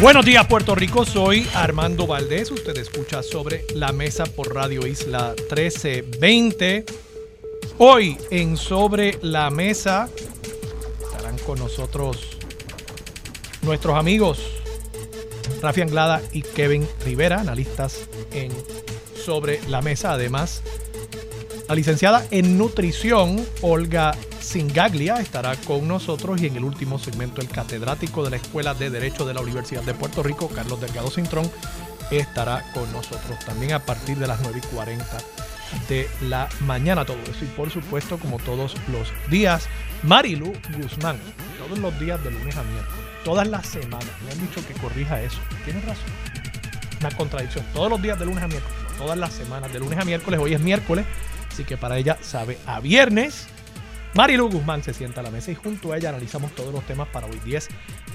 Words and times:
Buenos 0.00 0.24
días 0.24 0.46
Puerto 0.46 0.76
Rico, 0.76 1.04
soy 1.04 1.44
Armando 1.54 2.06
Valdés, 2.06 2.52
usted 2.52 2.78
escucha 2.78 3.20
sobre 3.20 3.64
la 3.74 3.90
mesa 3.90 4.26
por 4.26 4.54
Radio 4.54 4.86
Isla 4.86 5.34
1320. 5.36 6.84
Hoy 7.78 8.16
en 8.30 8.56
Sobre 8.56 9.18
la 9.22 9.50
Mesa 9.50 10.08
estarán 11.02 11.36
con 11.38 11.58
nosotros 11.58 12.38
nuestros 13.62 13.96
amigos 13.96 14.38
Rafi 15.60 15.80
Anglada 15.80 16.22
y 16.32 16.42
Kevin 16.42 16.86
Rivera, 17.04 17.40
analistas 17.40 18.08
en 18.32 18.52
Sobre 19.16 19.60
la 19.68 19.82
Mesa. 19.82 20.12
Además, 20.12 20.62
la 21.68 21.74
licenciada 21.74 22.24
en 22.30 22.56
nutrición, 22.56 23.44
Olga 23.62 24.14
Singaglia, 24.48 25.16
estará 25.16 25.54
con 25.56 25.86
nosotros 25.86 26.40
y 26.40 26.46
en 26.46 26.56
el 26.56 26.64
último 26.64 26.98
segmento 26.98 27.42
el 27.42 27.48
catedrático 27.48 28.24
de 28.24 28.30
la 28.30 28.36
Escuela 28.36 28.72
de 28.72 28.88
Derecho 28.88 29.26
de 29.26 29.34
la 29.34 29.42
Universidad 29.42 29.82
de 29.82 29.92
Puerto 29.92 30.22
Rico, 30.22 30.48
Carlos 30.48 30.80
Delgado 30.80 31.10
Cintrón, 31.10 31.50
estará 32.10 32.64
con 32.72 32.90
nosotros 32.90 33.38
también 33.44 33.74
a 33.74 33.80
partir 33.80 34.16
de 34.16 34.26
las 34.26 34.40
9 34.40 34.62
y 34.64 34.66
40 34.74 35.04
de 35.90 36.08
la 36.22 36.48
mañana. 36.60 37.04
Todo 37.04 37.18
eso 37.24 37.44
y 37.44 37.48
por 37.48 37.70
supuesto, 37.70 38.18
como 38.18 38.38
todos 38.38 38.74
los 38.90 39.12
días, 39.28 39.68
Marilu 40.02 40.54
Guzmán, 40.78 41.20
todos 41.58 41.78
los 41.78 42.00
días 42.00 42.24
de 42.24 42.30
lunes 42.30 42.56
a 42.56 42.62
miércoles, 42.62 43.04
todas 43.24 43.46
las 43.46 43.66
semanas. 43.66 44.08
Me 44.24 44.32
han 44.32 44.40
dicho 44.40 44.66
que 44.66 44.72
corrija 44.80 45.20
eso. 45.20 45.40
Tienes 45.66 45.84
razón. 45.84 46.08
Una 47.00 47.10
contradicción. 47.10 47.66
Todos 47.74 47.90
los 47.90 48.00
días 48.00 48.18
de 48.18 48.24
lunes 48.24 48.42
a 48.42 48.48
miércoles, 48.48 48.78
todas 48.96 49.18
las 49.18 49.34
semanas 49.34 49.70
de 49.70 49.78
lunes 49.78 49.98
a 49.98 50.06
miércoles. 50.06 50.40
Hoy 50.40 50.54
es 50.54 50.60
miércoles 50.60 51.04
Así 51.58 51.64
que 51.64 51.76
para 51.76 51.98
ella 51.98 52.16
sabe 52.20 52.56
a 52.66 52.78
viernes. 52.78 53.48
Marilu 54.14 54.48
Guzmán 54.50 54.82
se 54.82 54.94
sienta 54.94 55.20
a 55.20 55.22
la 55.22 55.30
mesa 55.30 55.50
y 55.50 55.54
junto 55.54 55.92
a 55.92 55.96
ella 55.96 56.08
analizamos 56.08 56.52
todos 56.52 56.72
los 56.72 56.84
temas 56.84 57.08
para 57.08 57.26
hoy 57.26 57.38
10 57.44 57.68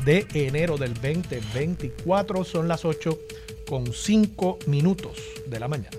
de 0.05 0.27
enero 0.33 0.77
del 0.77 0.93
2024. 0.95 2.43
Son 2.43 2.67
las 2.67 2.83
8 2.83 3.17
con 3.67 3.93
5 3.93 4.59
minutos 4.67 5.17
de 5.47 5.59
la 5.59 5.67
mañana. 5.67 5.97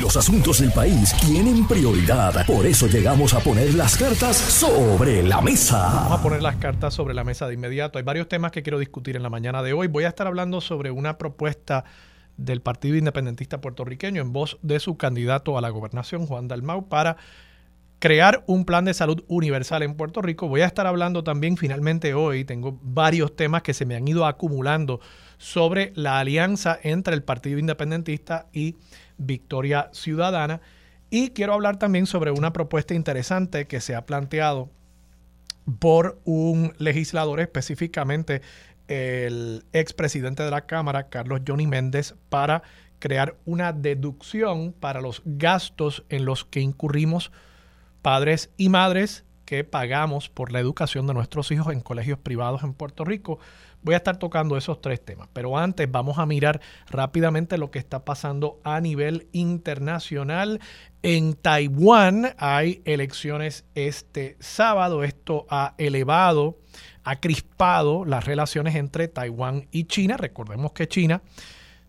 Los 0.00 0.16
asuntos 0.16 0.60
del 0.60 0.72
país 0.72 1.14
tienen 1.20 1.66
prioridad. 1.66 2.46
Por 2.46 2.66
eso 2.66 2.86
llegamos 2.86 3.34
a 3.34 3.40
poner 3.40 3.74
las 3.74 3.96
cartas 3.96 4.36
sobre 4.36 5.22
la 5.22 5.40
mesa. 5.40 5.78
Vamos 5.78 6.20
a 6.20 6.22
poner 6.22 6.42
las 6.42 6.56
cartas 6.56 6.94
sobre 6.94 7.14
la 7.14 7.24
mesa 7.24 7.46
de 7.46 7.54
inmediato. 7.54 7.98
Hay 7.98 8.04
varios 8.04 8.28
temas 8.28 8.52
que 8.52 8.62
quiero 8.62 8.78
discutir 8.78 9.16
en 9.16 9.22
la 9.22 9.30
mañana 9.30 9.62
de 9.62 9.72
hoy. 9.72 9.88
Voy 9.88 10.04
a 10.04 10.08
estar 10.08 10.26
hablando 10.26 10.60
sobre 10.60 10.90
una 10.90 11.18
propuesta 11.18 11.84
del 12.36 12.62
Partido 12.62 12.96
Independentista 12.96 13.60
Puertorriqueño 13.60 14.22
en 14.22 14.32
voz 14.32 14.58
de 14.62 14.80
su 14.80 14.96
candidato 14.96 15.58
a 15.58 15.60
la 15.60 15.68
gobernación, 15.68 16.26
Juan 16.26 16.48
Dalmau, 16.48 16.88
para 16.88 17.16
crear 17.98 18.44
un 18.46 18.64
plan 18.64 18.84
de 18.84 18.94
salud 18.94 19.24
universal 19.28 19.82
en 19.82 19.94
Puerto 19.94 20.22
Rico. 20.22 20.48
Voy 20.48 20.60
a 20.60 20.66
estar 20.66 20.86
hablando 20.86 21.24
también 21.24 21.56
finalmente 21.56 22.14
hoy, 22.14 22.44
tengo 22.44 22.78
varios 22.82 23.34
temas 23.34 23.62
que 23.62 23.74
se 23.74 23.86
me 23.86 23.96
han 23.96 24.06
ido 24.06 24.26
acumulando 24.26 25.00
sobre 25.36 25.92
la 25.94 26.18
alianza 26.18 26.78
entre 26.82 27.14
el 27.14 27.22
Partido 27.22 27.58
Independentista 27.58 28.46
y 28.52 28.76
Victoria 29.16 29.90
Ciudadana. 29.92 30.60
Y 31.10 31.30
quiero 31.30 31.54
hablar 31.54 31.78
también 31.78 32.06
sobre 32.06 32.30
una 32.30 32.52
propuesta 32.52 32.94
interesante 32.94 33.66
que 33.66 33.80
se 33.80 33.94
ha 33.94 34.06
planteado 34.06 34.68
por 35.78 36.18
un 36.24 36.72
legislador 36.78 37.40
específicamente 37.40 38.42
el 38.88 39.64
expresidente 39.72 40.42
de 40.42 40.50
la 40.50 40.62
Cámara, 40.62 41.08
Carlos 41.08 41.42
Johnny 41.46 41.66
Méndez, 41.66 42.14
para 42.30 42.62
crear 42.98 43.36
una 43.44 43.72
deducción 43.72 44.72
para 44.72 45.00
los 45.00 45.22
gastos 45.24 46.04
en 46.08 46.24
los 46.24 46.44
que 46.44 46.60
incurrimos 46.60 47.30
padres 48.08 48.48
y 48.56 48.70
madres 48.70 49.26
que 49.44 49.64
pagamos 49.64 50.30
por 50.30 50.50
la 50.50 50.60
educación 50.60 51.06
de 51.06 51.12
nuestros 51.12 51.50
hijos 51.50 51.70
en 51.74 51.82
colegios 51.82 52.18
privados 52.18 52.62
en 52.62 52.72
Puerto 52.72 53.04
Rico. 53.04 53.38
Voy 53.82 53.92
a 53.92 53.98
estar 53.98 54.16
tocando 54.16 54.56
esos 54.56 54.80
tres 54.80 55.04
temas, 55.04 55.28
pero 55.34 55.58
antes 55.58 55.90
vamos 55.90 56.16
a 56.16 56.24
mirar 56.24 56.58
rápidamente 56.88 57.58
lo 57.58 57.70
que 57.70 57.78
está 57.78 58.06
pasando 58.06 58.60
a 58.64 58.80
nivel 58.80 59.28
internacional. 59.32 60.58
En 61.02 61.34
Taiwán 61.34 62.34
hay 62.38 62.80
elecciones 62.86 63.66
este 63.74 64.38
sábado. 64.40 65.04
Esto 65.04 65.46
ha 65.50 65.74
elevado 65.76 66.56
ha 67.04 67.20
crispado 67.20 68.06
las 68.06 68.24
relaciones 68.24 68.74
entre 68.74 69.08
Taiwán 69.08 69.68
y 69.70 69.84
China. 69.84 70.16
Recordemos 70.16 70.72
que 70.72 70.88
China 70.88 71.20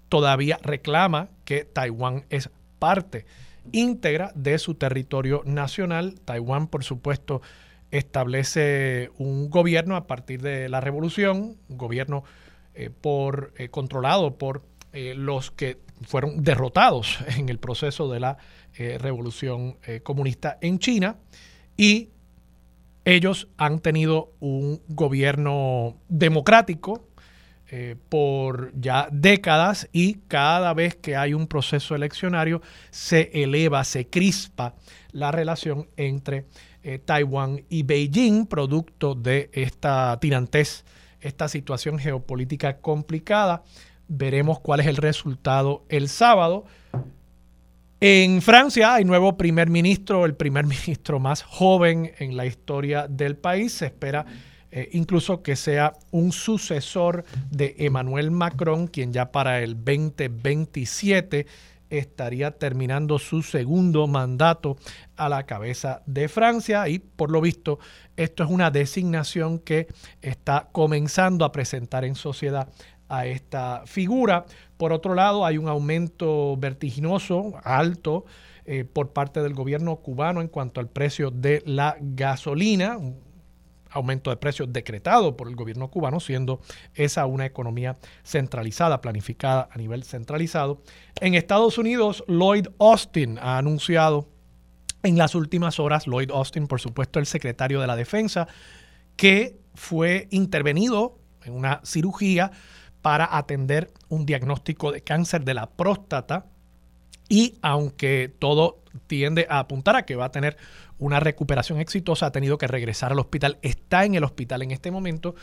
todavía 0.09 0.59
reclama 0.63 1.29
que 1.45 1.63
Taiwán 1.63 2.25
es 2.29 2.49
parte 2.77 3.25
íntegra 3.71 4.31
de 4.35 4.57
su 4.59 4.75
territorio 4.75 5.41
nacional. 5.45 6.19
Taiwán, 6.25 6.67
por 6.67 6.83
supuesto, 6.83 7.41
establece 7.91 9.11
un 9.17 9.49
gobierno 9.49 9.95
a 9.95 10.07
partir 10.07 10.41
de 10.41 10.69
la 10.69 10.81
revolución, 10.81 11.57
un 11.67 11.77
gobierno 11.77 12.23
eh, 12.75 12.89
por, 12.89 13.53
eh, 13.57 13.69
controlado 13.69 14.37
por 14.37 14.63
eh, 14.93 15.13
los 15.15 15.51
que 15.51 15.77
fueron 16.01 16.43
derrotados 16.43 17.19
en 17.37 17.49
el 17.49 17.59
proceso 17.59 18.09
de 18.11 18.19
la 18.19 18.37
revolución 18.77 19.77
comunista 20.03 20.57
en 20.61 20.79
China 20.79 21.17
y 21.75 22.11
ellos 23.03 23.49
han 23.57 23.79
tenido 23.79 24.31
un 24.39 24.79
gobierno 24.87 25.97
democrático 26.07 27.08
eh, 27.71 27.95
por 28.09 28.71
ya 28.79 29.07
décadas 29.11 29.87
y 29.91 30.15
cada 30.27 30.73
vez 30.73 30.95
que 30.95 31.15
hay 31.15 31.35
un 31.35 31.45
proceso 31.45 31.93
eleccionario 31.93 32.63
se 32.89 33.29
eleva, 33.31 33.83
se 33.83 34.07
crispa 34.07 34.73
la 35.11 35.31
relación 35.31 35.87
entre 35.95 36.45
eh, 36.81 36.97
Taiwán 36.97 37.61
y 37.69 37.83
Beijing, 37.83 38.47
producto 38.47 39.13
de 39.13 39.51
esta 39.53 40.17
tirantez, 40.19 40.83
esta 41.21 41.47
situación 41.47 41.99
geopolítica 41.99 42.77
complicada. 42.77 43.61
Veremos 44.07 44.59
cuál 44.59 44.79
es 44.79 44.87
el 44.87 44.97
resultado 44.97 45.85
el 45.89 46.09
sábado. 46.09 46.65
En 47.99 48.41
Francia 48.41 48.95
hay 48.95 49.05
nuevo 49.05 49.37
primer 49.37 49.69
ministro, 49.69 50.25
el 50.25 50.33
primer 50.33 50.65
ministro 50.67 51.19
más 51.19 51.43
joven 51.43 52.13
en 52.17 52.35
la 52.35 52.47
historia 52.47 53.07
del 53.07 53.37
país. 53.37 53.73
Se 53.73 53.85
espera 53.85 54.25
eh, 54.71 54.89
incluso 54.93 55.41
que 55.41 55.55
sea 55.55 55.93
un 56.11 56.31
sucesor 56.31 57.23
de 57.49 57.75
Emmanuel 57.79 58.31
Macron, 58.31 58.87
quien 58.87 59.13
ya 59.13 59.31
para 59.31 59.61
el 59.61 59.75
2027 59.75 61.47
estaría 61.89 62.51
terminando 62.51 63.17
su 63.17 63.41
segundo 63.41 64.05
mandato 64.07 64.77
a 65.15 65.27
la 65.27 65.45
cabeza 65.45 66.03
de 66.05 66.27
Francia 66.27 66.87
y 66.87 66.99
por 66.99 67.31
lo 67.31 67.41
visto 67.41 67.79
esto 68.15 68.43
es 68.43 68.49
una 68.49 68.69
designación 68.69 69.59
que 69.59 69.87
está 70.21 70.69
comenzando 70.71 71.45
a 71.45 71.51
presentar 71.51 72.05
en 72.05 72.15
sociedad 72.15 72.69
a 73.07 73.25
esta 73.25 73.83
figura. 73.85 74.45
Por 74.77 74.93
otro 74.93 75.15
lado, 75.15 75.45
hay 75.45 75.57
un 75.57 75.67
aumento 75.67 76.55
vertiginoso, 76.57 77.53
alto, 77.63 78.25
eh, 78.65 78.85
por 78.85 79.13
parte 79.13 79.41
del 79.41 79.55
gobierno 79.55 79.95
cubano 79.95 80.41
en 80.41 80.47
cuanto 80.47 80.79
al 80.79 80.89
precio 80.89 81.31
de 81.31 81.63
la 81.65 81.97
gasolina, 81.99 82.99
aumento 83.89 84.29
de 84.29 84.37
precios 84.37 84.71
decretado 84.71 85.35
por 85.35 85.47
el 85.47 85.55
gobierno 85.55 85.89
cubano, 85.89 86.19
siendo 86.19 86.61
esa 86.93 87.25
una 87.25 87.45
economía 87.45 87.97
centralizada, 88.23 89.01
planificada 89.01 89.69
a 89.71 89.77
nivel 89.77 90.03
centralizado. 90.03 90.81
En 91.21 91.35
Estados 91.35 91.77
Unidos, 91.77 92.23
Lloyd 92.27 92.67
Austin 92.79 93.37
ha 93.39 93.57
anunciado 93.57 94.27
en 95.03 95.17
las 95.17 95.35
últimas 95.35 95.79
horas, 95.79 96.07
Lloyd 96.07 96.31
Austin, 96.31 96.67
por 96.67 96.81
supuesto, 96.81 97.19
el 97.19 97.25
secretario 97.25 97.79
de 97.79 97.87
la 97.87 97.95
Defensa, 97.95 98.47
que 99.15 99.59
fue 99.73 100.27
intervenido 100.31 101.17
en 101.43 101.53
una 101.53 101.81
cirugía 101.83 102.51
para 103.01 103.37
atender 103.37 103.91
un 104.09 104.25
diagnóstico 104.25 104.91
de 104.91 105.01
cáncer 105.01 105.45
de 105.45 105.53
la 105.53 105.69
próstata 105.69 106.47
y 107.29 107.57
aunque 107.61 108.33
todo 108.39 108.83
tiende 109.07 109.45
a 109.49 109.59
apuntar 109.59 109.95
a 109.95 110.05
que 110.05 110.15
va 110.15 110.25
a 110.25 110.31
tener 110.31 110.57
una 110.99 111.19
recuperación 111.19 111.79
exitosa, 111.79 112.27
ha 112.27 112.31
tenido 112.31 112.57
que 112.57 112.67
regresar 112.67 113.11
al 113.11 113.19
hospital, 113.19 113.57
está 113.61 114.05
en 114.05 114.15
el 114.15 114.23
hospital 114.23 114.61
en 114.61 114.71
este 114.71 114.91
momento. 114.91 115.35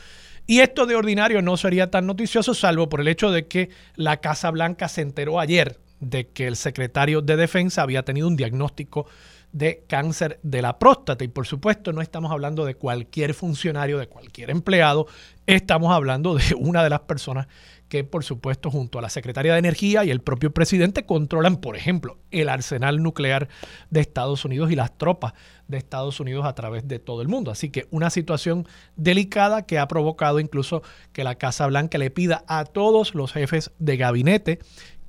Y 0.46 0.60
esto 0.60 0.86
de 0.86 0.94
ordinario 0.94 1.42
no 1.42 1.56
sería 1.56 1.90
tan 1.90 2.06
noticioso, 2.06 2.54
salvo 2.54 2.88
por 2.88 3.00
el 3.00 3.08
hecho 3.08 3.30
de 3.30 3.46
que 3.46 3.70
la 3.96 4.18
Casa 4.18 4.50
Blanca 4.50 4.88
se 4.88 5.00
enteró 5.00 5.40
ayer 5.40 5.80
de 5.98 6.28
que 6.28 6.46
el 6.46 6.56
secretario 6.56 7.22
de 7.22 7.36
Defensa 7.36 7.82
había 7.82 8.04
tenido 8.04 8.28
un 8.28 8.36
diagnóstico 8.36 9.06
de 9.52 9.84
cáncer 9.88 10.38
de 10.42 10.60
la 10.60 10.78
próstata. 10.78 11.24
Y 11.24 11.28
por 11.28 11.46
supuesto 11.46 11.92
no 11.92 12.02
estamos 12.02 12.30
hablando 12.30 12.64
de 12.64 12.74
cualquier 12.74 13.32
funcionario, 13.32 13.98
de 13.98 14.06
cualquier 14.06 14.50
empleado, 14.50 15.06
estamos 15.46 15.92
hablando 15.92 16.34
de 16.34 16.54
una 16.54 16.84
de 16.84 16.90
las 16.90 17.00
personas 17.00 17.48
que 17.88 18.04
por 18.04 18.24
supuesto 18.24 18.70
junto 18.70 18.98
a 18.98 19.02
la 19.02 19.08
Secretaría 19.08 19.52
de 19.52 19.58
Energía 19.58 20.04
y 20.04 20.10
el 20.10 20.20
propio 20.20 20.52
presidente 20.52 21.06
controlan, 21.06 21.56
por 21.56 21.76
ejemplo, 21.76 22.18
el 22.30 22.48
arsenal 22.48 23.02
nuclear 23.02 23.48
de 23.90 24.00
Estados 24.00 24.44
Unidos 24.44 24.70
y 24.70 24.76
las 24.76 24.96
tropas 24.98 25.34
de 25.68 25.78
Estados 25.78 26.20
Unidos 26.20 26.46
a 26.46 26.54
través 26.54 26.88
de 26.88 26.98
todo 26.98 27.22
el 27.22 27.28
mundo. 27.28 27.50
Así 27.50 27.70
que 27.70 27.86
una 27.90 28.10
situación 28.10 28.66
delicada 28.96 29.66
que 29.66 29.78
ha 29.78 29.88
provocado 29.88 30.40
incluso 30.40 30.82
que 31.12 31.24
la 31.24 31.36
Casa 31.36 31.66
Blanca 31.66 31.98
le 31.98 32.10
pida 32.10 32.44
a 32.48 32.64
todos 32.64 33.14
los 33.14 33.32
jefes 33.32 33.70
de 33.78 33.96
gabinete 33.96 34.58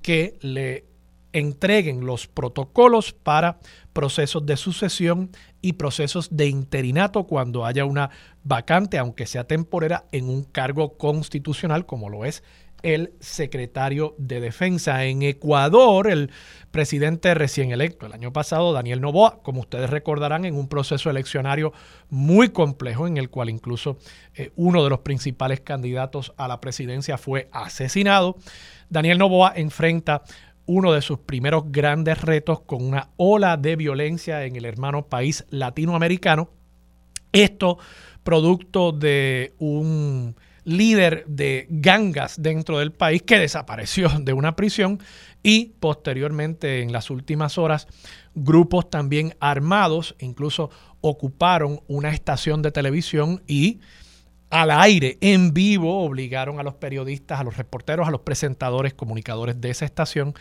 que 0.01 0.38
le 0.41 0.85
entreguen 1.33 2.06
los 2.06 2.27
protocolos 2.27 3.13
para 3.13 3.59
procesos 3.94 4.45
de 4.45 4.57
sucesión 4.57 5.31
y 5.67 5.73
procesos 5.73 6.29
de 6.31 6.47
interinato 6.47 7.25
cuando 7.25 7.65
haya 7.65 7.83
una 7.83 8.09
vacante, 8.45 8.97
aunque 8.97 9.25
sea 9.25 9.43
temporera, 9.43 10.05
en 10.13 10.29
un 10.29 10.45
cargo 10.45 10.97
constitucional 10.97 11.85
como 11.85 12.07
lo 12.07 12.23
es 12.23 12.41
el 12.83 13.11
secretario 13.19 14.15
de 14.17 14.39
Defensa. 14.39 15.03
En 15.03 15.23
Ecuador, 15.23 16.09
el 16.09 16.31
presidente 16.71 17.33
recién 17.33 17.71
electo 17.71 18.05
el 18.05 18.13
año 18.13 18.31
pasado, 18.31 18.71
Daniel 18.71 19.01
Novoa, 19.01 19.41
como 19.43 19.59
ustedes 19.59 19.89
recordarán, 19.89 20.45
en 20.45 20.55
un 20.55 20.69
proceso 20.69 21.09
eleccionario 21.09 21.73
muy 22.09 22.47
complejo 22.49 23.05
en 23.05 23.17
el 23.17 23.29
cual 23.29 23.49
incluso 23.49 23.97
eh, 24.35 24.51
uno 24.55 24.85
de 24.85 24.89
los 24.89 24.99
principales 24.99 25.59
candidatos 25.59 26.33
a 26.37 26.47
la 26.47 26.61
presidencia 26.61 27.17
fue 27.17 27.49
asesinado. 27.51 28.37
Daniel 28.89 29.17
Novoa 29.17 29.51
enfrenta 29.55 30.23
uno 30.67 30.93
de 30.93 31.01
sus 31.01 31.19
primeros 31.19 31.71
grandes 31.71 32.21
retos 32.21 32.61
con 32.61 32.85
una 32.85 33.09
ola 33.17 33.57
de 33.57 33.75
violencia 33.75 34.45
en 34.45 34.55
el 34.55 34.65
hermano 34.65 35.07
país 35.07 35.45
latinoamericano. 35.49 36.49
Esto 37.31 37.79
producto 38.23 38.91
de 38.91 39.53
un 39.57 40.35
líder 40.65 41.25
de 41.27 41.65
gangas 41.69 42.41
dentro 42.41 42.79
del 42.79 42.91
país 42.91 43.21
que 43.23 43.39
desapareció 43.39 44.09
de 44.19 44.33
una 44.33 44.57
prisión 44.57 44.99
y 45.41 45.73
posteriormente 45.79 46.81
en 46.81 46.91
las 46.91 47.09
últimas 47.09 47.57
horas 47.57 47.87
grupos 48.35 48.89
también 48.89 49.33
armados 49.39 50.15
incluso 50.19 50.69
ocuparon 50.99 51.79
una 51.87 52.09
estación 52.09 52.61
de 52.61 52.71
televisión 52.71 53.41
y 53.47 53.79
al 54.49 54.71
aire, 54.71 55.17
en 55.21 55.53
vivo, 55.53 56.03
obligaron 56.03 56.59
a 56.59 56.63
los 56.63 56.75
periodistas, 56.75 57.39
a 57.39 57.44
los 57.44 57.57
reporteros, 57.57 58.07
a 58.07 58.11
los 58.11 58.21
presentadores, 58.21 58.94
comunicadores 58.94 59.59
de 59.59 59.69
esa 59.69 59.85
estación, 59.85 60.33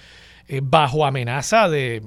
eh, 0.49 0.61
bajo 0.63 1.05
amenaza 1.05 1.69
de 1.69 2.03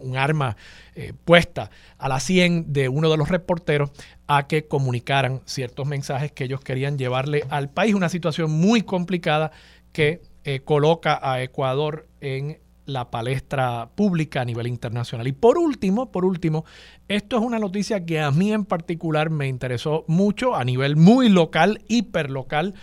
un 0.00 0.16
arma 0.16 0.56
eh, 0.94 1.12
puesta 1.24 1.70
a 1.98 2.08
la 2.08 2.20
100 2.20 2.72
de 2.72 2.88
uno 2.88 3.10
de 3.10 3.16
los 3.16 3.28
reporteros 3.28 3.90
a 4.26 4.46
que 4.46 4.66
comunicaran 4.66 5.42
ciertos 5.44 5.86
mensajes 5.86 6.32
que 6.32 6.44
ellos 6.44 6.60
querían 6.60 6.98
llevarle 6.98 7.44
al 7.50 7.70
país. 7.70 7.94
Una 7.94 8.08
situación 8.08 8.50
muy 8.50 8.82
complicada 8.82 9.52
que 9.92 10.22
eh, 10.44 10.60
coloca 10.60 11.18
a 11.22 11.42
Ecuador 11.42 12.08
en 12.20 12.58
la 12.88 13.10
palestra 13.10 13.90
pública 13.94 14.40
a 14.40 14.44
nivel 14.44 14.66
internacional. 14.66 15.28
Y 15.28 15.32
por 15.32 15.58
último, 15.58 16.10
por 16.10 16.24
último, 16.24 16.64
esto 17.06 17.36
es 17.36 17.42
una 17.42 17.58
noticia 17.58 18.04
que 18.04 18.20
a 18.20 18.30
mí 18.30 18.52
en 18.52 18.64
particular 18.64 19.30
me 19.30 19.46
interesó 19.46 20.04
mucho 20.08 20.56
a 20.56 20.64
nivel 20.64 20.96
muy 20.96 21.28
local, 21.28 21.82
hiperlocal. 21.86 22.74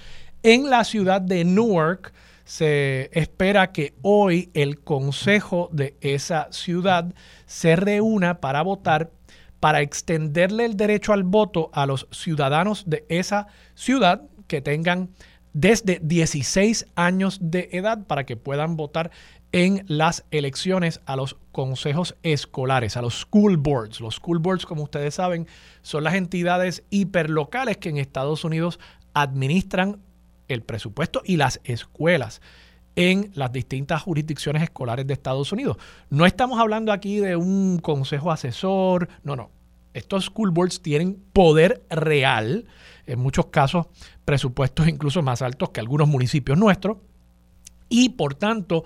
En 0.44 0.70
la 0.70 0.84
ciudad 0.84 1.22
de 1.22 1.44
Newark 1.44 2.14
se 2.44 3.10
espera 3.14 3.72
que 3.72 3.96
hoy 4.04 4.52
el 4.54 4.80
consejo 4.80 5.70
de 5.72 5.98
esa 6.02 6.48
ciudad 6.52 7.14
se 7.48 7.76
reúna 7.76 8.40
para 8.40 8.62
votar 8.62 9.12
para 9.60 9.82
extenderle 9.82 10.66
el 10.66 10.78
derecho 10.78 11.12
al 11.12 11.24
voto 11.24 11.72
a 11.74 11.88
los 11.88 12.08
ciudadanos 12.12 12.84
de 12.86 13.04
esa 13.10 13.48
ciudad 13.74 14.22
que 14.48 14.62
tengan 14.62 15.10
desde 15.56 16.00
16 16.04 16.86
años 16.96 17.40
de 17.42 17.70
edad 17.72 18.06
para 18.06 18.26
que 18.26 18.36
puedan 18.36 18.76
votar 18.76 19.10
en 19.56 19.86
las 19.88 20.26
elecciones 20.32 21.00
a 21.06 21.16
los 21.16 21.38
consejos 21.54 22.18
escolares, 22.24 22.98
a 22.98 23.02
los 23.02 23.22
school 23.22 23.56
boards. 23.56 24.02
Los 24.02 24.16
school 24.16 24.40
boards, 24.40 24.66
como 24.66 24.84
ustedes 24.84 25.16
saben, 25.16 25.48
son 25.82 26.04
las 26.04 26.16
entidades 26.16 26.84
hiperlocales 26.90 27.78
que 27.78 27.88
en 27.88 27.96
Estados 27.96 28.44
Unidos 28.44 28.82
administran 29.14 30.02
el 30.50 30.62
presupuesto 30.62 31.22
y 31.24 31.38
las 31.38 31.62
escuelas 31.64 32.42
en 32.98 33.32
las 33.34 33.54
distintas 33.54 34.02
jurisdicciones 34.02 34.62
escolares 34.62 35.08
de 35.08 35.14
Estados 35.14 35.54
Unidos. 35.54 35.78
No 36.10 36.26
estamos 36.26 36.60
hablando 36.60 36.92
aquí 36.92 37.20
de 37.20 37.38
un 37.38 37.80
consejo 37.80 38.34
asesor, 38.34 39.08
no, 39.24 39.38
no. 39.38 39.52
Estos 39.94 40.26
school 40.26 40.52
boards 40.52 40.82
tienen 40.82 41.24
poder 41.32 41.82
real, 41.90 42.66
en 43.06 43.20
muchos 43.20 43.46
casos 43.46 43.88
presupuestos 44.26 44.90
incluso 44.90 45.22
más 45.22 45.42
altos 45.42 45.70
que 45.70 45.80
algunos 45.80 46.10
municipios 46.10 46.58
nuestros, 46.58 46.98
y 47.88 48.10
por 48.10 48.34
tanto 48.34 48.84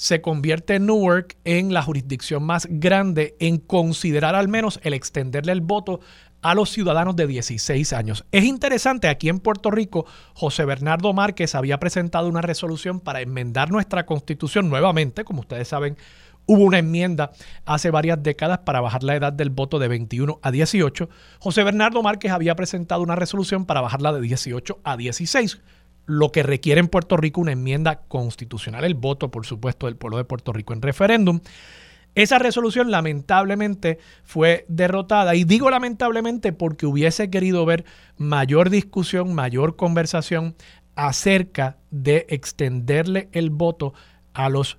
se 0.00 0.22
convierte 0.22 0.80
Newark 0.80 1.36
en 1.44 1.74
la 1.74 1.82
jurisdicción 1.82 2.42
más 2.42 2.66
grande 2.70 3.36
en 3.38 3.58
considerar 3.58 4.34
al 4.34 4.48
menos 4.48 4.80
el 4.82 4.94
extenderle 4.94 5.52
el 5.52 5.60
voto 5.60 6.00
a 6.40 6.54
los 6.54 6.70
ciudadanos 6.70 7.16
de 7.16 7.26
16 7.26 7.92
años. 7.92 8.24
Es 8.32 8.44
interesante, 8.44 9.08
aquí 9.08 9.28
en 9.28 9.40
Puerto 9.40 9.70
Rico, 9.70 10.06
José 10.32 10.64
Bernardo 10.64 11.12
Márquez 11.12 11.54
había 11.54 11.78
presentado 11.78 12.30
una 12.30 12.40
resolución 12.40 13.00
para 13.00 13.20
enmendar 13.20 13.70
nuestra 13.70 14.06
constitución 14.06 14.70
nuevamente, 14.70 15.22
como 15.22 15.40
ustedes 15.40 15.68
saben, 15.68 15.98
Hubo 16.46 16.64
una 16.64 16.78
enmienda 16.78 17.30
hace 17.64 17.92
varias 17.92 18.20
décadas 18.24 18.58
para 18.64 18.80
bajar 18.80 19.04
la 19.04 19.14
edad 19.14 19.32
del 19.32 19.50
voto 19.50 19.78
de 19.78 19.86
21 19.86 20.40
a 20.42 20.50
18. 20.50 21.08
José 21.38 21.62
Bernardo 21.62 22.02
Márquez 22.02 22.32
había 22.32 22.56
presentado 22.56 23.02
una 23.02 23.14
resolución 23.14 23.66
para 23.66 23.82
bajarla 23.82 24.12
de 24.12 24.20
18 24.20 24.80
a 24.82 24.96
16, 24.96 25.60
lo 26.10 26.32
que 26.32 26.42
requiere 26.42 26.80
en 26.80 26.88
Puerto 26.88 27.16
Rico 27.16 27.40
una 27.40 27.52
enmienda 27.52 28.00
constitucional, 28.08 28.84
el 28.84 28.94
voto, 28.94 29.30
por 29.30 29.46
supuesto, 29.46 29.86
del 29.86 29.94
pueblo 29.94 30.16
de 30.16 30.24
Puerto 30.24 30.52
Rico 30.52 30.72
en 30.72 30.82
referéndum. 30.82 31.38
Esa 32.16 32.40
resolución 32.40 32.90
lamentablemente 32.90 34.00
fue 34.24 34.64
derrotada 34.68 35.36
y 35.36 35.44
digo 35.44 35.70
lamentablemente 35.70 36.52
porque 36.52 36.86
hubiese 36.86 37.30
querido 37.30 37.64
ver 37.64 37.84
mayor 38.16 38.70
discusión, 38.70 39.34
mayor 39.34 39.76
conversación 39.76 40.56
acerca 40.96 41.76
de 41.92 42.26
extenderle 42.28 43.28
el 43.30 43.50
voto 43.50 43.94
a 44.34 44.48
los 44.48 44.78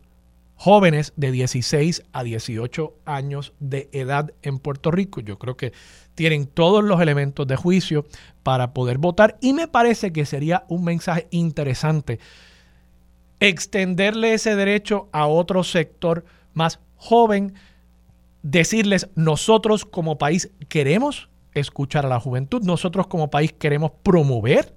jóvenes 0.61 1.13
de 1.15 1.31
16 1.31 2.03
a 2.13 2.23
18 2.23 2.93
años 3.05 3.51
de 3.59 3.89
edad 3.93 4.31
en 4.43 4.59
Puerto 4.59 4.91
Rico. 4.91 5.19
Yo 5.19 5.39
creo 5.39 5.57
que 5.57 5.73
tienen 6.13 6.45
todos 6.45 6.83
los 6.83 7.01
elementos 7.01 7.47
de 7.47 7.55
juicio 7.55 8.05
para 8.43 8.71
poder 8.71 8.99
votar 8.99 9.39
y 9.41 9.53
me 9.53 9.67
parece 9.67 10.13
que 10.13 10.23
sería 10.23 10.63
un 10.67 10.83
mensaje 10.83 11.27
interesante 11.31 12.19
extenderle 13.39 14.35
ese 14.35 14.55
derecho 14.55 15.09
a 15.11 15.25
otro 15.25 15.63
sector 15.63 16.25
más 16.53 16.79
joven, 16.95 17.55
decirles, 18.43 19.09
nosotros 19.15 19.83
como 19.83 20.19
país 20.19 20.51
queremos 20.69 21.27
escuchar 21.55 22.05
a 22.05 22.09
la 22.09 22.19
juventud, 22.19 22.61
nosotros 22.61 23.07
como 23.07 23.31
país 23.31 23.51
queremos 23.51 23.93
promover 24.03 24.75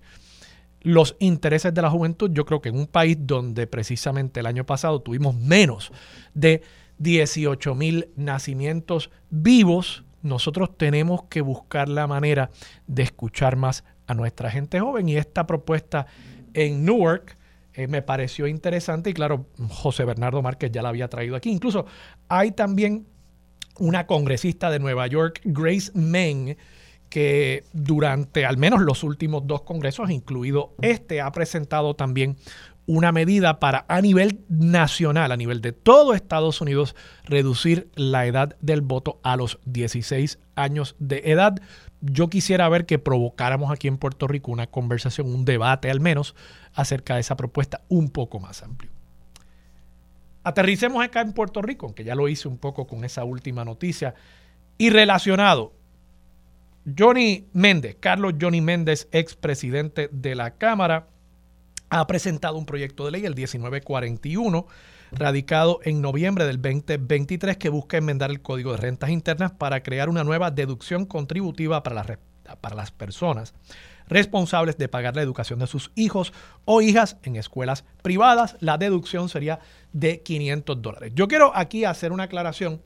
los 0.84 1.16
intereses 1.18 1.74
de 1.74 1.82
la 1.82 1.90
juventud. 1.90 2.30
Yo 2.32 2.44
creo 2.44 2.60
que 2.60 2.68
en 2.68 2.78
un 2.78 2.86
país 2.86 3.16
donde 3.18 3.66
precisamente 3.66 4.40
el 4.40 4.46
año 4.46 4.64
pasado 4.64 5.00
tuvimos 5.00 5.34
menos 5.34 5.90
de 6.34 6.62
18 6.98 7.74
mil 7.74 8.08
nacimientos 8.14 9.10
vivos, 9.30 10.04
nosotros 10.22 10.76
tenemos 10.78 11.24
que 11.24 11.40
buscar 11.40 11.88
la 11.88 12.06
manera 12.06 12.50
de 12.86 13.02
escuchar 13.02 13.56
más 13.56 13.82
a 14.06 14.14
nuestra 14.14 14.50
gente 14.50 14.78
joven. 14.78 15.08
Y 15.08 15.16
esta 15.16 15.46
propuesta 15.46 16.06
en 16.52 16.84
Newark 16.84 17.36
eh, 17.72 17.88
me 17.88 18.02
pareció 18.02 18.46
interesante 18.46 19.10
y 19.10 19.14
claro, 19.14 19.46
José 19.68 20.04
Bernardo 20.04 20.42
Márquez 20.42 20.70
ya 20.70 20.82
la 20.82 20.90
había 20.90 21.08
traído 21.08 21.34
aquí. 21.34 21.50
Incluso 21.50 21.86
hay 22.28 22.52
también 22.52 23.06
una 23.78 24.06
congresista 24.06 24.70
de 24.70 24.78
Nueva 24.78 25.06
York, 25.06 25.40
Grace 25.44 25.90
Meng, 25.94 26.56
que 27.14 27.62
durante 27.72 28.44
al 28.44 28.56
menos 28.56 28.82
los 28.82 29.04
últimos 29.04 29.46
dos 29.46 29.62
congresos, 29.62 30.10
incluido 30.10 30.74
este, 30.82 31.20
ha 31.20 31.30
presentado 31.30 31.94
también 31.94 32.36
una 32.86 33.12
medida 33.12 33.60
para 33.60 33.84
a 33.86 34.00
nivel 34.00 34.40
nacional, 34.48 35.30
a 35.30 35.36
nivel 35.36 35.60
de 35.60 35.70
todo 35.70 36.14
Estados 36.14 36.60
Unidos, 36.60 36.96
reducir 37.22 37.88
la 37.94 38.26
edad 38.26 38.56
del 38.60 38.80
voto 38.80 39.20
a 39.22 39.36
los 39.36 39.60
16 39.64 40.40
años 40.56 40.96
de 40.98 41.22
edad. 41.26 41.62
Yo 42.00 42.28
quisiera 42.28 42.68
ver 42.68 42.84
que 42.84 42.98
provocáramos 42.98 43.70
aquí 43.70 43.86
en 43.86 43.96
Puerto 43.96 44.26
Rico 44.26 44.50
una 44.50 44.66
conversación, 44.66 45.32
un 45.32 45.44
debate 45.44 45.92
al 45.92 46.00
menos, 46.00 46.34
acerca 46.72 47.14
de 47.14 47.20
esa 47.20 47.36
propuesta 47.36 47.82
un 47.86 48.10
poco 48.10 48.40
más 48.40 48.64
amplio. 48.64 48.90
Aterricemos 50.42 51.04
acá 51.04 51.20
en 51.20 51.32
Puerto 51.32 51.62
Rico, 51.62 51.86
aunque 51.86 52.02
ya 52.02 52.16
lo 52.16 52.28
hice 52.28 52.48
un 52.48 52.58
poco 52.58 52.88
con 52.88 53.04
esa 53.04 53.22
última 53.22 53.64
noticia. 53.64 54.16
Y 54.78 54.90
relacionado, 54.90 55.74
Johnny 56.86 57.46
Méndez, 57.52 57.96
Carlos 57.98 58.34
Johnny 58.40 58.60
Méndez, 58.60 59.08
expresidente 59.10 60.08
de 60.12 60.34
la 60.34 60.52
Cámara, 60.56 61.08
ha 61.88 62.06
presentado 62.06 62.58
un 62.58 62.66
proyecto 62.66 63.04
de 63.04 63.12
ley, 63.12 63.24
el 63.24 63.34
1941, 63.34 64.66
radicado 65.12 65.80
en 65.84 66.02
noviembre 66.02 66.44
del 66.44 66.60
2023, 66.60 67.56
que 67.56 67.68
busca 67.68 67.96
enmendar 67.96 68.30
el 68.30 68.42
Código 68.42 68.72
de 68.72 68.78
Rentas 68.78 69.10
Internas 69.10 69.52
para 69.52 69.82
crear 69.82 70.08
una 70.08 70.24
nueva 70.24 70.50
deducción 70.50 71.06
contributiva 71.06 71.82
para 71.82 71.96
las, 71.96 72.18
para 72.60 72.74
las 72.74 72.90
personas 72.90 73.54
responsables 74.08 74.76
de 74.76 74.88
pagar 74.88 75.16
la 75.16 75.22
educación 75.22 75.58
de 75.60 75.66
sus 75.66 75.90
hijos 75.94 76.32
o 76.64 76.82
hijas 76.82 77.16
en 77.22 77.36
escuelas 77.36 77.84
privadas. 78.02 78.56
La 78.60 78.76
deducción 78.78 79.28
sería 79.28 79.60
de 79.92 80.22
500 80.22 80.82
dólares. 80.82 81.12
Yo 81.14 81.28
quiero 81.28 81.52
aquí 81.54 81.84
hacer 81.84 82.12
una 82.12 82.24
aclaración 82.24 82.82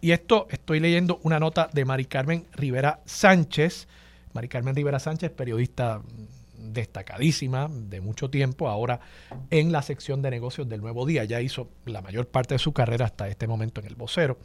y 0.00 0.12
esto 0.12 0.46
estoy 0.50 0.80
leyendo 0.80 1.18
una 1.22 1.40
nota 1.40 1.68
de 1.72 1.84
Mari 1.84 2.04
Carmen 2.04 2.46
Rivera 2.52 3.00
Sánchez. 3.04 3.88
Mari 4.32 4.48
Carmen 4.48 4.74
Rivera 4.74 4.98
Sánchez, 4.98 5.30
periodista 5.30 6.02
destacadísima 6.58 7.68
de 7.70 8.00
mucho 8.00 8.30
tiempo, 8.30 8.68
ahora 8.68 9.00
en 9.50 9.72
la 9.72 9.82
sección 9.82 10.22
de 10.22 10.30
negocios 10.30 10.68
del 10.68 10.80
Nuevo 10.80 11.06
Día. 11.06 11.24
Ya 11.24 11.40
hizo 11.40 11.68
la 11.86 12.02
mayor 12.02 12.28
parte 12.28 12.54
de 12.54 12.58
su 12.58 12.72
carrera 12.72 13.06
hasta 13.06 13.28
este 13.28 13.46
momento 13.46 13.80
en 13.80 13.86
el 13.86 13.94
vocero. 13.94 14.38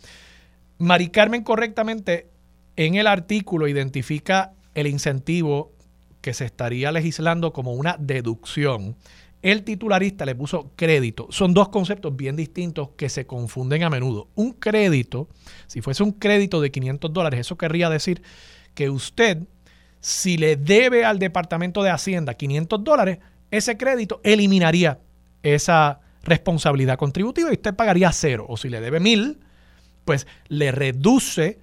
Mari 0.77 1.10
Carmen 1.10 1.44
correctamente 1.44 2.27
en 2.75 2.96
el 2.96 3.08
artículo 3.08 3.68
identifica 3.68 4.53
el 4.75 4.88
incentivo 4.88 5.74
que 6.22 6.34
se 6.34 6.46
estaría 6.46 6.91
legislando 6.91 7.51
como 7.53 7.74
una 7.74 7.98
deducción. 8.00 8.96
El 9.41 9.63
titularista 9.63 10.25
le 10.25 10.36
puso 10.36 10.72
crédito. 10.75 11.27
Son 11.29 11.53
dos 11.53 11.69
conceptos 11.69 12.15
bien 12.15 12.36
distintos 12.36 12.89
que 12.98 13.08
se 13.08 13.25
confunden 13.25 13.84
a 13.84 13.89
menudo. 13.89 14.27
Un 14.36 14.51
crédito, 14.51 15.29
si 15.67 15.81
fuese 15.81 16.03
un 16.03 16.12
crédito 16.12 16.60
de 16.60 16.72
500 16.72 17.13
dólares, 17.13 17.39
eso 17.39 17.58
querría 17.58 17.89
decir 17.89 18.22
que 18.74 18.89
usted, 18.89 19.39
si 20.01 20.38
le 20.38 20.58
debe 20.58 21.05
al 21.05 21.19
Departamento 21.19 21.84
de 21.84 21.89
Hacienda 21.89 22.34
500 22.34 22.84
dólares, 22.84 23.19
ese 23.50 23.77
crédito 23.77 24.19
eliminaría 24.24 25.00
esa 25.41 26.01
responsabilidad 26.24 26.98
contributiva 26.98 27.50
y 27.50 27.53
usted 27.53 27.74
pagaría 27.74 28.12
cero. 28.12 28.46
O 28.50 28.58
si 28.58 28.69
le 28.69 28.81
debe 28.81 29.00
mil, 29.00 29.39
pues 30.03 30.27
le 30.50 30.72
reduce 30.72 31.60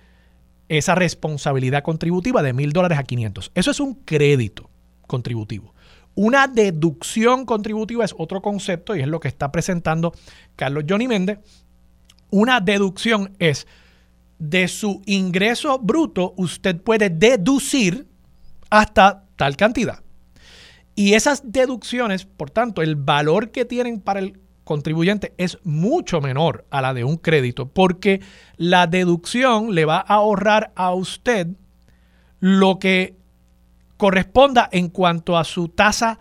esa 0.68 0.95
responsabilidad 0.95 1.83
contributiva 1.83 2.42
de 2.42 2.52
mil 2.54 2.73
dólares 2.73 2.99
a 2.99 3.04
500. 3.04 3.52
Eso 3.54 3.71
es 3.71 3.80
un 3.80 3.95
crédito 3.95 4.71
contributivo. 5.06 5.75
Una 6.16 6.49
deducción 6.49 7.44
contributiva 7.44 8.02
es 8.04 8.14
otro 8.16 8.40
concepto 8.40 8.96
y 8.96 9.02
es 9.02 9.06
lo 9.06 9.20
que 9.20 9.28
está 9.28 9.52
presentando 9.52 10.12
Carlos 10.56 10.85
Johnny 10.88 11.06
Méndez. 11.06 11.38
Una 12.30 12.61
deducción 12.61 13.37
es 13.38 13.66
de 14.38 14.66
su 14.66 15.02
ingreso 15.04 15.78
bruto, 15.78 16.32
usted 16.38 16.80
puede 16.80 17.11
deducir 17.11 18.06
hasta 18.70 19.25
tal 19.37 19.56
cantidad. 19.56 20.02
Y 20.94 21.12
esas 21.12 21.52
deducciones, 21.52 22.25
por 22.25 22.50
tanto, 22.50 22.80
el 22.80 22.96
valor 22.96 23.50
que 23.50 23.66
tienen 23.66 24.00
para 24.00 24.20
el 24.20 24.40
contribuyente 24.64 25.35
es 25.37 25.58
mucho 25.64 26.23
menor 26.23 26.64
a 26.70 26.80
la 26.80 26.94
de 26.94 27.04
un 27.04 27.18
crédito 27.18 27.68
porque 27.68 28.23
la 28.56 28.87
deducción 28.87 29.75
le 29.75 29.85
va 29.85 29.99
a 29.99 30.14
ahorrar 30.14 30.73
a 30.75 30.94
usted 30.94 31.49
lo 32.40 32.78
que 32.78 33.16
corresponda 33.96 34.68
en 34.72 34.88
cuanto 34.88 35.36
a 35.36 35.44
su 35.44 35.68
tasa 35.68 36.18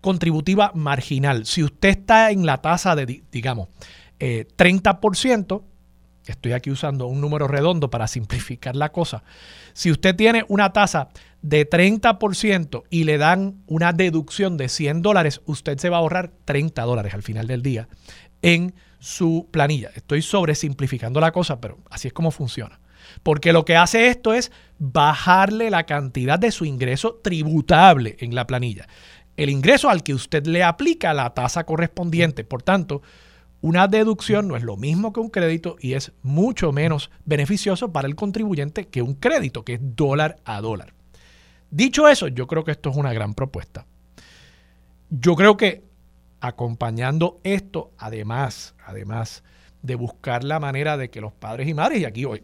contributiva 0.00 0.72
marginal. 0.74 1.46
Si 1.46 1.62
usted 1.62 1.90
está 1.90 2.30
en 2.30 2.46
la 2.46 2.62
tasa 2.62 2.94
de, 2.94 3.22
digamos, 3.30 3.68
30%, 4.18 5.60
eh, 5.60 5.64
estoy 6.26 6.52
aquí 6.52 6.70
usando 6.70 7.06
un 7.06 7.20
número 7.20 7.48
redondo 7.48 7.90
para 7.90 8.06
simplificar 8.06 8.76
la 8.76 8.92
cosa, 8.92 9.22
si 9.72 9.90
usted 9.90 10.14
tiene 10.14 10.44
una 10.48 10.72
tasa 10.72 11.08
de 11.42 11.68
30% 11.68 12.84
y 12.90 13.04
le 13.04 13.18
dan 13.18 13.62
una 13.66 13.92
deducción 13.92 14.56
de 14.56 14.68
100 14.68 15.02
dólares, 15.02 15.40
usted 15.46 15.78
se 15.78 15.90
va 15.90 15.96
a 15.96 16.00
ahorrar 16.00 16.32
30 16.44 16.82
dólares 16.82 17.14
al 17.14 17.22
final 17.22 17.46
del 17.46 17.62
día 17.62 17.88
en 18.42 18.74
su 18.98 19.48
planilla. 19.50 19.90
Estoy 19.94 20.22
sobresimplificando 20.22 21.20
la 21.20 21.32
cosa, 21.32 21.60
pero 21.60 21.78
así 21.90 22.08
es 22.08 22.14
como 22.14 22.30
funciona. 22.30 22.80
Porque 23.22 23.52
lo 23.52 23.64
que 23.64 23.76
hace 23.76 24.08
esto 24.08 24.34
es 24.34 24.50
bajarle 24.78 25.70
la 25.70 25.84
cantidad 25.84 26.38
de 26.38 26.50
su 26.50 26.64
ingreso 26.64 27.20
tributable 27.22 28.16
en 28.20 28.34
la 28.34 28.46
planilla. 28.46 28.86
El 29.36 29.50
ingreso 29.50 29.90
al 29.90 30.02
que 30.02 30.14
usted 30.14 30.46
le 30.46 30.62
aplica 30.62 31.14
la 31.14 31.34
tasa 31.34 31.64
correspondiente. 31.64 32.44
Por 32.44 32.62
tanto, 32.62 33.02
una 33.60 33.88
deducción 33.88 34.48
no 34.48 34.56
es 34.56 34.62
lo 34.62 34.76
mismo 34.76 35.12
que 35.12 35.20
un 35.20 35.30
crédito 35.30 35.76
y 35.80 35.94
es 35.94 36.12
mucho 36.22 36.72
menos 36.72 37.10
beneficioso 37.24 37.92
para 37.92 38.08
el 38.08 38.14
contribuyente 38.14 38.88
que 38.88 39.02
un 39.02 39.14
crédito, 39.14 39.64
que 39.64 39.74
es 39.74 39.80
dólar 39.82 40.36
a 40.44 40.60
dólar. 40.60 40.94
Dicho 41.70 42.08
eso, 42.08 42.28
yo 42.28 42.46
creo 42.46 42.64
que 42.64 42.70
esto 42.72 42.90
es 42.90 42.96
una 42.96 43.12
gran 43.12 43.34
propuesta. 43.34 43.86
Yo 45.10 45.34
creo 45.34 45.56
que 45.56 45.84
acompañando 46.40 47.40
esto, 47.42 47.92
además, 47.98 48.74
además 48.84 49.42
de 49.82 49.94
buscar 49.94 50.44
la 50.44 50.60
manera 50.60 50.96
de 50.96 51.10
que 51.10 51.20
los 51.20 51.32
padres 51.32 51.68
y 51.68 51.74
madres, 51.74 52.00
y 52.00 52.04
aquí 52.04 52.24
hoy 52.24 52.42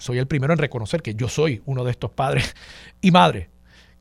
soy 0.00 0.18
el 0.18 0.26
primero 0.26 0.52
en 0.52 0.58
reconocer 0.58 1.02
que 1.02 1.14
yo 1.14 1.28
soy 1.28 1.62
uno 1.66 1.84
de 1.84 1.92
estos 1.92 2.10
padres 2.10 2.54
y 3.00 3.10
madres 3.10 3.48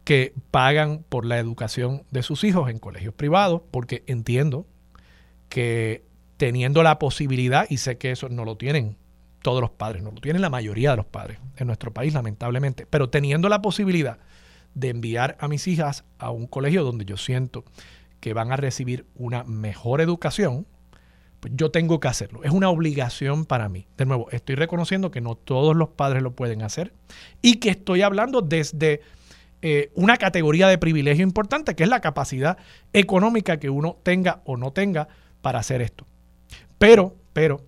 que 0.03 0.33
pagan 0.49 1.05
por 1.07 1.25
la 1.25 1.37
educación 1.37 2.03
de 2.09 2.23
sus 2.23 2.43
hijos 2.43 2.69
en 2.69 2.79
colegios 2.79 3.13
privados, 3.13 3.61
porque 3.69 4.03
entiendo 4.07 4.65
que 5.49 6.03
teniendo 6.37 6.83
la 6.83 6.99
posibilidad, 6.99 7.67
y 7.69 7.77
sé 7.77 7.97
que 7.97 8.11
eso 8.11 8.29
no 8.29 8.45
lo 8.45 8.55
tienen 8.55 8.97
todos 9.41 9.61
los 9.61 9.71
padres, 9.71 10.01
no 10.01 10.11
lo 10.11 10.21
tienen 10.21 10.41
la 10.41 10.49
mayoría 10.49 10.91
de 10.91 10.97
los 10.97 11.05
padres 11.05 11.37
en 11.57 11.67
nuestro 11.67 11.93
país, 11.93 12.13
lamentablemente, 12.13 12.85
pero 12.89 13.09
teniendo 13.09 13.49
la 13.49 13.61
posibilidad 13.61 14.19
de 14.73 14.89
enviar 14.89 15.37
a 15.39 15.47
mis 15.47 15.67
hijas 15.67 16.05
a 16.17 16.31
un 16.31 16.47
colegio 16.47 16.83
donde 16.83 17.05
yo 17.05 17.17
siento 17.17 17.63
que 18.19 18.33
van 18.33 18.51
a 18.51 18.57
recibir 18.57 19.05
una 19.15 19.43
mejor 19.43 20.01
educación, 20.01 20.65
pues 21.39 21.53
yo 21.55 21.71
tengo 21.71 21.99
que 21.99 22.07
hacerlo. 22.07 22.43
Es 22.43 22.51
una 22.51 22.69
obligación 22.69 23.45
para 23.45 23.69
mí. 23.69 23.87
De 23.97 24.05
nuevo, 24.05 24.29
estoy 24.31 24.55
reconociendo 24.55 25.11
que 25.11 25.21
no 25.21 25.35
todos 25.35 25.75
los 25.75 25.89
padres 25.89 26.21
lo 26.21 26.31
pueden 26.31 26.61
hacer 26.61 26.93
y 27.41 27.55
que 27.55 27.69
estoy 27.69 28.01
hablando 28.01 28.41
desde 28.41 29.01
eh, 29.61 29.91
una 29.95 30.17
categoría 30.17 30.67
de 30.67 30.77
privilegio 30.77 31.23
importante, 31.23 31.75
que 31.75 31.83
es 31.83 31.89
la 31.89 32.01
capacidad 32.01 32.57
económica 32.93 33.57
que 33.57 33.69
uno 33.69 33.97
tenga 34.03 34.41
o 34.45 34.57
no 34.57 34.71
tenga 34.71 35.07
para 35.41 35.59
hacer 35.59 35.81
esto. 35.81 36.05
Pero, 36.77 37.15
pero, 37.33 37.61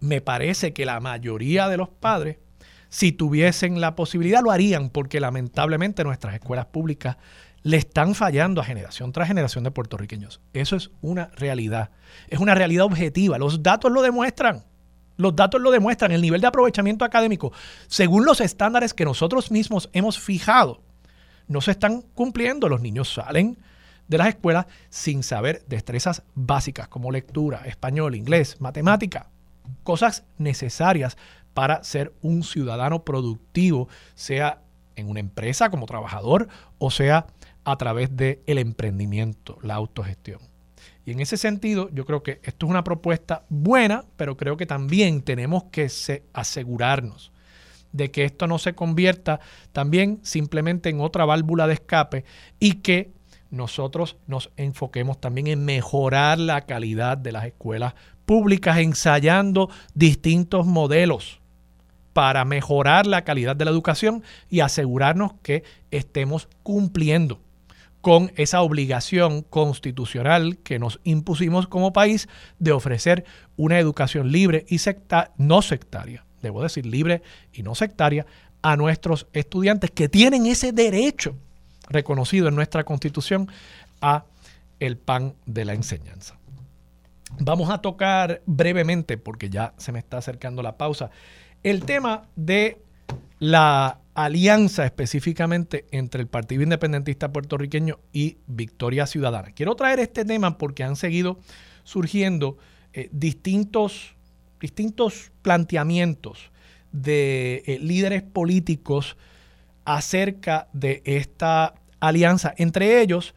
me 0.00 0.20
parece 0.20 0.72
que 0.72 0.84
la 0.84 1.00
mayoría 1.00 1.68
de 1.68 1.76
los 1.76 1.88
padres, 1.88 2.38
si 2.88 3.12
tuviesen 3.12 3.80
la 3.80 3.94
posibilidad, 3.94 4.42
lo 4.42 4.50
harían, 4.50 4.90
porque 4.90 5.20
lamentablemente 5.20 6.04
nuestras 6.04 6.34
escuelas 6.34 6.66
públicas 6.66 7.16
le 7.64 7.78
están 7.78 8.14
fallando 8.14 8.60
a 8.60 8.64
generación 8.64 9.10
tras 9.10 9.26
generación 9.26 9.64
de 9.64 9.70
puertorriqueños. 9.70 10.40
Eso 10.52 10.76
es 10.76 10.90
una 11.00 11.30
realidad. 11.34 11.90
Es 12.28 12.38
una 12.38 12.54
realidad 12.54 12.84
objetiva. 12.84 13.38
Los 13.38 13.62
datos 13.62 13.90
lo 13.90 14.02
demuestran. 14.02 14.64
Los 15.16 15.34
datos 15.34 15.62
lo 15.62 15.70
demuestran. 15.70 16.12
El 16.12 16.20
nivel 16.20 16.42
de 16.42 16.46
aprovechamiento 16.46 17.06
académico, 17.06 17.52
según 17.88 18.26
los 18.26 18.42
estándares 18.42 18.92
que 18.92 19.06
nosotros 19.06 19.50
mismos 19.50 19.88
hemos 19.94 20.18
fijado, 20.18 20.82
no 21.48 21.62
se 21.62 21.70
están 21.70 22.02
cumpliendo. 22.02 22.68
Los 22.68 22.82
niños 22.82 23.10
salen 23.14 23.56
de 24.08 24.18
las 24.18 24.28
escuelas 24.28 24.66
sin 24.90 25.22
saber 25.22 25.64
destrezas 25.66 26.22
básicas 26.34 26.88
como 26.88 27.10
lectura, 27.10 27.62
español, 27.64 28.14
inglés, 28.14 28.60
matemática, 28.60 29.30
cosas 29.84 30.24
necesarias 30.36 31.16
para 31.54 31.82
ser 31.82 32.12
un 32.20 32.42
ciudadano 32.42 33.06
productivo, 33.06 33.88
sea 34.14 34.60
en 34.96 35.08
una 35.08 35.20
empresa 35.20 35.70
como 35.70 35.86
trabajador 35.86 36.48
o 36.78 36.90
sea 36.90 37.26
a 37.64 37.76
través 37.76 38.16
del 38.16 38.40
el 38.46 38.58
emprendimiento, 38.58 39.58
la 39.62 39.74
autogestión. 39.74 40.40
Y 41.06 41.12
en 41.12 41.20
ese 41.20 41.36
sentido, 41.36 41.90
yo 41.92 42.06
creo 42.06 42.22
que 42.22 42.40
esto 42.42 42.66
es 42.66 42.70
una 42.70 42.84
propuesta 42.84 43.44
buena, 43.48 44.04
pero 44.16 44.36
creo 44.36 44.56
que 44.56 44.66
también 44.66 45.22
tenemos 45.22 45.64
que 45.64 45.90
asegurarnos 46.32 47.30
de 47.92 48.10
que 48.10 48.24
esto 48.24 48.46
no 48.46 48.58
se 48.58 48.74
convierta 48.74 49.40
también 49.72 50.18
simplemente 50.22 50.88
en 50.88 51.00
otra 51.00 51.24
válvula 51.24 51.66
de 51.66 51.74
escape 51.74 52.24
y 52.58 52.74
que 52.74 53.12
nosotros 53.50 54.16
nos 54.26 54.50
enfoquemos 54.56 55.20
también 55.20 55.46
en 55.46 55.64
mejorar 55.64 56.38
la 56.38 56.62
calidad 56.62 57.16
de 57.16 57.32
las 57.32 57.44
escuelas 57.44 57.94
públicas, 58.26 58.78
ensayando 58.78 59.70
distintos 59.94 60.66
modelos 60.66 61.40
para 62.12 62.44
mejorar 62.44 63.06
la 63.06 63.22
calidad 63.22 63.54
de 63.54 63.64
la 63.64 63.70
educación 63.70 64.24
y 64.50 64.60
asegurarnos 64.60 65.34
que 65.42 65.62
estemos 65.90 66.48
cumpliendo 66.62 67.40
con 68.04 68.32
esa 68.36 68.60
obligación 68.60 69.40
constitucional 69.40 70.58
que 70.58 70.78
nos 70.78 71.00
impusimos 71.04 71.66
como 71.66 71.94
país 71.94 72.28
de 72.58 72.70
ofrecer 72.70 73.24
una 73.56 73.78
educación 73.78 74.30
libre 74.30 74.66
y 74.68 74.76
no 75.38 75.62
sectaria, 75.62 76.26
debo 76.42 76.62
decir 76.62 76.84
libre 76.84 77.22
y 77.50 77.62
no 77.62 77.74
sectaria, 77.74 78.26
a 78.60 78.76
nuestros 78.76 79.26
estudiantes 79.32 79.90
que 79.90 80.10
tienen 80.10 80.44
ese 80.44 80.70
derecho 80.72 81.34
reconocido 81.88 82.48
en 82.48 82.56
nuestra 82.56 82.84
constitución 82.84 83.48
a 84.02 84.26
el 84.80 84.98
pan 84.98 85.32
de 85.46 85.64
la 85.64 85.72
enseñanza. 85.72 86.36
Vamos 87.38 87.70
a 87.70 87.78
tocar 87.78 88.42
brevemente, 88.44 89.16
porque 89.16 89.48
ya 89.48 89.72
se 89.78 89.92
me 89.92 89.98
está 89.98 90.18
acercando 90.18 90.62
la 90.62 90.76
pausa, 90.76 91.08
el 91.62 91.86
tema 91.86 92.24
de 92.36 92.82
la 93.38 93.96
alianza 94.14 94.84
específicamente 94.84 95.86
entre 95.90 96.20
el 96.20 96.28
Partido 96.28 96.62
Independentista 96.62 97.32
Puertorriqueño 97.32 97.98
y 98.12 98.38
Victoria 98.46 99.06
Ciudadana. 99.06 99.50
Quiero 99.52 99.74
traer 99.74 99.98
este 99.98 100.24
tema 100.24 100.56
porque 100.56 100.84
han 100.84 100.96
seguido 100.96 101.38
surgiendo 101.82 102.56
eh, 102.92 103.08
distintos, 103.12 104.14
distintos 104.60 105.32
planteamientos 105.42 106.50
de 106.92 107.64
eh, 107.66 107.78
líderes 107.80 108.22
políticos 108.22 109.16
acerca 109.84 110.68
de 110.72 111.02
esta 111.04 111.74
alianza. 111.98 112.54
Entre 112.56 113.02
ellos, 113.02 113.34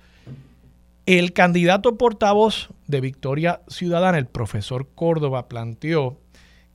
el 1.07 1.33
candidato 1.33 1.97
portavoz 1.97 2.69
de 2.85 3.01
Victoria 3.01 3.61
Ciudadana, 3.67 4.19
el 4.19 4.27
profesor 4.27 4.87
Córdoba, 4.93 5.47
planteó 5.47 6.19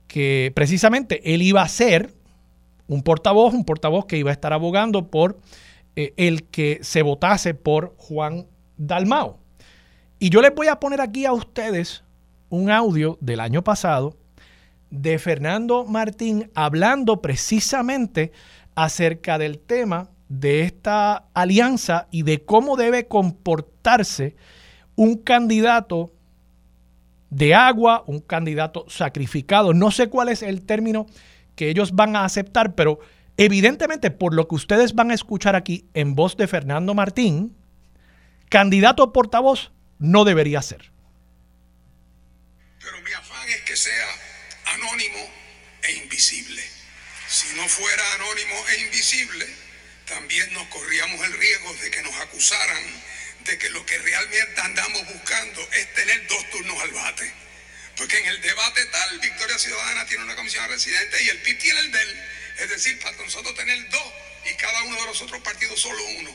que 0.07 0.51
precisamente 0.53 1.33
él 1.33 1.41
iba 1.41 1.61
a 1.61 1.69
ser 1.69 2.13
un 2.87 3.03
portavoz, 3.03 3.53
un 3.53 3.65
portavoz 3.65 4.05
que 4.05 4.17
iba 4.17 4.29
a 4.29 4.33
estar 4.33 4.53
abogando 4.53 5.07
por 5.07 5.39
eh, 5.95 6.13
el 6.17 6.43
que 6.45 6.79
se 6.81 7.01
votase 7.01 7.53
por 7.53 7.95
Juan 7.97 8.47
Dalmao. 8.77 9.39
Y 10.19 10.29
yo 10.29 10.41
les 10.41 10.53
voy 10.55 10.67
a 10.67 10.79
poner 10.79 11.01
aquí 11.01 11.25
a 11.25 11.33
ustedes 11.33 12.03
un 12.49 12.69
audio 12.69 13.17
del 13.19 13.39
año 13.39 13.63
pasado 13.63 14.15
de 14.89 15.17
Fernando 15.17 15.85
Martín 15.85 16.51
hablando 16.53 17.21
precisamente 17.21 18.31
acerca 18.75 19.37
del 19.37 19.59
tema 19.59 20.09
de 20.29 20.61
esta 20.61 21.25
alianza 21.33 22.07
y 22.11 22.23
de 22.23 22.43
cómo 22.43 22.77
debe 22.77 23.07
comportarse 23.07 24.35
un 24.95 25.17
candidato 25.17 26.11
de 27.29 27.55
agua, 27.55 28.03
un 28.05 28.19
candidato 28.19 28.85
sacrificado. 28.87 29.73
No 29.73 29.89
sé 29.91 30.07
cuál 30.07 30.29
es 30.29 30.43
el 30.43 30.61
término 30.61 31.07
que 31.55 31.69
ellos 31.69 31.93
van 31.93 32.15
a 32.15 32.25
aceptar, 32.25 32.75
pero 32.75 32.99
evidentemente 33.37 34.11
por 34.11 34.33
lo 34.33 34.47
que 34.47 34.55
ustedes 34.55 34.93
van 34.93 35.11
a 35.11 35.13
escuchar 35.13 35.55
aquí 35.55 35.85
en 35.93 36.15
voz 36.15 36.37
de 36.37 36.47
Fernando 36.47 36.93
Martín, 36.93 37.55
candidato 38.49 39.13
portavoz 39.13 39.71
no 39.99 40.25
debería 40.25 40.61
ser. 40.61 40.91
Pero 42.79 43.01
mi 43.01 43.11
afán 43.13 43.49
es 43.49 43.61
que 43.61 43.75
sea 43.75 44.07
anónimo 44.75 45.19
e 45.83 46.03
invisible. 46.03 46.61
Si 47.27 47.55
no 47.55 47.67
fuera 47.67 48.03
anónimo 48.15 48.55
e 48.69 48.81
invisible, 48.81 49.45
también 50.07 50.53
nos 50.53 50.67
corríamos 50.67 51.25
el 51.25 51.33
riesgo 51.33 51.73
de 51.81 51.91
que 51.91 52.03
nos 52.03 52.15
acusaran 52.19 52.83
de 53.45 53.57
que 53.57 53.69
lo 53.71 53.85
que 53.85 53.97
realmente 53.97 54.61
andamos 54.61 55.01
buscando 55.07 55.61
es 55.73 55.93
tener 55.93 56.27
dos 56.27 56.49
turnos 56.51 56.81
al 56.81 56.91
bate. 56.91 57.42
Porque 58.03 58.19
en 58.19 58.25
el 58.25 58.41
debate 58.41 58.81
tal, 58.91 59.17
Victoria 59.19 59.57
Ciudadana 59.57 60.05
tiene 60.05 60.25
una 60.25 60.35
comisión 60.35 60.67
residente 60.67 61.23
y 61.23 61.29
el 61.29 61.37
PIB 61.37 61.57
tiene 61.57 61.79
el 61.79 61.89
del. 61.93 62.09
Es 62.61 62.69
decir, 62.69 62.99
para 63.01 63.15
nosotros 63.15 63.55
tener 63.55 63.77
dos 63.89 64.03
y 64.43 64.57
cada 64.57 64.83
uno 64.83 64.97
de 64.97 65.05
los 65.05 65.21
otros 65.21 65.39
partidos 65.39 65.79
solo 65.79 65.99
uno. 66.19 66.29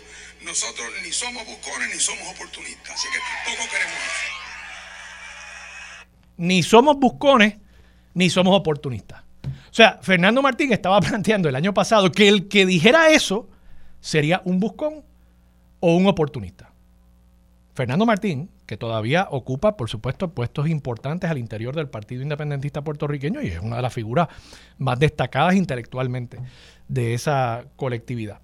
Nosotros 0.45 0.89
ni 1.03 1.13
somos 1.13 1.45
buscones 1.45 1.95
ni 1.95 2.01
somos 2.01 2.27
oportunistas. 2.27 2.95
Así 2.95 3.07
que 3.13 3.19
tampoco 3.19 3.71
queremos 3.71 3.99
eso. 3.99 4.33
Ni 6.39 6.63
somos 6.63 6.97
buscones 6.97 7.57
ni 8.15 8.31
somos 8.31 8.59
oportunistas. 8.59 9.23
O 9.71 9.75
sea, 9.75 9.99
Fernando 10.01 10.41
Martín 10.41 10.73
estaba 10.73 10.99
planteando 11.03 11.51
el 11.51 11.57
año 11.57 11.75
pasado 11.75 12.11
que 12.11 12.29
el 12.29 12.49
que 12.49 12.65
dijera 12.65 13.11
eso 13.11 13.47
sería 14.01 14.41
un 14.47 14.59
buscón 14.59 15.05
o 15.81 15.95
un 15.95 16.07
oportunista. 16.07 16.73
Fernando 17.75 18.07
Martín, 18.07 18.49
que 18.69 18.77
todavía 18.77 19.27
ocupa, 19.31 19.79
por 19.79 19.89
supuesto, 19.89 20.29
puestos 20.35 20.69
importantes 20.69 21.31
al 21.31 21.39
interior 21.39 21.75
del 21.75 21.89
Partido 21.89 22.23
Independentista 22.23 22.85
puertorriqueño 22.85 23.41
y 23.41 23.47
es 23.47 23.61
una 23.61 23.77
de 23.77 23.83
las 23.83 23.95
figuras 23.95 24.29
más 24.77 24.99
destacadas 24.99 25.55
intelectualmente 25.55 26.39
de 26.87 27.15
esa 27.15 27.65
colectividad. 27.77 28.43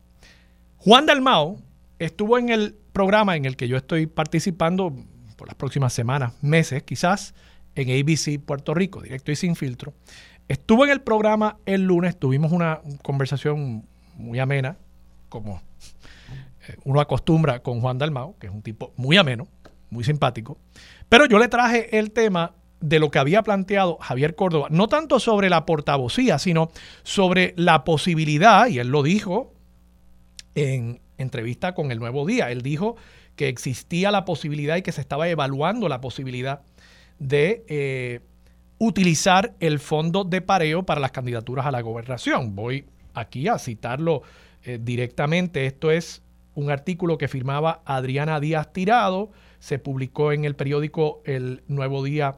Juan 0.78 1.04
Dalmao 1.04 1.59
estuvo 1.99 2.38
en 2.38 2.49
el 2.49 2.75
programa 2.95 3.37
en 3.37 3.45
el 3.45 3.59
que 3.59 3.69
yo 3.69 3.76
estoy 3.76 4.07
participando 4.07 4.97
por 5.37 5.47
las 5.47 5.57
próximas 5.57 5.93
semanas, 5.93 6.33
meses 6.40 6.83
quizás, 6.85 7.35
en 7.75 7.90
ABC 7.90 8.40
Puerto 8.40 8.73
Rico, 8.73 9.02
directo 9.02 9.31
y 9.31 9.37
sin 9.37 9.54
filtro. 9.57 9.93
Estuvo 10.49 10.87
en 10.87 10.91
el 10.91 11.02
programa 11.02 11.58
el 11.67 11.82
lunes, 11.82 12.19
tuvimos 12.19 12.50
una 12.50 12.80
conversación 13.02 13.87
muy 14.15 14.39
amena, 14.39 14.78
como 15.28 15.60
eh, 16.67 16.76
uno 16.84 17.02
acostumbra 17.02 17.58
con 17.60 17.82
Juan 17.82 17.99
Dalmao, 17.99 18.39
que 18.39 18.47
es 18.47 18.52
un 18.54 18.63
tipo 18.63 18.95
muy 18.97 19.19
ameno, 19.19 19.49
muy 19.95 20.04
simpático. 20.04 20.59
Pero 21.09 21.25
yo 21.26 21.39
le 21.39 21.49
traje 21.49 21.99
el 21.99 22.11
tema 22.11 22.52
de 22.80 22.99
lo 22.99 23.11
que 23.11 23.19
había 23.19 23.43
planteado 23.43 23.97
Javier 24.00 24.35
Córdoba, 24.35 24.69
no 24.71 24.89
tanto 24.89 25.19
sobre 25.19 25.49
la 25.49 25.65
portavocía, 25.65 26.39
sino 26.39 26.71
sobre 27.02 27.54
la 27.57 27.85
posibilidad, 27.85 28.67
y 28.67 28.78
él 28.78 28.89
lo 28.89 29.02
dijo 29.02 29.54
en 30.54 31.00
entrevista 31.17 31.75
con 31.75 31.91
el 31.91 31.99
Nuevo 31.99 32.26
Día, 32.26 32.50
él 32.50 32.61
dijo 32.61 32.97
que 33.37 33.49
existía 33.49 34.11
la 34.11 34.25
posibilidad 34.25 34.76
y 34.76 34.83
que 34.83 34.93
se 34.93 35.00
estaba 35.00 35.28
evaluando 35.28 35.89
la 35.89 36.00
posibilidad 36.00 36.61
de 37.19 37.65
eh, 37.69 38.21
utilizar 38.78 39.54
el 39.61 39.78
fondo 39.78 40.25
de 40.25 40.41
pareo 40.41 40.85
para 40.85 41.00
las 41.00 41.11
candidaturas 41.11 41.67
a 41.67 41.71
la 41.71 41.80
gobernación. 41.80 42.54
Voy 42.54 42.85
aquí 43.15 43.49
a 43.49 43.59
citarlo 43.59 44.23
eh, 44.63 44.78
directamente. 44.80 45.67
Esto 45.67 45.91
es 45.91 46.23
un 46.54 46.71
artículo 46.71 47.19
que 47.19 47.28
firmaba 47.28 47.83
Adriana 47.85 48.41
Díaz 48.41 48.73
Tirado, 48.73 49.30
se 49.58 49.78
publicó 49.78 50.32
en 50.32 50.45
el 50.45 50.56
periódico 50.56 51.23
El 51.25 51.62
Nuevo 51.69 52.04
Día, 52.04 52.36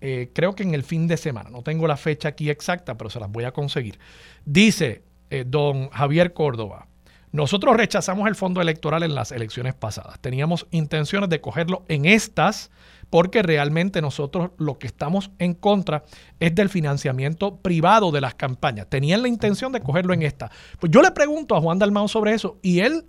eh, 0.00 0.30
creo 0.34 0.54
que 0.54 0.62
en 0.62 0.74
el 0.74 0.82
fin 0.82 1.06
de 1.06 1.16
semana, 1.16 1.50
no 1.50 1.62
tengo 1.62 1.86
la 1.86 1.96
fecha 1.96 2.28
aquí 2.28 2.50
exacta, 2.50 2.96
pero 2.96 3.10
se 3.10 3.20
las 3.20 3.30
voy 3.30 3.44
a 3.44 3.52
conseguir. 3.52 3.98
Dice 4.44 5.02
eh, 5.30 5.44
don 5.46 5.88
Javier 5.90 6.32
Córdoba, 6.32 6.86
nosotros 7.32 7.76
rechazamos 7.76 8.28
el 8.28 8.34
fondo 8.34 8.60
electoral 8.60 9.02
en 9.02 9.14
las 9.14 9.32
elecciones 9.32 9.74
pasadas, 9.74 10.20
teníamos 10.20 10.66
intenciones 10.70 11.28
de 11.28 11.40
cogerlo 11.40 11.84
en 11.88 12.04
estas 12.04 12.70
porque 13.10 13.42
realmente 13.42 14.02
nosotros 14.02 14.50
lo 14.58 14.78
que 14.78 14.86
estamos 14.86 15.30
en 15.38 15.54
contra 15.54 16.04
es 16.40 16.54
del 16.54 16.68
financiamiento 16.68 17.56
privado 17.56 18.10
de 18.10 18.20
las 18.20 18.34
campañas. 18.34 18.88
Tenían 18.88 19.22
la 19.22 19.28
intención 19.28 19.72
de 19.72 19.80
cogerlo 19.80 20.12
en 20.12 20.22
esta. 20.22 20.50
Pues 20.80 20.90
yo 20.90 21.02
le 21.02 21.10
pregunto 21.12 21.54
a 21.54 21.60
Juan 21.60 21.78
Dalmao 21.78 22.08
sobre 22.08 22.32
eso 22.32 22.58
y 22.62 22.80
él 22.80 23.04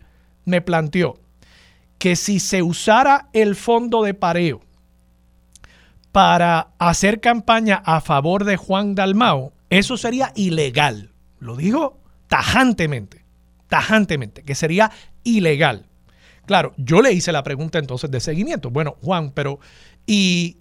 me 0.45 0.61
planteó 0.61 1.19
que 1.97 2.15
si 2.15 2.39
se 2.39 2.61
usara 2.61 3.29
el 3.33 3.55
fondo 3.55 4.03
de 4.03 4.13
pareo 4.13 4.61
para 6.11 6.69
hacer 6.79 7.19
campaña 7.19 7.81
a 7.85 8.01
favor 8.01 8.43
de 8.43 8.57
Juan 8.57 8.95
Dalmao, 8.95 9.53
eso 9.69 9.97
sería 9.97 10.31
ilegal. 10.35 11.11
Lo 11.39 11.55
dijo 11.55 11.99
tajantemente, 12.27 13.25
tajantemente, 13.67 14.43
que 14.43 14.55
sería 14.55 14.91
ilegal. 15.23 15.85
Claro, 16.45 16.73
yo 16.77 17.01
le 17.01 17.11
hice 17.11 17.31
la 17.31 17.43
pregunta 17.43 17.77
entonces 17.77 18.09
de 18.09 18.19
seguimiento. 18.19 18.69
Bueno, 18.69 18.95
Juan, 19.01 19.31
pero 19.31 19.59
¿y 20.05 20.57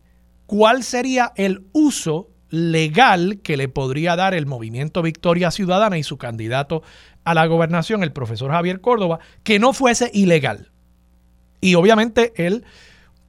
cuál 0.47 0.83
sería 0.83 1.33
el 1.37 1.67
uso 1.73 2.31
legal 2.51 3.41
que 3.43 3.57
le 3.57 3.69
podría 3.69 4.17
dar 4.17 4.35
el 4.35 4.47
movimiento 4.47 5.03
Victoria 5.03 5.51
Ciudadana 5.51 5.99
y 5.99 6.03
su 6.03 6.19
candidato 6.19 6.83
a 7.25 7.35
la 7.35 7.47
gobernación, 7.47 8.03
el 8.03 8.13
profesor 8.13 8.51
Javier 8.51 8.81
Córdoba, 8.81 9.21
que 9.43 9.59
no 9.59 9.73
fuese 9.73 10.11
ilegal? 10.13 10.71
Y 11.61 11.75
obviamente 11.75 12.33
él 12.37 12.65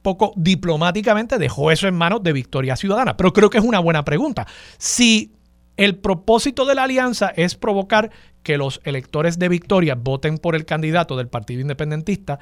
poco 0.02 0.32
diplomáticamente 0.36 1.38
dejó 1.38 1.70
eso 1.70 1.88
en 1.88 1.94
manos 1.94 2.22
de 2.22 2.32
Victoria 2.32 2.76
Ciudadana, 2.76 3.16
pero 3.16 3.32
creo 3.32 3.50
que 3.50 3.58
es 3.58 3.64
una 3.64 3.80
buena 3.80 4.04
pregunta. 4.04 4.46
Si 4.78 5.32
el 5.76 5.96
propósito 5.96 6.64
de 6.64 6.74
la 6.74 6.84
alianza 6.84 7.28
es 7.36 7.54
provocar 7.54 8.10
que 8.42 8.58
los 8.58 8.80
electores 8.84 9.38
de 9.38 9.48
Victoria 9.48 9.94
voten 9.94 10.38
por 10.38 10.54
el 10.54 10.64
candidato 10.64 11.16
del 11.16 11.28
Partido 11.28 11.60
Independentista, 11.60 12.38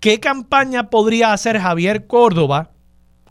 ¿qué 0.00 0.20
campaña 0.20 0.90
podría 0.90 1.32
hacer 1.32 1.58
Javier 1.58 2.06
Córdoba 2.06 2.70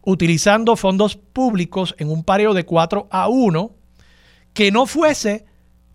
utilizando 0.04 0.76
fondos 0.76 1.15
públicos 1.15 1.96
en 1.98 2.10
un 2.10 2.24
pareo 2.24 2.54
de 2.54 2.65
4 2.65 3.08
a 3.10 3.30
1 3.30 3.72
que 4.54 4.72
no 4.72 4.86
fuese 4.86 5.46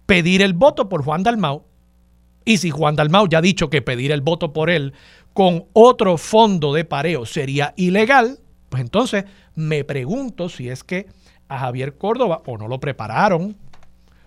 pedir 0.07 0.43
el 0.43 0.55
voto 0.55 0.89
por 0.89 1.05
Juan 1.05 1.23
Dalmau? 1.23 1.65
Y 2.45 2.59
si 2.59 2.71
Juan 2.71 2.97
Dalmau 2.97 3.29
ya 3.29 3.39
ha 3.39 3.43
dicho 3.43 3.71
que 3.71 3.83
pedir 3.83 4.11
el 4.11 4.21
voto 4.21 4.53
por 4.53 4.71
él 4.71 4.95
con 5.35 5.67
otro 5.73 6.17
fondo 6.19 6.73
de 6.73 6.85
pareo 6.85 7.27
sería 7.27 7.75
ilegal, 7.77 8.39
pues 8.69 8.83
entonces 8.83 9.25
me 9.55 9.85
pregunto 9.85 10.49
si 10.49 10.69
es 10.69 10.85
que 10.85 11.07
a 11.49 11.59
Javier 11.59 11.97
Córdoba 11.99 12.43
o 12.47 12.57
no 12.57 12.69
lo 12.69 12.81
prepararon, 12.81 13.57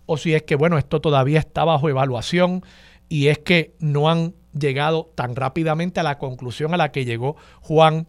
o 0.05 0.17
si 0.17 0.33
es 0.33 0.43
que, 0.43 0.55
bueno, 0.55 0.77
esto 0.77 1.01
todavía 1.01 1.39
está 1.39 1.63
bajo 1.63 1.89
evaluación 1.89 2.63
y 3.09 3.27
es 3.27 3.39
que 3.39 3.75
no 3.79 4.09
han 4.09 4.33
llegado 4.57 5.11
tan 5.15 5.35
rápidamente 5.35 5.99
a 5.99 6.03
la 6.03 6.17
conclusión 6.17 6.73
a 6.73 6.77
la 6.77 6.91
que 6.91 7.05
llegó 7.05 7.35
Juan 7.61 8.07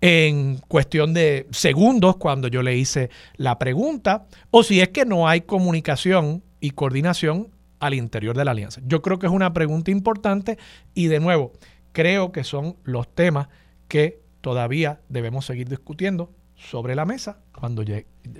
en 0.00 0.58
cuestión 0.68 1.12
de 1.12 1.46
segundos 1.50 2.16
cuando 2.16 2.48
yo 2.48 2.62
le 2.62 2.76
hice 2.76 3.10
la 3.36 3.58
pregunta, 3.58 4.26
o 4.50 4.62
si 4.62 4.80
es 4.80 4.88
que 4.88 5.04
no 5.04 5.28
hay 5.28 5.42
comunicación 5.42 6.42
y 6.60 6.70
coordinación 6.70 7.48
al 7.80 7.94
interior 7.94 8.36
de 8.36 8.44
la 8.44 8.52
alianza. 8.52 8.80
Yo 8.84 9.02
creo 9.02 9.18
que 9.18 9.26
es 9.26 9.32
una 9.32 9.52
pregunta 9.52 9.90
importante 9.90 10.58
y 10.94 11.08
de 11.08 11.20
nuevo, 11.20 11.52
creo 11.92 12.32
que 12.32 12.44
son 12.44 12.76
los 12.84 13.14
temas 13.14 13.48
que 13.88 14.22
todavía 14.40 15.00
debemos 15.08 15.46
seguir 15.46 15.68
discutiendo 15.68 16.32
sobre 16.56 16.94
la 16.94 17.04
mesa 17.04 17.38
cuando, 17.58 17.82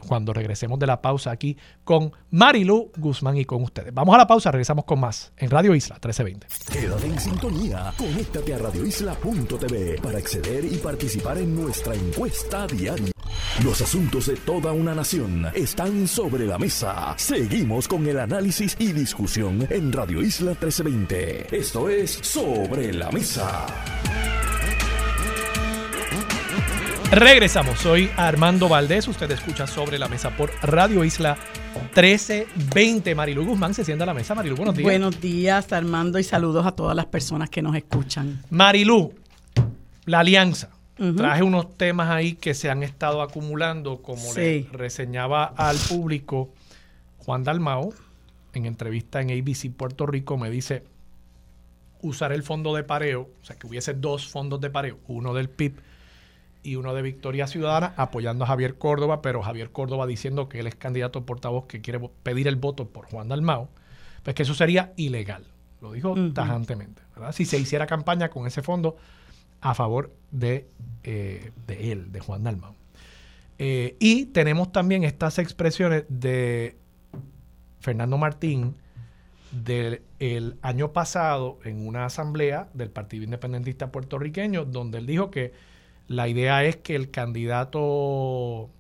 cuando 0.07 0.33
regresemos 0.33 0.79
de 0.79 0.87
la 0.87 1.01
pausa 1.01 1.31
aquí 1.31 1.57
con 1.85 2.13
Marilu 2.31 2.93
Guzmán 2.97 3.37
y 3.37 3.45
con 3.45 3.63
ustedes. 3.63 3.93
Vamos 3.95 4.15
a 4.15 4.19
la 4.19 4.27
pausa, 4.27 4.51
regresamos 4.51 4.85
con 4.85 5.01
más 5.01 5.33
en 5.37 5.51
Radio 5.51 5.75
Isla 5.75 5.97
1320. 5.97 6.47
Quédate 6.71 7.07
en 7.07 7.21
sintonía, 7.21 7.93
conéctate 7.97 8.55
a 8.55 8.59
radioisla.tv 8.59 10.01
para 10.03 10.19
acceder 10.19 10.65
y 10.65 10.77
participar 10.77 11.39
en 11.39 11.55
nuestra 11.55 11.95
encuesta 11.95 12.67
diaria. 12.67 13.13
Los 13.64 13.83
asuntos 13.83 14.27
de 14.27 14.37
toda 14.37 14.73
una 14.73 14.94
nación 14.94 15.46
están 15.55 16.09
sobre 16.09 16.46
la 16.46 16.57
mesa. 16.57 17.12
Seguimos 17.18 17.87
con 17.87 18.07
el 18.07 18.18
análisis 18.18 18.75
y 18.79 18.94
discusión 18.94 19.66
en 19.68 19.92
Radio 19.92 20.23
Isla 20.23 20.53
1320. 20.53 21.55
Esto 21.55 21.90
es 21.90 22.11
Sobre 22.23 22.90
la 22.90 23.11
Mesa. 23.11 23.66
Regresamos, 27.11 27.81
soy 27.81 28.09
Armando 28.16 28.66
Valdés, 28.66 29.07
usted 29.09 29.31
escucha 29.31 29.66
sobre 29.66 29.99
la 29.99 30.09
mesa 30.09 30.31
por 30.31 30.51
Radio 30.62 31.05
Isla 31.05 31.37
1320. 31.94 33.14
Marilu 33.14 33.44
Guzmán 33.44 33.75
se 33.75 33.85
sienta 33.85 34.05
a 34.05 34.07
la 34.07 34.14
mesa. 34.14 34.35
Marilu, 34.35 34.57
buenos 34.57 34.75
días. 34.75 34.85
Buenos 34.85 35.20
días, 35.20 35.70
Armando, 35.75 36.18
y 36.18 36.25
saludos 36.25 36.64
a 36.64 36.73
todas 36.73 36.96
las 36.96 37.07
personas 37.07 37.51
que 37.51 37.61
nos 37.61 37.77
escuchan. 37.77 38.42
Marilu, 38.49 39.12
la 40.07 40.20
alianza. 40.20 40.70
Traje 41.17 41.43
unos 41.43 41.79
temas 41.79 42.11
ahí 42.11 42.35
que 42.35 42.53
se 42.53 42.69
han 42.69 42.83
estado 42.83 43.23
acumulando, 43.23 44.03
como 44.03 44.35
le 44.35 44.67
reseñaba 44.71 45.45
al 45.45 45.77
público 45.77 46.51
Juan 47.19 47.43
Dalmao, 47.43 47.95
en 48.53 48.67
entrevista 48.67 49.21
en 49.23 49.31
ABC 49.31 49.73
Puerto 49.75 50.07
Rico, 50.07 50.37
me 50.37 50.51
dice 50.51 50.85
usar 52.03 52.33
el 52.33 52.43
fondo 52.43 52.75
de 52.75 52.85
pareo, 52.85 53.31
o 53.41 53.45
sea, 53.45 53.57
que 53.57 53.67
hubiese 53.67 53.95
dos 53.95 54.29
fondos 54.29 54.61
de 54.61 54.69
pareo, 54.69 54.99
uno 55.09 55.33
del 55.33 55.49
PIB 55.49 55.75
y 56.63 56.77
uno 56.77 56.93
de 56.95 57.01
Victoria 57.01 57.47
Ciudadana 57.47 57.95
apoyando 57.97 58.45
a 58.45 58.49
Javier 58.49 58.77
Córdoba, 58.77 59.23
pero 59.23 59.43
Javier 59.43 59.71
Córdoba 59.71 60.07
diciendo 60.07 60.49
que 60.49 60.61
él 60.61 60.67
es 60.67 60.75
candidato 60.75 61.25
portavoz 61.25 61.67
que 61.67 61.81
quiere 61.81 62.01
pedir 62.23 62.47
el 62.47 62.57
voto 62.57 62.89
por 62.89 63.07
Juan 63.07 63.29
Dalmao, 63.29 63.69
pues 64.23 64.37
que 64.37 64.43
eso 64.43 64.55
sería 64.55 64.93
ilegal. 64.97 65.45
Lo 65.81 65.93
dijo 65.93 66.15
tajantemente. 66.35 67.01
¿verdad? 67.15 67.33
Si 67.33 67.47
se 67.47 67.59
hiciera 67.59 67.87
campaña 67.87 68.29
con 68.29 68.47
ese 68.47 68.61
fondo 68.61 68.97
a 69.61 69.75
favor 69.75 70.14
de, 70.31 70.68
eh, 71.05 71.53
de 71.66 71.92
él, 71.92 72.12
de 72.12 72.20
Juan 72.20 72.44
Dalmao. 72.44 72.75
Eh, 73.59 73.96
y 74.01 74.27
tenemos 74.27 74.73
también 74.73 75.05
estas 75.05 75.38
expresiones 75.38 76.05
de 76.09 76.77
Fernando 77.81 78.16
Martín 78.16 78.77
del 79.53 80.03
año 80.62 80.92
pasado 80.92 81.59
en 81.64 81.87
una 81.87 82.07
asamblea 82.07 82.68
del 82.73 82.90
Partido 82.90 83.25
Independentista 83.25 83.90
puertorriqueño, 83.90 84.64
donde 84.64 84.99
él 84.99 85.07
dijo 85.07 85.31
que 85.31 85.53
la 86.07 86.29
idea 86.29 86.64
es 86.64 86.77
que 86.77 86.94
el 86.94 87.11
candidato 87.11 88.70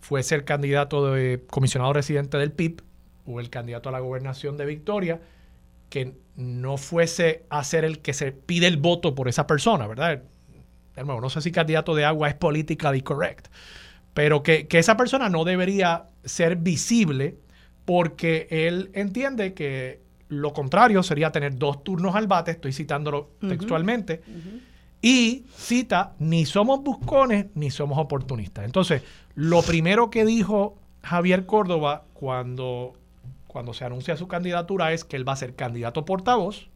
fuese 0.00 0.34
el 0.34 0.44
candidato 0.44 1.12
de 1.12 1.44
comisionado 1.48 1.92
residente 1.92 2.38
del 2.38 2.52
PIB 2.52 2.82
o 3.26 3.40
el 3.40 3.50
candidato 3.50 3.88
a 3.88 3.92
la 3.92 4.00
gobernación 4.00 4.56
de 4.56 4.66
Victoria, 4.66 5.20
que 5.90 6.14
no 6.36 6.76
fuese 6.76 7.44
a 7.48 7.64
ser 7.64 7.84
el 7.84 8.00
que 8.00 8.12
se 8.12 8.32
pide 8.32 8.66
el 8.66 8.76
voto 8.76 9.14
por 9.14 9.28
esa 9.28 9.46
persona, 9.46 9.86
¿verdad? 9.86 10.22
Hermano, 10.94 11.20
no 11.20 11.30
sé 11.30 11.40
si 11.40 11.52
candidato 11.52 11.94
de 11.94 12.04
agua 12.04 12.28
es 12.28 12.34
politically 12.34 13.02
correct, 13.02 13.48
pero 14.14 14.42
que, 14.42 14.66
esa 14.70 14.96
persona 14.96 15.28
no 15.28 15.44
debería 15.44 16.06
ser 16.24 16.56
visible 16.56 17.36
porque 17.84 18.46
él 18.50 18.90
entiende 18.94 19.54
que 19.54 20.00
lo 20.28 20.52
contrario 20.52 21.02
sería 21.02 21.30
tener 21.32 21.56
dos 21.56 21.84
turnos 21.84 22.14
al 22.14 22.26
bate, 22.26 22.50
estoy 22.50 22.72
citándolo 22.72 23.30
textualmente, 23.40 24.22
y 25.00 25.44
cita, 25.54 26.14
ni 26.18 26.46
somos 26.46 26.82
buscones 26.82 27.46
ni 27.54 27.70
somos 27.70 27.98
oportunistas. 27.98 28.64
Entonces, 28.64 29.02
lo 29.34 29.62
primero 29.62 30.10
que 30.10 30.24
dijo 30.24 30.78
Javier 31.02 31.46
Córdoba 31.46 32.06
cuando, 32.12 32.94
cuando 33.56 33.72
se 33.72 33.86
anuncia 33.86 34.18
su 34.18 34.28
candidatura 34.28 34.92
es 34.92 35.02
que 35.02 35.16
él 35.16 35.26
va 35.26 35.32
a 35.32 35.36
ser 35.36 35.54
candidato 35.54 36.04
portavoz, 36.04 36.68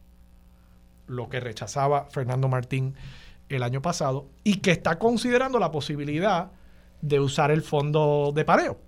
lo 1.05 1.29
que 1.29 1.39
rechazaba 1.39 2.07
Fernando 2.09 2.47
Martín 2.47 2.95
el 3.49 3.61
año 3.61 3.83
pasado, 3.83 4.29
y 4.43 4.61
que 4.61 4.71
está 4.71 4.97
considerando 4.97 5.59
la 5.59 5.69
posibilidad 5.69 6.49
de 7.03 7.19
usar 7.19 7.51
el 7.51 7.61
fondo 7.61 8.31
de 8.33 8.45
pareo. 8.45 8.79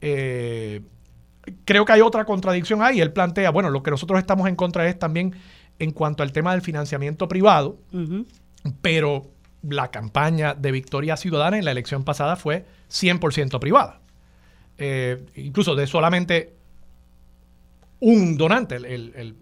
Eh, 0.00 0.80
creo 1.64 1.84
que 1.84 1.92
hay 1.92 2.00
otra 2.00 2.24
contradicción 2.24 2.82
ahí. 2.82 3.00
Él 3.00 3.12
plantea, 3.12 3.52
bueno, 3.52 3.70
lo 3.70 3.84
que 3.84 3.92
nosotros 3.92 4.18
estamos 4.18 4.48
en 4.48 4.56
contra 4.56 4.88
es 4.88 4.98
también 4.98 5.36
en 5.78 5.92
cuanto 5.92 6.24
al 6.24 6.32
tema 6.32 6.50
del 6.50 6.62
financiamiento 6.62 7.28
privado, 7.28 7.78
pero 8.80 9.30
la 9.62 9.92
campaña 9.92 10.54
de 10.54 10.72
Victoria 10.72 11.16
Ciudadana 11.16 11.56
en 11.56 11.66
la 11.66 11.70
elección 11.70 12.02
pasada 12.02 12.34
fue 12.34 12.66
100% 12.90 13.60
privada. 13.60 14.00
Eh, 14.76 15.24
incluso 15.36 15.76
de 15.76 15.86
solamente 15.86 16.56
un 18.02 18.36
donante, 18.36 18.76
el, 18.76 19.36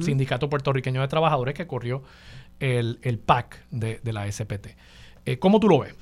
Sindicato 0.00 0.48
Puertorriqueño 0.48 1.00
de 1.00 1.08
Trabajadores 1.08 1.54
que 1.54 1.66
corrió 1.66 2.02
el, 2.60 3.20
PAC 3.24 3.66
de, 3.70 4.00
la 4.04 4.30
SPT. 4.30 4.68
Eh, 5.26 5.38
¿Cómo 5.38 5.60
tú 5.60 5.68
lo 5.68 5.80
ves? 5.80 5.94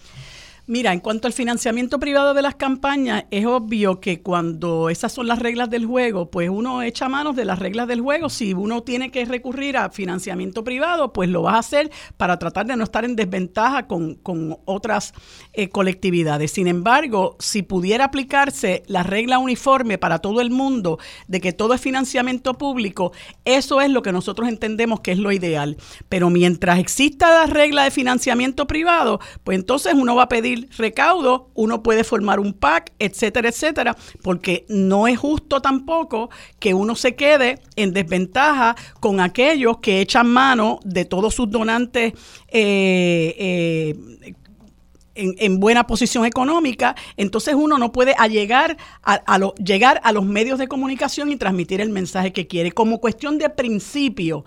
Mira, 0.68 0.92
en 0.92 1.00
cuanto 1.00 1.26
al 1.26 1.32
financiamiento 1.32 1.98
privado 1.98 2.34
de 2.34 2.42
las 2.42 2.54
campañas, 2.54 3.24
es 3.30 3.46
obvio 3.46 4.00
que 4.00 4.20
cuando 4.20 4.90
esas 4.90 5.10
son 5.10 5.26
las 5.26 5.38
reglas 5.38 5.70
del 5.70 5.86
juego, 5.86 6.30
pues 6.30 6.50
uno 6.50 6.82
echa 6.82 7.08
manos 7.08 7.34
de 7.36 7.46
las 7.46 7.58
reglas 7.58 7.88
del 7.88 8.02
juego. 8.02 8.28
Si 8.28 8.52
uno 8.52 8.82
tiene 8.82 9.10
que 9.10 9.24
recurrir 9.24 9.78
a 9.78 9.88
financiamiento 9.88 10.64
privado, 10.64 11.14
pues 11.14 11.30
lo 11.30 11.40
vas 11.40 11.54
a 11.54 11.58
hacer 11.60 11.90
para 12.18 12.38
tratar 12.38 12.66
de 12.66 12.76
no 12.76 12.84
estar 12.84 13.06
en 13.06 13.16
desventaja 13.16 13.86
con, 13.86 14.18
otras 14.66 15.14
eh, 15.54 15.70
colectividades. 15.70 16.50
Sin 16.50 16.68
embargo, 16.68 17.38
si 17.38 17.62
pudiera 17.62 18.04
aplicarse 18.04 18.82
la 18.88 19.02
regla 19.02 19.38
uniforme 19.38 19.96
para 19.96 20.18
todo 20.18 20.42
el 20.42 20.50
mundo 20.50 20.98
de 21.28 21.40
que 21.40 21.54
todo 21.54 21.72
es 21.72 21.80
financiamiento 21.80 22.58
público, 22.58 23.12
eso 23.46 23.80
es 23.80 23.88
lo 23.88 24.02
que 24.02 24.12
nosotros 24.12 24.46
entendemos 24.50 25.00
que 25.00 25.12
es 25.12 25.18
lo 25.18 25.32
ideal. 25.32 25.78
Pero 26.10 26.28
mientras 26.28 26.78
exista 26.78 27.30
la 27.30 27.46
regla 27.46 27.84
de 27.84 27.90
financiamiento 27.90 28.66
privado, 28.66 29.18
pues 29.44 29.58
entonces 29.58 29.94
uno 29.94 30.14
va 30.14 30.24
a 30.24 30.28
pedir 30.28 30.57
recaudo, 30.76 31.50
uno 31.54 31.82
puede 31.82 32.04
formar 32.04 32.40
un 32.40 32.52
PAC, 32.52 32.92
etcétera, 32.98 33.48
etcétera, 33.48 33.96
porque 34.22 34.64
no 34.68 35.06
es 35.06 35.18
justo 35.18 35.60
tampoco 35.60 36.30
que 36.58 36.74
uno 36.74 36.94
se 36.94 37.14
quede 37.14 37.60
en 37.76 37.92
desventaja 37.92 38.76
con 39.00 39.20
aquellos 39.20 39.78
que 39.78 40.00
echan 40.00 40.28
mano 40.28 40.80
de 40.84 41.04
todos 41.04 41.34
sus 41.34 41.50
donantes 41.50 42.12
eh, 42.48 43.34
eh, 43.38 44.34
en, 45.18 45.60
buena 45.60 45.86
posición 45.86 46.24
económica, 46.24 46.94
entonces 47.16 47.54
uno 47.54 47.78
no 47.78 47.92
puede 47.92 48.14
llegar 48.30 48.76
a, 49.02 49.38
llegar 49.56 50.00
a 50.04 50.12
los 50.12 50.24
medios 50.24 50.58
de 50.58 50.68
comunicación 50.68 51.30
y 51.30 51.36
transmitir 51.36 51.80
el 51.80 51.90
mensaje 51.90 52.32
que 52.32 52.46
quiere. 52.46 52.72
Como 52.72 53.00
cuestión 53.00 53.38
de 53.38 53.50
principio, 53.50 54.44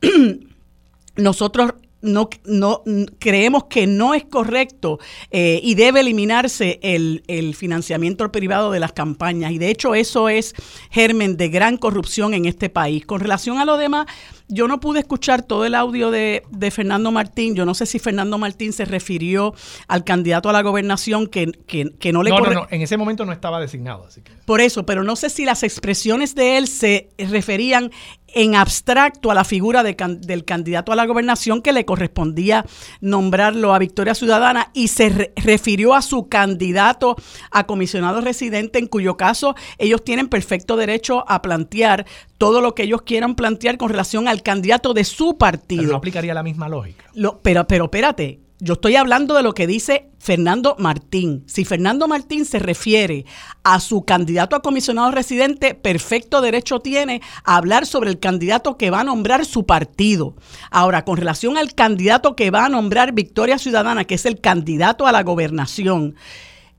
nosotros 1.16 1.72
no, 2.02 2.28
no 2.44 2.82
creemos 3.18 3.64
que 3.64 3.86
no 3.86 4.14
es 4.14 4.24
correcto 4.24 4.98
eh, 5.30 5.60
y 5.62 5.74
debe 5.74 6.00
eliminarse 6.00 6.78
el, 6.82 7.22
el, 7.26 7.54
financiamiento 7.54 8.30
privado 8.32 8.70
de 8.70 8.80
las 8.80 8.92
campañas. 8.92 9.52
Y 9.52 9.58
de 9.58 9.70
hecho 9.70 9.94
eso 9.94 10.28
es 10.28 10.54
germen 10.90 11.36
de 11.36 11.48
gran 11.48 11.76
corrupción 11.76 12.34
en 12.34 12.46
este 12.46 12.70
país. 12.70 13.04
Con 13.04 13.20
relación 13.20 13.58
a 13.58 13.64
lo 13.64 13.76
demás, 13.76 14.06
yo 14.50 14.66
no 14.66 14.80
pude 14.80 15.00
escuchar 15.00 15.42
todo 15.42 15.64
el 15.64 15.74
audio 15.74 16.10
de, 16.10 16.42
Fernando 16.72 17.10
Martín. 17.12 17.54
Yo 17.54 17.64
no 17.64 17.74
sé 17.74 17.86
si 17.86 17.98
Fernando 17.98 18.36
Martín 18.36 18.72
se 18.72 18.84
refirió 18.84 19.54
al 19.86 20.04
candidato 20.04 20.48
a 20.48 20.52
la 20.52 20.62
gobernación 20.62 21.28
que, 21.28 21.52
que, 21.66 22.12
no 22.12 22.22
le... 22.22 22.30
No, 22.30 22.40
no, 22.40 22.50
no, 22.50 22.66
en 22.70 22.82
ese 22.82 22.96
momento 22.96 23.24
no 23.24 23.32
estaba 23.32 23.60
designado. 23.60 24.04
Así 24.06 24.22
que... 24.22 24.32
Por 24.44 24.60
eso, 24.60 24.84
pero 24.84 25.04
no 25.04 25.16
sé 25.16 25.30
si 25.30 25.44
las 25.44 25.62
expresiones 25.62 26.34
de 26.34 26.58
él 26.58 26.66
se 26.66 27.10
referían 27.18 27.92
en 28.34 28.54
abstracto 28.54 29.30
a 29.30 29.34
la 29.34 29.44
figura 29.44 29.82
del 29.82 30.44
candidato 30.44 30.92
a 30.92 30.96
la 30.96 31.06
gobernación 31.06 31.62
que 31.62 31.72
le 31.72 31.84
correspondía 31.84 32.64
nombrarlo 33.00 33.74
a 33.74 33.78
Victoria 33.78 34.14
Ciudadana 34.14 34.70
y 34.74 34.88
se 34.88 35.32
refirió 35.36 35.94
a 35.94 36.02
su 36.02 36.28
candidato 36.28 37.16
a 37.50 37.66
comisionado 37.66 38.20
residente, 38.20 38.78
en 38.78 38.86
cuyo 38.86 39.16
caso 39.16 39.54
ellos 39.78 40.04
tienen 40.04 40.28
perfecto 40.28 40.76
derecho 40.76 41.24
a 41.28 41.42
plantear 41.42 42.06
todo 42.38 42.60
lo 42.60 42.74
que 42.74 42.84
ellos 42.84 43.02
quieran 43.02 43.34
plantear 43.34 43.76
con 43.76 43.90
relación 43.90 44.28
al 44.28 44.42
candidato 44.42 44.94
de 44.94 45.04
su 45.04 45.36
partido. 45.36 45.82
Pero 45.82 45.92
no 45.92 45.98
aplicaría 45.98 46.34
la 46.34 46.42
misma 46.42 46.68
lógica. 46.68 47.04
pero, 47.42 47.66
pero 47.66 47.84
espérate, 47.84 48.40
yo 48.60 48.74
estoy 48.74 48.96
hablando 48.96 49.34
de 49.34 49.42
lo 49.42 49.54
que 49.54 49.66
dice 49.66 50.10
Fernando 50.18 50.76
Martín. 50.78 51.44
Si 51.46 51.64
Fernando 51.64 52.06
Martín 52.06 52.44
se 52.44 52.58
refiere 52.58 53.24
a 53.62 53.80
su 53.80 54.04
candidato 54.04 54.54
a 54.54 54.60
comisionado 54.60 55.10
residente, 55.10 55.74
perfecto 55.74 56.42
derecho 56.42 56.80
tiene 56.80 57.22
a 57.44 57.56
hablar 57.56 57.86
sobre 57.86 58.10
el 58.10 58.18
candidato 58.18 58.76
que 58.76 58.90
va 58.90 59.00
a 59.00 59.04
nombrar 59.04 59.46
su 59.46 59.64
partido. 59.64 60.36
Ahora, 60.70 61.04
con 61.04 61.16
relación 61.16 61.56
al 61.56 61.74
candidato 61.74 62.36
que 62.36 62.50
va 62.50 62.66
a 62.66 62.68
nombrar 62.68 63.12
Victoria 63.12 63.58
Ciudadana, 63.58 64.04
que 64.04 64.16
es 64.16 64.26
el 64.26 64.40
candidato 64.40 65.06
a 65.06 65.12
la 65.12 65.22
gobernación, 65.22 66.14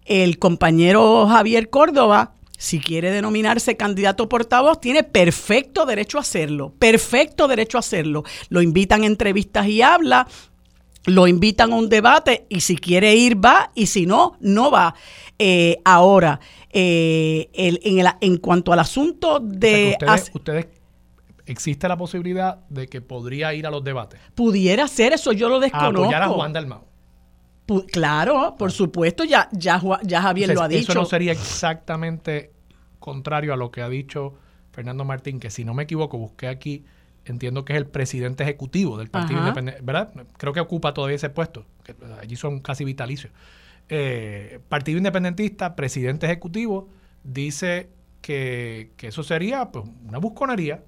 el 0.05 0.37
compañero 0.37 1.27
Javier 1.27 1.69
Córdoba 1.69 2.35
si 2.61 2.79
quiere 2.79 3.09
denominarse 3.09 3.75
candidato 3.75 4.29
portavoz, 4.29 4.79
tiene 4.79 5.03
perfecto 5.03 5.87
derecho 5.87 6.19
a 6.19 6.21
hacerlo, 6.21 6.75
perfecto 6.77 7.47
derecho 7.47 7.79
a 7.79 7.79
hacerlo. 7.79 8.23
Lo 8.49 8.61
invitan 8.61 9.01
a 9.01 9.07
entrevistas 9.07 9.65
y 9.65 9.81
habla, 9.81 10.27
lo 11.05 11.27
invitan 11.27 11.71
a 11.73 11.75
un 11.75 11.89
debate 11.89 12.45
y 12.49 12.61
si 12.61 12.77
quiere 12.77 13.15
ir 13.15 13.43
va 13.43 13.71
y 13.75 13.87
si 13.87 14.05
no, 14.05 14.37
no 14.39 14.71
va. 14.71 14.93
Eh, 15.39 15.77
ahora, 15.83 16.39
eh, 16.69 17.49
en, 17.53 18.05
en, 18.21 18.37
cuanto 18.37 18.71
al 18.71 18.79
asunto 18.79 19.39
de... 19.39 19.97
ustedes, 20.33 20.67
¿Existe 21.45 21.87
la 21.87 21.97
posibilidad 21.97 22.59
de 22.69 22.87
que 22.87 23.01
podría 23.01 23.53
ir 23.53 23.65
a 23.65 23.71
los 23.71 23.83
debates? 23.83 24.19
Pudiera 24.35 24.87
ser, 24.87 25.13
eso 25.13 25.31
yo 25.31 25.49
lo 25.49 25.59
desconozco. 25.59 26.03
A 26.03 26.05
apoyar 26.05 26.23
a 26.23 26.27
Juan 26.29 26.53
Dalmau. 26.53 26.91
Claro, 27.91 28.55
por 28.57 28.71
supuesto, 28.71 29.23
ya, 29.23 29.47
ya, 29.51 29.81
ya 30.03 30.21
Javier 30.21 30.53
lo 30.53 30.61
ha 30.61 30.67
dicho. 30.67 30.91
Eso 30.91 30.99
no 30.99 31.05
sería 31.05 31.31
exactamente 31.31 32.51
contrario 32.99 33.53
a 33.53 33.57
lo 33.57 33.71
que 33.71 33.81
ha 33.81 33.89
dicho 33.89 34.35
Fernando 34.71 35.05
Martín, 35.05 35.39
que 35.39 35.49
si 35.49 35.65
no 35.65 35.73
me 35.73 35.83
equivoco, 35.83 36.17
busqué 36.17 36.47
aquí, 36.47 36.85
entiendo 37.31 37.65
que 37.65 37.73
es 37.73 37.77
el 37.77 37.87
presidente 37.87 38.43
ejecutivo 38.43 38.97
del 38.97 39.09
Partido 39.09 39.39
Independiente, 39.39 39.81
¿verdad? 39.83 40.11
Creo 40.37 40.53
que 40.53 40.59
ocupa 40.59 40.93
todavía 40.93 41.15
ese 41.15 41.29
puesto, 41.29 41.65
que 41.83 41.95
allí 42.21 42.35
son 42.35 42.59
casi 42.59 42.85
vitalicios. 42.85 43.33
Eh, 43.89 44.59
Partido 44.69 44.97
Independentista, 44.97 45.75
presidente 45.75 46.25
ejecutivo, 46.27 46.89
dice 47.23 47.89
que, 48.21 48.91
que 48.97 49.07
eso 49.07 49.23
sería 49.23 49.71
pues, 49.71 49.85
una 50.07 50.19
busconería, 50.19 50.83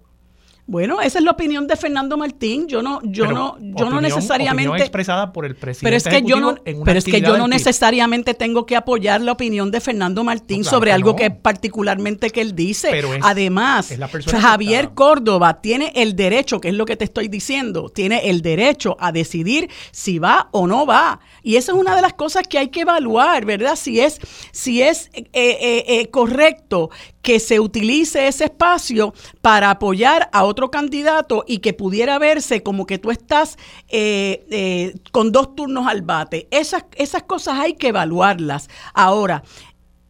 bueno, 0.65 1.01
esa 1.01 1.19
es 1.19 1.25
la 1.25 1.31
opinión 1.31 1.67
de 1.67 1.75
Fernando 1.75 2.15
Martín. 2.15 2.67
Yo 2.67 2.81
no, 2.81 3.01
yo 3.03 3.29
no, 3.29 3.57
yo 3.59 3.89
no 3.89 3.99
necesariamente. 3.99 4.77
expresada 4.77 5.33
por 5.33 5.45
el 5.45 5.55
presidente. 5.55 5.85
Pero 5.85 5.97
es 5.97 6.03
que 6.23 6.27
yo 6.27 6.39
no, 6.39 6.55
pero 6.85 6.99
es 6.99 7.03
que 7.03 7.21
yo 7.21 7.37
no 7.37 7.49
necesariamente 7.49 8.33
tengo 8.33 8.65
que 8.65 8.77
apoyar 8.77 9.19
la 9.21 9.33
opinión 9.33 9.71
de 9.71 9.81
Fernando 9.81 10.23
Martín 10.23 10.63
sobre 10.63 10.93
algo 10.93 11.15
que 11.15 11.31
particularmente 11.31 12.29
que 12.29 12.41
él 12.41 12.55
dice. 12.55 12.89
Pero 12.91 13.09
Además, 13.21 13.93
Javier 14.25 14.91
Córdoba 14.93 15.61
tiene 15.61 15.91
el 15.95 16.15
derecho, 16.15 16.61
que 16.61 16.69
es 16.69 16.75
lo 16.75 16.85
que 16.85 16.95
te 16.95 17.03
estoy 17.03 17.27
diciendo, 17.27 17.89
tiene 17.89 18.29
el 18.29 18.41
derecho 18.41 18.95
a 18.99 19.11
decidir 19.11 19.69
si 19.91 20.17
va 20.19 20.47
o 20.51 20.65
no 20.65 20.85
va. 20.85 21.19
Y 21.41 21.57
esa 21.57 21.73
es 21.73 21.77
una 21.77 21.95
de 21.95 22.01
las 22.01 22.13
cosas 22.13 22.47
que 22.47 22.57
hay 22.57 22.69
que 22.69 22.81
evaluar, 22.81 23.43
¿verdad? 23.45 23.75
Si 23.75 23.99
es, 23.99 24.19
si 24.51 24.81
es 24.81 25.09
eh, 25.13 25.27
eh, 25.33 25.83
eh, 25.87 26.09
correcto 26.09 26.89
que 27.23 27.39
se 27.39 27.59
utilice 27.61 28.27
ese 28.27 28.43
espacio 28.43 29.13
para 29.41 29.71
apoyar 29.71 30.29
a 30.33 30.43
otro 30.43 30.69
candidato 30.69 31.45
y 31.47 31.59
que 31.59 31.73
pudiera 31.73 32.19
verse 32.19 32.61
como 32.61 32.85
que 32.85 32.99
tú 32.99 33.11
estás 33.11 33.57
eh, 33.87 34.45
eh, 34.51 34.93
con 35.11 35.31
dos 35.31 35.55
turnos 35.55 35.87
al 35.87 36.01
bate. 36.01 36.47
Esas, 36.51 36.83
esas 36.95 37.23
cosas 37.23 37.57
hay 37.59 37.73
que 37.75 37.87
evaluarlas. 37.87 38.69
Ahora, 38.93 39.41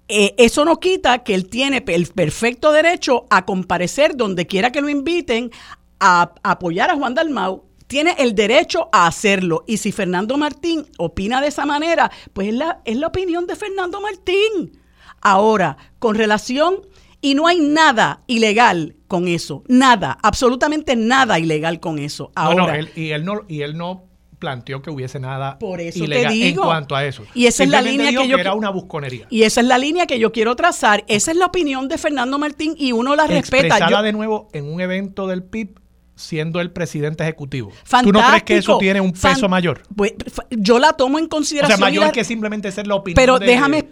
eh, 0.08 0.34
eso 0.40 0.66
no 0.66 0.80
quita 0.80 1.24
que 1.24 1.36
él 1.36 1.48
tiene 1.50 1.84
el 1.88 2.08
perfecto 2.08 2.72
derecho 2.72 3.28
a 3.30 3.46
comparecer 3.46 4.18
donde 4.18 4.48
quiera 4.48 4.72
que 4.72 4.82
lo 4.82 4.90
inviten 4.90 5.52
a, 6.00 6.34
apoyar 6.42 6.90
a 6.90 6.96
Juan 6.96 7.14
Dalmau 7.14 7.64
tiene 7.86 8.16
el 8.18 8.34
derecho 8.34 8.90
a 8.92 9.06
hacerlo. 9.06 9.64
Y 9.68 9.78
si 9.78 9.92
Fernando 9.92 10.36
Martín 10.36 10.88
opina 10.98 11.42
de 11.42 11.50
esa 11.50 11.68
manera, 11.68 12.12
pues 12.34 12.48
es 12.48 12.56
la, 12.56 12.82
es 12.86 12.98
la 12.98 13.06
opinión 13.06 13.46
de 13.46 13.56
Fernando 13.56 14.02
Martín. 14.02 14.80
Ahora, 15.22 15.78
con 16.00 16.16
relación 16.16 16.82
y 17.24 17.36
no 17.36 17.48
hay 17.48 17.62
nada 17.62 18.22
ilegal 18.28 18.98
con 19.08 19.30
eso. 19.30 19.64
Nada, 19.70 20.18
absolutamente 20.22 20.98
nada 20.98 21.40
ilegal 21.40 21.80
con 21.80 21.98
eso. 21.98 22.32
Ahora, 22.36 22.78
y 22.96 23.12
él 23.12 23.24
no, 23.24 23.42
y 23.48 23.62
él 23.62 23.78
no 23.78 24.10
planteó 24.40 24.82
que 24.82 24.90
hubiese 24.90 25.22
nada 25.22 25.58
por 25.58 25.80
eso 25.80 26.04
ilegal 26.04 26.34
en 26.34 26.56
cuanto 26.56 26.98
a 26.98 27.06
eso. 27.06 27.24
Y 27.34 27.46
esa 27.46 27.64
es 27.64 27.70
la 27.70 27.82
línea 27.82 28.12
que 28.12 28.28
yo 28.28 28.38
era 28.38 28.54
una 28.54 28.70
busconería. 28.70 29.26
Y 29.30 29.44
esa 29.44 29.62
es 29.62 29.68
la 29.68 29.78
línea 29.78 30.06
que 30.06 30.20
yo 30.20 30.34
quiero 30.34 30.54
trazar. 30.58 31.06
Esa 31.08 31.32
es 31.32 31.38
la 31.38 31.46
opinión 31.46 31.88
de 31.88 31.98
Fernando 31.98 32.38
Martín 32.38 32.76
y 32.78 32.92
uno 32.92 33.16
la 33.16 33.26
respeta. 33.26 33.68
Expresada 33.68 34.02
de 34.02 34.12
nuevo 34.12 34.50
en 34.52 34.66
un 34.66 34.82
evento 34.82 35.26
del 35.26 35.44
PIB 35.44 35.80
siendo 36.16 36.62
el 36.62 36.72
presidente 36.72 37.24
ejecutivo. 37.24 37.72
¿Tú 38.04 38.12
no 38.12 38.22
crees 38.28 38.44
que 38.44 38.58
eso 38.58 38.78
tiene 38.78 39.02
un 39.02 39.12
peso 39.14 39.50
mayor? 39.50 39.82
Pues, 39.96 40.14
yo 40.52 40.80
la 40.80 40.94
tomo 40.94 41.18
en 41.18 41.28
consideración. 41.28 41.76
O 41.76 41.78
sea, 41.78 41.86
mayor 41.86 42.12
que 42.12 42.24
simplemente 42.24 42.72
ser 42.72 42.88
la 42.88 42.96
opinión 42.96 43.16
Pero 43.16 43.40
déjame, 43.40 43.86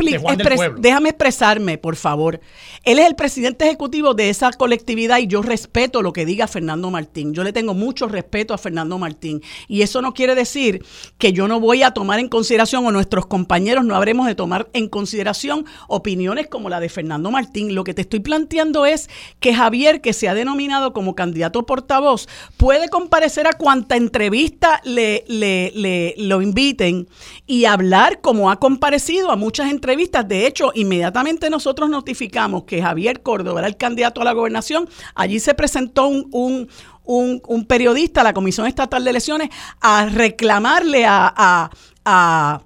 déjame 0.78 1.10
expresarme, 1.10 1.78
por 1.78 1.96
favor. 1.96 2.40
Él 2.84 3.00
es 3.00 3.08
el 3.08 3.16
presidente 3.16 3.66
ejecutivo 3.66 4.14
de 4.14 4.30
esa 4.30 4.52
colectividad 4.52 5.18
y 5.18 5.28
yo 5.28 5.42
respeto 5.42 6.02
lo 6.02 6.14
que 6.14 6.26
diga 6.26 6.48
Fernando 6.48 6.92
Martín. 6.92 7.34
Yo 7.34 7.44
le 7.44 7.54
tengo 7.54 7.74
mucho 7.74 8.08
respeto 8.08 8.54
a 8.54 8.58
Fernando 8.58 8.98
Martín. 8.98 9.42
Y 9.68 9.82
eso 9.82 10.02
no 10.02 10.14
quiere 10.14 10.36
decir 10.36 10.86
que 11.18 11.34
yo 11.34 11.48
no 11.48 11.60
voy 11.60 11.84
a 11.84 11.92
tomar 11.92 12.20
en 12.20 12.30
consideración 12.30 12.86
o 12.86 12.92
nuestros 12.92 13.26
compañeros 13.26 13.84
no 13.86 13.96
habremos 13.96 14.28
de 14.28 14.36
tomar 14.36 14.70
en 14.74 14.88
consideración 14.88 15.66
opiniones 15.88 16.48
como 16.48 16.70
la 16.70 16.80
de 16.80 16.90
Fernando 16.90 17.32
Martín. 17.32 17.74
Lo 17.74 17.84
que 17.84 17.94
te 17.94 18.02
estoy 18.02 18.20
planteando 18.20 18.86
es 18.86 19.10
que 19.40 19.54
Javier, 19.54 20.02
que 20.02 20.14
se 20.14 20.30
ha 20.30 20.34
denominado 20.34 20.94
como 20.94 21.16
candidato 21.16 21.66
portavoz, 21.66 22.11
puede 22.58 22.90
comparecer 22.90 23.48
a 23.48 23.54
cuanta 23.54 23.96
entrevista 23.96 24.82
le, 24.84 25.24
le, 25.28 26.14
lo 26.18 26.42
inviten 26.42 27.08
y 27.48 27.66
hablar 27.66 28.22
como 28.22 28.50
ha 28.50 28.60
comparecido 28.60 29.32
a 29.32 29.36
muchas 29.36 29.70
entrevistas. 29.72 30.28
De 30.28 30.48
hecho, 30.48 30.72
inmediatamente 30.76 31.50
nosotros 31.50 31.90
notificamos 31.90 32.64
que 32.64 32.82
Javier 32.82 33.22
Córdoba 33.22 33.62
era 33.62 33.68
el 33.68 33.78
candidato 33.78 34.22
a 34.22 34.26
la 34.26 34.34
gobernación. 34.34 34.90
Allí 35.16 35.40
se 35.40 35.54
presentó 35.54 36.08
un, 36.08 36.70
un, 37.04 37.66
periodista 37.66 38.22
a 38.22 38.24
la 38.24 38.34
Comisión 38.34 38.68
Estatal 38.68 39.04
de 39.04 39.10
Elecciones 39.10 39.50
a 39.80 40.06
reclamarle 40.06 41.06
a 41.06 41.70
a 42.06 42.62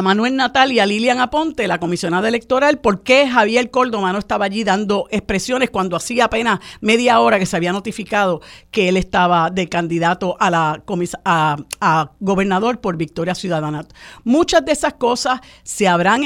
Manuel 0.00 0.36
Natal 0.36 0.72
y 0.72 0.78
a 0.78 0.86
Lilian 0.86 1.20
Aponte, 1.20 1.68
la 1.68 1.78
comisionada 1.78 2.26
electoral, 2.26 2.78
por 2.80 3.02
qué 3.02 3.28
Javier 3.28 3.70
Córdoba 3.70 4.12
no 4.12 4.18
estaba 4.18 4.46
allí 4.46 4.64
dando 4.64 5.06
expresiones 5.10 5.68
cuando 5.68 5.96
hacía 5.96 6.24
apenas 6.24 6.60
media 6.80 7.20
hora 7.20 7.38
que 7.38 7.44
se 7.44 7.56
había 7.56 7.72
notificado 7.72 8.40
que 8.70 8.88
él 8.88 8.96
estaba 8.96 9.50
de 9.50 9.68
candidato 9.68 10.36
a 10.40 10.50
la 10.50 10.82
a, 11.24 12.10
gobernador 12.20 12.80
por 12.80 12.96
Victoria 12.96 13.34
Ciudadana. 13.34 13.86
Muchas 14.24 14.64
de 14.64 14.72
esas 14.72 14.94
cosas 14.94 15.40
se 15.62 15.88
habrán, 15.88 16.22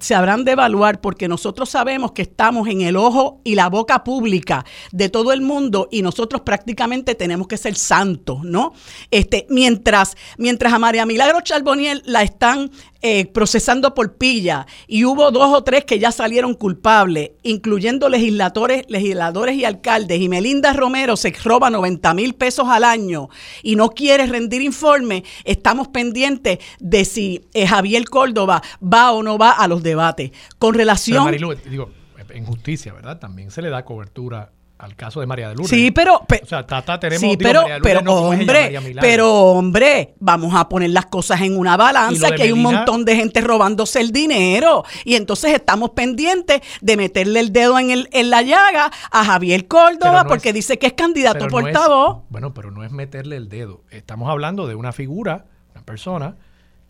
se 0.00 0.14
habrán 0.14 0.44
de 0.44 0.52
evaluar 0.52 1.00
porque 1.00 1.28
nosotros 1.28 1.70
sabemos 1.70 2.12
que 2.12 2.22
estamos 2.22 2.66
en 2.68 2.80
el 2.80 2.96
ojo 2.96 3.40
y 3.44 3.54
la 3.54 3.68
boca 3.68 4.02
pública 4.02 4.64
de 4.90 5.08
todo 5.08 5.32
el 5.32 5.40
mundo 5.40 5.88
y 5.90 6.02
nosotros 6.02 6.42
prácticamente 6.42 7.14
tenemos 7.14 7.46
que 7.46 7.58
ser 7.58 7.76
santos, 7.76 8.42
¿no? 8.42 8.72
Este, 9.10 9.46
mientras, 9.50 10.16
mientras 10.38 10.72
a 10.72 10.78
María 10.78 11.06
Milagro 11.06 11.40
Charboniel 11.42 12.02
la 12.06 12.22
están 12.22 12.70
eh, 13.06 13.26
procesando 13.26 13.92
por 13.92 14.14
pilla 14.14 14.66
y 14.86 15.04
hubo 15.04 15.30
dos 15.30 15.52
o 15.52 15.62
tres 15.62 15.84
que 15.84 15.98
ya 15.98 16.10
salieron 16.10 16.54
culpables, 16.54 17.32
incluyendo 17.42 18.08
legisladores, 18.08 18.86
legisladores 18.88 19.56
y 19.56 19.66
alcaldes, 19.66 20.22
y 20.22 20.30
Melinda 20.30 20.72
Romero 20.72 21.14
se 21.18 21.30
roba 21.44 21.68
90 21.68 22.14
mil 22.14 22.32
pesos 22.32 22.66
al 22.66 22.82
año 22.82 23.28
y 23.62 23.76
no 23.76 23.90
quiere 23.90 24.24
rendir 24.24 24.62
informe, 24.62 25.22
estamos 25.44 25.88
pendientes 25.88 26.60
de 26.80 27.04
si 27.04 27.42
eh, 27.52 27.66
Javier 27.66 28.06
Córdoba 28.06 28.62
va 28.82 29.12
o 29.12 29.22
no 29.22 29.36
va 29.36 29.50
a 29.50 29.68
los 29.68 29.82
debates. 29.82 30.30
Con 30.58 30.72
relación... 30.74 31.30
digo, 31.30 31.90
en 32.30 32.46
justicia, 32.46 32.94
¿verdad? 32.94 33.18
También 33.18 33.50
se 33.50 33.60
le 33.60 33.68
da 33.68 33.84
cobertura 33.84 34.50
al 34.84 34.96
caso 34.96 35.20
de 35.20 35.26
María 35.26 35.48
de 35.48 35.54
Lourdes. 35.54 35.70
Sí, 35.70 35.90
pero, 35.90 36.16
o 36.16 36.46
sea, 36.46 36.66
Tata 36.66 37.00
tenemos 37.00 37.20
sí, 37.20 37.36
pero, 37.38 37.64
pero 37.82 38.00
hombre, 38.12 38.78
pero 39.00 39.32
hombre, 39.32 40.14
vamos 40.20 40.54
a 40.54 40.68
poner 40.68 40.90
las 40.90 41.06
cosas 41.06 41.40
en 41.40 41.56
una 41.58 41.76
balanza 41.76 42.32
que 42.32 42.42
hay 42.42 42.52
un 42.52 42.62
montón 42.62 43.04
de 43.04 43.16
gente 43.16 43.40
robándose 43.40 44.00
el 44.00 44.12
dinero 44.12 44.84
y 45.04 45.14
entonces 45.14 45.54
estamos 45.54 45.90
pendientes 45.90 46.60
de 46.82 46.96
meterle 46.96 47.40
el 47.40 47.52
dedo 47.52 47.78
en 47.78 47.90
el 47.90 48.08
en 48.12 48.28
la 48.28 48.42
llaga 48.42 48.90
a 49.10 49.24
Javier 49.24 49.66
Córdoba 49.66 50.24
porque 50.24 50.52
dice 50.52 50.78
que 50.78 50.86
es 50.86 50.92
candidato 50.92 51.46
portavoz. 51.48 52.24
bueno, 52.28 52.52
pero 52.52 52.70
no 52.70 52.84
es 52.84 52.92
meterle 52.92 53.36
el 53.36 53.48
dedo. 53.48 53.84
Estamos 53.90 54.28
hablando 54.28 54.66
de 54.66 54.74
una 54.74 54.92
figura, 54.92 55.46
una 55.74 55.82
persona 55.84 56.36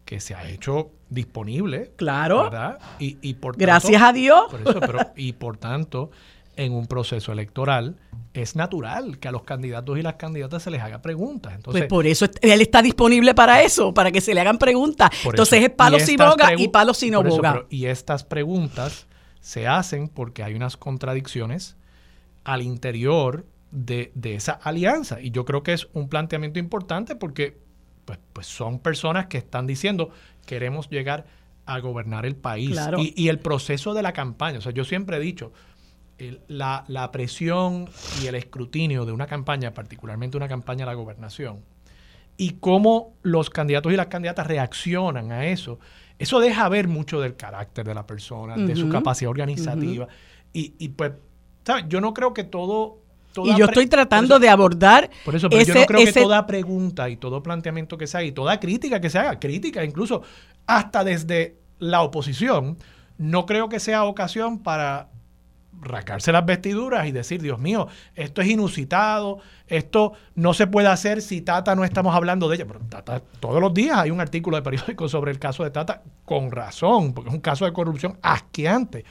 que 0.05 0.21
se 0.21 0.35
ha 0.35 0.49
hecho 0.49 0.91
disponible, 1.09 1.93
claro, 1.97 2.45
¿verdad? 2.45 2.79
Y, 2.99 3.19
y 3.23 3.35
por 3.35 3.57
gracias 3.57 4.03
a 4.03 4.13
Dios. 4.13 4.47
Por 4.51 4.61
eso, 4.61 4.81
pero, 4.81 4.99
y 5.17 5.33
por 5.35 5.57
tanto 5.57 6.11
en 6.57 6.73
un 6.73 6.87
proceso 6.87 7.33
electoral, 7.33 7.97
es 8.35 8.57
natural 8.57 9.19
que 9.19 9.29
a 9.29 9.33
los 9.33 9.45
candidatos 9.45 9.99
y 9.99 10.03
las 10.03 10.15
candidatas 10.15 10.63
se 10.63 10.71
les 10.71 10.83
haga 10.83 11.01
preguntas. 11.01 11.53
Pues 11.53 11.57
Entonces, 11.57 11.83
pues 11.83 11.89
por 11.89 12.07
eso 12.07 12.27
él 12.43 12.61
está 12.61 12.83
disponible 12.83 13.35
para 13.35 13.63
eso, 13.63 13.95
para 13.95 14.11
que 14.11 14.21
se 14.21 14.35
le 14.35 14.41
hagan 14.41 14.59
preguntas. 14.59 15.11
Entonces 15.25 15.63
es 15.63 15.71
palo 15.71 16.01
si 16.01 16.17
boga 16.17 16.55
y 16.57 16.69
palo 16.69 16.95
si 16.95 17.11
no 17.11 17.23
boga. 17.23 17.65
y 17.71 17.87
estas 17.87 18.25
preguntas 18.25 19.07
se 19.41 19.69
hacen 19.69 20.09
porque 20.09 20.43
hay 20.43 20.55
unas 20.55 20.77
contradicciones 20.77 21.77
al 22.45 22.63
interior 22.63 23.47
de, 23.71 24.11
esa 24.25 24.53
alianza. 24.53 25.21
Y 25.21 25.31
yo 25.31 25.45
creo 25.45 25.63
que 25.63 25.73
es 25.73 25.89
un 25.93 26.09
planteamiento 26.09 26.59
importante 26.59 27.17
porque 27.17 27.59
pues, 28.05 28.19
pues 28.33 28.47
son 28.47 28.79
personas 28.79 29.27
que 29.27 29.39
están 29.39 29.67
diciendo 29.67 30.11
queremos 30.47 30.91
llegar 30.91 31.27
a 31.67 31.79
gobernar 31.79 32.27
el 32.27 32.37
país. 32.37 32.79
Y, 32.99 33.15
y 33.17 33.29
el 33.29 33.39
proceso 33.39 33.95
de 33.95 34.03
la 34.03 34.13
campaña. 34.13 34.59
O 34.59 34.61
sea, 34.61 34.73
yo 34.73 34.85
siempre 34.85 35.17
he 35.17 35.21
dicho, 35.21 35.53
la, 36.49 36.85
la, 36.89 37.11
presión 37.11 37.89
y 38.23 38.27
el 38.27 38.35
escrutinio 38.35 39.05
de 39.05 39.13
una 39.13 39.27
campaña, 39.27 39.75
particularmente 39.75 40.37
una 40.37 40.49
campaña 40.49 40.85
a 40.85 40.87
la 40.87 40.95
gobernación, 40.95 41.61
y 42.37 42.53
cómo 42.61 43.15
los 43.23 43.51
candidatos 43.51 43.93
y 43.93 43.97
las 43.97 44.07
candidatas 44.07 44.47
reaccionan 44.47 45.33
a 45.33 45.47
eso, 45.47 45.79
eso 46.19 46.41
deja 46.41 46.69
ver 46.69 46.89
mucho 46.89 47.21
del 47.21 47.37
carácter 47.37 47.87
de 47.87 47.95
la 47.95 48.07
persona, 48.07 48.57
de 48.57 48.77
su 48.77 48.89
capacidad 48.89 49.31
organizativa. 49.31 50.09
y, 50.53 50.75
y, 50.79 50.89
pues, 50.91 51.13
¿sabes? 51.65 51.87
Yo 51.89 52.01
no 52.01 52.15
creo 52.15 52.33
que 52.33 52.45
todo 52.45 53.05
y 53.43 53.57
yo 53.57 53.65
estoy 53.67 53.87
tratando 53.87 54.39
de 54.39 54.49
abordar. 54.49 55.11
Por 55.25 55.35
eso, 55.35 55.49
pero 55.49 55.63
yo 55.63 55.75
no 55.75 55.87
creo 55.87 56.05
que 56.05 56.13
toda 56.13 56.47
pregunta 56.47 57.09
y 57.09 57.17
todo 57.17 57.43
planteamiento 57.43 57.99
que 57.99 58.07
se 58.07 58.19
haga 58.19 58.27
y 58.27 58.33
toda 58.33 58.61
crítica 58.61 59.01
que 59.01 59.11
se 59.11 59.19
haga, 59.19 59.41
crítica 59.41 59.85
incluso 59.85 60.23
hasta 60.67 61.05
desde 61.05 61.57
la 61.79 62.03
oposición, 62.03 62.79
no 63.19 63.47
creo 63.47 63.69
que 63.69 63.81
sea 63.81 64.05
ocasión 64.05 64.61
para 64.61 65.09
racarse 65.81 66.33
las 66.33 66.45
vestiduras 66.45 67.07
y 67.07 67.13
decir, 67.13 67.43
Dios 67.43 67.59
mío, 67.59 67.89
esto 68.15 68.43
es 68.43 68.49
inusitado, 68.49 69.39
esto 69.67 70.13
no 70.35 70.55
se 70.55 70.67
puede 70.67 70.89
hacer 70.89 71.23
si 71.23 71.41
Tata 71.41 71.75
no 71.75 71.85
estamos 71.85 72.15
hablando 72.15 72.49
de 72.49 72.57
ella. 72.57 72.67
Pero 72.67 72.81
Tata, 72.81 73.21
todos 73.41 73.61
los 73.61 73.73
días 73.75 73.99
hay 73.99 74.11
un 74.11 74.21
artículo 74.21 74.57
de 74.57 74.63
periódico 74.63 75.09
sobre 75.11 75.31
el 75.31 75.39
caso 75.39 75.65
de 75.65 75.71
Tata, 75.71 76.03
con 76.25 76.51
razón, 76.51 77.13
porque 77.13 77.29
es 77.29 77.35
un 77.35 77.41
caso 77.41 77.65
de 77.65 77.73
corrupción 77.73 78.19
asqueante. 78.23 79.05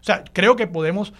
O 0.00 0.04
sea, 0.04 0.24
creo 0.32 0.56
que 0.56 0.66
podemos 0.66 1.12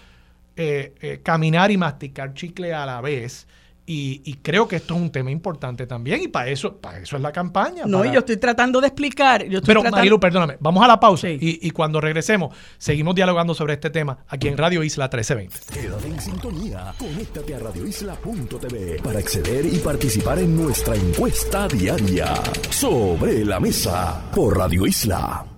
eh, 0.56 0.94
eh, 1.00 1.20
caminar 1.22 1.70
y 1.70 1.76
masticar 1.76 2.34
chicle 2.34 2.74
a 2.74 2.84
la 2.86 3.00
vez 3.00 3.46
y, 3.90 4.34
creo 4.42 4.68
que 4.68 4.76
esto 4.76 4.94
es 4.94 5.00
un 5.00 5.10
tema 5.10 5.30
importante 5.30 5.86
también 5.86 6.22
y 6.22 6.28
para 6.28 6.50
eso, 6.50 6.76
para 6.76 6.98
eso 6.98 7.16
es 7.16 7.22
la 7.22 7.32
campaña. 7.32 7.84
No, 7.86 8.04
yo 8.04 8.18
estoy 8.18 8.36
tratando 8.36 8.80
de 8.80 8.88
explicar. 8.88 9.44
Pero 9.64 9.82
Marilu, 9.82 10.20
perdóname, 10.20 10.56
vamos 10.60 10.84
a 10.84 10.88
la 10.88 11.00
pausa 11.00 11.28
y, 11.30 11.70
cuando 11.70 12.00
regresemos 12.00 12.54
seguimos 12.76 13.14
dialogando 13.14 13.54
sobre 13.54 13.74
este 13.74 13.90
tema 13.90 14.18
aquí 14.28 14.48
en 14.48 14.58
Radio 14.58 14.82
Isla 14.82 15.04
1320. 15.04 15.58
Quédate 15.72 16.06
en 16.06 16.20
sintonía, 16.20 16.94
conéctate 16.98 17.54
a 17.54 17.58
radioisla.tv 17.60 19.00
para 19.02 19.18
acceder 19.18 19.64
y 19.66 19.78
participar 19.78 20.38
en 20.38 20.56
nuestra 20.56 20.94
encuesta 20.94 21.66
diaria 21.68 22.34
sobre 22.70 23.44
la 23.44 23.58
mesa 23.58 24.30
por 24.34 24.58
Radio 24.58 24.86
Isla. 24.86 25.57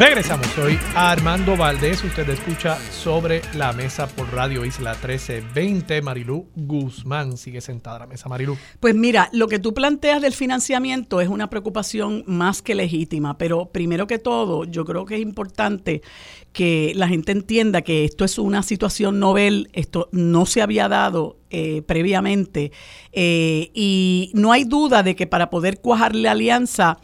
Regresamos, 0.00 0.46
soy 0.56 0.78
Armando 0.94 1.58
Valdés, 1.58 2.02
usted 2.02 2.26
escucha 2.30 2.78
sobre 2.90 3.42
la 3.54 3.74
mesa 3.74 4.06
por 4.06 4.32
Radio 4.32 4.64
Isla 4.64 4.92
1320. 4.92 6.00
Marilú 6.00 6.48
Guzmán 6.56 7.36
sigue 7.36 7.60
sentada 7.60 7.96
a 7.96 7.98
la 7.98 8.06
mesa. 8.06 8.26
Marilú. 8.26 8.56
Pues 8.80 8.94
mira, 8.94 9.28
lo 9.34 9.46
que 9.46 9.58
tú 9.58 9.74
planteas 9.74 10.22
del 10.22 10.32
financiamiento 10.32 11.20
es 11.20 11.28
una 11.28 11.50
preocupación 11.50 12.24
más 12.26 12.62
que 12.62 12.74
legítima, 12.74 13.36
pero 13.36 13.66
primero 13.66 14.06
que 14.06 14.18
todo, 14.18 14.64
yo 14.64 14.86
creo 14.86 15.04
que 15.04 15.16
es 15.16 15.20
importante 15.20 16.00
que 16.54 16.94
la 16.96 17.06
gente 17.06 17.32
entienda 17.32 17.82
que 17.82 18.06
esto 18.06 18.24
es 18.24 18.38
una 18.38 18.62
situación 18.62 19.20
novel, 19.20 19.68
esto 19.74 20.08
no 20.12 20.46
se 20.46 20.62
había 20.62 20.88
dado 20.88 21.36
eh, 21.50 21.82
previamente 21.82 22.72
eh, 23.12 23.70
y 23.74 24.30
no 24.34 24.50
hay 24.50 24.64
duda 24.64 25.02
de 25.02 25.14
que 25.14 25.26
para 25.26 25.50
poder 25.50 25.80
cuajar 25.80 26.14
la 26.14 26.30
alianza 26.30 26.98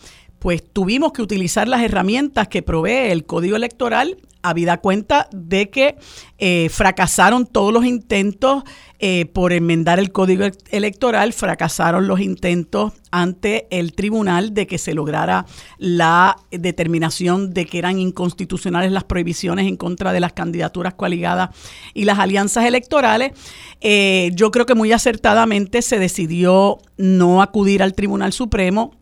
pues 0.46 0.62
tuvimos 0.62 1.12
que 1.12 1.22
utilizar 1.22 1.66
las 1.66 1.82
herramientas 1.82 2.46
que 2.46 2.62
provee 2.62 3.11
el 3.11 3.26
Código 3.26 3.56
Electoral, 3.56 4.16
habida 4.42 4.76
cuenta 4.76 5.28
de 5.32 5.70
que 5.70 5.96
eh, 6.38 6.68
fracasaron 6.70 7.46
todos 7.46 7.72
los 7.72 7.85
intentos 7.85 8.62
eh, 9.00 9.26
por 9.26 9.52
enmendar 9.52 9.98
el 9.98 10.12
Código 10.12 10.44
Electoral, 10.70 11.32
fracasaron 11.32 12.06
los 12.06 12.20
intentos 12.20 12.92
ante 13.11 13.66
el 13.76 13.92
tribunal 13.92 14.54
de 14.54 14.68
que 14.68 14.78
se 14.78 14.94
lograra 14.94 15.46
la 15.78 16.37
determinación 16.52 17.52
de 17.52 17.66
que 17.66 17.78
eran 17.78 17.98
inconstitucionales 17.98 18.92
las 18.92 19.02
prohibiciones 19.02 19.66
en 19.66 19.76
contra 19.76 20.12
de 20.12 20.20
las 20.20 20.32
candidaturas 20.32 20.94
coaligadas 20.94 21.50
y 21.92 22.04
las 22.04 22.20
alianzas 22.20 22.66
electorales. 22.66 23.32
Eh, 23.80 24.30
yo 24.35 24.52
creo 24.52 24.64
que 24.64 24.76
muy 24.76 24.92
acertadamente 24.92 25.82
se 25.82 25.98
decidió 25.98 26.78
no 26.96 27.42
acudir 27.42 27.82
al 27.82 27.94
Tribunal 27.94 28.32
Supremo 28.32 28.92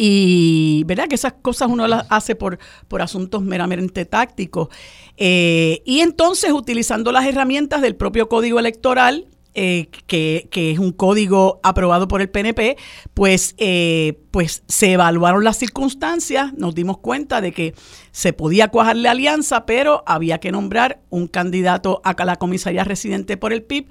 y 0.00 0.84
verdad 0.86 1.08
que 1.08 1.16
esas 1.16 1.34
cosas 1.42 1.68
uno 1.68 1.88
las 1.88 2.06
hace 2.08 2.36
por, 2.36 2.60
por 2.86 3.02
asuntos 3.02 3.42
meramente 3.42 4.04
tácticos. 4.04 4.68
Eh, 5.16 5.82
y 5.84 6.00
entonces, 6.00 6.52
utilizando 6.52 7.10
las 7.10 7.26
herramientas 7.26 7.82
del 7.82 7.96
propio 7.96 8.28
código 8.28 8.60
electoral, 8.60 9.26
eh, 9.54 9.88
que, 10.06 10.46
que, 10.52 10.70
es 10.70 10.78
un 10.78 10.92
código 10.92 11.58
aprobado 11.64 12.06
por 12.06 12.20
el 12.20 12.30
PNP, 12.30 12.76
pues, 13.12 13.56
eh, 13.58 14.20
pues 14.30 14.62
se 14.68 14.92
evaluaron 14.92 15.42
las 15.42 15.56
circunstancias, 15.56 16.52
nos 16.54 16.76
dimos 16.76 16.98
cuenta 16.98 17.40
de 17.40 17.50
que 17.50 17.74
se 18.12 18.32
podía 18.32 18.68
cuajar 18.68 18.94
la 18.94 19.10
alianza, 19.10 19.66
pero 19.66 20.04
había 20.06 20.38
que 20.38 20.52
nombrar 20.52 21.00
un 21.10 21.26
candidato 21.26 22.00
a 22.04 22.24
la 22.24 22.36
comisaría 22.36 22.84
residente 22.84 23.36
por 23.36 23.52
el 23.52 23.64
PIB 23.64 23.88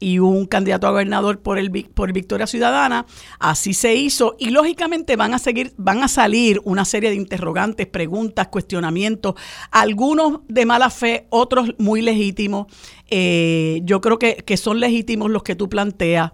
y 0.00 0.18
un 0.18 0.46
candidato 0.46 0.88
a 0.88 0.90
gobernador 0.90 1.40
por 1.40 1.58
el 1.58 1.70
por 1.94 2.12
Victoria 2.12 2.46
Ciudadana. 2.46 3.06
Así 3.38 3.74
se 3.74 3.94
hizo 3.94 4.34
y 4.38 4.50
lógicamente 4.50 5.14
van 5.14 5.34
a 5.34 5.38
seguir 5.38 5.74
van 5.76 6.02
a 6.02 6.08
salir 6.08 6.60
una 6.64 6.84
serie 6.84 7.10
de 7.10 7.16
interrogantes, 7.16 7.86
preguntas, 7.86 8.48
cuestionamientos, 8.48 9.34
algunos 9.70 10.40
de 10.48 10.66
mala 10.66 10.90
fe, 10.90 11.26
otros 11.28 11.74
muy 11.78 12.00
legítimos. 12.00 12.66
Eh, 13.08 13.82
yo 13.84 14.00
creo 14.00 14.18
que, 14.18 14.56
son 14.56 14.80
legítimos 14.80 15.30
los 15.30 15.42
que 15.42 15.54
tú 15.54 15.68
planteas. 15.68 16.32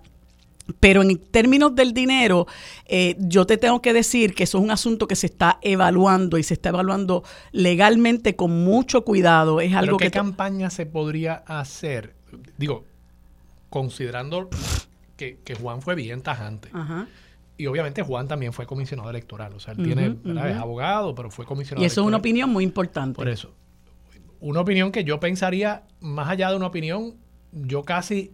Pero 0.81 1.03
en 1.03 1.17
términos 1.17 1.77
del 1.77 1.93
dinero, 1.93 2.49
eh, 2.87 3.15
yo 3.21 3.47
te 3.47 3.57
tengo 3.57 3.81
que 3.81 3.93
decir 3.93 4.35
que 4.35 4.43
eso 4.43 4.59
es 4.59 4.65
un 4.65 4.73
asunto 4.73 5.07
que 5.07 5.15
se 5.15 5.27
está 5.27 5.61
evaluando 5.63 6.39
y 6.39 6.43
se 6.43 6.55
está 6.55 6.71
evaluando 6.71 7.23
legalmente 7.53 8.35
con 8.35 8.65
mucho 8.65 9.05
cuidado. 9.05 9.61
Es 9.61 9.75
algo 9.75 9.97
¿Qué 9.97 10.07
que 10.07 10.11
campaña 10.11 10.69
se 10.71 10.85
podría 10.85 11.45
hacer? 11.47 12.17
Digo, 12.59 12.85
considerando 13.71 14.49
que, 15.17 15.39
Juan 15.61 15.83
fue 15.83 15.95
bien 15.95 16.23
tajante. 16.23 16.71
Y 17.59 17.67
obviamente 17.67 18.03
Juan 18.03 18.29
también 18.29 18.53
fue 18.53 18.67
comisionado 18.67 19.09
electoral. 19.09 19.55
O 19.55 19.61
sea, 19.61 19.73
él 19.73 19.83
tiene, 19.83 20.17
es 20.51 20.57
abogado, 20.57 21.15
pero 21.15 21.31
fue 21.31 21.47
comisionado 21.47 21.83
Y 21.83 21.87
eso 21.87 22.03
es 22.03 22.07
una 22.07 22.19
opinión 22.19 22.51
muy 22.51 22.65
importante. 22.65 23.17
Por 23.17 23.29
eso. 23.29 23.55
Una 24.41 24.61
opinión 24.61 24.93
que 24.93 25.05
yo 25.05 25.19
pensaría, 25.19 25.85
más 26.01 26.29
allá 26.29 26.51
de 26.51 26.57
una 26.57 26.67
opinión, 26.67 27.15
yo 27.53 27.83
casi 27.83 28.33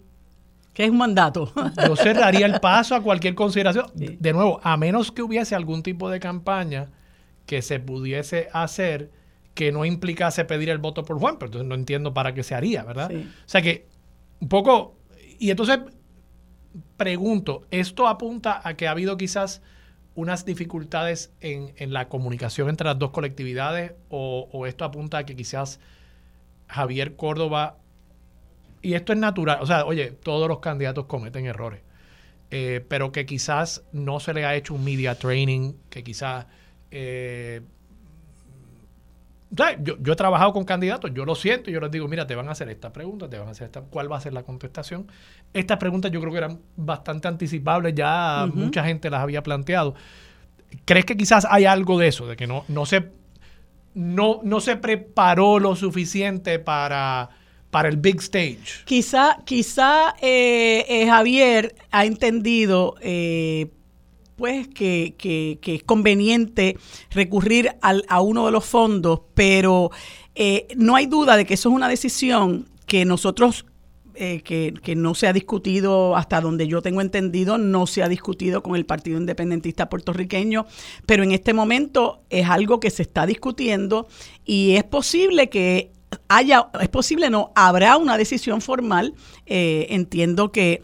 que 0.74 0.84
es 0.84 0.90
un 0.90 0.98
mandato. 0.98 1.52
Yo 1.86 1.96
cerraría 1.96 2.46
el 2.46 2.58
paso 2.60 2.94
a 2.94 3.02
cualquier 3.02 3.34
consideración. 3.34 3.86
De 3.94 4.32
nuevo, 4.32 4.60
a 4.62 4.76
menos 4.76 5.12
que 5.12 5.22
hubiese 5.22 5.54
algún 5.54 5.82
tipo 5.82 6.10
de 6.10 6.18
campaña 6.18 6.88
que 7.46 7.62
se 7.62 7.78
pudiese 7.78 8.48
hacer 8.52 9.10
que 9.54 9.70
no 9.70 9.84
implicase 9.84 10.44
pedir 10.46 10.70
el 10.70 10.78
voto 10.78 11.04
por 11.04 11.18
Juan, 11.18 11.36
pero 11.38 11.48
entonces 11.48 11.68
no 11.68 11.74
entiendo 11.74 12.14
para 12.14 12.32
qué 12.32 12.42
se 12.42 12.54
haría, 12.54 12.84
¿verdad? 12.84 13.12
O 13.14 13.48
sea 13.48 13.60
que 13.60 13.86
un 14.40 14.48
poco 14.48 14.96
y 15.42 15.50
entonces 15.50 15.80
pregunto, 16.96 17.66
¿esto 17.72 18.06
apunta 18.06 18.60
a 18.62 18.74
que 18.74 18.86
ha 18.86 18.92
habido 18.92 19.16
quizás 19.16 19.60
unas 20.14 20.44
dificultades 20.44 21.32
en, 21.40 21.92
la 21.92 22.08
comunicación 22.08 22.68
entre 22.68 22.86
las 22.86 22.96
dos 22.96 23.10
colectividades 23.10 23.94
o, 24.08 24.66
esto 24.68 24.84
apunta 24.84 25.18
a 25.18 25.26
que 25.26 25.34
quizás 25.34 25.80
Javier 26.68 27.16
Córdoba, 27.16 27.78
y 28.82 28.94
esto 28.94 29.12
es 29.12 29.18
natural, 29.18 29.58
o 29.60 29.66
sea, 29.66 29.84
oye, 29.84 30.12
todos 30.12 30.46
los 30.46 30.60
candidatos 30.60 31.06
cometen 31.06 31.44
errores, 31.46 31.80
eh, 32.52 32.86
pero 32.88 33.10
que 33.10 33.26
quizás 33.26 33.82
no 33.90 34.20
se 34.20 34.34
le 34.34 34.44
ha 34.44 34.54
hecho 34.54 34.74
un 34.74 34.84
media 34.84 35.16
training, 35.16 35.72
que 35.90 36.04
quizás 36.04 36.46
eh, 36.92 37.62
yo, 39.52 40.12
he 40.12 40.16
trabajado 40.16 40.52
con 40.52 40.64
candidatos, 40.64 41.12
yo 41.14 41.24
lo 41.24 41.34
siento, 41.34 41.70
yo 41.70 41.80
les 41.80 41.90
digo, 41.90 42.08
mira, 42.08 42.26
te 42.26 42.34
van 42.34 42.48
a 42.48 42.52
hacer 42.52 42.68
esta 42.70 42.92
pregunta, 42.92 43.28
te 43.28 43.38
van 43.38 43.48
a 43.48 43.50
hacer 43.50 43.66
esta, 43.66 43.82
¿cuál 43.82 44.10
va 44.10 44.16
a 44.16 44.20
ser 44.20 44.32
la 44.32 44.42
contestación? 44.44 45.06
Estas 45.52 45.78
preguntas 45.78 46.10
yo 46.10 46.20
creo 46.20 46.32
que 46.32 46.38
eran 46.38 46.60
bastante 46.76 47.28
anticipables, 47.28 47.94
ya 47.94 48.48
mucha 48.52 48.82
gente 48.84 49.10
las 49.10 49.20
había 49.20 49.42
planteado. 49.42 49.94
¿Crees 50.86 51.04
que 51.04 51.16
quizás 51.16 51.46
hay 51.50 51.66
algo 51.66 51.98
de 51.98 52.08
eso, 52.08 52.26
de 52.26 52.36
que 52.36 52.46
no, 52.46 52.64
no, 52.68 52.86
se, 52.86 53.10
no, 53.94 54.40
no 54.42 54.60
se 54.60 54.76
preparó 54.76 55.58
lo 55.58 55.76
suficiente 55.76 56.58
para, 56.58 57.28
para 57.70 57.90
el 57.90 57.98
big 57.98 58.20
stage? 58.20 58.84
Quizá, 58.86 59.36
quizá 59.44 60.14
eh, 60.22 60.86
eh, 60.88 61.06
Javier 61.06 61.74
ha 61.90 62.06
entendido... 62.06 62.94
Eh, 63.02 63.70
pues 64.36 64.68
que, 64.68 65.14
es 65.62 65.82
conveniente 65.84 66.78
recurrir 67.10 67.76
a 67.80 68.20
uno 68.20 68.46
de 68.46 68.52
los 68.52 68.64
fondos, 68.64 69.20
pero 69.34 69.90
eh, 70.34 70.68
no 70.76 70.96
hay 70.96 71.06
duda 71.06 71.36
de 71.36 71.44
que 71.44 71.54
eso 71.54 71.68
es 71.68 71.74
una 71.74 71.88
decisión 71.88 72.68
que 72.86 73.04
nosotros 73.04 73.64
eh, 74.14 74.42
que, 74.42 74.94
no 74.94 75.14
se 75.14 75.26
ha 75.26 75.32
discutido, 75.32 76.16
hasta 76.16 76.42
donde 76.42 76.68
yo 76.68 76.82
tengo 76.82 77.00
entendido, 77.00 77.56
no 77.56 77.86
se 77.86 78.02
ha 78.02 78.08
discutido 78.08 78.62
con 78.62 78.76
el 78.76 78.84
Partido 78.84 79.16
Independentista 79.16 79.88
puertorriqueño, 79.88 80.66
pero 81.06 81.22
en 81.22 81.32
este 81.32 81.54
momento 81.54 82.22
es 82.28 82.46
algo 82.46 82.78
que 82.78 82.90
se 82.90 83.02
está 83.02 83.24
discutiendo 83.24 84.06
y 84.44 84.76
es 84.76 84.84
posible 84.84 85.48
que 85.48 85.92
haya, 86.28 86.68
es 86.80 86.90
posible 86.90 87.30
no, 87.30 87.52
habrá 87.54 87.96
una 87.96 88.18
decisión 88.18 88.60
formal, 88.60 89.14
eh, 89.46 89.86
entiendo 89.88 90.52
que 90.52 90.82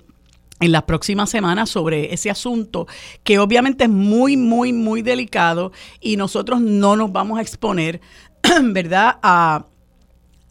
en 0.60 0.72
las 0.72 0.82
próximas 0.82 1.30
semanas 1.30 1.70
sobre 1.70 2.12
ese 2.12 2.30
asunto, 2.30 2.86
que 3.22 3.38
obviamente 3.38 3.84
es 3.84 3.90
muy, 3.90 4.36
muy, 4.36 4.72
muy 4.72 5.02
delicado 5.02 5.72
y 6.00 6.16
nosotros 6.16 6.60
no 6.60 6.96
nos 6.96 7.12
vamos 7.12 7.38
a 7.38 7.42
exponer, 7.42 8.00
¿verdad?, 8.62 9.18
a, 9.22 9.66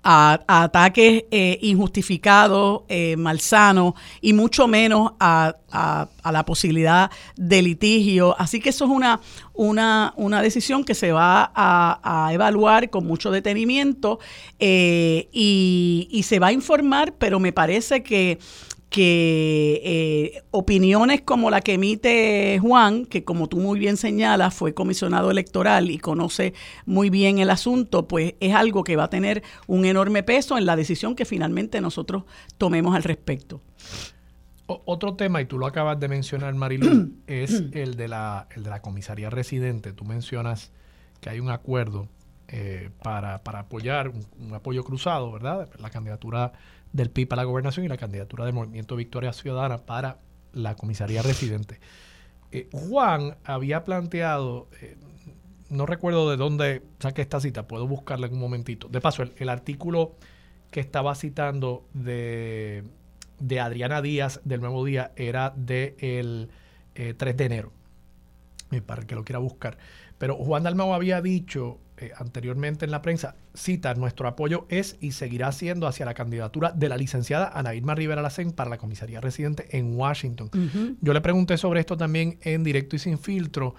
a, 0.09 0.63
ataques 0.63 1.25
eh, 1.31 1.59
injustificados, 1.61 2.83
eh, 2.87 3.17
malsanos 3.17 3.93
y 4.21 4.31
mucho 4.31 4.65
menos 4.67 5.11
a, 5.19 5.55
la 6.31 6.45
posibilidad 6.45 7.11
de 7.35 7.61
litigio. 7.61 8.33
Así 8.39 8.61
que 8.61 8.69
eso 8.69 8.85
es 8.85 8.91
una, 8.91 9.19
una, 9.53 10.13
una 10.15 10.41
decisión 10.41 10.85
que 10.85 10.95
se 10.95 11.11
va 11.11 11.51
a, 11.53 12.29
evaluar 12.31 12.89
con 12.89 13.05
mucho 13.05 13.31
detenimiento 13.31 14.19
eh, 14.59 15.27
y, 15.33 16.07
y 16.09 16.23
se 16.23 16.39
va 16.39 16.47
a 16.47 16.51
informar, 16.53 17.13
pero 17.17 17.39
me 17.39 17.51
parece 17.51 18.01
que 18.01 18.39
que 18.89 19.81
eh, 19.83 20.43
opiniones 20.51 21.21
como 21.21 21.49
la 21.49 21.61
que 21.61 21.73
emite 21.73 22.57
Juan, 22.61 23.05
que 23.05 23.23
como 23.23 23.47
tú 23.47 23.57
muy 23.57 23.79
bien 23.79 23.97
señalas, 23.97 24.53
fue 24.53 24.73
comisionado 24.73 25.29
electoral 25.29 25.91
y 25.91 25.97
conoce 25.97 26.53
muy 26.85 27.09
bien 27.09 27.39
el 27.39 27.49
asunto, 27.49 28.07
pues 28.07 28.35
es 28.39 28.53
algo 28.55 28.83
que 28.83 28.95
va 28.95 29.05
a 29.05 29.09
tener 29.09 29.43
un 29.67 29.85
enorme 29.85 30.23
peso 30.23 30.57
en 30.57 30.65
la 30.65 30.75
decisión 30.75 31.15
que 31.15 31.25
finalmente 31.25 31.81
nosotros 31.81 32.23
tomemos 32.57 32.95
al 32.95 33.03
respecto. 33.03 33.61
otro 34.67 35.15
tema, 35.15 35.41
y 35.41 35.45
tú 35.45 35.57
lo 35.57 35.65
acabas 35.65 35.99
de 35.99 36.07
mencionar, 36.07 36.53
Marilu, 36.53 37.11
es 37.27 37.63
el 37.73 37.95
de, 37.95 38.07
la, 38.07 38.47
el 38.55 38.63
de 38.63 38.69
la 38.69 38.81
comisaría 38.81 39.29
residente. 39.29 39.91
Tú 39.91 40.05
mencionas 40.05 40.71
que 41.19 41.29
hay 41.29 41.39
un 41.39 41.49
acuerdo 41.49 42.07
eh, 42.49 42.91
para, 43.03 43.41
apoyar, 43.43 44.07
un, 44.09 44.53
apoyo 44.53 44.85
cruzado, 44.85 45.33
¿verdad? 45.33 45.69
La 45.79 45.89
candidatura 45.89 46.53
del 46.97 47.11
PIB 47.11 47.27
para 47.27 47.43
la 47.43 47.45
gobernación 47.45 47.85
y 47.85 47.89
la 47.89 47.97
candidatura 47.97 48.43
del 48.43 48.55
Movimiento 48.55 48.95
Victoria 48.95 49.31
Ciudadana 49.31 49.77
para 49.85 50.17
la 50.51 50.75
comisaría 50.75 51.21
residente. 51.21 51.79
Eh, 52.51 52.67
Juan 52.71 53.37
había 53.43 53.83
planteado, 53.83 54.67
eh, 54.81 54.97
no 55.69 55.85
recuerdo 55.85 56.29
de 56.31 56.37
dónde 56.37 56.81
saqué 56.99 57.21
esta 57.21 57.39
cita, 57.39 57.67
puedo 57.67 57.87
buscarla 57.87 58.25
en 58.25 58.33
un 58.33 58.39
momentito. 58.39 58.87
De 58.89 58.99
paso, 58.99 59.23
el, 59.23 59.49
artículo 59.49 60.15
que 60.71 60.79
estaba 60.79 61.13
citando 61.13 61.85
de, 61.93 62.83
Adriana 63.61 64.01
Díaz 64.01 64.41
del 64.43 64.61
Nuevo 64.61 64.83
Día 64.83 65.11
era 65.15 65.53
del 65.55 66.49
de 66.95 67.13
3 67.13 67.37
de 67.37 67.45
enero, 67.45 67.71
para 68.87 69.01
el 69.01 69.07
que 69.07 69.13
lo 69.13 69.23
quiera 69.23 69.37
buscar. 69.37 69.77
Pero 70.17 70.35
Juan 70.35 70.63
Dalmau 70.63 70.95
había 70.95 71.21
dicho 71.21 71.77
eh, 71.99 72.11
anteriormente 72.15 72.85
en 72.85 72.91
la 72.91 73.01
prensa, 73.01 73.37
cita, 73.55 73.95
nuestro 73.95 74.27
apoyo 74.27 74.67
es 74.69 74.97
y 74.99 75.13
seguirá 75.13 75.51
siendo 75.51 75.87
hacia 75.87 76.05
la 76.05 76.13
candidatura 76.13 76.71
de 76.71 76.89
la 76.89 76.95
licenciada 76.95 77.49
Ana 77.51 77.73
Irma 77.73 77.95
Rivera 77.95 78.21
Lacen 78.21 78.51
para 78.51 78.69
la 78.69 78.77
comisaría 78.77 79.19
residente 79.19 79.75
en 79.75 79.95
Washington. 79.95 80.51
Yo 81.01 81.13
le 81.13 81.21
pregunté 81.21 81.57
sobre 81.57 81.79
esto 81.79 81.97
también 81.97 82.37
en 82.41 82.63
directo 82.63 82.95
y 82.95 82.99
sin 82.99 83.17
filtro 83.17 83.73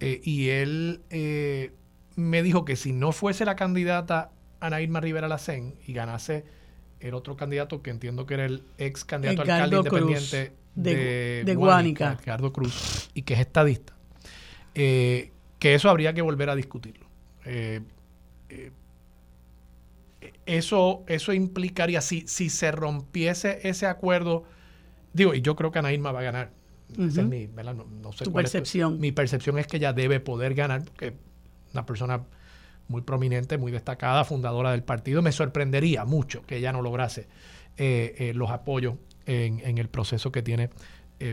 eh, 0.00 0.20
y 0.22 0.50
él 0.50 1.00
eh, 1.08 1.72
me 2.14 2.42
dijo 2.42 2.66
que 2.66 2.76
si 2.76 2.92
no 2.92 3.10
fuese 3.10 3.46
la 3.46 3.56
candidata 3.56 4.32
Ana 4.60 4.82
Irma 4.82 5.00
Rivera 5.00 5.26
Lacen 5.26 5.74
y 5.86 5.94
ganase 5.94 6.44
el 7.00 7.14
otro 7.14 7.38
candidato 7.38 7.80
que 7.80 7.88
entiendo 7.88 8.26
que 8.26 8.34
era 8.34 8.44
el 8.44 8.64
ex 8.76 9.02
candidato 9.06 9.40
alcalde 9.40 9.76
independiente 9.78 10.52
de, 10.74 11.42
de, 11.46 11.54
Guánica, 11.54 12.16
Ricardo 12.16 12.52
Cruz, 12.52 13.08
y 13.14 13.22
que 13.22 13.32
es 13.32 13.40
estadista, 13.40 13.94
que 14.74 15.30
eso 15.62 15.88
habría 15.88 16.12
que 16.12 16.20
volver 16.20 16.50
a 16.50 16.54
discutirlo. 16.54 17.01
Eh, 17.44 17.80
eh, 18.48 18.70
eso, 20.46 21.04
eso 21.06 21.32
implicaría, 21.32 22.00
si, 22.00 22.26
si 22.26 22.48
se 22.48 22.70
rompiese 22.70 23.60
ese 23.68 23.86
acuerdo, 23.86 24.44
digo, 25.12 25.34
y 25.34 25.40
yo 25.40 25.56
creo 25.56 25.72
que 25.72 25.78
Ana 25.78 25.92
Irma 25.92 26.12
va 26.12 26.20
a 26.20 26.22
ganar. 26.22 26.50
mi, 26.96 27.48
percepción. 28.32 29.00
mi 29.00 29.12
percepción 29.12 29.58
es 29.58 29.66
que 29.66 29.78
ella 29.78 29.92
debe 29.92 30.20
poder 30.20 30.54
ganar, 30.54 30.84
porque 30.84 31.14
una 31.72 31.86
persona 31.86 32.22
muy 32.88 33.02
prominente, 33.02 33.58
muy 33.58 33.72
destacada, 33.72 34.24
fundadora 34.24 34.72
del 34.72 34.82
partido, 34.82 35.22
me 35.22 35.32
sorprendería 35.32 36.04
mucho 36.04 36.42
que 36.42 36.58
ella 36.58 36.72
no 36.72 36.82
lograse 36.82 37.26
eh, 37.78 38.32
los 38.34 38.50
apoyos 38.50 38.96
en, 39.26 39.60
en, 39.60 39.78
el 39.78 39.88
proceso 39.88 40.30
que 40.30 40.42
tiene 40.42 40.70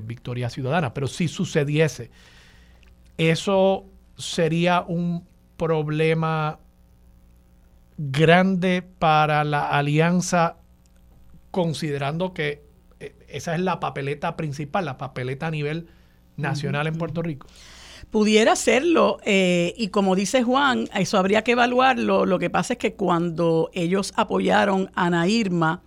Victoria 0.03 0.49
Ciudadana. 0.49 0.93
Pero 0.93 1.07
si 1.07 1.28
sucediese, 1.28 2.12
eso 3.18 3.86
sería 4.18 4.82
un 4.88 5.28
problema 5.60 6.57
grande 7.99 8.82
para 8.82 9.43
la 9.43 9.70
alianza, 9.70 10.55
considerando 11.51 12.34
que 12.34 12.64
eh, 12.99 13.14
esa 13.28 13.53
es 13.53 13.62
la 13.62 13.80
papeleta 13.80 14.36
principal, 14.36 14.86
la 14.86 14.97
papeleta 14.97 15.47
a 15.47 15.51
nivel 15.51 15.88
nacional 16.38 16.88
en 16.88 16.95
Puerto 16.95 17.22
Rico. 17.22 17.45
Pudiera 18.10 18.55
serlo, 18.55 19.20
eh, 19.24 19.76
y 19.78 19.89
como 19.89 20.16
dice 20.16 20.41
Juan, 20.41 20.88
eso 20.95 21.18
habría 21.20 21.43
que 21.43 21.51
evaluarlo. 21.51 22.26
Lo 22.26 22.39
que 22.39 22.49
pasa 22.49 22.74
es 22.74 22.80
que 22.80 22.95
cuando 22.95 23.70
ellos 23.74 24.14
apoyaron 24.16 24.89
a 24.95 25.07
Ana 25.07 25.28
Irma, 25.28 25.84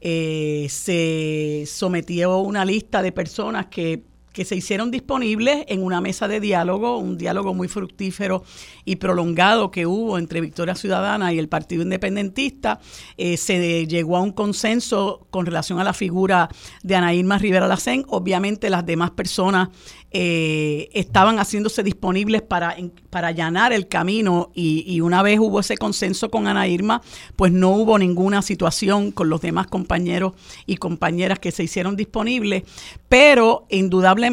eh, 0.00 0.68
se 0.70 1.64
sometió 1.66 2.38
una 2.38 2.64
lista 2.64 3.02
de 3.02 3.12
personas 3.12 3.66
que 3.66 4.04
que 4.36 4.44
se 4.44 4.54
hicieron 4.54 4.90
disponibles 4.90 5.64
en 5.66 5.82
una 5.82 6.02
mesa 6.02 6.28
de 6.28 6.40
diálogo, 6.40 6.98
un 6.98 7.16
diálogo 7.16 7.54
muy 7.54 7.68
fructífero 7.68 8.44
y 8.84 8.96
prolongado 8.96 9.70
que 9.70 9.86
hubo 9.86 10.18
entre 10.18 10.42
Victoria 10.42 10.74
Ciudadana 10.74 11.32
y 11.32 11.38
el 11.38 11.48
Partido 11.48 11.82
Independentista. 11.82 12.78
Eh, 13.16 13.38
se 13.38 13.86
llegó 13.86 14.18
a 14.18 14.20
un 14.20 14.32
consenso 14.32 15.26
con 15.30 15.46
relación 15.46 15.80
a 15.80 15.84
la 15.84 15.94
figura 15.94 16.50
de 16.82 16.96
Ana 16.96 17.14
Irma 17.14 17.38
Rivera 17.38 17.66
Lacén. 17.66 18.04
Obviamente 18.08 18.68
las 18.68 18.84
demás 18.84 19.12
personas 19.12 19.70
eh, 20.18 20.88
estaban 20.92 21.38
haciéndose 21.38 21.82
disponibles 21.82 22.40
para, 22.40 22.76
para 23.10 23.28
allanar 23.28 23.72
el 23.72 23.88
camino 23.88 24.50
y, 24.54 25.00
una 25.00 25.22
vez 25.22 25.38
hubo 25.38 25.60
ese 25.60 25.76
consenso 25.76 26.30
con 26.30 26.46
Ana 26.46 26.68
Irma, 26.68 27.02
pues 27.36 27.52
no 27.52 27.70
hubo 27.70 27.98
ninguna 27.98 28.40
situación 28.40 29.10
con 29.10 29.28
los 29.28 29.40
demás 29.40 29.66
compañeros 29.66 30.32
y 30.64 30.76
compañeras 30.76 31.38
que 31.38 31.52
se 31.52 31.64
hicieron 31.64 31.96
disponibles, 31.96 32.62
pero 33.08 33.66
indudablemente 33.68 34.25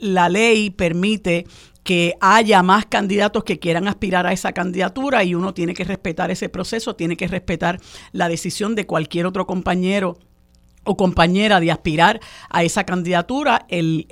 la 0.00 0.28
ley 0.28 0.70
permite 0.70 1.46
que 1.84 2.14
haya 2.20 2.62
más 2.62 2.86
candidatos 2.86 3.44
que 3.44 3.58
quieran 3.58 3.86
aspirar 3.88 4.26
a 4.26 4.32
esa 4.32 4.52
candidatura 4.52 5.22
y 5.22 5.34
uno 5.34 5.52
tiene 5.52 5.74
que 5.74 5.84
respetar 5.84 6.30
ese 6.30 6.48
proceso, 6.48 6.96
tiene 6.96 7.16
que 7.16 7.28
respetar 7.28 7.80
la 8.12 8.28
decisión 8.28 8.74
de 8.74 8.86
cualquier 8.86 9.26
otro 9.26 9.46
compañero 9.46 10.18
o 10.84 10.96
compañera 10.96 11.60
de 11.60 11.70
aspirar 11.70 12.20
a 12.50 12.62
esa 12.62 12.84
candidatura, 12.84 13.66
el, 13.68 14.06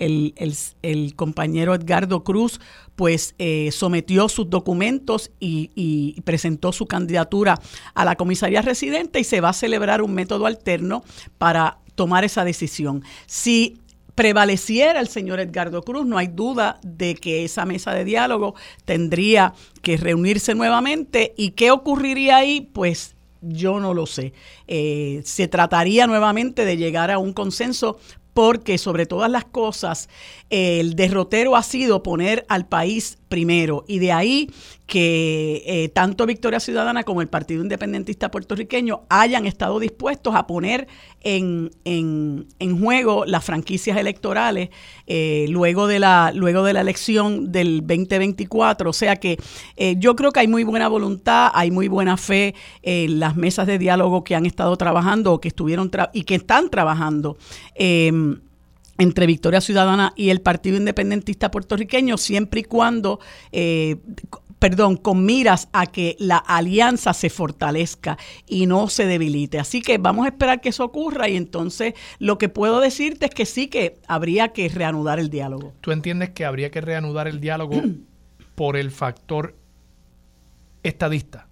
compañero 1.16 1.74
Edgardo 1.74 2.24
Cruz 2.24 2.60
pues 2.96 3.34
eh, 3.38 3.70
sometió 3.72 4.28
sus 4.28 4.50
documentos 4.50 5.30
y, 5.40 6.20
presentó 6.24 6.72
su 6.72 6.86
candidatura 6.86 7.58
a 7.94 8.04
la 8.04 8.16
comisaría 8.16 8.62
residente 8.62 9.18
y 9.20 9.24
se 9.24 9.40
va 9.40 9.50
a 9.50 9.54
celebrar 9.54 10.02
un 10.02 10.14
método 10.14 10.46
alterno 10.46 11.02
para 11.38 11.78
tomar 11.94 12.24
esa 12.24 12.44
decisión. 12.44 13.02
Si 13.26 13.78
prevaleciera 14.14 15.00
el 15.00 15.08
señor 15.08 15.40
Edgardo 15.40 15.82
Cruz, 15.82 16.06
no 16.06 16.18
hay 16.18 16.28
duda 16.28 16.78
de 16.82 17.14
que 17.14 17.44
esa 17.44 17.64
mesa 17.64 17.92
de 17.92 18.04
diálogo 18.04 18.54
tendría 18.84 19.54
que 19.82 19.96
reunirse 19.96 20.54
nuevamente 20.54 21.34
y 21.36 21.50
qué 21.52 21.70
ocurriría 21.70 22.36
ahí, 22.36 22.68
pues 22.72 23.14
yo 23.40 23.80
no 23.80 23.94
lo 23.94 24.06
sé. 24.06 24.32
Eh, 24.68 25.22
se 25.24 25.48
trataría 25.48 26.06
nuevamente 26.06 26.64
de 26.64 26.76
llegar 26.76 27.10
a 27.10 27.18
un 27.18 27.32
consenso 27.32 27.98
porque 28.34 28.78
sobre 28.78 29.06
todas 29.06 29.30
las 29.30 29.44
cosas 29.44 30.08
el 30.48 30.94
derrotero 30.96 31.56
ha 31.56 31.62
sido 31.62 32.02
poner 32.02 32.46
al 32.48 32.66
país 32.66 33.18
primero 33.32 33.82
y 33.88 33.98
de 33.98 34.12
ahí 34.12 34.50
que 34.86 35.62
eh, 35.64 35.88
tanto 35.88 36.26
Victoria 36.26 36.60
Ciudadana 36.60 37.02
como 37.02 37.22
el 37.22 37.28
Partido 37.28 37.62
Independentista 37.62 38.30
puertorriqueño 38.30 39.04
hayan 39.08 39.46
estado 39.46 39.80
dispuestos 39.80 40.34
a 40.34 40.46
poner 40.46 40.86
en, 41.22 41.70
en, 41.86 42.78
juego 42.78 43.24
las 43.24 43.42
franquicias 43.42 43.96
electorales 43.96 44.68
eh, 45.06 45.46
luego, 45.48 45.86
de 45.86 45.98
la, 45.98 46.30
luego 46.34 46.62
de 46.62 46.74
la 46.74 46.82
elección 46.82 47.50
del 47.50 47.80
2024. 47.86 48.90
O 48.90 48.92
sea 48.92 49.16
que 49.16 49.38
eh, 49.78 49.94
yo 49.96 50.14
creo 50.14 50.30
que 50.30 50.40
hay 50.40 50.48
muy 50.48 50.64
buena 50.64 50.88
voluntad, 50.88 51.50
hay 51.54 51.70
muy 51.70 51.88
buena 51.88 52.18
fe 52.18 52.54
en 52.82 53.18
las 53.18 53.34
mesas 53.34 53.66
de 53.66 53.78
diálogo 53.78 54.24
que 54.24 54.34
han 54.34 54.44
estado 54.44 54.76
trabajando 54.76 55.32
o 55.32 55.40
que 55.40 55.48
estuvieron 55.48 55.90
y 56.12 56.24
que 56.24 56.34
están 56.34 56.68
trabajando 56.68 57.38
entre 58.98 59.26
Victoria 59.26 59.60
Ciudadana 59.60 60.12
y 60.16 60.30
el 60.30 60.40
Partido 60.40 60.76
Independentista 60.76 61.50
puertorriqueño, 61.50 62.16
siempre 62.18 62.60
y 62.60 62.64
cuando, 62.64 63.20
eh, 63.50 63.96
perdón, 64.58 64.96
con 64.96 65.24
miras 65.24 65.68
a 65.72 65.86
que 65.86 66.16
la 66.18 66.36
alianza 66.36 67.14
se 67.14 67.30
fortalezca 67.30 68.18
y 68.46 68.66
no 68.66 68.88
se 68.88 69.06
debilite. 69.06 69.58
Así 69.58 69.82
que 69.82 69.98
vamos 69.98 70.26
a 70.26 70.28
esperar 70.28 70.60
que 70.60 70.68
eso 70.68 70.84
ocurra 70.84 71.28
y 71.28 71.36
entonces 71.36 71.94
lo 72.18 72.38
que 72.38 72.48
puedo 72.48 72.80
decirte 72.80 73.26
es 73.26 73.32
que 73.32 73.46
sí 73.46 73.68
que 73.68 73.98
habría 74.06 74.48
que 74.48 74.68
reanudar 74.68 75.18
el 75.18 75.30
diálogo. 75.30 75.72
¿Tú 75.80 75.90
entiendes 75.90 76.30
que 76.30 76.44
habría 76.44 76.70
que 76.70 76.80
reanudar 76.80 77.28
el 77.28 77.40
diálogo 77.40 77.82
por 78.54 78.76
el 78.76 78.90
factor 78.90 79.56
estadista? 80.82 81.48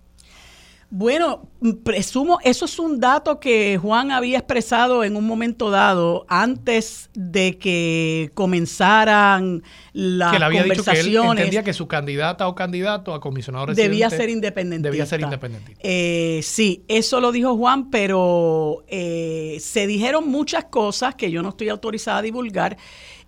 Bueno, 0.92 1.48
presumo, 1.84 2.40
eso 2.42 2.64
es 2.64 2.76
un 2.80 2.98
dato 2.98 3.38
que 3.38 3.78
Juan 3.78 4.10
había 4.10 4.38
expresado 4.38 5.04
en 5.04 5.14
un 5.14 5.24
momento 5.24 5.70
dado, 5.70 6.26
antes 6.28 7.10
de 7.14 7.58
que 7.58 8.32
comenzaran 8.34 9.62
las 9.92 10.36
que 10.36 10.42
había 10.42 10.62
conversaciones. 10.62 11.04
Dicho 11.06 11.22
que 11.22 11.26
él 11.28 11.38
entendía 11.38 11.62
que 11.62 11.72
su 11.72 11.86
candidata 11.86 12.48
o 12.48 12.56
candidato 12.56 13.14
a 13.14 13.20
comisionado 13.20 13.66
residente 13.66 13.88
debía 13.88 14.10
ser 14.10 14.30
independiente. 14.30 14.88
Debía 14.88 15.06
ser 15.06 15.20
independiente. 15.20 15.76
Eh, 15.78 16.40
sí, 16.42 16.84
eso 16.88 17.20
lo 17.20 17.30
dijo 17.30 17.56
Juan, 17.56 17.88
pero 17.90 18.82
eh, 18.88 19.58
se 19.60 19.86
dijeron 19.86 20.28
muchas 20.28 20.64
cosas 20.64 21.14
que 21.14 21.30
yo 21.30 21.40
no 21.40 21.50
estoy 21.50 21.68
autorizada 21.68 22.18
a 22.18 22.22
divulgar 22.22 22.76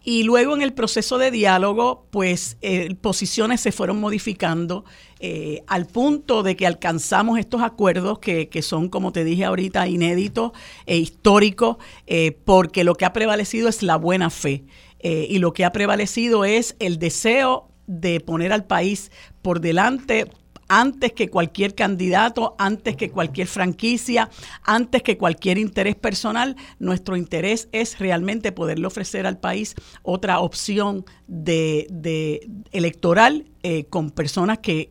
y 0.05 0.25
luego 0.25 0.55
en 0.55 0.63
el 0.63 0.73
proceso 0.73 1.19
de 1.19 1.31
diálogo, 1.31 2.07
pues 2.11 2.57
eh, 2.61 2.95
posiciones 3.01 3.61
se 3.61 3.71
fueron 3.71 4.01
modificando 4.01 4.85
eh, 5.21 5.63
al 5.69 5.87
punto 5.87 6.43
de 6.43 6.57
que 6.57 6.67
alcanzamos 6.67 7.39
estos 7.39 7.63
acuerdos 7.63 8.19
que, 8.19 8.49
que, 8.49 8.63
son, 8.63 8.89
como 8.89 9.13
te 9.13 9.23
dije 9.23 9.45
ahorita, 9.45 9.87
inéditos 9.87 10.53
e 10.87 10.97
históricos, 10.97 11.77
eh, 12.07 12.37
porque 12.45 12.83
lo 12.83 12.95
que 12.95 13.05
ha 13.05 13.13
prevalecido 13.13 13.69
es 13.69 13.83
la 13.83 13.97
buena 13.97 14.31
fe. 14.31 14.65
y 15.05 15.39
lo 15.39 15.53
que 15.53 15.65
ha 15.65 15.73
prevalecido 15.73 16.45
es 16.45 16.77
el 16.79 17.01
deseo 17.01 17.69
de 17.89 18.21
poner 18.21 18.53
al 18.53 18.65
país 18.65 19.11
por 19.43 19.61
delante 19.61 20.31
antes 20.73 21.13
que 21.13 21.29
cualquier 21.29 21.75
candidato, 21.75 22.57
antes 22.59 22.97
que 22.97 23.11
cualquier 23.11 23.47
franquicia, 23.47 24.31
antes 24.65 25.03
que 25.03 25.19
cualquier 25.19 25.59
interés 25.59 25.97
personal. 25.97 26.57
Nuestro 26.79 27.19
interés 27.19 27.69
es 27.73 27.99
realmente 27.99 28.53
poderle 28.53 28.87
ofrecer 28.87 29.27
al 29.27 29.39
país 29.39 29.75
otra 30.03 30.41
opción 30.41 31.05
de, 31.27 32.49
electoral 32.73 33.45
eh, 33.63 33.85
con 33.85 34.11
personas 34.11 34.61
que, 34.61 34.89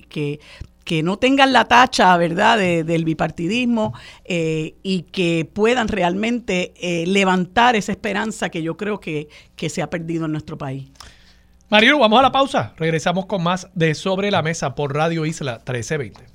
que 0.83 1.03
no 1.03 1.17
tengan 1.17 1.53
la 1.53 1.69
tacha, 1.69 2.15
¿verdad?, 2.17 2.57
del 2.57 3.05
bipartidismo 3.05 3.93
eh, 4.25 4.75
y 4.83 5.03
que 5.03 5.49
puedan 5.51 5.87
realmente 5.87 6.73
eh, 6.75 7.05
levantar 7.07 7.75
esa 7.75 7.91
esperanza 7.91 8.49
que 8.49 8.61
yo 8.61 8.75
creo 8.75 8.99
que, 8.99 9.29
que 9.55 9.69
se 9.69 9.81
ha 9.81 9.89
perdido 9.89 10.25
en 10.25 10.33
nuestro 10.33 10.57
país. 10.57 10.89
Marilu, 11.71 11.99
vamos 11.99 12.19
a 12.19 12.23
la 12.23 12.33
pausa. 12.33 12.73
Regresamos 12.75 13.27
con 13.27 13.43
más 13.43 13.69
de 13.73 13.95
Sobre 13.95 14.29
la 14.29 14.41
Mesa 14.41 14.75
por 14.75 14.93
Radio 14.93 15.25
Isla 15.25 15.53
1320. 15.65 16.27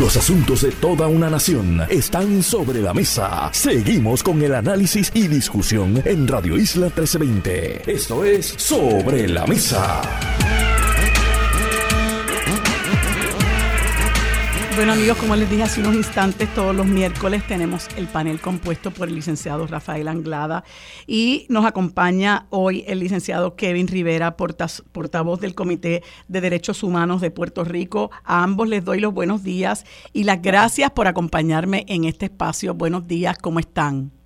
Los 0.00 0.16
asuntos 0.16 0.62
de 0.62 0.72
toda 0.72 1.06
una 1.06 1.28
nación 1.28 1.82
están 1.90 2.42
sobre 2.42 2.80
la 2.80 2.94
mesa. 2.94 3.50
Seguimos 3.52 4.22
con 4.22 4.40
el 4.40 4.54
análisis 4.54 5.10
y 5.12 5.28
discusión 5.28 6.00
en 6.06 6.26
Radio 6.26 6.56
Isla 6.56 6.86
1320. 6.86 7.92
Esto 7.92 8.24
es 8.24 8.46
Sobre 8.46 9.28
la 9.28 9.46
Mesa. 9.46 10.00
Bueno 14.78 14.92
amigos, 14.92 15.16
como 15.16 15.34
les 15.34 15.50
dije 15.50 15.64
hace 15.64 15.80
unos 15.80 15.96
instantes, 15.96 16.54
todos 16.54 16.72
los 16.72 16.86
miércoles 16.86 17.44
tenemos 17.48 17.88
el 17.96 18.06
panel 18.06 18.40
compuesto 18.40 18.92
por 18.92 19.08
el 19.08 19.16
licenciado 19.16 19.66
Rafael 19.66 20.06
Anglada 20.06 20.62
y 21.04 21.46
nos 21.48 21.66
acompaña 21.66 22.46
hoy 22.50 22.84
el 22.86 23.00
licenciado 23.00 23.56
Kevin 23.56 23.88
Rivera, 23.88 24.36
portavoz 24.36 25.40
del 25.40 25.56
Comité 25.56 26.04
de 26.28 26.40
Derechos 26.40 26.84
Humanos 26.84 27.20
de 27.20 27.32
Puerto 27.32 27.64
Rico. 27.64 28.12
A 28.22 28.44
ambos 28.44 28.68
les 28.68 28.84
doy 28.84 29.00
los 29.00 29.12
buenos 29.12 29.42
días 29.42 29.84
y 30.12 30.22
las 30.22 30.40
gracias 30.40 30.92
por 30.92 31.08
acompañarme 31.08 31.84
en 31.88 32.04
este 32.04 32.26
espacio. 32.26 32.72
Buenos 32.72 33.08
días, 33.08 33.36
¿cómo 33.36 33.58
están? 33.58 34.17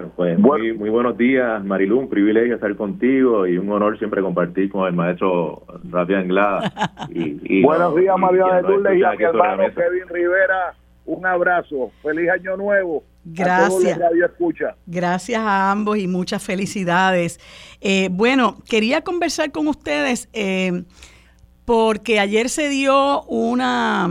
Bueno, 0.00 0.12
pues 0.16 0.38
muy, 0.38 0.72
muy 0.72 0.88
buenos 0.88 1.18
días, 1.18 1.62
Marilu. 1.62 1.98
Un 1.98 2.08
privilegio 2.08 2.54
estar 2.54 2.74
contigo 2.76 3.46
y 3.46 3.58
un 3.58 3.70
honor 3.70 3.98
siempre 3.98 4.22
compartir 4.22 4.70
con 4.70 4.86
el 4.86 4.94
maestro 4.94 5.62
Rafi 5.90 6.14
Anglada. 6.14 6.72
Y, 7.12 7.62
buenos 7.62 7.96
días, 7.96 8.16
María 8.16 8.46
de 8.46 8.62
Lourdes 8.62 8.98
y 8.98 9.02
a 9.02 9.12
mi 9.12 9.24
hermano 9.24 9.62
Kevin 9.74 10.08
Rivera. 10.08 10.74
Un 11.06 11.26
abrazo. 11.26 11.90
Feliz 12.02 12.30
Año 12.30 12.56
Nuevo. 12.56 13.02
Gracias. 13.24 13.98
escucha. 14.24 14.76
Gracias 14.86 15.40
a 15.40 15.70
ambos 15.70 15.98
y 15.98 16.06
muchas 16.06 16.42
felicidades. 16.42 17.38
Eh, 17.80 18.08
bueno, 18.12 18.58
quería 18.68 19.02
conversar 19.02 19.50
con 19.50 19.66
ustedes 19.66 20.28
eh, 20.32 20.84
porque 21.64 22.20
ayer 22.20 22.48
se 22.48 22.68
dio 22.68 23.22
una 23.24 24.08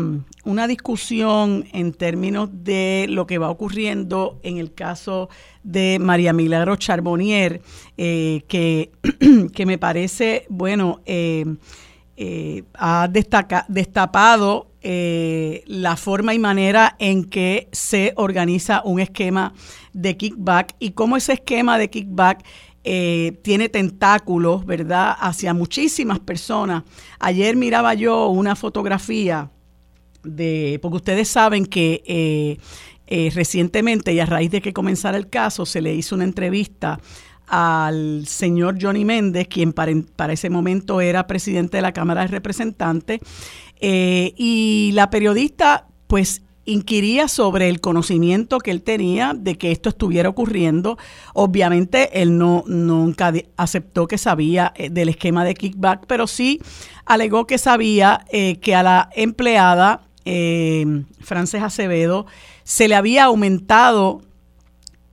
una 0.49 0.67
discusión 0.67 1.65
en 1.73 1.93
términos 1.93 2.49
de 2.51 3.05
lo 3.07 3.27
que 3.27 3.37
va 3.37 3.51
ocurriendo 3.51 4.39
en 4.41 4.57
el 4.57 4.73
caso 4.73 5.29
de 5.61 5.99
María 6.01 6.33
Milagro 6.33 6.75
Charbonnier, 6.75 7.61
eh, 7.97 8.41
que, 8.47 8.91
que, 9.53 9.65
me 9.67 9.77
parece, 9.77 10.47
bueno, 10.49 11.01
eh, 11.05 11.45
eh, 12.17 12.63
ha 12.73 13.07
destapado 13.07 14.65
la 14.81 15.97
forma 15.97 16.33
y 16.33 16.39
manera 16.39 16.95
en 16.99 17.25
que 17.25 17.67
se 17.71 18.13
organiza 18.15 18.81
un 18.85 19.01
esquema 19.01 19.53
de 19.93 20.17
kickback 20.17 20.75
y 20.79 20.91
cómo 20.91 21.17
ese 21.17 21.33
esquema 21.33 21.77
de 21.77 21.89
kickback 21.89 22.43
tiene 22.81 23.69
tentáculos, 23.69 24.65
¿verdad?, 24.65 25.15
hacia 25.19 25.53
muchísimas 25.53 26.19
personas. 26.19 26.83
Ayer 27.19 27.55
miraba 27.55 27.93
yo 27.93 28.29
una 28.29 28.55
fotografía 28.55 29.51
porque 30.81 30.97
ustedes 30.97 31.27
saben 31.27 31.65
que 31.65 32.01
eh, 32.05 32.57
eh, 33.11 33.31
recientemente 33.33 34.13
y 34.13 34.19
a 34.19 34.25
raíz 34.27 34.51
de 34.51 34.61
que 34.61 34.71
comenzara 34.71 35.17
el 35.17 35.29
caso 35.29 35.65
se 35.65 35.81
le 35.81 35.95
hizo 35.95 36.13
una 36.13 36.25
entrevista 36.25 36.99
al 37.47 38.27
señor 38.27 38.77
Johnny 38.79 39.03
Méndez, 39.03 39.47
quien 39.47 39.73
para, 39.73 40.31
ese 40.31 40.51
momento 40.51 41.01
era 41.01 41.25
presidente 41.25 41.77
de 41.77 41.81
la 41.81 41.91
Cámara 41.91 42.21
de 42.21 42.27
Representantes, 42.27 43.19
eh, 43.79 44.35
y 44.37 44.91
la 44.93 45.09
periodista 45.09 45.87
pues 46.05 46.43
inquiría 46.65 47.27
sobre 47.27 47.67
el 47.67 47.81
conocimiento 47.81 48.59
que 48.59 48.69
él 48.69 48.83
tenía 48.83 49.33
de 49.35 49.57
que 49.57 49.71
esto 49.71 49.89
estuviera 49.89 50.29
ocurriendo. 50.29 50.99
Obviamente 51.33 52.21
él 52.21 52.37
no 52.37 52.63
nunca 52.67 53.33
aceptó 53.57 54.05
que 54.05 54.19
sabía 54.19 54.71
del 54.91 55.09
esquema 55.09 55.43
de 55.45 55.55
kickback, 55.55 56.05
pero 56.05 56.27
sí 56.27 56.61
alegó 57.05 57.47
que 57.47 57.57
sabía 57.57 58.23
que 58.29 58.75
a 58.75 58.83
la 58.83 59.09
empleada 59.15 60.08
eh, 60.29 61.03
Frances 61.19 61.63
Acevedo, 61.63 62.27
se 62.63 62.87
le 62.87 62.95
había 62.95 63.25
aumentado 63.25 64.21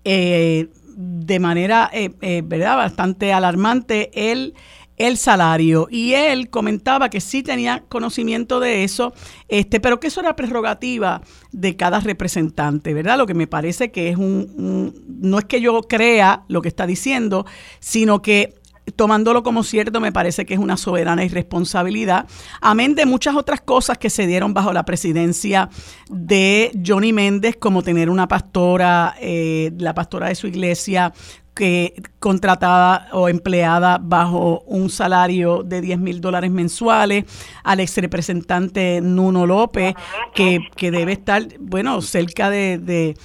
eh, 0.05 0.69
de 0.95 1.41
manera 1.41 1.91
eh, 1.93 2.11
eh, 2.21 2.43
¿verdad? 2.45 2.77
bastante 2.77 3.33
alarmante 3.33 4.31
el, 4.31 4.55
el 4.99 5.17
salario. 5.17 5.89
Y 5.91 6.13
él 6.13 6.51
comentaba 6.51 7.09
que 7.09 7.23
sí 7.23 7.43
tenía 7.43 7.85
conocimiento 7.89 8.61
de 8.61 8.85
eso, 8.85 9.15
este, 9.49 9.81
pero 9.81 9.99
que 9.99 10.09
eso 10.09 10.21
era 10.21 10.37
prerrogativa 10.37 11.23
de 11.51 11.77
cada 11.77 12.01
representante, 12.01 12.93
¿verdad? 12.93 13.17
Lo 13.17 13.27
que 13.27 13.35
me 13.35 13.47
parece 13.47 13.91
que 13.91 14.11
es 14.11 14.19
un 14.19 14.93
no 15.21 15.39
es 15.39 15.47
que 15.47 15.63
yo 15.63 15.81
crea 15.83 16.45
lo 16.49 16.61
que 16.61 16.69
está 16.69 16.87
diciendo, 16.87 17.47
sino 17.81 18.21
que 18.21 18.55
tomándolo 18.95 19.43
como 19.43 19.65
cierto, 19.65 20.01
me 20.01 20.13
parece 20.13 20.47
que 20.47 20.55
es 20.55 20.61
una 20.61 20.77
soberana 20.77 21.25
irresponsabilidad, 21.25 22.27
amén 22.61 22.95
de 22.95 23.07
muchas 23.07 23.35
otras 23.35 23.61
cosas 23.61 23.99
que 23.99 24.11
se 24.11 24.27
dieron 24.27 24.55
bajo 24.55 24.73
la 24.73 24.85
presidencia 24.85 25.69
de 26.09 26.71
Johnny 26.87 27.13
Méndez, 27.13 27.57
como 27.59 27.83
tener 27.83 28.11
una 28.11 28.29
pastora, 28.29 29.17
eh, 29.21 29.73
la 29.79 29.95
pastora 29.95 30.29
de 30.29 30.35
su 30.35 30.47
iglesia, 30.47 31.13
que 31.55 31.95
contratada 32.19 33.09
o 33.13 33.31
empleada 33.31 33.99
bajo 33.99 34.61
un 34.67 34.91
salario 34.91 35.63
de 35.63 35.81
10 35.81 35.99
mil 35.99 36.21
dólares 36.21 36.51
mensuales, 36.51 37.25
al 37.65 37.81
ex 37.81 37.97
representante 37.97 39.01
Nuno 39.01 39.47
López, 39.47 39.95
que, 40.35 40.61
que 40.77 40.91
debe 40.91 41.13
estar, 41.13 41.43
bueno, 41.59 42.03
cerca 42.03 42.51
de 42.51 42.77
de 42.77 43.17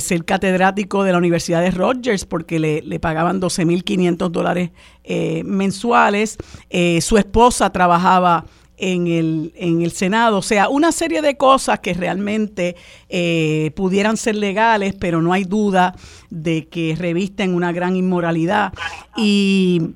ser 0.00 0.24
catedrático 0.24 1.04
de 1.04 1.12
la 1.12 1.18
Universidad 1.18 1.60
de 1.60 1.70
Rogers 1.70 2.24
porque 2.24 2.58
le, 2.58 2.82
le 2.82 2.98
pagaban 2.98 3.40
12.500 3.40 4.30
dólares 4.30 4.70
eh, 5.04 5.42
mensuales. 5.44 6.36
Eh, 6.70 7.00
su 7.00 7.16
esposa 7.16 7.70
trabajaba 7.70 8.44
en 8.76 9.06
el, 9.06 9.52
en 9.56 9.82
el 9.82 9.92
Senado. 9.92 10.38
O 10.38 10.42
sea, 10.42 10.68
una 10.68 10.90
serie 10.92 11.22
de 11.22 11.36
cosas 11.36 11.80
que 11.80 11.94
realmente 11.94 12.74
eh, 13.08 13.70
pudieran 13.76 14.16
ser 14.16 14.36
legales, 14.36 14.94
pero 14.98 15.22
no 15.22 15.32
hay 15.32 15.44
duda 15.44 15.94
de 16.30 16.68
que 16.68 16.96
revisten 16.98 17.54
una 17.54 17.72
gran 17.72 17.94
inmoralidad. 17.94 18.72
Y, 19.16 19.94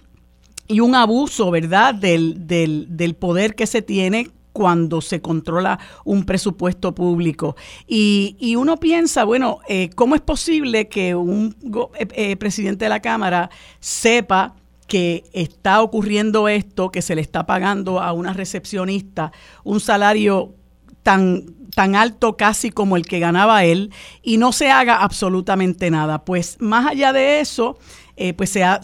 y 0.68 0.80
un 0.80 0.94
abuso, 0.94 1.50
¿verdad?, 1.50 1.94
del, 1.94 2.46
del, 2.46 2.86
del 2.90 3.14
poder 3.16 3.56
que 3.56 3.66
se 3.66 3.82
tiene 3.82 4.28
cuando 4.56 5.02
se 5.02 5.20
controla 5.20 5.78
un 6.06 6.24
presupuesto 6.24 6.94
público. 6.94 7.56
Y, 7.86 8.38
y 8.40 8.56
uno 8.56 8.78
piensa, 8.78 9.24
bueno, 9.24 9.58
eh, 9.68 9.90
¿cómo 9.94 10.14
es 10.14 10.22
posible 10.22 10.88
que 10.88 11.14
un 11.14 11.54
eh, 11.98 12.06
eh, 12.12 12.36
presidente 12.36 12.86
de 12.86 12.88
la 12.88 13.00
Cámara 13.00 13.50
sepa 13.80 14.54
que 14.88 15.24
está 15.34 15.82
ocurriendo 15.82 16.48
esto, 16.48 16.90
que 16.90 17.02
se 17.02 17.14
le 17.14 17.20
está 17.20 17.44
pagando 17.44 18.00
a 18.00 18.14
una 18.14 18.32
recepcionista 18.32 19.30
un 19.62 19.78
salario 19.78 20.54
tan, 21.02 21.44
tan 21.74 21.94
alto 21.94 22.38
casi 22.38 22.70
como 22.70 22.96
el 22.96 23.04
que 23.04 23.18
ganaba 23.18 23.62
él 23.64 23.92
y 24.22 24.38
no 24.38 24.52
se 24.52 24.70
haga 24.70 25.02
absolutamente 25.02 25.90
nada? 25.90 26.24
Pues 26.24 26.56
más 26.60 26.86
allá 26.86 27.12
de 27.12 27.40
eso, 27.40 27.76
eh, 28.16 28.32
pues 28.32 28.50
se 28.50 28.64
ha, 28.64 28.80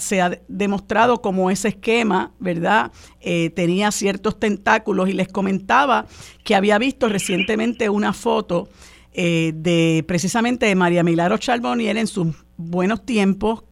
demostrado 0.49 1.23
como 1.23 1.51
ese 1.51 1.69
esquema, 1.69 2.33
¿verdad? 2.39 2.93
Eh, 3.21 3.51
tenía 3.51 3.91
ciertos 3.91 4.39
tentáculos 4.39 5.09
y 5.09 5.13
les 5.13 5.29
comentaba 5.29 6.07
que 6.45 6.55
había 6.55 6.79
visto 6.79 7.09
recientemente 7.09 7.89
una 7.89 8.13
foto 8.13 8.69
de 9.15 10.03
precisamente 10.09 10.65
de 10.65 10.75
María 10.75 11.03
Milagro 11.03 11.37
Charbonnier 11.37 11.99
en 11.99 12.07
sus 12.07 12.29
buenos 12.57 13.05
tiempos 13.05 13.63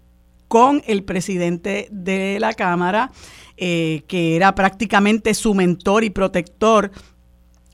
con 0.49 0.83
el 0.87 1.03
presidente 1.03 1.89
de 1.91 2.39
la 2.41 2.53
Cámara, 2.53 3.11
que 3.57 4.37
era 4.37 4.55
prácticamente 4.55 5.33
su 5.33 5.55
mentor 5.55 6.05
y 6.05 6.11
protector 6.11 6.91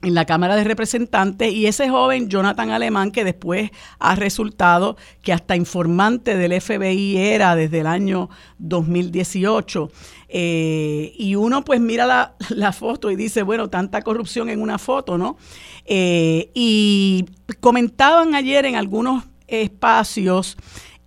en 0.02 0.14
la 0.14 0.24
Cámara 0.24 0.56
de 0.56 0.64
Representantes 0.64 1.52
y 1.52 1.66
ese 1.66 1.88
joven 1.88 2.28
Jonathan 2.28 2.70
Alemán 2.70 3.10
que 3.10 3.24
después 3.24 3.70
ha 3.98 4.14
resultado 4.14 4.96
que 5.22 5.32
hasta 5.32 5.56
informante 5.56 6.36
del 6.36 6.60
FBI 6.60 7.16
era 7.16 7.56
desde 7.56 7.80
el 7.80 7.86
año 7.86 8.28
2018. 8.58 9.90
Eh, 10.28 11.14
y 11.16 11.34
uno 11.34 11.64
pues 11.64 11.80
mira 11.80 12.34
la, 12.50 12.72
foto 12.72 13.10
y 13.10 13.16
dice, 13.16 13.42
bueno, 13.42 13.70
tanta 13.70 14.02
corrupción 14.02 14.48
en 14.50 14.60
una 14.60 14.78
foto, 14.78 15.18
¿no? 15.18 15.36
Eh, 15.84 16.50
y 16.54 17.24
comentaban 17.60 18.34
ayer 18.34 18.66
en 18.66 18.76
algunos 18.76 19.24
espacios 19.46 20.56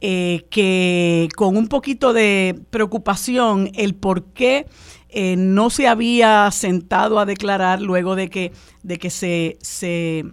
eh, 0.01 0.47
que 0.49 1.27
con 1.35 1.57
un 1.57 1.67
poquito 1.67 2.13
de 2.13 2.57
preocupación 2.69 3.69
el 3.75 3.95
por 3.95 4.23
qué 4.27 4.65
eh, 5.09 5.35
no 5.35 5.69
se 5.69 5.87
había 5.87 6.49
sentado 6.51 7.19
a 7.19 7.25
declarar 7.25 7.81
luego 7.81 8.15
de 8.15 8.29
que, 8.29 8.51
de 8.83 8.97
que 8.97 9.09
se, 9.09 9.57
se 9.61 10.25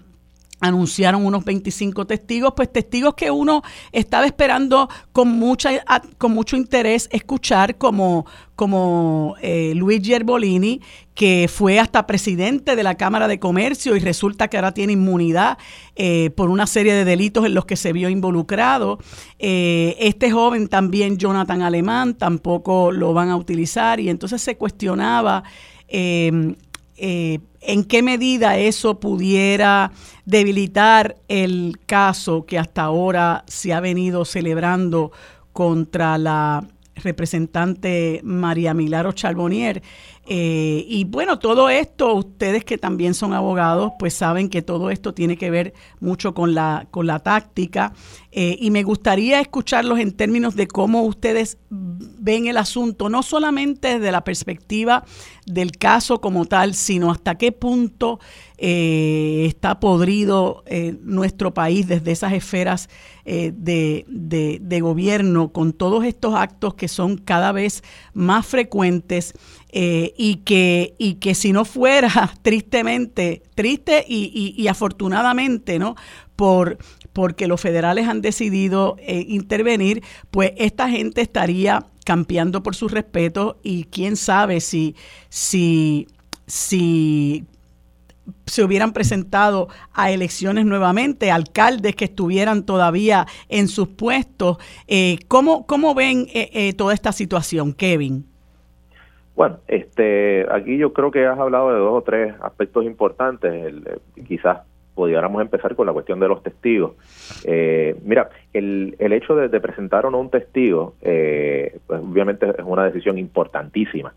anunciaron 0.60 1.26
unos 1.26 1.44
25 1.44 2.06
testigos, 2.06 2.54
pues 2.56 2.72
testigos 2.72 3.14
que 3.14 3.30
uno 3.30 3.62
estaba 3.92 4.24
esperando 4.24 4.88
con 5.12 5.28
mucha 5.28 5.84
con 6.16 6.32
mucho 6.32 6.56
interés 6.56 7.08
escuchar 7.12 7.76
como 7.76 8.26
como 8.54 9.34
eh, 9.42 9.74
Luis 9.76 10.00
Gerbolini, 10.02 10.80
que 11.14 11.46
fue 11.52 11.78
hasta 11.78 12.06
presidente 12.06 12.74
de 12.74 12.82
la 12.82 12.94
Cámara 12.94 13.28
de 13.28 13.38
Comercio 13.38 13.96
y 13.96 14.00
resulta 14.00 14.48
que 14.48 14.56
ahora 14.56 14.72
tiene 14.72 14.94
inmunidad 14.94 15.58
eh, 15.94 16.30
por 16.30 16.48
una 16.48 16.66
serie 16.66 16.94
de 16.94 17.04
delitos 17.04 17.44
en 17.44 17.52
los 17.52 17.66
que 17.66 17.76
se 17.76 17.92
vio 17.92 18.08
involucrado. 18.08 18.98
Eh, 19.38 19.94
este 19.98 20.30
joven 20.30 20.68
también, 20.68 21.18
Jonathan 21.18 21.60
Alemán, 21.60 22.14
tampoco 22.14 22.92
lo 22.92 23.12
van 23.12 23.28
a 23.28 23.36
utilizar 23.36 24.00
y 24.00 24.08
entonces 24.08 24.40
se 24.40 24.56
cuestionaba 24.56 25.44
en 26.98 27.84
qué 27.84 28.02
medida 28.02 28.58
eso 28.58 29.00
pudiera 29.00 29.92
debilitar 30.24 31.16
el 31.28 31.78
caso 31.86 32.46
que 32.46 32.58
hasta 32.58 32.82
ahora 32.82 33.44
se 33.46 33.72
ha 33.72 33.80
venido 33.80 34.24
celebrando 34.24 35.12
contra 35.52 36.18
la 36.18 36.66
representante 36.96 38.20
María 38.24 38.74
Milaro 38.74 39.12
Charbonnier. 39.12 39.82
Eh, 40.26 40.84
y 40.88 41.04
bueno, 41.04 41.38
todo 41.38 41.68
esto, 41.68 42.14
ustedes 42.14 42.64
que 42.64 42.78
también 42.78 43.14
son 43.14 43.32
abogados, 43.32 43.92
pues 43.98 44.14
saben 44.14 44.48
que 44.48 44.62
todo 44.62 44.90
esto 44.90 45.14
tiene 45.14 45.36
que 45.36 45.50
ver 45.50 45.74
mucho 46.00 46.34
con 46.34 46.54
la, 46.54 46.88
con 46.90 47.06
la 47.06 47.20
táctica. 47.20 47.92
Eh, 48.32 48.56
y 48.60 48.70
me 48.70 48.82
gustaría 48.82 49.40
escucharlos 49.40 50.00
en 50.00 50.12
términos 50.12 50.56
de 50.56 50.66
cómo 50.66 51.02
ustedes 51.02 51.58
ven 52.26 52.46
el 52.46 52.56
asunto, 52.56 53.08
no 53.08 53.22
solamente 53.22 53.98
desde 53.98 54.12
la 54.12 54.24
perspectiva 54.24 55.04
del 55.46 55.70
caso 55.72 56.20
como 56.20 56.44
tal, 56.44 56.74
sino 56.74 57.10
hasta 57.10 57.38
qué 57.38 57.52
punto 57.52 58.18
eh, 58.58 59.44
está 59.46 59.78
podrido 59.80 60.64
nuestro 61.02 61.54
país 61.54 61.86
desde 61.86 62.10
esas 62.12 62.32
esferas 62.32 62.88
de, 63.24 64.04
de 64.60 64.80
gobierno 64.80 65.52
con 65.52 65.72
todos 65.72 66.04
estos 66.04 66.34
actos 66.34 66.74
que 66.74 66.88
son 66.88 67.16
cada 67.16 67.52
vez 67.52 67.82
más 68.12 68.46
frecuentes 68.46 69.34
eh, 69.78 70.14
y, 70.16 70.36
que, 70.36 70.94
y 70.96 71.16
que 71.16 71.34
si 71.34 71.52
no 71.52 71.66
fuera 71.66 72.32
tristemente, 72.42 73.42
triste 73.54 74.06
y, 74.08 74.66
afortunadamente, 74.68 75.78
¿no? 75.78 75.96
Por, 76.34 76.78
porque 77.16 77.48
los 77.48 77.62
federales 77.62 78.08
han 78.08 78.20
decidido 78.20 78.96
eh, 78.98 79.24
intervenir, 79.26 80.02
pues 80.30 80.52
esta 80.58 80.90
gente 80.90 81.22
estaría 81.22 81.86
campeando 82.04 82.62
por 82.62 82.74
su 82.74 82.88
respeto 82.88 83.56
y 83.62 83.84
quién 83.84 84.16
sabe 84.16 84.60
si, 84.60 84.94
si, 85.30 86.08
si 86.46 87.46
se 88.44 88.62
hubieran 88.62 88.92
presentado 88.92 89.68
a 89.94 90.10
elecciones 90.10 90.66
nuevamente, 90.66 91.30
alcaldes 91.30 91.96
que 91.96 92.04
estuvieran 92.04 92.66
todavía 92.66 93.24
en 93.48 93.68
sus 93.68 93.88
puestos. 93.88 94.58
Eh, 94.86 95.18
¿cómo, 95.26 95.66
¿Cómo 95.66 95.94
ven 95.94 96.26
toda 96.76 96.92
esta 96.92 97.12
situación, 97.12 97.72
Kevin? 97.72 98.26
Bueno, 99.34 99.60
este, 99.68 100.46
aquí 100.52 100.76
yo 100.76 100.92
creo 100.92 101.10
que 101.10 101.24
has 101.26 101.38
hablado 101.38 101.72
de 101.72 101.78
dos 101.78 101.94
o 101.94 102.02
tres 102.02 102.34
aspectos 102.42 102.84
importantes. 102.84 103.74
Eh, 103.86 103.98
quizás 104.28 104.60
pudiéramos 104.96 105.40
empezar 105.42 105.76
con 105.76 105.86
la 105.86 105.92
cuestión 105.92 106.18
de 106.18 106.26
los 106.26 106.42
testigos. 106.42 106.94
Eh, 107.44 107.94
mira, 108.02 108.30
el, 108.52 108.96
el 108.98 109.12
hecho 109.12 109.36
de, 109.36 109.60
presentar 109.60 110.06
o 110.06 110.10
no 110.10 110.18
un 110.18 110.30
testigo, 110.30 110.94
eh, 111.02 111.78
pues 111.86 112.00
obviamente 112.00 112.46
es 112.48 112.64
una 112.64 112.84
decisión 112.84 113.18
importantísima. 113.18 114.12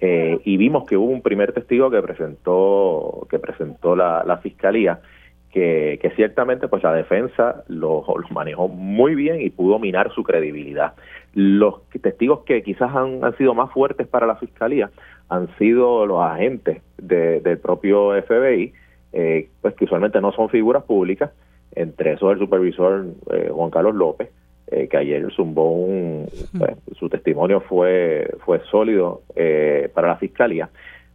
y 0.00 0.56
vimos 0.56 0.84
que 0.88 0.96
hubo 0.96 1.12
un 1.12 1.22
primer 1.22 1.52
testigo 1.52 1.88
que 1.88 2.02
presentó 2.02 3.24
que 3.30 3.38
presentó 3.38 3.94
la, 3.94 4.38
fiscalía 4.42 4.98
que, 5.52 6.00
que, 6.02 6.10
ciertamente 6.16 6.66
pues 6.66 6.82
la 6.82 6.92
defensa 6.92 7.62
lo, 7.68 8.04
lo, 8.06 8.28
manejó 8.30 8.66
muy 8.66 9.14
bien 9.14 9.40
y 9.40 9.50
pudo 9.50 9.78
minar 9.78 10.10
su 10.12 10.24
credibilidad. 10.24 10.94
Los 11.34 11.88
testigos 12.00 12.40
que 12.44 12.62
quizás 12.64 12.90
han, 12.96 13.22
han 13.22 13.36
sido 13.36 13.54
más 13.54 13.70
fuertes 13.70 14.08
para 14.08 14.26
la 14.26 14.36
fiscalía 14.36 14.90
han 15.32 15.48
sido 15.56 16.04
los 16.04 16.22
agentes 16.22 16.82
del 16.98 17.58
propio 17.58 18.10
FBI, 18.22 18.72
eh, 19.12 19.48
pues 19.60 19.74
que 19.74 19.84
usualmente 19.84 20.20
no 20.20 20.32
son 20.32 20.48
figuras 20.48 20.84
públicas, 20.84 21.30
entre 21.74 22.12
esos 22.12 22.32
el 22.32 22.38
supervisor 22.38 23.06
eh, 23.32 23.50
Juan 23.52 23.70
Carlos 23.70 23.94
López, 23.94 24.30
eh, 24.66 24.88
que 24.88 24.96
ayer 24.96 25.30
zumbó 25.34 25.72
un, 25.72 26.26
pues, 26.58 26.76
su 26.98 27.08
testimonio 27.08 27.60
fue, 27.60 28.28
fue 28.44 28.60
sólido 28.70 29.22
para 29.94 30.08
la 30.08 30.16
fiscalía. 30.16 30.70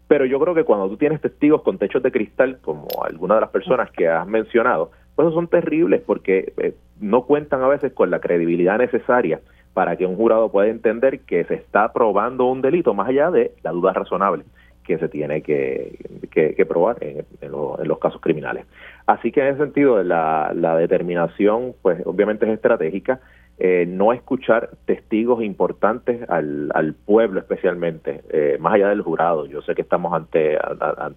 Pero 0.08 0.26
yo 0.26 0.40
creo 0.40 0.56
que 0.56 0.64
cuando 0.64 0.88
tú 0.88 0.98
tienes 0.98 1.20
testigos 1.20 1.64
con 1.64 1.78
techos 1.78 2.02
de 2.02 2.12
cristal, 2.12 2.60
como 2.62 2.88
algunas 3.04 3.38
de 3.38 3.42
las 3.42 3.50
personas 3.50 3.92
que 3.92 4.08
has 4.08 4.28
mencionado, 4.28 4.92
pues 5.16 5.34
son 5.34 5.48
terribles 5.48 6.02
porque 6.06 6.54
no 7.00 7.24
cuentan 7.24 7.62
a 7.62 7.68
veces 7.68 7.92
con 7.94 8.10
la 8.10 8.22
credibilidad 8.22 8.78
necesaria 8.78 9.42
para 9.74 9.96
que 9.96 10.06
un 10.06 10.16
jurado 10.16 10.50
pueda 10.50 10.70
entender 10.70 11.20
que 11.22 11.44
se 11.44 11.56
está 11.56 11.92
probando 11.92 12.46
un 12.46 12.62
delito 12.62 12.94
más 12.94 13.10
allá 13.10 13.32
de 13.32 13.52
la 13.64 13.72
duda 13.72 13.94
razonable 13.94 14.44
que 14.88 14.98
se 14.98 15.10
tiene 15.10 15.42
que, 15.42 16.00
que, 16.32 16.66
probar 16.66 16.98
en, 17.02 17.26
los 17.52 18.00
casos 18.00 18.22
criminales. 18.22 18.66
Así 19.06 19.32
que 19.32 19.42
en 19.42 19.48
ese 19.48 19.58
sentido 19.66 20.02
la, 20.04 20.54
la 20.56 20.78
determinación 20.78 21.74
pues 21.82 22.02
obviamente 22.06 22.46
es 22.48 22.54
estratégica, 22.54 23.20
eh, 23.60 23.86
no 23.88 24.14
escuchar 24.14 24.70
testigos 24.86 25.44
importantes 25.44 26.30
al, 26.30 26.96
pueblo 27.06 27.40
especialmente, 27.40 28.22
eh, 28.30 28.58
más 28.60 28.76
allá 28.76 28.90
del 28.90 29.02
jurado. 29.02 29.46
Yo 29.48 29.62
sé 29.62 29.76
que 29.76 29.82
estamos 29.82 30.14
ante, 30.14 30.58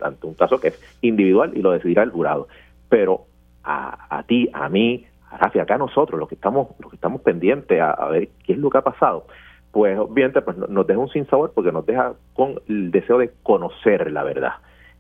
ante 0.01 0.27
un 0.27 0.35
caso 0.35 0.59
que 0.59 0.69
es 0.69 0.81
individual 1.03 1.53
y 1.55 1.61
lo 1.61 1.71
decidirá 1.73 2.03
el 2.03 2.11
jurado, 2.11 2.49
pero 2.89 3.27
a, 3.63 4.19
a 4.19 4.23
ti, 4.25 4.49
a 4.53 4.69
mí, 4.69 5.07
Rafi, 5.39 5.59
acá 5.59 5.79
nosotros, 5.79 6.19
los 6.19 6.29
que 6.29 6.35
estamos, 6.35 6.69
los 6.81 6.91
que 6.91 6.97
estamos 6.97 7.21
pendientes 7.21 7.81
a, 7.81 8.07
ver 8.07 8.31
qué 8.45 8.55
es 8.55 8.59
lo 8.59 8.71
que 8.71 8.79
ha 8.79 8.83
pasado, 8.83 9.27
pues 9.73 9.99
obviamente 9.99 10.43
pues, 10.43 10.57
nos 10.57 10.87
deja 10.87 10.99
un 10.99 11.11
sinsabor 11.11 11.53
porque 11.55 11.73
nos 11.73 11.87
deja 11.87 12.15
con 12.35 12.61
el 12.69 12.91
deseo 12.91 13.19
de 13.19 13.31
conocer 13.43 14.11
la 14.11 14.25
verdad. 14.25 14.55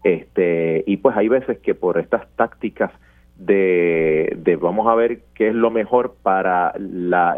Este, 0.04 0.84
y 0.86 0.96
pues 0.98 1.16
hay 1.16 1.28
veces 1.28 1.58
que 1.58 1.74
por 1.74 1.98
estas 1.98 2.26
tácticas 2.36 2.90
de, 3.36 4.36
de 4.36 4.56
vamos 4.56 4.86
a 4.86 4.94
ver 4.94 5.20
qué 5.34 5.48
es 5.48 5.54
lo 5.54 5.70
mejor 5.70 6.14
para 6.22 6.72
la, 6.78 7.36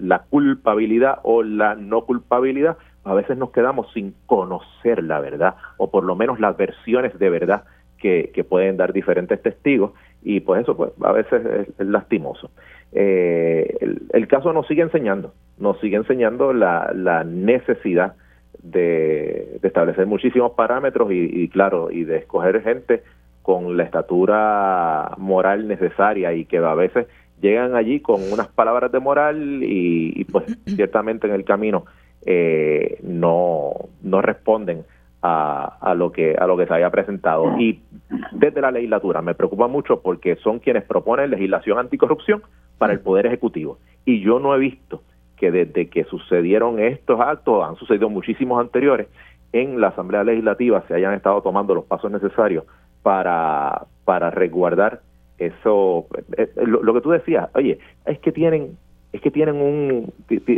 la 0.00 0.20
culpabilidad 0.30 1.20
o 1.22 1.42
la 1.42 1.74
no 1.74 2.04
culpabilidad, 2.04 2.78
a 3.04 3.14
veces 3.14 3.36
nos 3.36 3.50
quedamos 3.50 3.92
sin 3.92 4.14
conocer 4.26 5.02
la 5.02 5.20
verdad 5.20 5.56
o 5.76 5.90
por 5.90 6.04
lo 6.04 6.16
menos 6.16 6.40
las 6.40 6.56
versiones 6.56 7.18
de 7.18 7.30
verdad 7.30 7.64
que, 7.98 8.30
que 8.34 8.44
pueden 8.44 8.76
dar 8.76 8.92
diferentes 8.92 9.40
testigos 9.42 9.92
y 10.22 10.40
pues 10.40 10.62
eso 10.62 10.76
pues 10.76 10.92
a 11.02 11.12
veces 11.12 11.68
es, 11.78 11.86
lastimoso. 11.86 12.50
Eh, 12.94 13.76
el, 14.10 14.28
caso 14.28 14.52
nos 14.52 14.66
sigue 14.66 14.82
enseñando, 14.82 15.32
nos 15.58 15.80
sigue 15.80 15.96
enseñando 15.96 16.52
la, 16.52 16.92
la 16.94 17.24
necesidad 17.24 18.14
de, 18.62 19.58
establecer 19.62 20.06
muchísimos 20.06 20.52
parámetros 20.52 21.10
y, 21.12 21.48
claro, 21.48 21.90
y 21.90 22.04
de 22.04 22.18
escoger 22.18 22.62
gente 22.62 23.02
con 23.42 23.76
la 23.76 23.84
estatura 23.84 25.14
moral 25.18 25.66
necesaria 25.66 26.32
y 26.32 26.44
que 26.44 26.58
a 26.58 26.74
veces 26.74 27.06
llegan 27.40 27.74
allí 27.74 28.00
con 28.00 28.20
unas 28.32 28.48
palabras 28.48 28.92
de 28.92 29.00
moral 29.00 29.60
y, 29.62 30.24
pues 30.24 30.44
ciertamente 30.66 31.26
en 31.26 31.34
el 31.34 31.44
camino 31.44 31.84
eh, 32.24 32.98
no, 33.02 33.72
no 34.02 34.22
responden 34.22 34.84
a, 35.22 35.78
a, 35.80 35.94
lo 35.94 36.12
que 36.12 36.36
a 36.36 36.46
lo 36.46 36.56
que 36.56 36.66
se 36.66 36.74
haya 36.74 36.90
presentado. 36.90 37.58
Y 37.58 37.80
desde 38.32 38.60
la 38.60 38.70
legislatura 38.70 39.22
me 39.22 39.34
preocupa 39.34 39.66
mucho 39.66 40.00
porque 40.02 40.36
son 40.36 40.58
quienes 40.58 40.84
proponen 40.84 41.30
legislación 41.30 41.78
anticorrupción 41.78 42.42
para 42.82 42.94
el 42.94 42.98
poder 42.98 43.26
ejecutivo. 43.26 43.78
Y 44.04 44.22
yo 44.22 44.40
no 44.40 44.56
he 44.56 44.58
visto 44.58 45.02
que 45.36 45.52
desde 45.52 45.88
que 45.88 46.02
sucedieron 46.02 46.80
estos 46.80 47.20
actos, 47.20 47.64
han 47.64 47.76
sucedido 47.76 48.08
muchísimos 48.08 48.60
anteriores, 48.60 49.06
en 49.52 49.80
la 49.80 49.88
Asamblea 49.88 50.24
Legislativa 50.24 50.82
se 50.88 50.94
hayan 50.94 51.14
estado 51.14 51.40
tomando 51.42 51.76
los 51.76 51.84
pasos 51.84 52.10
necesarios 52.10 52.64
para, 53.04 53.86
para 54.04 54.32
resguardar 54.32 55.00
eso. 55.38 56.06
Eh, 56.36 56.50
eh, 56.56 56.66
lo, 56.66 56.92
que 56.92 57.00
tú 57.00 57.10
decías, 57.10 57.50
oye, 57.54 57.78
es 58.04 58.18
que 58.18 58.32
tienen 58.32 58.76
es 59.12 59.20
que 59.20 59.30
tienen 59.30 59.54
un 59.54 60.12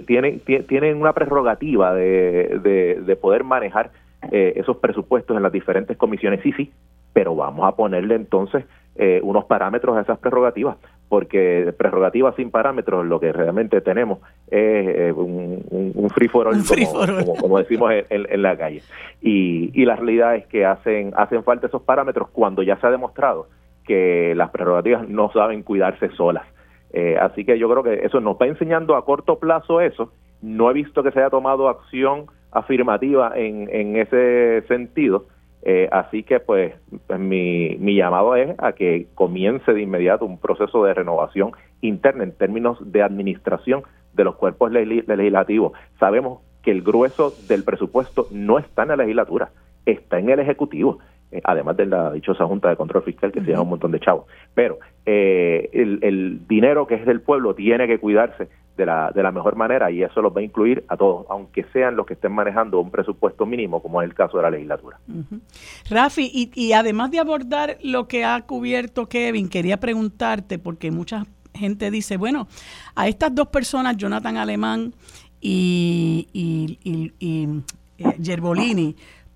tienen 0.06 0.40
tienen 0.40 0.96
una 0.98 1.12
prerrogativa 1.12 1.92
de, 1.92 2.94
de, 3.04 3.16
poder 3.16 3.44
manejar 3.44 3.90
eh, 4.32 4.54
esos 4.56 4.78
presupuestos 4.78 5.36
en 5.36 5.42
las 5.42 5.52
diferentes 5.52 5.98
comisiones. 5.98 6.40
Sí 6.42 6.52
sí 6.52 6.72
pero 7.12 7.36
vamos 7.36 7.68
a 7.68 7.76
ponerle 7.76 8.14
entonces 8.14 8.64
unos 9.22 9.44
parámetros 9.44 9.96
a 9.96 10.00
esas 10.00 10.18
prerrogativas 10.18 10.76
porque 11.14 11.72
prerrogativas 11.78 12.34
sin 12.34 12.50
parámetros 12.50 13.06
lo 13.06 13.20
que 13.20 13.32
realmente 13.32 13.80
tenemos 13.80 14.18
es 14.48 14.88
eh, 14.88 15.12
un, 15.12 16.10
free 16.12 16.26
for 16.26 16.48
all, 16.48 16.56
como, 17.40 17.58
decimos 17.58 17.92
en, 18.10 18.42
la 18.42 18.56
calle. 18.56 18.82
Y, 19.22 19.70
y 19.80 19.84
la 19.84 19.94
realidad 19.94 20.34
es 20.34 20.44
que 20.46 20.66
hacen, 20.66 21.12
hacen 21.16 21.44
falta 21.44 21.68
esos 21.68 21.82
parámetros 21.82 22.30
cuando 22.30 22.64
ya 22.64 22.80
se 22.80 22.88
ha 22.88 22.90
demostrado 22.90 23.46
que 23.86 24.34
las 24.34 24.50
prerrogativas 24.50 25.08
no 25.08 25.30
saben 25.30 25.62
cuidarse 25.62 26.08
solas. 26.16 26.48
Eh, 26.92 27.16
así 27.16 27.44
que 27.44 27.60
yo 27.60 27.70
creo 27.70 27.84
que 27.84 28.04
eso 28.04 28.18
nos 28.18 28.32
está 28.32 28.46
enseñando 28.46 28.96
a 28.96 29.04
corto 29.04 29.38
plazo 29.38 29.80
eso. 29.80 30.10
No 30.42 30.68
he 30.68 30.74
visto 30.74 31.04
que 31.04 31.12
se 31.12 31.20
haya 31.20 31.30
tomado 31.30 31.68
acción 31.68 32.26
afirmativa 32.50 33.30
en, 33.36 33.68
en 33.70 33.94
ese 33.98 34.62
sentido 34.66 35.26
eh, 35.66 35.88
así 35.90 36.22
que 36.22 36.40
pues, 36.40 36.74
mi, 37.18 37.76
mi 37.78 37.96
llamado 37.96 38.36
es 38.36 38.54
a 38.58 38.72
que 38.72 39.06
comience 39.14 39.72
de 39.72 39.80
inmediato 39.80 40.26
un 40.26 40.38
proceso 40.38 40.84
de 40.84 40.92
renovación 40.92 41.52
interna 41.80 42.22
en 42.22 42.32
términos 42.32 42.78
de 42.80 43.02
administración 43.02 43.82
de 44.12 44.24
los 44.24 44.36
cuerpos 44.36 44.70
legislativos. 44.70 45.72
Sabemos 45.98 46.40
que 46.62 46.70
el 46.70 46.82
grueso 46.82 47.32
del 47.48 47.64
presupuesto 47.64 48.26
no 48.30 48.58
está 48.58 48.82
en 48.82 48.88
la 48.88 48.96
legislatura, 48.96 49.52
está 49.86 50.18
en 50.18 50.28
el 50.28 50.40
Ejecutivo, 50.40 50.98
eh, 51.34 51.40
además 51.44 51.76
de 51.76 51.86
la 51.86 52.12
dichosa 52.12 52.46
Junta 52.46 52.70
de 52.70 52.76
Control 52.76 53.02
Fiscal 53.02 53.32
que 53.32 53.40
se 53.40 53.50
llama 53.50 53.62
un 53.62 53.70
montón 53.70 53.90
de 53.90 54.00
chavos. 54.00 54.26
Pero 54.54 54.78
eh, 55.04 55.68
el, 55.72 55.98
el 56.02 56.46
dinero 56.46 56.86
que 56.86 56.94
es 56.94 57.06
del 57.06 57.20
pueblo 57.20 57.54
tiene 57.54 57.86
que 57.86 57.98
cuidarse 57.98 58.48
de 58.76 58.86
la, 58.86 59.10
de 59.14 59.22
la 59.22 59.30
mejor 59.30 59.56
manera 59.56 59.90
y 59.90 60.02
eso 60.02 60.20
los 60.20 60.34
va 60.34 60.40
a 60.40 60.42
incluir 60.42 60.84
a 60.88 60.96
todos, 60.96 61.26
aunque 61.30 61.64
sean 61.72 61.96
los 61.96 62.06
que 62.06 62.14
estén 62.14 62.32
manejando 62.32 62.80
un 62.80 62.90
presupuesto 62.90 63.46
mínimo, 63.46 63.80
como 63.80 64.02
es 64.02 64.08
el 64.08 64.14
caso 64.14 64.36
de 64.36 64.42
la 64.42 64.50
legislatura. 64.50 64.98
Rafi, 65.90 66.30
y, 66.32 66.50
y 66.54 66.72
además 66.72 67.10
de 67.10 67.20
abordar 67.20 67.78
lo 67.82 68.08
que 68.08 68.24
ha 68.24 68.40
cubierto 68.42 69.06
Kevin, 69.06 69.48
quería 69.48 69.78
preguntarte, 69.78 70.58
porque 70.58 70.90
mucha 70.90 71.24
gente 71.54 71.90
dice, 71.90 72.16
bueno, 72.16 72.48
a 72.96 73.06
estas 73.06 73.34
dos 73.34 73.48
personas, 73.48 73.96
Jonathan 73.96 74.36
Alemán 74.36 74.92
y, 75.40 76.28
y, 76.32 76.78
y, 77.20 77.62
eh, 77.98 78.14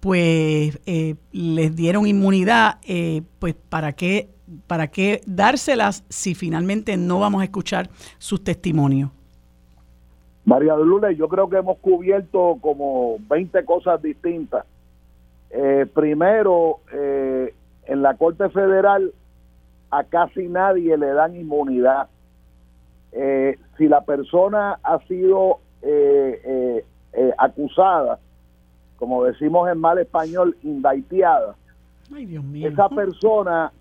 pues 0.01 0.81
eh, 0.87 1.17
les 1.33 1.75
dieron 1.75 2.07
inmunidad, 2.07 2.79
eh, 2.87 3.23
pues 3.39 3.55
para 3.55 3.93
qué, 3.93 4.29
para 4.67 4.89
qué 4.89 5.21
dárselas 5.27 6.05
si 6.09 6.35
finalmente 6.35 6.97
no 6.97 7.21
vamos 7.21 7.41
a 7.43 7.45
escuchar 7.45 7.89
sus 8.19 8.43
testimonios. 8.43 9.11
María 10.49 10.75
de 10.77 10.85
Lourdes, 10.87 11.19
yo 11.19 11.29
creo 11.29 11.51
que 11.51 11.59
hemos 11.59 11.77
cubierto 11.77 12.57
como 12.63 13.19
20 13.29 13.67
cosas 13.67 14.01
distintas. 14.01 14.65
Eh, 15.51 15.87
primero, 15.93 16.81
eh, 16.91 17.55
en 17.85 18.01
la 18.01 18.15
Corte 18.15 18.49
Federal 18.49 19.13
a 19.91 20.05
casi 20.05 20.49
nadie 20.49 20.97
le 20.97 21.09
dan 21.09 21.37
inmunidad. 21.37 22.09
Eh, 23.13 23.59
si 23.77 23.89
la 23.89 24.01
persona 24.03 24.79
ha 24.83 24.99
sido 25.07 25.59
acusada, 27.37 28.19
como 28.99 29.25
decimos 29.25 29.71
en 29.71 29.79
mal 29.79 29.99
español, 29.99 30.57
indictiada, 30.63 31.57
esa 32.55 32.89
persona 32.89 33.73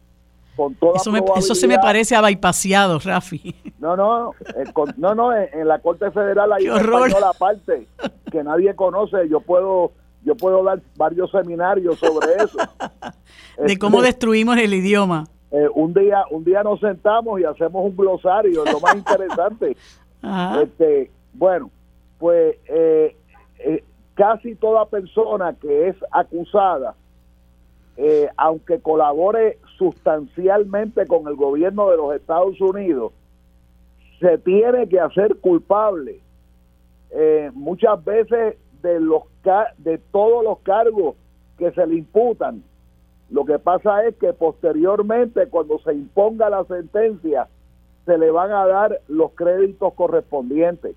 eso, 1.35 1.55
se 1.55 1.67
me 1.67 1.77
parece 1.77 2.15
a 2.15 2.21
bypaseado, 2.21 2.99
Rafi. 2.99 3.55
No, 3.79 3.95
no, 3.95 4.31
eh, 4.55 4.63
no, 4.97 5.13
no, 5.13 5.35
en, 5.35 5.67
la 5.67 5.79
Corte 5.79 6.09
Federal 6.11 6.51
hay 6.51 6.67
un 6.67 6.77
español 6.77 7.23
aparte 7.23 7.87
que 8.31 8.43
nadie 8.43 8.75
conoce. 8.75 9.29
Yo 9.29 9.39
puedo 9.39 9.91
yo 10.23 10.35
puedo 10.35 10.63
dar 10.63 10.81
varios 10.95 11.29
seminarios 11.31 11.99
sobre 11.99 12.27
eso. 12.37 12.57
de 13.65 13.77
cómo 13.77 13.97
este, 13.97 14.07
destruimos 14.07 14.57
el 14.57 14.73
idioma. 14.73 15.25
Eh, 15.51 15.67
un 15.75 15.93
día 15.93 16.23
un 16.31 16.43
día 16.43 16.63
nos 16.63 16.79
sentamos 16.79 17.39
y 17.39 17.43
hacemos 17.43 17.85
un 17.85 17.95
glosario, 17.95 18.65
lo 18.65 18.79
más 18.79 18.95
interesante. 18.95 19.75
Este, 20.63 21.11
bueno, 21.31 21.69
pues 22.17 22.57
eh, 22.67 23.15
casi 24.17 24.55
toda 24.55 24.85
persona 24.87 25.53
que 25.53 25.87
es 25.87 25.95
acusada 26.11 26.95
eh, 27.99 28.29
aunque 28.37 28.79
colabore 28.79 29.57
sustancialmente 29.77 31.07
con 31.07 31.27
el 31.27 31.35
gobierno 31.35 31.89
de 31.89 31.97
los 31.97 32.15
Estados 32.15 32.61
Unidos, 32.61 33.11
se 34.19 34.37
tiene 34.37 34.87
que 34.87 34.99
hacer 34.99 35.37
culpable 35.37 36.19
eh, 37.09 37.49
muchas 37.55 38.03
veces 38.05 38.57
de 38.83 38.99
los 38.99 39.23
de 39.77 39.97
todos 39.97 40.43
los 40.43 40.59
cargos 40.59 41.15
que 41.57 41.71
se 41.71 41.87
le 41.87 41.95
imputan. 41.95 42.63
Lo 43.31 43.45
que 43.45 43.57
pasa 43.57 44.05
es 44.05 44.15
que 44.17 44.33
posteriormente, 44.33 45.47
cuando 45.47 45.79
se 45.79 45.93
imponga 45.93 46.49
la 46.49 46.65
sentencia, 46.65 47.47
se 48.05 48.17
le 48.17 48.29
van 48.29 48.51
a 48.51 48.67
dar 48.67 49.01
los 49.07 49.31
créditos 49.31 49.93
correspondientes. 49.93 50.95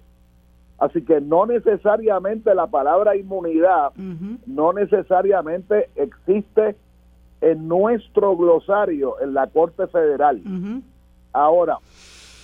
Así 0.80 1.04
que 1.04 1.20
no 1.20 1.44
necesariamente 1.44 2.54
la 2.54 2.66
palabra 2.66 3.14
inmunidad, 3.14 3.92
no 4.46 4.72
necesariamente 4.72 5.90
existe 5.94 6.74
en 7.42 7.68
nuestro 7.68 8.34
glosario 8.34 9.20
en 9.20 9.34
la 9.34 9.46
Corte 9.46 9.86
Federal. 9.88 10.40
Ahora, 11.34 11.78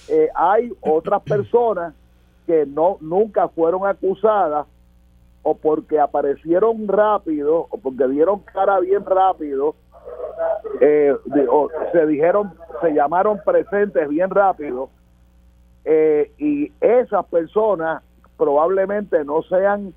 eh, 0.09 0.29
hay 0.35 0.71
otras 0.83 1.23
personas 1.23 1.95
que 2.47 2.67
no 2.67 2.99
nunca 3.01 3.49
fueron 3.49 3.87
acusadas 3.87 4.67
o 5.43 5.57
porque 5.57 5.99
aparecieron 5.99 6.87
rápido 6.87 7.67
o 7.71 7.79
porque 7.79 8.07
dieron 8.09 8.41
cara 8.41 8.81
bien 8.81 9.05
rápido 9.05 9.75
eh, 10.81 11.15
o 11.51 11.69
se 11.93 12.07
dijeron 12.07 12.53
se 12.81 12.93
llamaron 12.93 13.41
presentes 13.45 14.09
bien 14.09 14.31
rápido 14.31 14.91
eh, 15.85 16.31
y 16.39 16.73
esas 16.81 17.25
personas 17.27 18.03
probablemente 18.37 19.25
no 19.25 19.43
sean 19.43 19.95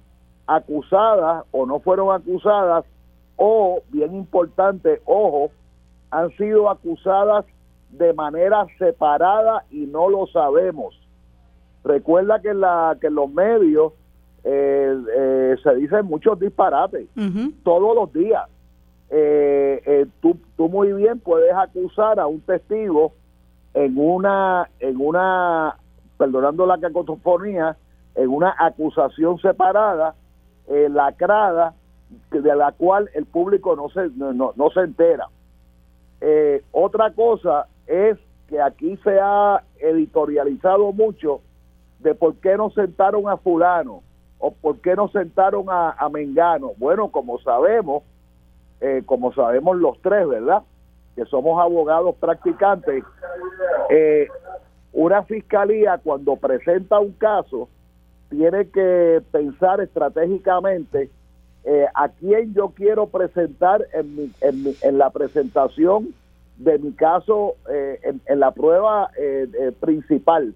acusadas 0.47 1.45
o 1.51 1.65
no 1.65 1.79
fueron 1.79 2.13
acusadas 2.13 2.85
o, 3.35 3.81
bien 3.89 4.15
importante, 4.15 5.01
ojo, 5.05 5.51
han 6.11 6.29
sido 6.31 6.69
acusadas 6.69 7.45
de 7.91 8.13
manera 8.13 8.65
separada 8.77 9.63
y 9.71 9.85
no 9.85 10.09
lo 10.09 10.27
sabemos. 10.27 10.99
Recuerda 11.83 12.41
que 12.41 12.49
en, 12.49 12.59
la, 12.59 12.97
que 12.99 13.09
los 13.09 13.31
medios 13.31 13.93
eh, 14.43 14.97
eh, 15.17 15.55
se 15.63 15.75
dicen 15.75 16.05
muchos 16.05 16.39
disparates 16.39 17.07
todos 17.63 17.95
los 17.95 18.11
días. 18.11 18.43
Eh, 19.09 20.05
tú, 20.21 20.37
tú 20.57 20.69
muy 20.69 20.93
bien 20.93 21.19
puedes 21.19 21.53
acusar 21.53 22.19
a 22.19 22.27
un 22.27 22.41
testigo 22.41 23.13
en 23.73 23.97
una, 23.97 24.69
en 24.79 24.99
una, 24.99 25.77
perdonando 26.17 26.65
la 26.65 26.77
cacofonía, 26.79 27.77
en 28.19 28.29
una 28.29 28.53
acusación 28.57 29.39
separada, 29.39 30.15
lacrada, 30.67 31.73
de 32.31 32.55
la 32.55 32.71
cual 32.71 33.09
el 33.13 33.25
público 33.25 33.75
no 33.75 33.89
se, 33.89 34.09
no, 34.15 34.53
no, 34.55 34.69
se 34.71 34.81
entera. 34.81 35.27
Eh, 36.21 36.63
otra 36.71 37.11
cosa 37.11 37.67
es 37.87 38.17
que 38.47 38.61
aquí 38.61 38.97
se 39.03 39.19
ha 39.19 39.63
editorializado 39.79 40.91
mucho 40.91 41.41
de 41.99 42.15
por 42.15 42.35
qué 42.37 42.57
no 42.57 42.71
sentaron 42.71 43.29
a 43.29 43.37
fulano 43.37 44.01
o 44.39 44.51
por 44.51 44.79
qué 44.79 44.95
no 44.95 45.09
sentaron 45.09 45.65
a, 45.69 46.09
Mengano. 46.11 46.71
Bueno, 46.77 47.09
como 47.09 47.39
sabemos, 47.39 48.03
eh, 48.81 49.03
como 49.05 49.33
sabemos 49.33 49.77
los 49.77 50.01
tres, 50.01 50.27
¿verdad? 50.27 50.63
Que 51.15 51.25
somos 51.25 51.61
abogados 51.61 52.15
practicantes, 52.15 53.03
eh, 53.89 54.27
una 54.93 55.23
fiscalía 55.23 55.99
cuando 55.99 56.37
presenta 56.37 56.99
un 56.99 57.11
caso 57.13 57.69
tiene 58.29 58.69
que 58.69 59.21
pensar 59.31 59.81
estratégicamente 59.81 61.09
eh, 61.65 61.85
a 61.93 62.09
quién 62.09 62.53
yo 62.53 62.69
quiero 62.69 63.07
presentar 63.07 63.85
en, 63.93 64.33
en, 64.41 64.97
la 64.97 65.09
presentación 65.09 66.13
de 66.57 66.79
mi 66.79 66.93
caso 66.93 67.55
eh, 67.69 67.99
en, 68.25 68.39
la 68.39 68.51
prueba 68.51 69.11
eh, 69.17 69.73
principal. 69.79 70.55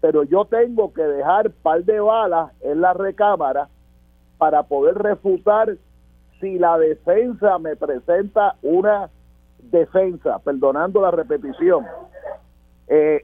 Pero 0.00 0.22
yo 0.24 0.44
tengo 0.44 0.92
que 0.92 1.02
dejar 1.02 1.50
par 1.50 1.84
de 1.84 1.98
balas 1.98 2.52
en 2.60 2.82
la 2.82 2.92
recámara 2.92 3.68
para 4.36 4.64
poder 4.64 4.96
refutar 4.96 5.76
si 6.40 6.58
la 6.58 6.76
defensa 6.78 7.58
me 7.58 7.74
presenta 7.74 8.56
una 8.62 9.08
defensa, 9.70 10.38
perdonando 10.40 11.00
la 11.00 11.10
repetición. 11.10 11.86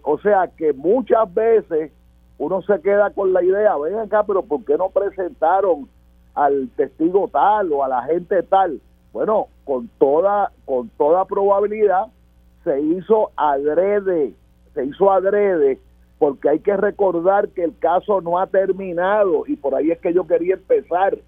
o 0.04 0.18
sea 0.20 0.48
que 0.56 0.72
muchas 0.72 1.32
veces 1.34 1.92
uno 2.40 2.62
se 2.62 2.80
queda 2.80 3.10
con 3.10 3.34
la 3.34 3.44
idea, 3.44 3.76
ven 3.76 3.98
acá, 3.98 4.22
pero 4.22 4.42
¿por 4.42 4.64
qué 4.64 4.78
no 4.78 4.88
presentaron 4.88 5.86
al 6.34 6.70
testigo 6.74 7.28
tal 7.28 7.70
o 7.70 7.84
a 7.84 7.88
la 7.88 8.02
gente 8.04 8.42
tal? 8.42 8.80
Bueno, 9.12 9.48
con 9.64 9.88
toda, 9.98 10.50
con 10.64 10.88
toda 10.96 11.26
probabilidad 11.26 12.06
se 12.64 12.80
hizo 12.80 13.30
adrede, 13.36 14.32
se 14.72 14.86
hizo 14.86 15.12
adrede, 15.12 15.78
porque 16.18 16.48
hay 16.48 16.60
que 16.60 16.74
recordar 16.78 17.50
que 17.50 17.62
el 17.62 17.78
caso 17.78 18.22
no 18.22 18.38
ha 18.38 18.46
terminado 18.46 19.44
y 19.46 19.56
por 19.56 19.74
ahí 19.74 19.90
es 19.90 19.98
que 19.98 20.14
yo 20.14 20.26
quería 20.26 20.54
empezar. 20.54 21.18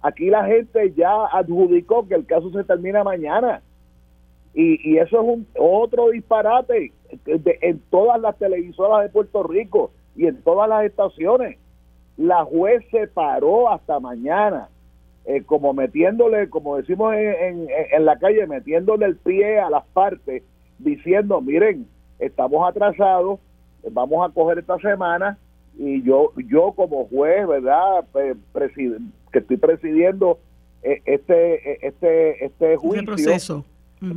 Aquí 0.00 0.30
la 0.30 0.44
gente 0.44 0.92
ya 0.92 1.26
adjudicó 1.32 2.06
que 2.06 2.14
el 2.14 2.24
caso 2.24 2.52
se 2.52 2.62
termina 2.62 3.02
mañana. 3.02 3.62
Y, 4.54 4.96
eso 4.96 5.20
es 5.20 5.28
un 5.28 5.46
otro 5.58 6.10
disparate 6.10 6.92
en 7.26 7.80
todas 7.90 8.20
las 8.20 8.38
televisoras 8.38 9.02
de 9.02 9.08
Puerto 9.08 9.42
Rico 9.42 9.90
y 10.16 10.26
en 10.26 10.42
todas 10.42 10.68
las 10.68 10.84
estaciones. 10.84 11.58
La 12.16 12.44
juez 12.44 12.84
se 12.90 13.06
paró 13.08 13.70
hasta 13.70 14.00
mañana, 14.00 14.68
eh, 15.26 15.42
como 15.42 15.74
metiéndole, 15.74 16.48
como 16.48 16.76
decimos 16.76 17.14
en, 17.14 17.68
en, 17.92 18.04
la 18.04 18.18
calle, 18.18 18.46
metiéndole 18.46 19.06
el 19.06 19.16
pie 19.16 19.58
a 19.60 19.68
las 19.68 19.84
partes, 19.88 20.42
diciendo, 20.78 21.40
miren, 21.40 21.86
estamos 22.18 22.66
atrasados, 22.68 23.38
vamos 23.90 24.28
a 24.28 24.32
coger 24.32 24.58
esta 24.58 24.78
semana 24.78 25.38
y 25.78 26.02
yo, 26.02 26.32
yo 26.48 26.72
como 26.72 27.06
juez, 27.06 27.46
¿verdad? 27.46 28.04
que 28.12 29.38
estoy 29.38 29.56
presidiendo 29.58 30.38
eh, 30.82 31.02
este, 31.04 31.72
eh, 31.72 31.78
este, 31.82 32.44
este 32.44 32.76
juicio. 32.76 33.04
proceso 33.04 33.64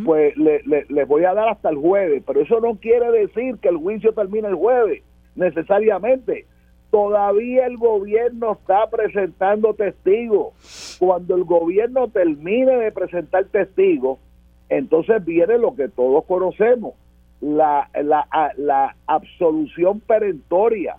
pues 0.06 0.36
le, 0.38 0.62
le, 0.66 1.06
voy 1.06 1.24
a 1.24 1.34
dar 1.34 1.50
hasta 1.50 1.70
el 1.70 1.78
jueves, 1.78 2.22
pero 2.26 2.41
eso 2.41 2.60
no 2.60 2.76
quiere 2.76 3.12
decir 3.12 3.58
que 3.60 3.70
el 3.70 3.78
juicio 3.78 4.14
termine 4.14 4.47
el 4.50 4.56
jueves, 4.56 5.04
necesariamente. 5.36 6.46
Todavía 6.92 7.68
el 7.68 7.78
gobierno 7.78 8.54
está 8.54 8.90
presentando 8.90 9.74
testigos. 9.74 10.98
Cuando 11.00 11.36
el 11.36 11.44
gobierno 11.44 12.08
termine 12.08 12.78
de 12.78 12.92
presentar 12.92 13.46
testigos, 13.46 14.20
entonces 14.70 15.24
viene 15.24 15.58
lo 15.58 15.76
que 15.76 15.88
todos 15.88 16.26
conocemos, 16.26 16.94
la, 17.42 17.90
la, 17.94 18.28
la 18.58 18.96
absolución 19.06 20.00
perentoria. 20.00 20.98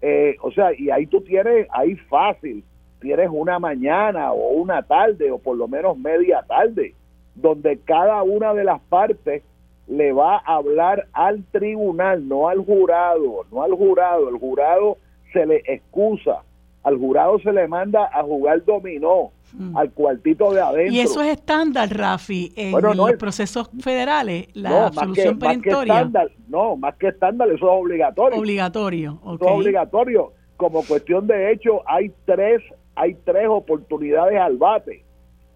Eh, 0.00 0.36
o 0.42 0.50
sea, 0.50 0.70
y 0.76 0.90
ahí 0.90 1.06
tú 1.06 1.20
tienes, 1.20 1.66
ahí 1.70 1.96
fácil, 1.96 2.64
tienes 3.00 3.28
una 3.30 3.58
mañana 3.58 4.32
o 4.32 4.52
una 4.52 4.82
tarde 4.82 5.30
o 5.30 5.38
por 5.38 5.56
lo 5.56 5.68
menos 5.68 5.98
media 5.98 6.42
tarde 6.46 6.94
donde 7.36 7.78
cada 7.78 8.22
una 8.22 8.54
de 8.54 8.64
las 8.64 8.80
partes 8.82 9.42
le 9.88 10.12
va 10.12 10.36
a 10.38 10.56
hablar 10.56 11.06
al 11.12 11.44
tribunal, 11.44 12.26
no 12.28 12.48
al 12.48 12.58
jurado, 12.58 13.44
no 13.50 13.62
al 13.62 13.72
jurado. 13.72 14.28
El 14.28 14.36
jurado 14.38 14.98
se 15.32 15.46
le 15.46 15.62
excusa, 15.66 16.42
al 16.82 16.98
jurado 16.98 17.38
se 17.40 17.52
le 17.52 17.68
manda 17.68 18.10
a 18.12 18.22
jugar 18.22 18.64
dominó, 18.64 19.30
mm. 19.52 19.76
al 19.76 19.90
cuartito 19.92 20.52
de 20.52 20.60
adentro. 20.60 20.94
Y 20.94 21.00
eso 21.00 21.22
es 21.22 21.32
estándar, 21.32 21.88
Rafi, 21.90 22.52
en 22.56 22.72
los 22.72 23.12
procesos 23.14 23.70
federales, 23.80 24.48
la 24.54 24.86
absolución 24.86 25.38
perentoria. 25.38 26.10
no, 26.48 26.76
más 26.76 26.96
que 26.96 27.08
estándar, 27.08 27.48
eso 27.48 27.66
es 27.66 27.82
obligatorio. 27.82 28.38
Obligatorio, 28.38 29.20
Eso 29.22 29.34
es 29.34 29.52
obligatorio. 29.52 30.32
Como 30.56 30.82
cuestión 30.84 31.26
de 31.26 31.52
hecho, 31.52 31.82
hay 31.86 32.10
tres, 32.24 32.62
hay 32.94 33.14
tres 33.24 33.46
oportunidades 33.48 34.40
al 34.40 34.56
bate 34.56 35.06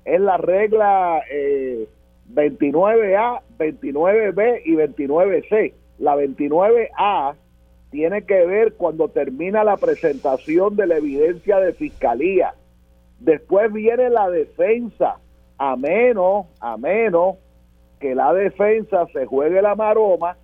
es 0.05 0.21
la 0.21 0.37
regla 0.37 1.23
29A, 2.35 3.41
eh, 3.59 3.75
29B 3.83 4.63
y 4.65 4.75
29C. 4.75 5.75
La 5.99 6.17
29A 6.17 7.35
tiene 7.91 8.23
que 8.23 8.47
ver 8.47 8.75
cuando 8.75 9.09
termina 9.09 9.65
la 9.65 9.77
presentación 9.77 10.77
de 10.77 10.87
la 10.87 10.97
evidencia 10.97 11.59
de 11.59 11.73
fiscalía. 11.73 12.55
Después 13.19 13.73
viene 13.73 14.09
la 14.11 14.31
defensa, 14.31 15.19
a 15.59 15.77
menos, 15.77 16.47
a 16.61 16.77
menos 16.77 17.37
que 17.99 18.15
la 18.15 18.33
defensa 18.33 19.07
se 19.13 19.27
juegue 19.27 19.61
la 19.61 19.75
maroma 19.75 20.37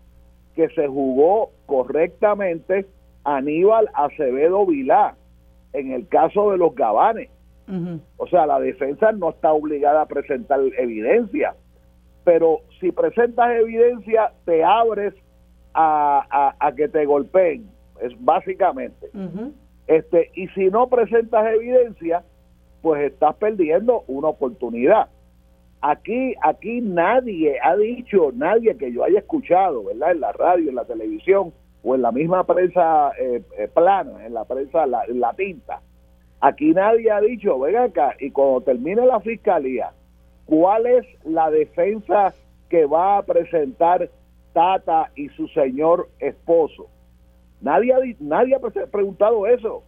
que 0.54 0.68
se 0.70 0.86
jugó 0.88 1.52
correctamente 1.66 2.86
Aníbal 3.24 3.88
Acevedo 3.94 4.66
Vilá 4.66 5.16
en 5.72 5.92
el 5.92 6.08
caso 6.08 6.50
de 6.50 6.58
los 6.58 6.74
Gabanes. 6.74 7.30
O 8.16 8.28
sea, 8.28 8.46
la 8.46 8.60
defensa 8.60 9.10
no 9.12 9.30
está 9.30 9.52
obligada 9.52 10.02
a 10.02 10.06
presentar 10.06 10.60
evidencia, 10.78 11.56
pero 12.26 12.62
si 12.80 12.90
presentas 12.90 13.52
evidencia, 13.52 14.32
te 14.44 14.64
abres 14.64 15.14
a, 15.72 16.56
a, 16.58 16.72
que 16.74 16.88
te 16.88 17.06
golpeen, 17.06 17.70
es 18.02 18.12
básicamente. 18.18 19.10
este 19.86 20.32
Y 20.34 20.48
si 20.48 20.66
no 20.66 20.88
presentas 20.88 21.46
evidencia, 21.54 22.24
pues 22.82 23.12
estás 23.12 23.36
perdiendo 23.36 24.02
una 24.08 24.26
oportunidad. 24.26 25.08
Aquí, 25.80 26.34
aquí 26.42 26.80
nadie 26.80 27.60
ha 27.62 27.76
dicho, 27.76 28.32
nadie 28.34 28.76
que 28.76 28.92
yo 28.92 29.04
haya 29.04 29.20
escuchado, 29.20 29.84
¿verdad? 29.84 30.10
En 30.10 30.20
la 30.20 30.32
radio, 30.32 30.70
en 30.70 30.74
la 30.74 30.84
televisión 30.84 31.52
o 31.84 31.94
en 31.94 32.02
la 32.02 32.10
misma 32.10 32.42
prensa 32.42 33.12
eh, 33.20 33.40
eh, 33.56 33.68
plana, 33.72 34.26
en 34.26 34.34
la 34.34 34.44
prensa 34.46 34.84
la, 34.84 35.04
la 35.06 35.32
tinta, 35.34 35.80
Aquí 36.40 36.72
nadie 36.72 37.10
ha 37.10 37.20
dicho, 37.20 37.58
venga 37.58 37.84
acá, 37.84 38.14
y 38.20 38.30
cuando 38.30 38.60
termine 38.62 39.06
la 39.06 39.20
fiscalía, 39.20 39.92
¿cuál 40.46 40.86
es 40.86 41.04
la 41.24 41.50
defensa 41.50 42.34
que 42.70 42.86
va 42.86 43.18
a 43.18 43.22
presentar 43.22 44.08
Tata 44.52 45.10
y 45.14 45.28
su 45.30 45.48
señor 45.48 46.08
esposo? 46.18 46.88
Nadie 47.60 47.92
ha, 47.92 48.86
preguntado 48.90 49.46
eso. 49.46 49.82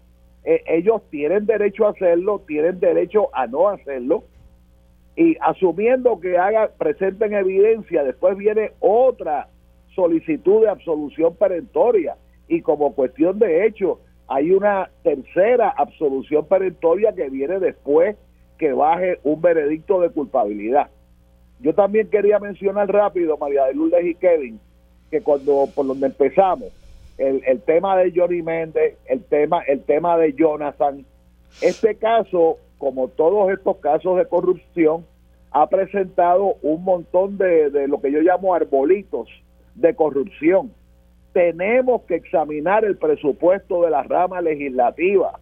E, 0.44 0.62
ellos 0.66 1.02
tienen 1.10 1.46
derecho 1.46 1.86
a 1.86 1.90
hacerlo, 1.90 2.42
tienen 2.46 2.78
derecho 2.80 3.28
a 3.32 3.46
no 3.46 3.68
hacerlo. 3.68 4.24
Y 5.16 5.36
asumiendo 5.40 6.20
que 6.20 6.38
haga, 6.38 6.70
presenten 6.78 7.34
evidencia, 7.34 8.04
después 8.04 8.36
viene 8.36 8.72
otra 8.80 9.48
solicitud 9.94 10.62
de 10.62 10.70
absolución 10.70 11.34
perentoria. 11.34 12.16
Y 12.46 12.62
como 12.62 12.94
cuestión 12.94 13.38
de 13.38 13.66
hecho, 13.66 14.00
hay 14.28 14.52
una 14.52 14.90
tercera 15.02 15.70
absolución 15.70 16.46
perentoria 16.46 17.12
que 17.14 17.28
viene 17.30 17.58
después 17.58 18.16
que 18.58 18.72
baje 18.72 19.18
un 19.22 19.40
veredicto 19.40 20.00
de 20.00 20.10
culpabilidad. 20.10 20.88
Yo 21.60 21.74
también 21.74 22.08
quería 22.08 22.38
mencionar 22.38 22.92
rápido, 22.92 23.36
María 23.36 23.64
de 23.64 23.74
Lourdes 23.74 24.04
y 24.04 24.14
Kevin, 24.14 24.60
que 25.10 25.20
cuando 25.22 25.68
por 25.74 25.86
donde 25.86 26.06
empezamos, 26.06 26.68
el, 27.16 27.42
el 27.46 27.60
tema 27.62 27.96
de 27.96 28.12
Johnny 28.14 28.42
Méndez, 28.42 28.96
el 29.06 29.24
tema, 29.24 29.62
el 29.62 29.82
tema 29.82 30.16
de 30.18 30.34
Jonathan, 30.34 31.04
este 31.60 31.96
caso, 31.96 32.58
como 32.78 33.08
todos 33.08 33.50
estos 33.50 33.78
casos 33.78 34.18
de 34.18 34.26
corrupción, 34.26 35.04
ha 35.50 35.66
presentado 35.68 36.56
un 36.62 36.84
montón 36.84 37.38
de, 37.38 37.70
de 37.70 37.88
lo 37.88 38.00
que 38.00 38.12
yo 38.12 38.20
llamo 38.20 38.54
arbolitos 38.54 39.28
de 39.74 39.94
corrupción 39.94 40.70
tenemos 41.32 42.02
que 42.02 42.16
examinar 42.16 42.84
el 42.84 42.96
presupuesto 42.96 43.82
de 43.82 43.90
la 43.90 44.02
rama 44.02 44.40
legislativa. 44.40 45.38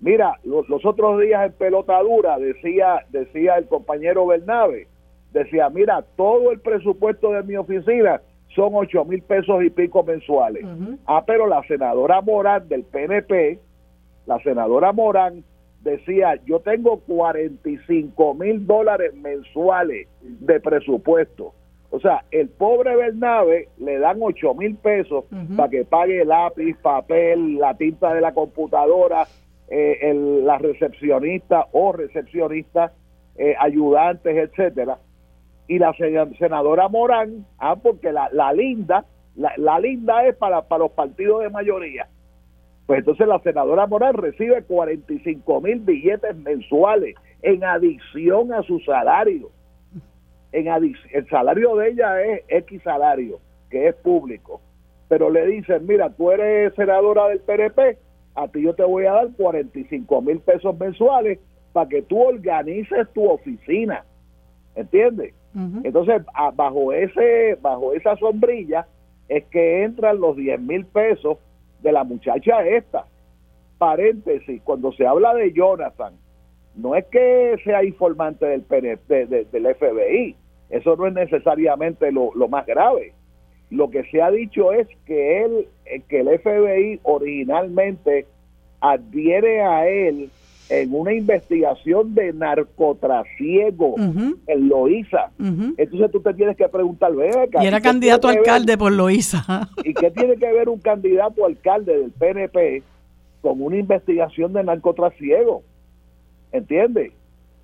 Mira, 0.00 0.38
los, 0.44 0.66
otros 0.84 1.20
días 1.20 1.46
en 1.46 1.52
pelotadura 1.52 2.38
decía, 2.38 3.06
decía 3.10 3.56
el 3.56 3.66
compañero 3.66 4.26
Bernabe, 4.26 4.88
decía, 5.32 5.70
mira, 5.70 6.04
todo 6.16 6.52
el 6.52 6.60
presupuesto 6.60 7.32
de 7.32 7.42
mi 7.42 7.56
oficina 7.56 8.20
son 8.54 8.74
ocho 8.74 9.04
mil 9.04 9.22
pesos 9.22 9.62
y 9.64 9.70
pico 9.70 10.02
mensuales. 10.02 10.64
Ah, 11.06 11.24
pero 11.26 11.46
la 11.46 11.62
senadora 11.62 12.20
Morán 12.20 12.68
del 12.68 12.84
PNP, 12.84 13.58
la 14.26 14.38
senadora 14.40 14.92
Morán 14.92 15.44
decía, 15.82 16.38
yo 16.44 16.60
tengo 16.60 17.00
45 17.00 18.34
mil 18.34 18.66
dólares 18.66 19.14
mensuales 19.14 20.08
de 20.20 20.60
presupuesto. 20.60 21.54
O 21.90 22.00
sea, 22.00 22.24
el 22.30 22.48
pobre 22.48 22.96
Bernabe 22.96 23.68
le 23.78 23.98
dan 23.98 24.18
8 24.20 24.54
mil 24.54 24.76
pesos 24.76 25.24
para 25.56 25.70
que 25.70 25.84
pague 25.84 26.24
lápiz, 26.24 26.76
papel, 26.82 27.58
la 27.58 27.74
tinta 27.76 28.12
de 28.12 28.20
la 28.20 28.34
computadora, 28.34 29.26
eh, 29.68 30.14
la 30.14 30.58
recepcionista 30.58 31.66
o 31.72 31.92
recepcionista, 31.92 32.92
eh, 33.36 33.54
ayudantes, 33.58 34.36
etcétera. 34.36 34.98
Y 35.68 35.78
la 35.78 35.92
senadora 36.38 36.88
Morán, 36.88 37.44
ah, 37.58 37.76
porque 37.76 38.12
la, 38.12 38.28
la 38.32 38.52
linda, 38.52 39.04
la, 39.34 39.78
linda 39.80 40.24
es 40.26 40.36
para, 40.36 40.62
para 40.62 40.84
los 40.84 40.92
partidos 40.92 41.42
de 41.42 41.50
mayoría. 41.50 42.08
Pues 42.86 43.00
entonces 43.00 43.26
la 43.26 43.40
senadora 43.40 43.86
Morán 43.86 44.14
recibe 44.14 44.62
45 44.62 45.60
mil 45.60 45.80
billetes 45.80 46.36
mensuales 46.36 47.16
en 47.42 47.64
adición 47.64 48.52
a 48.52 48.62
su 48.62 48.78
salario 48.80 49.50
en 50.56 50.68
el 50.68 51.28
salario 51.28 51.76
de 51.76 51.90
ella 51.90 52.22
es 52.22 52.42
X 52.48 52.82
salario, 52.82 53.40
que 53.70 53.88
es 53.88 53.94
público, 53.96 54.62
pero 55.08 55.28
le 55.30 55.46
dicen, 55.46 55.86
mira, 55.86 56.08
tú 56.10 56.30
eres 56.30 56.74
senadora 56.74 57.28
del 57.28 57.40
PRP, 57.40 57.98
a 58.36 58.48
ti 58.48 58.62
yo 58.62 58.74
te 58.74 58.84
voy 58.84 59.06
a 59.06 59.12
dar 59.12 59.28
45 59.36 60.22
mil 60.22 60.40
pesos 60.40 60.78
mensuales 60.78 61.38
para 61.72 61.88
que 61.88 62.02
tú 62.02 62.20
organices 62.22 63.08
tu 63.12 63.28
oficina, 63.28 64.04
¿entiendes? 64.74 65.34
Entonces, 65.84 66.22
bajo 66.54 66.92
ese 66.92 67.56
bajo 67.62 67.94
esa 67.94 68.14
sombrilla 68.16 68.86
es 69.26 69.42
que 69.46 69.84
entran 69.84 70.20
los 70.20 70.36
10 70.36 70.60
mil 70.60 70.84
pesos 70.84 71.38
de 71.80 71.92
la 71.92 72.04
muchacha 72.04 72.62
esta. 72.66 73.06
Paréntesis, 73.78 74.60
cuando 74.62 74.92
se 74.92 75.06
habla 75.06 75.34
de 75.34 75.52
Jonathan, 75.54 76.12
no 76.74 76.94
es 76.94 77.06
que 77.06 77.56
sea 77.64 77.82
informante 77.84 78.44
del, 78.44 78.66
del 78.68 79.74
FBI, 79.76 80.36
eso 80.68 80.94
no 80.96 81.06
es 81.06 81.14
necesariamente 81.14 82.12
lo, 82.12 82.34
lo 82.34 82.48
más 82.48 82.66
grave. 82.66 83.14
Lo 83.70 83.90
que 83.90 84.04
se 84.10 84.22
ha 84.22 84.30
dicho 84.30 84.72
es 84.72 84.86
que 85.06 85.44
él, 85.44 85.68
eh, 85.86 86.02
que 86.08 86.20
el 86.20 86.38
FBI 86.38 87.00
originalmente 87.02 88.26
adhiere 88.80 89.62
a 89.62 89.88
él 89.88 90.30
en 90.68 90.94
una 90.94 91.12
investigación 91.12 92.14
de 92.14 92.32
narcotrasiego 92.32 93.94
en 93.98 94.68
Loíza. 94.68 95.30
Entonces 95.38 96.10
tú 96.10 96.20
te 96.20 96.34
tienes 96.34 96.56
que 96.56 96.68
preguntar, 96.68 97.12
Y 97.60 97.66
era 97.66 97.80
candidato 97.80 98.28
alcalde 98.28 98.76
por 98.76 98.92
Loíza. 98.92 99.68
¿Y 99.84 99.94
qué 99.94 100.10
tiene 100.10 100.36
que 100.36 100.52
ver 100.52 100.68
un 100.68 100.80
candidato 100.80 101.44
alcalde 101.44 101.96
del 101.96 102.10
PNP 102.10 102.82
con 103.42 103.62
una 103.62 103.76
investigación 103.76 104.52
de 104.52 104.64
narcotrasiego? 104.64 105.62
¿Entiendes? 106.50 107.12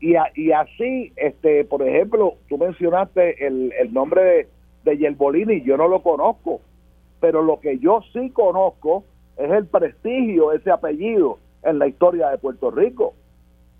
Y, 0.01 0.15
y 0.37 0.53
así, 0.53 1.13
este 1.17 1.65
por 1.65 1.87
ejemplo, 1.87 2.35
tú 2.49 2.59
mencionaste 2.59 3.47
el, 3.47 3.73
el 3.81 3.93
nombre 3.93 4.23
de, 4.23 4.49
de 4.85 4.99
Yerbolini, 4.99 5.63
yo 5.63 5.77
no 5.77 5.89
lo 5.89 6.03
conozco, 6.03 6.61
pero 7.21 7.43
lo 7.43 7.61
que 7.61 7.79
yo 7.79 8.01
sí 8.13 8.31
conozco 8.31 9.05
es 9.37 9.51
el 9.51 9.67
prestigio, 9.67 10.53
ese 10.53 10.71
apellido 10.71 11.39
en 11.63 11.79
la 11.79 11.87
historia 11.87 12.29
de 12.31 12.39
Puerto 12.39 12.71
Rico. 12.71 13.15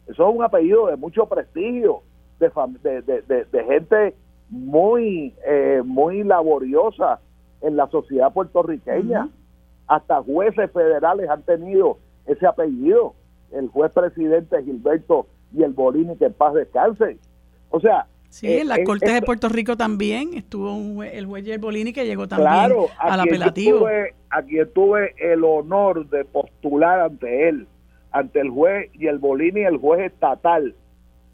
Eso 0.07 0.29
es 0.29 0.37
un 0.37 0.43
apellido 0.43 0.87
de 0.87 0.97
mucho 0.97 1.27
prestigio, 1.27 2.03
de, 2.39 3.03
de, 3.03 3.65
gente 3.65 4.15
muy, 4.51 5.35
eh, 5.47 5.83
muy 5.85 6.25
laboriosa 6.25 7.21
en 7.61 7.77
la 7.77 7.89
sociedad 7.89 8.33
puertorriqueña. 8.33 9.29
Hasta 9.87 10.23
jueces 10.23 10.71
federales 10.73 11.29
han 11.29 11.43
tenido 11.43 11.99
ese 12.27 12.47
apellido. 12.47 13.15
El 13.53 13.69
juez 13.69 13.93
presidente 13.93 14.63
Gilberto 14.63 15.27
y 15.53 15.63
el 15.63 15.73
Bolini, 15.73 16.17
que 16.17 16.27
en 16.27 16.33
paz 16.33 16.55
descanse. 16.55 17.19
O 17.71 17.81
sea, 17.81 18.07
Sí, 18.33 18.51
en 18.51 18.69
la 18.69 18.83
Corte 18.83 19.13
de 19.13 19.21
Puerto 19.21 19.51
Rico 19.51 19.77
también 19.77 20.33
estuvo 20.33 21.03
el 21.03 21.27
juez 21.27 21.61
Bolini 21.61 21.93
que 21.93 22.07
llegó 22.07 22.27
también 22.27 22.75
al 22.99 23.21
apelativo. 23.21 23.87
aquí 24.31 24.57
tuve 24.75 25.15
el 25.19 25.45
honor 25.45 26.09
de 26.09 26.25
postular 26.25 27.01
ante 27.01 27.51
él, 27.51 27.67
ante 28.11 28.41
el 28.41 28.49
juez 28.49 28.89
y 28.95 29.07
el 29.07 29.19
Bolini, 29.19 29.61
el 29.61 29.77
juez 29.77 30.11
estatal, 30.11 30.75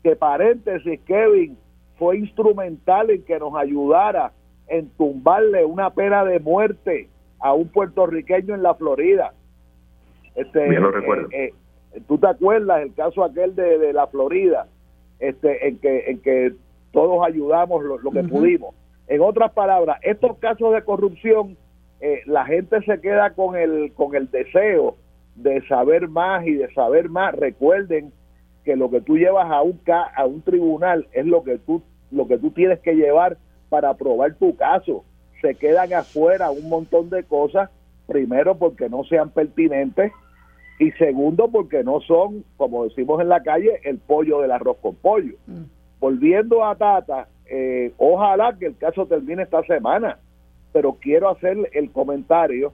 que 0.03 0.17
paréntesis, 0.17 0.99
Kevin, 1.07 1.57
fue 2.01 2.19
instrumental 2.19 3.11
en 3.11 3.23
que 3.23 3.39
nos 3.39 3.55
ayudara 3.55 4.33
en 4.67 4.89
tumbarle 4.91 5.65
una 5.65 5.91
pena 5.91 6.25
de 6.25 6.41
muerte 6.41 7.09
a 7.39 7.55
un 7.55 7.69
puertorriqueño 7.69 8.57
en 8.57 8.65
la 8.65 8.75
Florida. 8.75 9.35
Este, 10.35 10.69
lo 10.73 10.91
recuerdo. 10.91 11.29
Eh, 11.31 11.55
eh, 11.93 12.01
¿Tú 12.09 12.19
te 12.19 12.27
acuerdas 12.27 12.83
el 12.83 12.93
caso 12.95 13.23
aquel 13.23 13.55
de, 13.55 13.79
de 13.79 13.93
la 13.93 14.09
Florida? 14.09 14.67
Este, 15.21 15.69
en 15.69 15.79
que 15.79 16.11
en 16.11 16.19
que 16.21 16.55
todos 16.99 17.25
ayudamos 17.25 17.85
lo, 17.85 18.11
que 18.11 18.25
pudimos. 18.25 18.75
En 19.07 19.21
otras 19.21 19.53
palabras, 19.53 20.01
estos 20.03 20.37
casos 20.39 20.75
de 20.75 20.83
corrupción, 20.83 21.57
eh, 22.01 22.23
la 22.27 22.45
gente 22.45 22.83
se 22.83 23.01
queda 23.01 23.35
con 23.35 23.55
el, 23.55 23.93
con 23.93 24.17
el 24.17 24.29
deseo 24.29 24.97
de 25.37 25.65
saber 25.69 26.09
más 26.09 26.45
y 26.45 26.55
de 26.55 26.75
saber 26.75 27.09
más. 27.09 27.37
Recuerden 27.37 28.13
que 28.65 28.75
lo 28.75 28.91
que 28.91 29.01
tú 29.01 29.17
llevas 29.17 29.49
a 29.49 29.63
un, 29.63 29.81
a 29.87 30.27
un 30.27 30.43
tribunal 30.43 31.07
es 31.13 31.25
lo 31.25 31.45
que, 31.45 31.59
tú, 31.59 31.83
lo 32.11 32.27
que 32.27 32.37
tú 32.37 32.51
tienes 32.51 32.81
que 32.81 32.97
llevar 32.97 33.39
para 33.69 33.95
probar 33.95 34.35
tu 34.35 34.57
caso. 34.57 35.05
Se 35.41 35.55
quedan 35.55 35.93
afuera 35.93 36.51
un 36.51 36.69
montón 36.69 37.11
de 37.11 37.23
cosas, 37.23 37.71
primero 38.09 38.57
porque 38.59 38.89
no 38.89 39.05
sean 39.05 39.31
pertinentes 39.31 40.11
y 40.81 40.91
segundo 40.93 41.49
porque 41.49 41.85
no 41.85 42.01
son, 42.01 42.45
como 42.57 42.87
decimos 42.87 43.21
en 43.21 43.29
la 43.29 43.41
calle, 43.45 43.79
el 43.85 43.99
pollo 43.99 44.41
del 44.41 44.51
arroz 44.51 44.79
con 44.79 44.97
pollo. 44.97 45.37
Mm 45.47 45.78
volviendo 46.01 46.65
a 46.65 46.77
Tata, 46.77 47.29
eh, 47.47 47.93
ojalá 47.97 48.57
que 48.59 48.67
el 48.67 48.77
caso 48.77 49.07
termine 49.07 49.43
esta 49.43 49.63
semana, 49.65 50.19
pero 50.73 50.95
quiero 51.01 51.31
hacer 51.31 51.57
el 51.73 51.91
comentario 51.91 52.73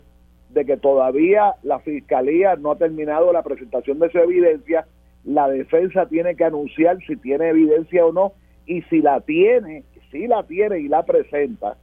de 0.50 0.64
que 0.64 0.76
todavía 0.76 1.54
la 1.62 1.80
fiscalía 1.80 2.56
no 2.56 2.72
ha 2.72 2.76
terminado 2.76 3.32
la 3.32 3.42
presentación 3.42 3.98
de 3.98 4.10
su 4.10 4.18
evidencia, 4.18 4.86
la 5.24 5.48
defensa 5.48 6.06
tiene 6.06 6.36
que 6.36 6.44
anunciar 6.44 6.98
si 7.06 7.16
tiene 7.16 7.48
evidencia 7.48 8.04
o 8.04 8.12
no, 8.12 8.32
y 8.66 8.82
si 8.82 9.00
la 9.00 9.20
tiene, 9.20 9.84
si 10.10 10.26
la 10.26 10.42
tiene 10.44 10.80
y 10.80 10.88
la 10.88 11.04
presenta, 11.04 11.76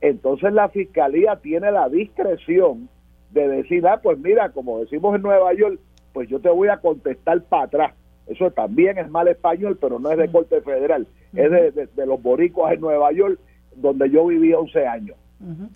entonces 0.00 0.52
la 0.52 0.68
fiscalía 0.68 1.36
tiene 1.36 1.70
la 1.72 1.88
discreción 1.88 2.88
de 3.30 3.48
decir, 3.48 3.86
ah, 3.86 4.00
pues 4.02 4.18
mira, 4.18 4.50
como 4.50 4.80
decimos 4.80 5.14
en 5.16 5.22
Nueva 5.22 5.52
York, 5.54 5.78
pues 6.12 6.28
yo 6.28 6.40
te 6.40 6.48
voy 6.48 6.68
a 6.68 6.78
contestar 6.78 7.42
para 7.42 7.64
atrás 7.64 7.94
eso 8.28 8.50
también 8.50 8.98
es 8.98 9.10
mal 9.10 9.26
español, 9.26 9.78
pero 9.80 9.98
no 9.98 10.10
es 10.10 10.18
de 10.18 10.30
corte 10.30 10.60
federal, 10.60 11.06
es 11.34 11.50
de, 11.50 12.06
los 12.06 12.22
boricos 12.22 12.70
en 12.70 12.80
Nueva 12.80 13.10
York, 13.12 13.38
donde 13.74 14.10
yo 14.10 14.26
viví 14.26 14.52
11 14.52 14.86
años. 14.86 15.16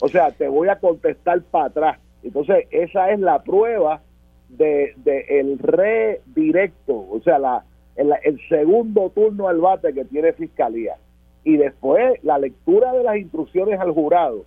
O 0.01 0.09
sea, 0.09 0.33
te 0.33 0.49
voy 0.49 0.69
a 0.69 0.77
contestar 0.77 1.41
para 1.43 1.67
atrás. 1.67 1.99
Entonces, 2.23 2.67
esa 2.71 3.11
es 3.11 3.21
la 3.21 3.43
prueba 3.43 4.03
de, 4.49 4.95
el 5.29 5.59
redirecto, 5.59 6.95
o 6.95 7.21
sea, 7.25 7.39
la, 7.39 7.65
el, 7.97 8.41
segundo 8.49 9.11
turno 9.11 9.49
al 9.49 9.61
bate 9.61 9.95
que 9.95 10.05
tiene 10.05 10.33
Fiscalía. 10.33 10.97
Y 11.45 11.57
después 11.57 12.23
la 12.23 12.39
lectura 12.39 12.93
de 12.93 13.03
las 13.03 13.17
instrucciones 13.17 13.81
al 13.81 13.93
jurado, 13.93 14.45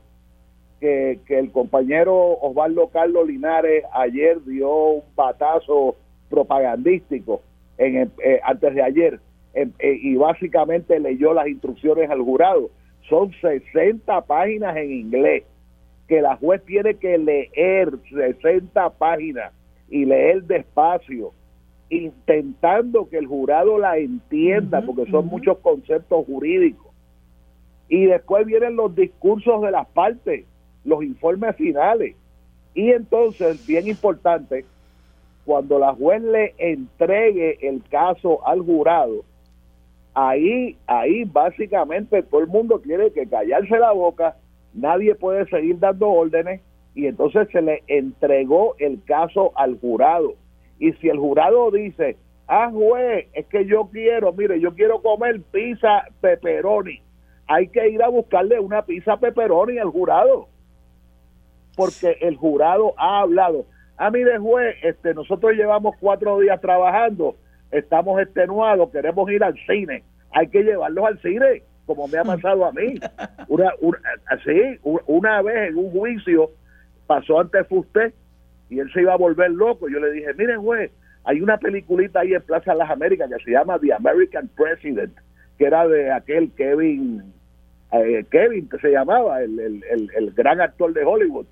que, 0.80 1.20
que 1.26 1.40
el 1.40 1.52
compañero 1.52 2.38
Osvaldo 2.40 2.90
Carlos 2.90 3.28
Linares 3.28 3.84
ayer 3.94 4.44
dio 4.44 4.70
un 4.70 5.04
patazo 5.16 5.96
propagandístico 6.30 7.42
en, 7.78 8.12
eh, 8.24 8.40
antes 8.44 8.74
de 8.74 8.82
ayer 8.82 9.20
eh, 9.54 9.70
y 9.80 10.16
básicamente 10.16 11.00
leyó 11.00 11.34
las 11.34 11.48
instrucciones 11.48 12.10
al 12.10 12.22
jurado. 12.22 12.70
Son 13.10 13.32
60 13.42 14.22
páginas 14.22 14.76
en 14.78 14.92
inglés 14.92 15.44
que 16.08 16.22
la 16.22 16.36
juez 16.36 16.64
tiene 16.66 16.96
que 16.96 17.18
leer 17.18 17.92
60 18.10 18.90
páginas 18.92 19.54
y 19.90 20.06
leer 20.06 20.44
despacio, 20.44 21.32
intentando 21.90 23.08
que 23.10 23.18
el 23.18 23.28
jurado 23.28 23.78
la 23.78 23.98
entienda, 23.98 24.82
porque 24.82 25.10
son 25.10 25.28
muchos 25.28 25.58
conceptos 25.60 26.26
jurídicos. 26.26 26.92
Y 27.88 28.06
después 28.06 28.46
vienen 28.46 28.76
los 28.76 28.96
discursos 28.96 29.62
de 29.62 29.72
las 29.72 29.88
partes, 29.88 30.46
los 30.84 31.04
informes 31.04 31.56
finales. 31.56 32.16
Y 32.74 32.92
entonces, 32.92 33.66
bien 33.66 33.88
importante, 33.88 34.66
cuando 35.46 35.80
la 35.80 35.94
juez 35.94 36.22
le 36.24 36.56
entregue 36.58 37.58
el 37.68 37.84
caso 37.90 38.46
al 38.48 38.62
jurado, 38.62 39.24
ahí, 40.16 40.78
ahí 40.88 41.24
básicamente 41.26 42.24
todo 42.24 42.42
el 42.42 42.48
mundo 42.48 42.80
tiene 42.80 43.12
que 43.12 43.28
callarse 43.28 43.78
la 43.78 43.92
boca, 43.92 44.38
nadie 44.74 45.14
puede 45.16 45.46
seguir 45.48 45.80
dando 45.80 46.10
órdenes 46.10 46.62
y 46.96 47.08
entonces 47.08 47.48
se 47.52 47.62
le 47.62 47.84
entregó 47.88 48.76
el 48.80 49.04
caso 49.04 49.52
al 49.56 49.80
jurado. 49.80 50.34
Y 50.80 50.94
si 50.94 51.10
el 51.10 51.20
jurado 51.20 51.70
dice, 51.70 52.18
ah, 52.48 52.70
juez, 52.72 53.28
es 53.34 53.46
que 53.48 53.66
yo 53.66 53.90
quiero, 53.92 54.34
mire, 54.34 54.60
yo 54.60 54.74
quiero 54.74 55.02
comer 55.02 55.42
pizza 55.52 56.06
pepperoni, 56.22 57.02
hay 57.48 57.68
que 57.68 57.90
ir 57.90 58.02
a 58.02 58.08
buscarle 58.08 58.60
una 58.60 58.84
pizza 58.84 59.18
pepperoni 59.18 59.78
al 59.78 59.90
jurado, 59.90 60.48
porque 61.76 62.18
el 62.22 62.38
jurado 62.38 62.94
ha 62.98 63.20
hablado. 63.20 63.66
A 63.98 64.12
mí 64.12 64.24
de 64.24 64.38
juez, 64.38 64.76
este, 64.84 65.14
nosotros 65.14 65.54
llevamos 65.54 65.96
cuatro 66.00 66.40
días 66.40 66.60
trabajando, 66.60 67.38
estamos 67.72 68.22
extenuados, 68.22 68.92
queremos 68.92 69.30
ir 69.32 69.44
al 69.44 69.56
cine. 69.66 70.04
Hay 70.32 70.48
que 70.50 70.64
llevarlos 70.64 71.06
al 71.06 71.22
cine, 71.22 71.64
como 71.86 72.08
me 72.08 72.18
ha 72.18 72.24
pasado 72.24 72.66
a 72.66 72.74
mí. 72.74 72.96
Una, 73.48 73.72
así, 74.28 74.80
una 74.84 75.42
vez 75.42 75.70
en 75.70 75.78
un 75.78 75.92
juicio 75.92 76.52
pasó 77.08 77.40
ante 77.40 77.64
Fusté 77.64 78.14
y 78.70 78.80
él 78.80 78.92
se 78.92 79.02
iba 79.02 79.14
a 79.14 79.18
volver 79.18 79.52
loco. 79.52 79.88
Yo 79.88 80.00
le 80.00 80.12
dije, 80.12 80.34
miren 80.34 80.62
juez, 80.62 80.92
hay 81.24 81.42
una 81.42 81.58
peliculita 81.58 82.20
ahí 82.20 82.34
en 82.34 82.42
Plaza 82.42 82.74
de 82.74 82.80
las 82.80 82.90
Américas 82.90 83.30
que 83.30 83.44
se 83.46 83.52
llama 83.52 83.80
The 83.80 83.94
American 83.94 84.50
President, 84.56 85.16
que 85.58 85.66
era 85.66 85.88
de 85.88 86.12
aquel 86.12 86.52
Kevin, 86.52 87.34
eh, 87.94 88.26
Kevin 88.30 88.68
que 88.68 88.78
se 88.80 88.92
llamaba, 88.92 89.42
el, 89.42 89.58
el, 89.60 90.12
el 90.16 90.32
gran 90.34 90.60
actor 90.60 90.92
de 90.92 91.06
Hollywood 91.06 91.46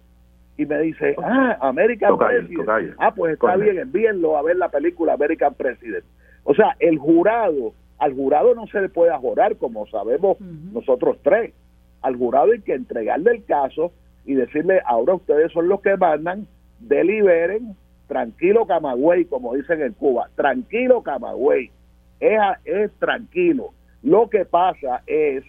y 0.57 0.65
me 0.65 0.79
dice, 0.79 1.15
ah, 1.23 1.57
American 1.61 2.17
President. 2.17 2.95
Ah, 2.99 3.13
pues 3.13 3.33
está 3.33 3.55
bien, 3.55 3.79
envíenlo 3.79 4.37
a 4.37 4.43
ver 4.43 4.57
la 4.57 4.69
película 4.69 5.13
American 5.13 5.53
President. 5.55 6.03
O 6.43 6.53
sea, 6.53 6.75
el 6.79 6.97
jurado, 6.97 7.73
al 7.97 8.13
jurado 8.13 8.53
no 8.53 8.67
se 8.67 8.81
le 8.81 8.89
puede 8.89 9.11
ajorar, 9.11 9.55
como 9.57 9.87
sabemos 9.87 10.39
nosotros 10.39 11.17
tres. 11.23 11.53
Al 12.01 12.17
jurado 12.17 12.51
hay 12.51 12.61
que 12.61 12.73
entregarle 12.73 13.31
el 13.31 13.45
caso 13.45 13.91
y 14.25 14.35
decirle, 14.35 14.81
ahora 14.85 15.15
ustedes 15.15 15.51
son 15.51 15.67
los 15.67 15.81
que 15.81 15.97
mandan, 15.97 16.47
deliberen, 16.79 17.75
tranquilo 18.07 18.67
Camagüey, 18.67 19.25
como 19.25 19.55
dicen 19.55 19.81
en 19.81 19.93
Cuba, 19.93 20.29
tranquilo 20.35 21.01
Camagüey, 21.01 21.71
es, 22.19 22.39
es 22.65 22.91
tranquilo. 22.99 23.71
Lo 24.03 24.29
que 24.29 24.45
pasa 24.45 25.01
es 25.07 25.43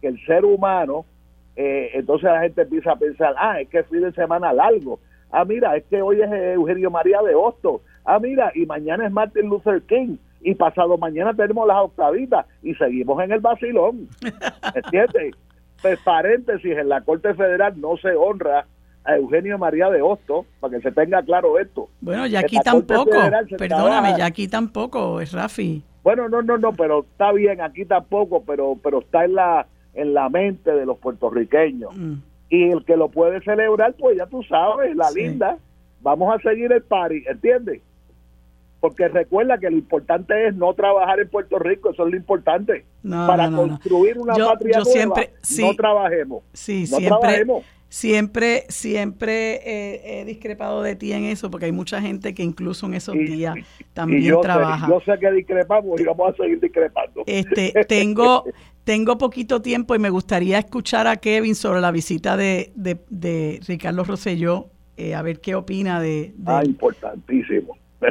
que 0.00 0.08
el 0.08 0.24
ser 0.26 0.44
humano 0.44 1.06
eh, 1.56 1.90
entonces 1.94 2.24
la 2.24 2.42
gente 2.42 2.62
empieza 2.62 2.92
a 2.92 2.96
pensar, 2.96 3.34
ah, 3.38 3.60
es 3.60 3.68
que 3.68 3.82
fin 3.84 4.02
de 4.02 4.12
semana 4.12 4.52
largo, 4.52 4.98
Ah, 5.32 5.46
mira, 5.46 5.74
es 5.76 5.84
que 5.84 6.02
hoy 6.02 6.20
es 6.20 6.30
Eugenio 6.30 6.90
María 6.90 7.22
de 7.22 7.34
Hostos. 7.34 7.80
Ah, 8.04 8.18
mira, 8.18 8.52
y 8.54 8.66
mañana 8.66 9.06
es 9.06 9.12
Martin 9.12 9.48
Luther 9.48 9.82
King. 9.82 10.18
Y 10.42 10.54
pasado 10.54 10.98
mañana 10.98 11.32
tenemos 11.34 11.66
las 11.66 11.78
octavitas 11.78 12.44
y 12.62 12.74
seguimos 12.74 13.22
en 13.22 13.32
el 13.32 13.40
vacilón. 13.40 14.08
¿Entiendes? 14.74 15.34
Pues 15.80 15.98
paréntesis, 16.00 16.76
en 16.76 16.88
la 16.88 17.00
Corte 17.00 17.32
Federal 17.34 17.80
no 17.80 17.96
se 17.96 18.14
honra 18.14 18.66
a 19.04 19.16
Eugenio 19.16 19.58
María 19.58 19.88
de 19.88 20.02
Hostos, 20.02 20.46
para 20.60 20.76
que 20.76 20.82
se 20.82 20.92
tenga 20.92 21.22
claro 21.22 21.58
esto. 21.58 21.88
Bueno, 22.00 22.26
ya 22.26 22.40
aquí 22.40 22.58
tampoco, 22.62 23.10
perdóname, 23.58 24.14
ya 24.16 24.26
aquí 24.26 24.46
tampoco, 24.46 25.20
es 25.20 25.32
Rafi. 25.32 25.82
Bueno, 26.04 26.28
no, 26.28 26.42
no, 26.42 26.58
no, 26.58 26.72
pero 26.72 27.00
está 27.00 27.32
bien, 27.32 27.60
aquí 27.60 27.84
tampoco, 27.84 28.44
pero 28.44 28.76
pero 28.80 29.00
está 29.00 29.24
en 29.24 29.34
la 29.34 29.66
en 29.94 30.14
la 30.14 30.28
mente 30.28 30.72
de 30.72 30.86
los 30.86 30.98
puertorriqueños. 30.98 31.96
Mm. 31.96 32.14
Y 32.48 32.70
el 32.70 32.84
que 32.84 32.96
lo 32.96 33.08
puede 33.08 33.40
celebrar, 33.42 33.94
pues 33.98 34.18
ya 34.18 34.26
tú 34.26 34.42
sabes, 34.42 34.94
la 34.94 35.10
linda, 35.10 35.58
vamos 36.02 36.34
a 36.34 36.38
seguir 36.42 36.70
el 36.72 36.82
party, 36.82 37.24
¿entiendes? 37.26 37.80
Porque 38.80 39.06
recuerda 39.08 39.58
que 39.58 39.70
lo 39.70 39.76
importante 39.76 40.48
es 40.48 40.56
no 40.56 40.74
trabajar 40.74 41.20
en 41.20 41.28
Puerto 41.28 41.58
Rico, 41.58 41.90
eso 41.90 42.04
es 42.04 42.10
lo 42.10 42.16
importante. 42.16 42.84
Para 43.08 43.48
construir 43.50 44.18
una 44.18 44.34
patria 44.34 44.78
nueva, 44.78 44.90
siempre, 44.90 45.30
no 45.60 45.74
trabajemos. 45.76 46.42
Sí, 46.52 46.86
siempre, 46.88 47.46
siempre, 47.88 48.64
siempre 48.68 50.20
he 50.20 50.24
discrepado 50.24 50.82
de 50.82 50.96
ti 50.96 51.12
en 51.12 51.26
eso, 51.26 51.48
porque 51.48 51.66
hay 51.66 51.72
mucha 51.72 52.00
gente 52.00 52.34
que 52.34 52.42
incluso 52.42 52.86
en 52.86 52.94
esos 52.94 53.14
días 53.14 53.54
también 53.92 54.40
trabaja. 54.40 54.88
yo 54.88 55.00
sé 55.00 55.16
que 55.20 55.30
discrepamos 55.30 56.00
y 56.00 56.04
vamos 56.04 56.34
a 56.34 56.36
seguir 56.36 56.58
discrepando. 56.58 57.22
Este, 57.26 57.72
tengo, 57.88 58.44
tengo 58.84 59.18
poquito 59.18 59.62
tiempo 59.62 59.94
y 59.94 59.98
me 59.98 60.10
gustaría 60.10 60.58
escuchar 60.58 61.06
a 61.06 61.16
Kevin 61.16 61.54
sobre 61.54 61.80
la 61.80 61.90
visita 61.90 62.36
de, 62.36 62.72
de, 62.74 63.60
Ricardo 63.66 64.04
Rosselló, 64.04 64.66
eh, 64.96 65.14
a 65.14 65.22
ver 65.22 65.40
qué 65.40 65.54
opina 65.54 66.00
de... 66.00 66.32
Ah, 66.46 66.62
importantísimo. 66.64 67.76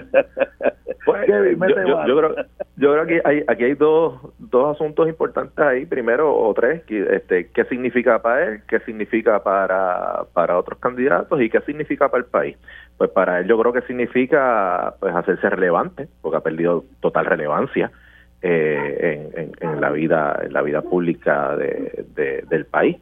Pues, 1.04 1.28
yo, 1.28 2.18
creo, 2.18 2.36
yo 2.78 2.94
creo 2.94 3.06
que 3.08 3.22
hay, 3.26 3.44
aquí 3.48 3.64
hay 3.64 3.74
dos, 3.74 4.22
dos 4.38 4.76
asuntos 4.76 5.08
importantes 5.08 5.58
ahí, 5.58 5.86
primero 5.88 6.34
o 6.34 6.54
tres, 6.54 6.84
que, 6.84 7.16
este, 7.16 7.50
qué 7.50 7.66
significa 7.66 8.22
para 8.22 8.46
él, 8.46 8.62
qué 8.68 8.80
significa 8.82 9.42
para, 9.42 10.26
para 10.34 10.60
otros 10.60 10.78
candidatos 10.80 11.42
y 11.42 11.50
qué 11.50 11.60
significa 11.62 12.10
para 12.10 12.24
el 12.24 12.30
país. 12.30 12.56
Pues 12.98 13.10
para 13.10 13.40
él 13.40 13.48
yo 13.48 13.60
creo 13.60 13.74
que 13.74 13.82
significa 13.82 14.94
pues 15.00 15.16
hacerse 15.16 15.50
relevante, 15.50 16.08
porque 16.22 16.38
ha 16.38 16.42
perdido 16.42 16.86
total 17.00 17.26
relevancia 17.26 17.92
eh, 18.42 19.52
en, 19.60 19.82
la 19.82 19.92
vida 19.92 20.40
en 20.44 20.54
la 20.54 20.62
vida 20.62 20.82
pública 20.82 21.56
de, 21.56 22.44
del 22.50 22.66
país. 22.66 22.98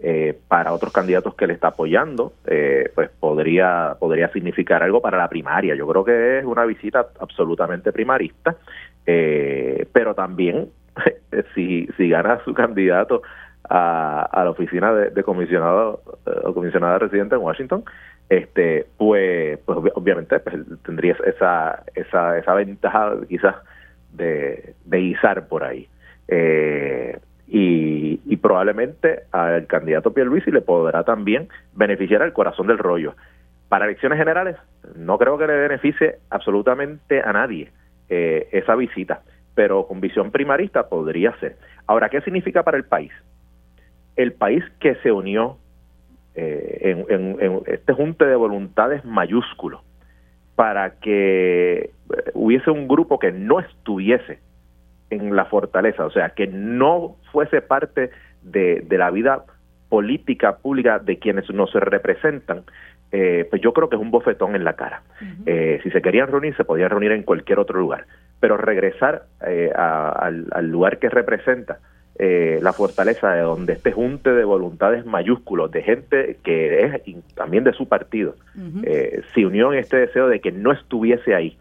Eh, 0.00 0.36
para 0.48 0.72
otros 0.72 0.92
candidatos 0.92 1.34
que 1.34 1.46
le 1.46 1.54
está 1.54 1.68
apoyando, 1.68 2.34
eh, 2.46 2.90
pues 2.94 3.08
podría, 3.08 3.96
podría 3.98 4.28
significar 4.32 4.82
algo 4.82 5.00
para 5.00 5.16
la 5.16 5.28
primaria. 5.28 5.74
Yo 5.76 5.86
creo 5.86 6.04
que 6.04 6.40
es 6.40 6.44
una 6.44 6.66
visita 6.66 7.06
absolutamente 7.20 7.92
primarista, 7.92 8.56
eh, 9.06 9.86
pero 9.92 10.14
también 10.14 10.68
si, 11.54 11.88
si 11.96 12.08
gana 12.08 12.38
su 12.44 12.52
candidato 12.52 13.22
a, 13.66 14.28
a 14.30 14.44
la 14.44 14.50
oficina 14.50 14.92
de, 14.92 15.22
comisionado 15.22 16.02
o 16.44 16.52
comisionada 16.52 16.98
residente 16.98 17.36
en 17.36 17.40
Washington, 17.40 17.84
este 18.28 18.86
pues, 18.98 19.58
pues 19.64 19.78
obviamente 19.94 20.38
pues, 20.40 20.56
tendría 20.84 21.16
esa, 21.24 21.82
esa, 21.94 22.36
esa 22.36 22.54
ventaja 22.54 23.14
quizás 23.28 23.54
de, 24.14 24.74
de 24.84 25.00
izar 25.00 25.48
por 25.48 25.64
ahí. 25.64 25.88
Eh, 26.28 27.18
y, 27.46 28.36
probablemente 28.36 29.22
al 29.32 29.66
candidato 29.66 30.12
Pierluisi 30.12 30.50
le 30.50 30.60
podrá 30.60 31.02
también 31.02 31.48
beneficiar 31.74 32.20
al 32.20 32.34
corazón 32.34 32.66
del 32.66 32.76
rollo. 32.76 33.14
Para 33.70 33.86
elecciones 33.86 34.18
generales, 34.18 34.56
no 34.96 35.16
creo 35.16 35.38
que 35.38 35.46
le 35.46 35.56
beneficie 35.56 36.16
absolutamente 36.28 37.22
a 37.22 37.32
nadie 37.32 37.70
eh, 38.10 38.48
esa 38.52 38.74
visita, 38.74 39.22
pero 39.54 39.86
con 39.86 40.02
visión 40.02 40.30
primarista 40.30 40.90
podría 40.90 41.34
ser. 41.38 41.56
Ahora, 41.86 42.10
¿qué 42.10 42.20
significa 42.20 42.64
para 42.64 42.76
el 42.76 42.84
país? 42.84 43.12
El 44.14 44.34
país 44.34 44.62
que 44.78 44.96
se 44.96 45.10
unió 45.10 45.56
eh, 46.34 47.04
en, 47.08 47.36
en, 47.40 47.62
este 47.66 47.94
junte 47.94 48.26
de 48.26 48.36
voluntades 48.36 49.06
mayúsculo 49.06 49.82
para 50.56 50.98
que 51.00 51.78
eh, 51.78 51.90
hubiese 52.34 52.70
un 52.70 52.88
grupo 52.88 53.18
que 53.18 53.32
no 53.32 53.60
estuviese 53.60 54.38
en 55.10 55.34
la 55.36 55.46
fortaleza, 55.46 56.04
o 56.06 56.10
sea, 56.10 56.30
que 56.30 56.46
no 56.46 57.16
fuese 57.32 57.60
parte 57.60 58.10
de, 58.42 58.84
la 58.90 59.10
vida 59.10 59.44
política 59.88 60.56
pública 60.56 60.98
de 60.98 61.18
quienes 61.18 61.48
nos 61.50 61.72
representan, 61.72 62.62
eh, 63.12 63.46
pues 63.48 63.62
yo 63.62 63.72
creo 63.72 63.88
que 63.88 63.96
es 63.96 64.02
un 64.02 64.10
bofetón 64.10 64.56
en 64.56 64.64
la 64.64 64.74
cara. 64.74 65.02
Eh, 65.46 65.78
si 65.82 65.90
se 65.90 66.02
querían 66.02 66.28
reunir, 66.28 66.56
se 66.56 66.64
podían 66.64 66.90
reunir 66.90 67.12
en 67.12 67.22
cualquier 67.22 67.58
otro 67.58 67.78
lugar, 67.78 68.06
pero 68.40 68.56
regresar 68.56 69.24
eh, 69.46 69.70
al, 69.74 70.68
lugar 70.68 70.98
que 70.98 71.08
representa 71.08 71.78
la 72.18 72.72
fortaleza 72.72 73.32
de 73.32 73.42
donde 73.42 73.72
este 73.72 73.90
junte 73.92 74.30
de 74.30 74.44
voluntades 74.44 75.04
mayúsculos, 75.04 75.70
de 75.72 75.82
gente 75.82 76.38
que 76.44 76.84
es 76.84 77.02
también 77.34 77.64
de 77.64 77.72
su 77.72 77.88
partido, 77.88 78.36
se 79.34 79.46
unió 79.46 79.72
en 79.72 79.80
este 79.80 79.96
deseo 79.96 80.28
de 80.28 80.40
que 80.40 80.52
no 80.52 80.72
estuviese 80.72 81.34
ahí 81.34 81.56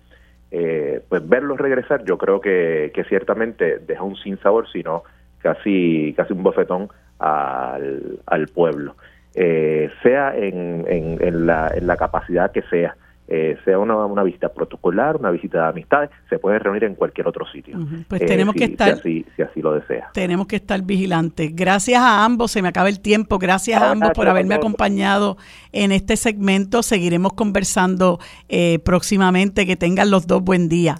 eh, 0.55 1.01
pues 1.09 1.27
verlos 1.27 1.57
regresar 1.57 2.05
yo 2.05 2.19
creo 2.19 2.39
que, 2.39 2.91
que 2.93 3.03
ciertamente 3.05 3.79
deja 3.79 4.03
un 4.03 4.15
sinsabor, 4.15 4.71
sino 4.71 5.01
casi, 5.39 6.13
casi 6.15 6.33
un 6.33 6.43
bofetón 6.43 6.89
al, 7.17 8.19
al 8.27 8.47
pueblo. 8.49 8.95
Eh, 9.33 9.89
sea 10.03 10.37
en, 10.37 10.85
en, 10.87 11.17
en, 11.21 11.47
la, 11.47 11.71
en 11.75 11.87
la 11.87 11.97
capacidad 11.97 12.51
que 12.51 12.61
sea. 12.63 12.95
Eh, 13.35 13.57
sea 13.65 13.79
una, 13.79 13.95
una, 14.05 14.21
visita 14.21 14.53
protocolar, 14.53 15.15
una 15.15 15.31
visita 15.31 15.63
de 15.63 15.69
amistades, 15.69 16.11
se 16.29 16.37
puede 16.37 16.59
reunir 16.59 16.83
en 16.83 16.93
cualquier 16.93 17.27
otro 17.27 17.47
sitio. 17.47 17.79
Pues 18.07 18.21
eh, 18.21 18.25
tenemos 18.25 18.53
que 18.53 18.65
estar, 18.65 19.01
si 19.01 19.25
así, 19.43 19.59
lo 19.59 19.73
desea. 19.73 20.11
Tenemos 20.13 20.45
que 20.45 20.57
estar 20.57 20.79
vigilantes. 20.83 21.55
Gracias 21.55 21.99
a 21.99 22.25
ambos, 22.25 22.51
se 22.51 22.61
me 22.61 22.67
acaba 22.67 22.89
el 22.89 22.99
tiempo, 22.99 23.39
gracias 23.39 23.81
a 23.81 23.89
ambos 23.89 24.11
por 24.11 24.27
haberme 24.27 24.53
acompañado 24.53 25.37
en 25.71 25.91
este 25.91 26.15
segmento. 26.15 26.83
Seguiremos 26.83 27.33
conversando 27.33 28.19
eh, 28.49 28.77
próximamente. 28.85 29.65
Que 29.65 29.77
tengan 29.77 30.11
los 30.11 30.27
dos 30.27 30.43
buen 30.43 30.69
día. 30.69 30.99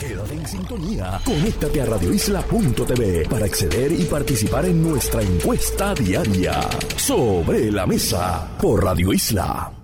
Quédate 0.00 0.34
en 0.34 0.46
sintonía. 0.48 1.20
Conéctate 1.24 1.80
a 1.80 1.86
radioisla.tv 1.86 3.28
para 3.30 3.44
acceder 3.44 3.92
y 3.92 4.02
participar 4.02 4.64
en 4.64 4.82
nuestra 4.82 5.22
encuesta 5.22 5.94
diaria 5.94 6.60
sobre 6.96 7.70
la 7.70 7.86
mesa 7.86 8.48
por 8.60 8.82
Radio 8.82 9.12
Isla. 9.12 9.77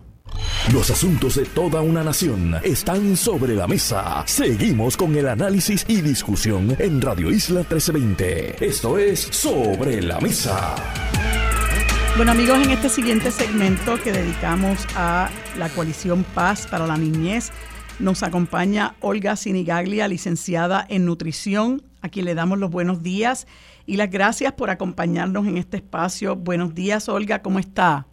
Los 0.72 0.90
asuntos 0.90 1.36
de 1.36 1.44
toda 1.44 1.82
una 1.82 2.02
nación 2.02 2.56
están 2.62 3.16
sobre 3.16 3.54
la 3.54 3.66
mesa. 3.66 4.24
Seguimos 4.26 4.96
con 4.96 5.14
el 5.14 5.28
análisis 5.28 5.84
y 5.88 6.00
discusión 6.00 6.74
en 6.78 7.00
Radio 7.00 7.30
Isla 7.30 7.60
1320. 7.60 8.64
Esto 8.64 8.98
es 8.98 9.20
Sobre 9.20 10.00
la 10.00 10.20
Mesa. 10.20 10.74
Bueno 12.16 12.32
amigos, 12.32 12.58
en 12.64 12.70
este 12.70 12.88
siguiente 12.88 13.30
segmento 13.30 14.00
que 14.02 14.12
dedicamos 14.12 14.86
a 14.96 15.30
la 15.58 15.68
coalición 15.68 16.24
Paz 16.34 16.66
para 16.66 16.86
la 16.86 16.96
Niñez, 16.96 17.50
nos 17.98 18.22
acompaña 18.22 18.94
Olga 19.00 19.36
Sinigaglia, 19.36 20.08
licenciada 20.08 20.86
en 20.88 21.04
nutrición, 21.04 21.82
a 22.02 22.08
quien 22.08 22.24
le 22.24 22.34
damos 22.34 22.58
los 22.58 22.70
buenos 22.70 23.02
días 23.02 23.46
y 23.84 23.96
las 23.96 24.10
gracias 24.10 24.52
por 24.52 24.70
acompañarnos 24.70 25.46
en 25.46 25.58
este 25.58 25.78
espacio. 25.78 26.36
Buenos 26.36 26.74
días 26.74 27.08
Olga, 27.08 27.42
¿cómo 27.42 27.58
está? 27.58 28.06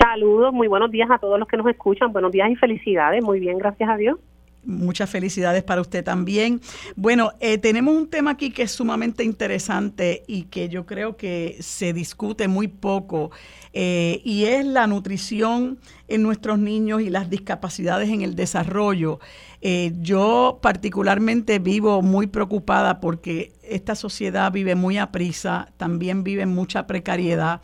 Saludos, 0.00 0.54
muy 0.54 0.66
buenos 0.66 0.90
días 0.90 1.10
a 1.10 1.18
todos 1.18 1.38
los 1.38 1.46
que 1.46 1.58
nos 1.58 1.66
escuchan. 1.66 2.10
Buenos 2.10 2.32
días 2.32 2.50
y 2.50 2.56
felicidades. 2.56 3.22
Muy 3.22 3.38
bien, 3.38 3.58
gracias 3.58 3.88
a 3.88 3.96
Dios. 3.98 4.18
Muchas 4.64 5.08
felicidades 5.10 5.62
para 5.62 5.82
usted 5.82 6.02
también. 6.02 6.60
Bueno, 6.96 7.32
eh, 7.40 7.58
tenemos 7.58 7.94
un 7.94 8.08
tema 8.08 8.32
aquí 8.32 8.50
que 8.50 8.62
es 8.62 8.70
sumamente 8.70 9.24
interesante 9.24 10.22
y 10.26 10.44
que 10.44 10.70
yo 10.70 10.86
creo 10.86 11.16
que 11.16 11.56
se 11.60 11.92
discute 11.92 12.48
muy 12.48 12.68
poco 12.68 13.30
eh, 13.72 14.20
y 14.24 14.44
es 14.44 14.64
la 14.64 14.86
nutrición 14.86 15.78
en 16.08 16.22
nuestros 16.22 16.58
niños 16.58 17.02
y 17.02 17.10
las 17.10 17.28
discapacidades 17.28 18.08
en 18.08 18.22
el 18.22 18.36
desarrollo. 18.36 19.18
Eh, 19.60 19.92
yo 20.00 20.58
particularmente 20.62 21.58
vivo 21.58 22.00
muy 22.00 22.26
preocupada 22.26 23.00
porque 23.00 23.52
esta 23.62 23.94
sociedad 23.94 24.50
vive 24.50 24.74
muy 24.74 24.96
a 24.98 25.10
prisa, 25.10 25.72
también 25.76 26.24
vive 26.24 26.46
mucha 26.46 26.86
precariedad 26.86 27.60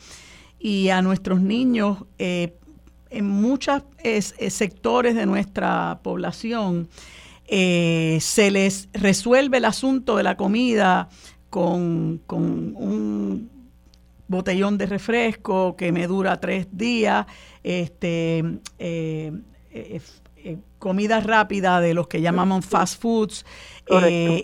y 0.58 0.88
a 0.88 1.02
nuestros 1.02 1.40
niños 1.40 1.98
eh, 2.18 2.54
en 3.10 3.28
muchos 3.28 3.82
eh, 3.98 4.20
sectores 4.20 5.14
de 5.14 5.26
nuestra 5.26 6.00
población 6.02 6.88
eh, 7.46 8.18
se 8.20 8.50
les 8.50 8.88
resuelve 8.92 9.58
el 9.58 9.64
asunto 9.64 10.16
de 10.16 10.22
la 10.22 10.36
comida 10.36 11.08
con, 11.50 12.20
un 12.28 13.50
botellón 14.28 14.76
de 14.76 14.86
refresco 14.86 15.76
que 15.76 15.92
me 15.92 16.08
dura 16.08 16.40
tres 16.40 16.66
días, 16.72 17.26
este, 17.62 18.44
comida 20.80 21.20
rápida 21.20 21.80
de 21.80 21.94
los 21.94 22.08
que 22.08 22.20
llamamos 22.20 22.66
fast 22.66 23.00
foods, 23.00 23.46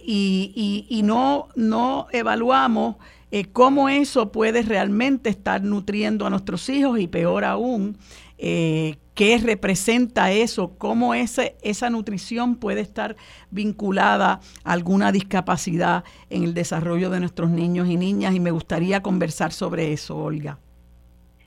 y, 0.07 0.87
y, 0.89 1.03
no, 1.03 1.49
no 1.57 2.07
evaluamos 2.13 2.97
eh, 3.35 3.47
cómo 3.51 3.89
eso 3.89 4.31
puede 4.31 4.63
realmente 4.63 5.31
estar 5.31 5.63
nutriendo 5.63 6.27
a 6.27 6.31
nuestros 6.31 6.69
hijos 6.69 7.01
y 7.01 7.09
peor 7.09 7.45
aún, 7.45 7.97
eh, 8.37 8.97
qué 9.15 9.39
representa 9.43 10.31
eso, 10.33 10.77
cómo 10.77 11.15
ese, 11.15 11.57
esa 11.63 11.89
nutrición 11.89 12.57
puede 12.57 12.83
estar 12.83 13.17
vinculada 13.51 14.41
a 14.65 14.73
alguna 14.73 15.13
discapacidad 15.13 16.05
en 16.29 16.45
el 16.45 16.53
desarrollo 16.53 17.09
de 17.09 17.21
nuestros 17.21 17.49
niños 17.49 17.89
y 17.89 17.97
niñas 17.97 18.35
y 18.35 18.41
me 18.41 18.51
gustaría 18.51 19.01
conversar 19.01 19.53
sobre 19.53 19.95
eso, 19.95 20.19
Olga. 20.19 20.59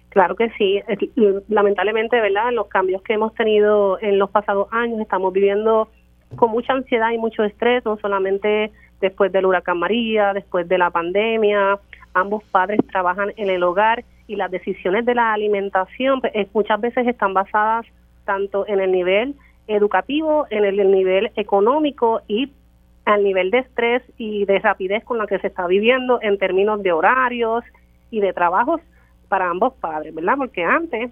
Claro 0.09 0.35
que 0.35 0.49
sí. 0.57 0.81
Lamentablemente, 1.49 2.19
¿verdad? 2.19 2.51
Los 2.51 2.65
cambios 2.65 3.03
que 3.03 3.13
hemos 3.13 3.35
tenido 3.35 3.99
en 4.01 4.17
los 4.17 4.31
pasados 4.31 4.69
años, 4.71 4.99
estamos 5.01 5.31
viviendo 5.33 5.87
con 6.35 6.49
mucha 6.49 6.73
ansiedad 6.73 7.11
y 7.11 7.19
mucho 7.19 7.43
estrés, 7.43 7.85
no 7.85 7.97
solamente 7.97 8.71
después 9.01 9.31
del 9.31 9.45
huracán 9.45 9.79
María, 9.79 10.33
después 10.33 10.67
de 10.67 10.77
la 10.77 10.89
pandemia. 10.89 11.79
Ambos 12.13 12.43
padres 12.45 12.79
trabajan 12.91 13.33
en 13.37 13.49
el 13.49 13.63
hogar 13.63 14.03
y 14.27 14.35
las 14.35 14.51
decisiones 14.51 15.05
de 15.05 15.15
la 15.15 15.33
alimentación 15.33 16.21
pues, 16.21 16.33
muchas 16.53 16.79
veces 16.81 17.07
están 17.07 17.33
basadas 17.33 17.85
tanto 18.25 18.67
en 18.67 18.79
el 18.79 18.91
nivel 18.91 19.35
educativo, 19.67 20.47
en 20.49 20.65
el 20.65 20.91
nivel 20.91 21.31
económico 21.35 22.21
y 22.27 22.51
al 23.05 23.23
nivel 23.23 23.51
de 23.51 23.59
estrés 23.59 24.03
y 24.17 24.45
de 24.45 24.59
rapidez 24.59 25.03
con 25.03 25.17
la 25.17 25.27
que 25.27 25.39
se 25.39 25.47
está 25.47 25.67
viviendo 25.67 26.19
en 26.21 26.37
términos 26.37 26.81
de 26.81 26.91
horarios 26.91 27.63
y 28.09 28.19
de 28.19 28.33
trabajos 28.33 28.81
para 29.27 29.49
ambos 29.49 29.73
padres, 29.73 30.13
¿verdad? 30.13 30.35
Porque 30.37 30.63
antes 30.63 31.11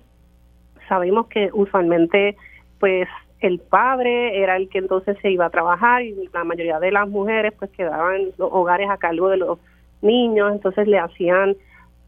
sabemos 0.87 1.27
que 1.27 1.49
usualmente 1.53 2.35
pues 2.79 3.07
el 3.47 3.59
padre 3.59 4.41
era 4.41 4.55
el 4.55 4.69
que 4.69 4.77
entonces 4.77 5.17
se 5.21 5.31
iba 5.31 5.45
a 5.45 5.49
trabajar 5.49 6.01
y 6.03 6.29
la 6.33 6.43
mayoría 6.43 6.79
de 6.79 6.91
las 6.91 7.07
mujeres 7.07 7.53
pues 7.57 7.71
quedaban 7.71 8.25
los 8.37 8.49
hogares 8.51 8.89
a 8.89 8.97
cargo 8.97 9.29
de 9.29 9.37
los 9.37 9.59
niños, 10.01 10.51
entonces 10.51 10.87
le 10.87 10.99
hacían 10.99 11.55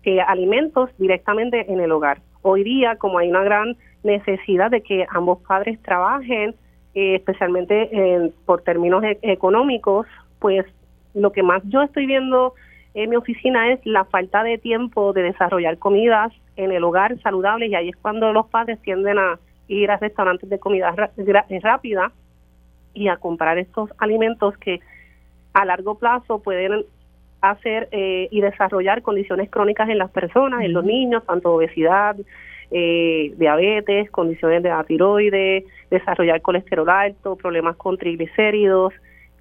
eh, 0.04 0.22
alimentos 0.22 0.90
directamente 0.98 1.72
en 1.72 1.80
el 1.80 1.92
hogar. 1.92 2.22
Hoy 2.42 2.64
día, 2.64 2.96
como 2.98 3.20
hay 3.20 3.30
una 3.30 3.44
gran 3.44 3.76
necesidad 4.04 4.72
de 4.72 4.82
que 4.82 5.06
ambos 5.10 5.40
padres 5.48 5.82
trabajen, 5.82 6.56
eh, 6.94 7.16
especialmente 7.16 8.32
por 8.46 8.62
términos 8.62 9.04
e-, 9.04 9.20
económicos, 9.22 10.08
pues 10.40 10.66
lo 11.14 11.32
que 11.32 11.44
más 11.44 11.64
yo 11.66 11.82
estoy 11.82 12.06
viendo 12.06 12.54
en 12.94 13.10
mi 13.10 13.16
oficina 13.16 13.72
es 13.72 13.86
la 13.86 14.06
falta 14.06 14.44
de 14.44 14.58
tiempo 14.58 15.12
de 15.12 15.24
desarrollar 15.24 15.78
comidas 15.78 16.32
en 16.56 16.72
el 16.72 16.84
hogar 16.84 17.20
saludables 17.22 17.70
y 17.70 17.76
ahí 17.76 17.90
es 17.90 17.96
cuando 17.98 18.32
los 18.32 18.48
padres 18.48 18.80
tienden 18.82 19.18
a 19.18 19.40
ir 19.68 19.92
a 19.92 19.98
restaurantes 19.98 20.50
de 20.50 20.60
comida 20.60 20.94
rápida 21.62 22.12
y 22.94 23.08
a 23.08 23.18
comprar 23.18 23.58
estos 23.58 23.90
alimentos 23.98 24.58
que 24.58 24.80
a 25.54 25.66
largo 25.66 25.96
plazo 25.98 26.40
pueden 26.40 26.86
hacer 27.42 27.88
eh, 27.92 28.28
y 28.32 28.42
desarrollar 28.42 29.02
condiciones 29.02 29.50
crónicas 29.50 29.90
en 29.90 29.98
las 29.98 30.12
personas, 30.12 30.64
en 30.64 30.74
los 30.74 30.84
niños, 30.84 31.26
tanto 31.26 31.54
obesidad, 31.54 32.16
eh, 32.72 33.34
diabetes, 33.38 34.10
condiciones 34.12 34.64
de 34.64 34.70
la 34.70 34.84
tiroides, 34.84 35.64
desarrollar 35.90 36.42
colesterol 36.42 36.90
alto, 36.90 37.36
problemas 37.36 37.76
con 37.76 37.98
triglicéridos 37.98 38.94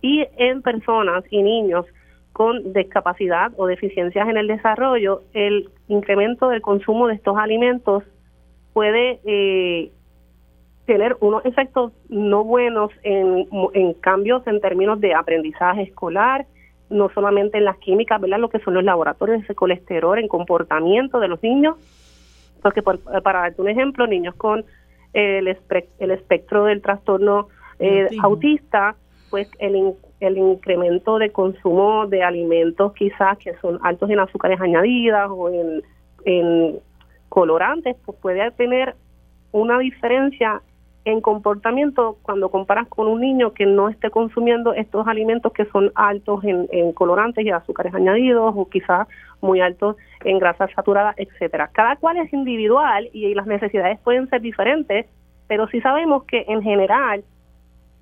y 0.03 0.27
en 0.37 0.63
personas 0.63 1.25
y 1.31 1.43
niños 1.43 1.87
con 2.33 2.73
discapacidad 2.73 3.53
o 3.57 3.67
deficiencias 3.67 4.29
en 4.29 4.37
el 4.37 4.49
desarrollo, 4.49 5.23
el 5.33 5.71
incremento 5.89 6.49
del 6.49 6.61
consumo 6.61 7.07
de 7.07 7.15
estos 7.15 7.37
alimentos 7.39 8.03
puede 8.73 9.21
eh, 9.25 9.93
tener 10.87 11.17
unos 11.21 11.45
efectos 11.45 11.93
no 12.09 12.45
buenos 12.45 12.91
en, 13.03 13.49
en 13.73 13.95
cambios 13.95 14.47
en 14.47 14.61
términos 14.61 15.01
de 15.01 15.15
aprendizaje 15.15 15.83
escolar, 15.83 16.47
no 16.91 17.09
solamente 17.11 17.59
en 17.59 17.65
las 17.65 17.79
químicas, 17.79 18.21
¿verdad? 18.21 18.39
Lo 18.39 18.51
que 18.51 18.59
son 18.61 18.75
los 18.75 18.85
laboratorios 18.85 19.47
de 19.47 19.55
colesterol 19.55 20.19
en 20.19 20.29
comportamiento 20.29 21.21
de 21.21 21.29
los 21.29 21.43
niños, 21.43 21.77
porque 22.63 22.83
para 22.83 23.41
darte 23.41 23.61
un 23.63 23.69
ejemplo, 23.69 24.07
niños 24.07 24.35
con 24.35 24.65
el, 25.13 25.57
el 25.99 26.11
espectro 26.11 26.65
del 26.65 26.83
trastorno 26.83 27.49
eh, 27.79 28.09
autista, 28.23 28.97
pues 29.31 29.51
el, 29.59 29.95
el 30.21 30.39
incremento 30.39 31.19
de 31.19 31.31
consumo 31.31 32.07
de 32.07 32.23
alimentos 32.23 32.93
quizás 32.93 33.39
que 33.39 33.55
son 33.57 33.79
altos 33.83 34.11
en 34.11 34.21
azúcares 34.21 34.61
añadidas 34.61 35.29
o 35.31 35.49
en, 35.49 35.83
en 36.25 36.79
colorantes, 37.29 37.97
pues 38.05 38.19
puede 38.21 38.51
tener 38.53 38.95
una 39.53 39.79
diferencia 39.79 40.63
en 41.05 41.21
comportamiento 41.21 42.17
cuando 42.23 42.51
comparas 42.51 42.89
con 42.89 43.09
un 43.09 43.21
niño 43.21 43.53
que 43.53 43.67
no 43.67 43.89
esté 43.89 44.11
consumiendo 44.11 44.73
estos 44.73 45.07
alimentos 45.07 45.53
que 45.53 45.67
son 45.67 45.93
altos 45.95 46.43
en, 46.45 46.93
colorantes 46.93 47.45
y 47.45 47.51
azúcares 47.51 47.95
añadidos 47.95 48.55
o 48.57 48.69
quizás 48.69 49.07
muy 49.43 49.61
altos 49.61 49.97
en 50.25 50.39
grasas 50.39 50.71
saturadas, 50.75 51.15
etcétera. 51.19 51.69
Cada 51.73 51.97
cual 51.97 52.17
es 52.17 52.33
individual 52.33 53.11
y 53.13 53.35
las 53.35 53.47
necesidades 53.47 54.01
pueden 54.01 54.29
ser 54.31 54.41
diferentes, 54.41 55.07
pero 55.47 55.69
sí 55.69 55.81
sabemos 55.83 56.25
que 56.25 56.47
en 56.49 56.63
general 56.63 57.23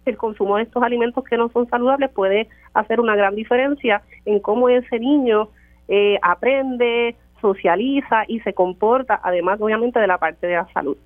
el 0.05 0.16
consumo 0.16 0.57
de 0.57 0.65
estos 0.65 0.83
alimentos 0.83 1.24
que 1.24 1.37
no 1.37 1.49
son 1.49 1.69
saludables 1.69 2.11
puede 2.11 2.49
hacer 2.74 3.01
una 3.01 3.16
gran 3.16 3.35
diferencia 3.35 4.03
en 4.24 4.39
cómo 4.39 4.69
ese 4.69 5.01
niño 5.01 5.49
eh, 5.89 6.19
aprende, 6.23 7.16
socializa 7.41 8.24
y 8.29 8.39
se 8.41 8.53
comporta, 8.53 9.20
además 9.23 9.61
obviamente 9.61 9.99
de 9.99 10.07
la 10.07 10.19
parte 10.19 10.47
de 10.47 10.55
la 10.55 10.69
salud. 10.73 10.97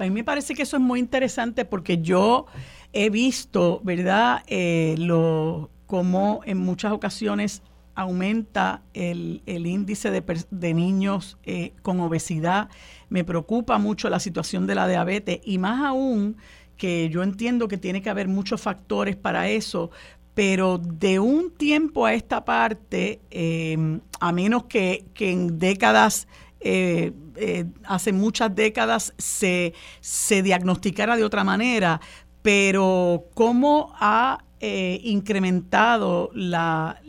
A 0.00 0.04
mí 0.04 0.10
me 0.10 0.24
parece 0.24 0.54
que 0.54 0.62
eso 0.62 0.76
es 0.76 0.82
muy 0.82 0.98
interesante 0.98 1.64
porque 1.64 1.98
yo 1.98 2.46
he 2.92 3.10
visto, 3.10 3.80
¿verdad?, 3.84 4.42
eh, 4.46 4.94
lo, 4.98 5.70
cómo 5.86 6.40
en 6.46 6.58
muchas 6.58 6.92
ocasiones 6.92 7.62
aumenta 7.94 8.82
el, 8.94 9.42
índice 9.46 10.10
de, 10.10 10.74
niños 10.74 11.36
eh, 11.44 11.74
con 11.82 12.00
obesidad. 12.00 12.70
Me 13.10 13.24
preocupa 13.24 13.76
mucho 13.78 14.08
la 14.08 14.20
situación 14.20 14.66
de 14.66 14.74
la 14.74 14.88
diabetes 14.88 15.40
y 15.44 15.58
más 15.58 15.84
aún 15.84 16.36
que 16.78 17.10
yo 17.10 17.22
entiendo 17.22 17.68
que 17.68 17.76
tiene 17.76 18.00
que 18.00 18.08
haber 18.08 18.26
muchos 18.26 18.62
factores 18.62 19.16
para 19.16 19.50
eso, 19.50 19.90
pero 20.32 20.78
de 20.78 21.18
un 21.18 21.50
tiempo 21.50 22.06
a 22.06 22.14
esta 22.14 22.46
parte, 22.46 23.20
eh, 23.30 24.00
a 24.18 24.32
menos 24.32 24.64
que, 24.64 25.04
que 25.12 25.30
en 25.30 25.58
décadas 25.58 26.26
eh, 26.62 27.12
eh, 27.36 27.64
hace 27.84 28.12
muchas 28.12 28.54
décadas 28.54 29.14
se, 29.16 29.72
se, 30.00 30.42
diagnosticara 30.42 31.16
de 31.16 31.24
otra 31.24 31.42
manera, 31.42 32.02
pero 32.42 33.24
cómo 33.32 33.94
ha 33.98 34.44
eh, 34.60 35.00
incrementado 35.02 36.30
la, 36.34 37.00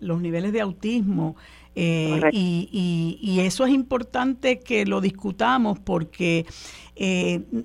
los 0.00 0.20
niveles 0.22 0.52
de 0.52 0.62
autismo. 0.62 1.36
y, 1.74 3.18
y, 3.22 3.40
eso 3.40 3.64
es 3.64 3.72
importante 3.72 4.58
que 4.60 4.84
lo 4.84 5.00
discutamos 5.00 5.78
porque 5.78 6.44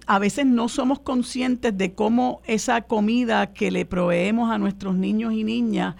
a 0.05 0.19
veces 0.19 0.45
no 0.45 0.69
somos 0.69 0.99
conscientes 0.99 1.75
de 1.75 1.93
cómo 1.95 2.41
esa 2.45 2.81
comida 2.81 3.53
que 3.53 3.71
le 3.71 3.85
proveemos 3.85 4.51
a 4.51 4.59
nuestros 4.59 4.95
niños 4.95 5.33
y 5.33 5.43
niñas, 5.43 5.95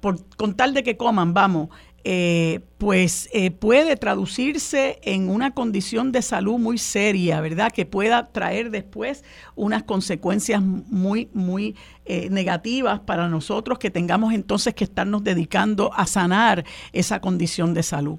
por, 0.00 0.26
con 0.36 0.56
tal 0.56 0.74
de 0.74 0.82
que 0.82 0.98
coman, 0.98 1.32
vamos, 1.32 1.70
eh, 2.06 2.60
pues 2.76 3.30
eh, 3.32 3.50
puede 3.50 3.96
traducirse 3.96 4.98
en 5.04 5.30
una 5.30 5.52
condición 5.52 6.12
de 6.12 6.20
salud 6.20 6.58
muy 6.58 6.76
seria, 6.76 7.40
¿verdad? 7.40 7.72
Que 7.72 7.86
pueda 7.86 8.30
traer 8.30 8.70
después 8.70 9.24
unas 9.56 9.84
consecuencias 9.84 10.60
muy, 10.62 11.30
muy 11.32 11.76
eh, 12.04 12.28
negativas 12.28 13.00
para 13.00 13.28
nosotros, 13.28 13.78
que 13.78 13.90
tengamos 13.90 14.34
entonces 14.34 14.74
que 14.74 14.84
estarnos 14.84 15.24
dedicando 15.24 15.92
a 15.94 16.04
sanar 16.04 16.64
esa 16.92 17.20
condición 17.20 17.72
de 17.72 17.82
salud. 17.82 18.18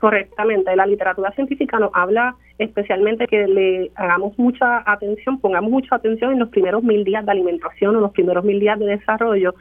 Correctamente, 0.00 0.74
la 0.74 0.86
literatura 0.86 1.30
científica 1.32 1.78
nos 1.78 1.90
habla 1.92 2.34
especialmente 2.58 3.26
que 3.26 3.46
le 3.46 3.92
hagamos 3.94 4.36
mucha 4.38 4.82
atención, 4.90 5.38
pongamos 5.40 5.70
mucha 5.70 5.96
atención 5.96 6.32
en 6.32 6.38
los 6.38 6.48
primeros 6.48 6.82
mil 6.82 7.04
días 7.04 7.24
de 7.24 7.32
alimentación 7.32 7.96
o 7.96 8.00
los 8.00 8.12
primeros 8.12 8.44
mil 8.44 8.58
días 8.58 8.78
de 8.78 8.86
desarrollo, 8.86 9.54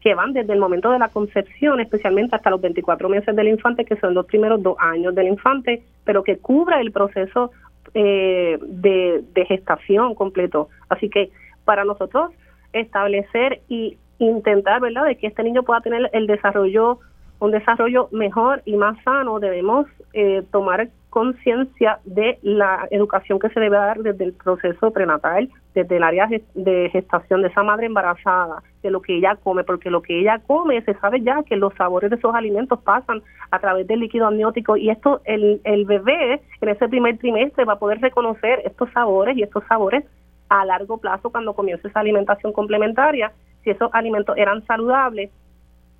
que 0.00 0.14
van 0.14 0.32
desde 0.32 0.52
el 0.52 0.58
momento 0.58 0.90
de 0.90 0.98
la 0.98 1.08
concepción, 1.08 1.80
especialmente 1.80 2.34
hasta 2.34 2.50
los 2.50 2.60
24 2.60 3.08
meses 3.08 3.36
del 3.36 3.48
infante, 3.48 3.84
que 3.84 3.96
son 3.96 4.14
los 4.14 4.26
primeros 4.26 4.62
dos 4.62 4.76
años 4.78 5.14
del 5.14 5.28
infante, 5.28 5.82
pero 6.04 6.24
que 6.24 6.38
cubra 6.38 6.80
el 6.80 6.90
proceso 6.90 7.50
eh, 7.94 8.58
de, 8.62 9.44
gestación 9.46 10.14
completo. 10.14 10.68
Así 10.88 11.08
que 11.08 11.30
para 11.64 11.84
nosotros 11.84 12.30
establecer 12.72 13.60
y 13.68 13.98
intentar, 14.18 14.80
¿verdad?, 14.80 15.06
de 15.06 15.16
que 15.16 15.26
este 15.26 15.42
niño 15.42 15.64
pueda 15.64 15.80
tener 15.80 16.08
el 16.12 16.26
desarrollo, 16.26 16.98
un 17.40 17.50
desarrollo 17.50 18.08
mejor 18.12 18.62
y 18.64 18.76
más 18.76 19.02
sano, 19.02 19.40
debemos 19.40 19.86
eh, 20.12 20.42
tomar 20.50 20.88
conciencia 21.10 21.98
de 22.04 22.38
la 22.42 22.86
educación 22.90 23.38
que 23.38 23.50
se 23.50 23.60
debe 23.60 23.76
dar 23.76 23.98
desde 23.98 24.24
el 24.24 24.32
proceso 24.32 24.90
prenatal, 24.92 25.50
desde 25.74 25.96
el 25.96 26.02
área 26.02 26.28
de 26.54 26.88
gestación 26.90 27.42
de 27.42 27.48
esa 27.48 27.62
madre 27.62 27.86
embarazada, 27.86 28.62
de 28.82 28.90
lo 28.90 29.02
que 29.02 29.16
ella 29.16 29.36
come, 29.36 29.64
porque 29.64 29.90
lo 29.90 30.02
que 30.02 30.20
ella 30.20 30.40
come 30.46 30.80
se 30.82 30.94
sabe 30.94 31.20
ya 31.20 31.42
que 31.42 31.56
los 31.56 31.74
sabores 31.74 32.10
de 32.10 32.16
esos 32.16 32.34
alimentos 32.34 32.80
pasan 32.80 33.22
a 33.50 33.58
través 33.58 33.86
del 33.86 34.00
líquido 34.00 34.26
amniótico 34.26 34.76
y 34.76 34.90
esto 34.90 35.20
el, 35.24 35.60
el 35.64 35.84
bebé 35.84 36.40
en 36.60 36.68
ese 36.68 36.88
primer 36.88 37.18
trimestre 37.18 37.64
va 37.64 37.74
a 37.74 37.78
poder 37.78 38.00
reconocer 38.00 38.62
estos 38.64 38.90
sabores 38.92 39.36
y 39.36 39.42
estos 39.42 39.64
sabores 39.68 40.04
a 40.48 40.64
largo 40.64 40.98
plazo 40.98 41.30
cuando 41.30 41.54
comience 41.54 41.88
esa 41.88 42.00
alimentación 42.00 42.52
complementaria. 42.52 43.32
Si 43.62 43.70
esos 43.70 43.90
alimentos 43.92 44.36
eran 44.36 44.64
saludables, 44.66 45.30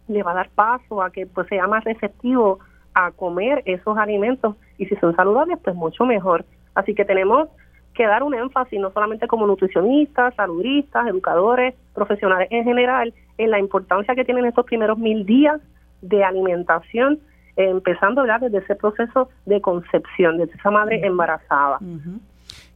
le 0.09 0.23
va 0.23 0.32
a 0.32 0.35
dar 0.35 0.51
paso 0.51 1.03
a 1.03 1.11
que 1.11 1.27
pues 1.27 1.47
sea 1.49 1.66
más 1.66 1.85
receptivo 1.85 2.59
a 2.95 3.12
comer 3.12 3.62
esos 3.65 3.97
alimentos 3.97 4.57
y 4.81 4.86
si 4.86 4.97
son 4.97 5.15
saludables, 5.15 5.59
pues 5.62 5.77
mucho 5.77 6.07
mejor. 6.07 6.47
Así 6.74 6.94
que 6.94 7.05
tenemos 7.05 7.48
que 7.94 8.07
dar 8.07 8.23
un 8.23 8.35
énfasis, 8.35 8.81
no 8.81 8.90
solamente 8.93 9.28
como 9.28 9.47
nutricionistas, 9.47 10.35
saludistas, 10.35 11.07
educadores, 11.07 11.74
profesionales 11.94 12.48
en 12.51 12.65
general, 12.65 13.12
en 13.36 13.51
la 13.51 13.59
importancia 13.59 14.15
que 14.15 14.24
tienen 14.24 14.47
estos 14.47 14.65
primeros 14.65 14.97
mil 14.98 15.27
días 15.27 15.61
de 16.01 16.24
alimentación, 16.24 17.20
empezando 17.57 18.23
¿verdad? 18.23 18.40
desde 18.40 18.59
ese 18.59 18.74
proceso 18.74 19.28
de 19.44 19.61
concepción, 19.61 20.39
desde 20.39 20.55
esa 20.55 20.70
madre 20.70 21.05
embarazada. 21.05 21.78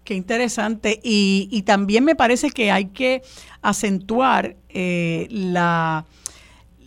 Qué 0.05 0.13
interesante. 0.13 1.01
Y, 1.03 1.49
y, 1.51 1.63
también 1.63 2.05
me 2.05 2.15
parece 2.15 2.51
que 2.51 2.71
hay 2.71 2.87
que 2.87 3.23
acentuar 3.63 4.57
eh, 4.69 5.27
la 5.31 6.05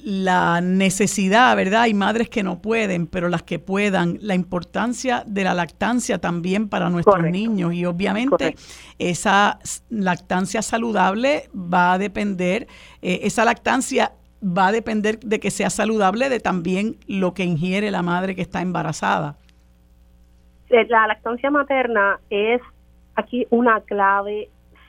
la 0.08 0.62
necesidad, 0.62 1.54
¿verdad? 1.58 1.82
Hay 1.82 1.94
madres 1.94 2.30
que 2.30 2.42
no 2.42 2.62
pueden, 2.62 3.08
pero 3.08 3.28
las 3.28 3.44
que 3.44 3.60
puedan, 3.60 4.18
la 4.22 4.36
importancia 4.36 5.24
de 5.28 5.44
la 5.44 5.54
lactancia 5.54 6.18
también 6.18 6.70
para 6.70 6.90
nuestros 6.90 7.22
niños 7.24 7.74
y 7.74 7.84
obviamente 7.84 8.56
esa 9.00 9.60
lactancia 9.90 10.62
saludable 10.62 11.50
va 11.54 11.92
a 11.92 11.98
depender, 11.98 12.68
eh, 13.02 13.20
esa 13.24 13.44
lactancia 13.44 14.14
va 14.42 14.68
a 14.68 14.72
depender 14.72 15.20
de 15.20 15.42
que 15.42 15.52
sea 15.52 15.70
saludable 15.70 16.30
de 16.30 16.40
también 16.40 16.96
lo 17.08 17.34
que 17.34 17.44
ingiere 17.44 17.92
la 17.92 18.02
madre 18.02 18.34
que 18.34 18.44
está 18.44 18.62
embarazada. 18.62 19.36
Eh, 20.70 20.86
la 20.88 21.08
lactancia 21.08 21.52
materna 21.52 22.22
es 22.30 22.62
aquí 23.16 23.46
una 23.50 23.82
clave 23.82 24.48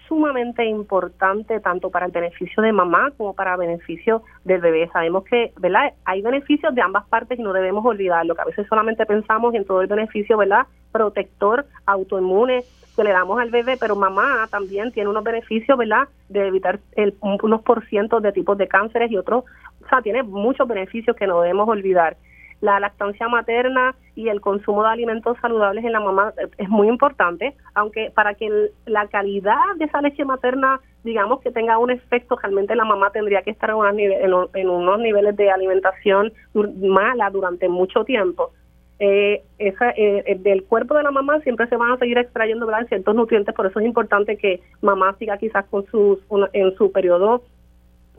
sumamente 0.09 0.65
importante 0.65 1.61
tanto 1.61 1.91
para 1.91 2.07
el 2.07 2.13
beneficio 2.13 2.63
de 2.63 2.73
mamá 2.73 3.13
como 3.17 3.35
para 3.35 3.53
el 3.53 3.59
beneficio 3.59 4.23
del 4.45 4.61
bebé. 4.61 4.89
Sabemos 4.93 5.25
que, 5.25 5.53
¿verdad? 5.59 5.93
Hay 6.05 6.23
beneficios 6.23 6.75
de 6.75 6.83
ambas 6.83 7.07
partes 7.07 7.39
y 7.39 7.43
no 7.43 7.53
debemos 7.53 7.85
olvidarlo, 7.85 8.35
que 8.35 8.43
a 8.43 8.47
veces 8.47 8.67
solamente 8.69 9.07
pensamos 9.07 9.55
en 9.55 9.65
todo 9.65 9.83
el 9.83 9.87
beneficio, 9.87 10.39
¿verdad? 10.39 10.67
Protector, 10.91 11.67
autoinmune 11.87 12.65
que 12.97 13.05
le 13.05 13.13
damos 13.13 13.39
al 13.41 13.51
bebé, 13.51 13.77
pero 13.79 13.95
mamá 13.95 14.49
también 14.51 14.91
tiene 14.91 15.09
unos 15.09 15.23
beneficios, 15.23 15.79
¿verdad? 15.79 16.09
De 16.29 16.49
evitar 16.49 16.81
el, 16.97 17.15
unos 17.21 17.63
por 17.63 17.87
ciento 17.87 18.21
de 18.21 18.33
tipos 18.33 18.59
de 18.59 18.67
cánceres 18.67 19.13
y 19.13 19.17
otros, 19.17 19.45
o 19.85 19.89
sea, 19.89 20.03
tiene 20.03 20.25
muchos 20.25 20.67
beneficios 20.67 21.15
que 21.15 21.29
no 21.29 21.41
debemos 21.41 21.69
olvidar 21.69 22.17
la 22.61 22.81
lactancia 22.81 23.29
materna 23.29 23.95
y 24.15 24.29
el 24.29 24.41
consumo 24.41 24.83
de 24.83 24.89
alimentos 24.89 25.37
saludables 25.41 25.85
en 25.85 25.93
la 25.93 26.01
mamá 26.01 26.33
es 26.57 26.69
muy 26.69 26.89
importante, 26.89 27.55
aunque 27.75 28.11
para 28.15 28.35
que 28.35 28.71
la 28.87 29.07
calidad 29.07 29.77
de 29.77 29.85
esa 29.85 30.03
leche 30.03 30.25
materna, 30.25 30.81
digamos 31.05 31.41
que 31.41 31.53
tenga 31.53 31.79
un 31.79 31.91
efecto, 31.91 32.37
realmente 32.37 32.75
la 32.75 32.85
mamá 32.85 33.11
tendría 33.11 33.43
que 33.43 33.51
estar 33.51 33.71
en, 33.71 34.69
unos 34.69 34.99
niveles 34.99 35.37
de 35.37 35.51
alimentación 35.51 36.33
mala 36.81 37.31
durante 37.31 37.69
mucho 37.69 38.05
tiempo. 38.05 38.51
Eh, 39.01 39.45
esa, 39.61 39.91
eh, 39.91 40.37
del 40.41 40.65
cuerpo 40.65 40.95
de 40.95 41.05
la 41.05 41.13
mamá 41.13 41.39
siempre 41.43 41.69
se 41.69 41.77
van 41.77 41.93
a 41.93 41.99
seguir 41.99 42.19
extrayendo 42.19 42.67
ciertos 42.89 43.15
nutrientes, 43.15 43.55
por 43.55 43.67
eso 43.67 43.79
es 43.79 43.87
importante 43.87 44.37
que 44.37 44.61
mamá 44.83 45.15
siga 45.21 45.39
quizás 45.39 45.65
con 45.67 45.87
sus 45.87 46.19
en 46.53 46.75
su 46.75 46.91
periodo 46.91 47.45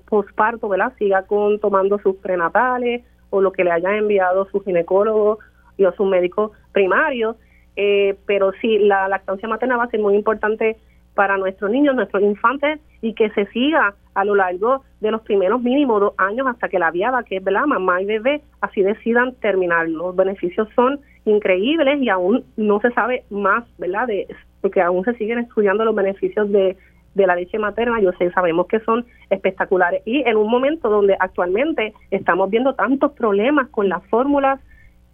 postparto, 0.09 0.69
¿verdad? 0.69 0.93
Siga 0.97 1.23
con 1.23 1.59
tomando 1.59 1.99
sus 1.99 2.15
prenatales, 2.15 3.03
o 3.29 3.41
lo 3.41 3.51
que 3.51 3.63
le 3.63 3.71
hayan 3.71 3.95
enviado 3.95 4.47
su 4.51 4.61
ginecólogo 4.61 5.39
y 5.77 5.85
o 5.85 5.93
su 5.93 6.05
médico 6.05 6.51
primario, 6.71 7.35
eh, 7.75 8.17
pero 8.25 8.51
sí, 8.61 8.77
la 8.79 9.07
lactancia 9.07 9.47
materna 9.47 9.77
va 9.77 9.85
a 9.85 9.89
ser 9.89 9.99
muy 9.99 10.15
importante 10.15 10.77
para 11.13 11.37
nuestros 11.37 11.71
niños, 11.71 11.95
nuestros 11.95 12.23
infantes, 12.23 12.79
y 13.01 13.13
que 13.13 13.29
se 13.31 13.45
siga 13.47 13.93
a 14.13 14.25
lo 14.25 14.35
largo 14.35 14.83
de 14.99 15.11
los 15.11 15.21
primeros 15.21 15.61
mínimos 15.61 16.01
dos 16.01 16.13
años 16.17 16.47
hasta 16.47 16.69
que 16.69 16.79
la 16.79 16.91
viada, 16.91 17.23
que 17.23 17.37
es 17.37 17.43
¿verdad? 17.43 17.65
mamá 17.65 18.01
y 18.01 18.05
bebé, 18.05 18.41
así 18.61 18.81
decidan 18.81 19.33
terminar. 19.35 19.87
Los 19.89 20.15
beneficios 20.15 20.67
son 20.75 20.99
increíbles 21.25 22.01
y 22.01 22.09
aún 22.09 22.43
no 22.57 22.79
se 22.81 22.91
sabe 22.91 23.23
más, 23.29 23.63
¿verdad? 23.77 24.07
De, 24.07 24.27
porque 24.61 24.81
aún 24.81 25.03
se 25.05 25.13
siguen 25.13 25.39
estudiando 25.39 25.85
los 25.85 25.95
beneficios 25.95 26.51
de 26.51 26.75
de 27.19 27.27
la 27.27 27.35
leche 27.35 27.59
materna, 27.59 27.99
yo 28.01 28.11
sé, 28.13 28.31
sabemos 28.31 28.67
que 28.67 28.79
son 28.79 29.05
espectaculares. 29.29 30.01
Y 30.05 30.21
en 30.27 30.37
un 30.37 30.49
momento 30.49 30.89
donde 30.89 31.15
actualmente 31.19 31.93
estamos 32.11 32.49
viendo 32.49 32.73
tantos 32.73 33.11
problemas 33.11 33.67
con 33.69 33.89
las 33.89 34.03
fórmulas 34.07 34.59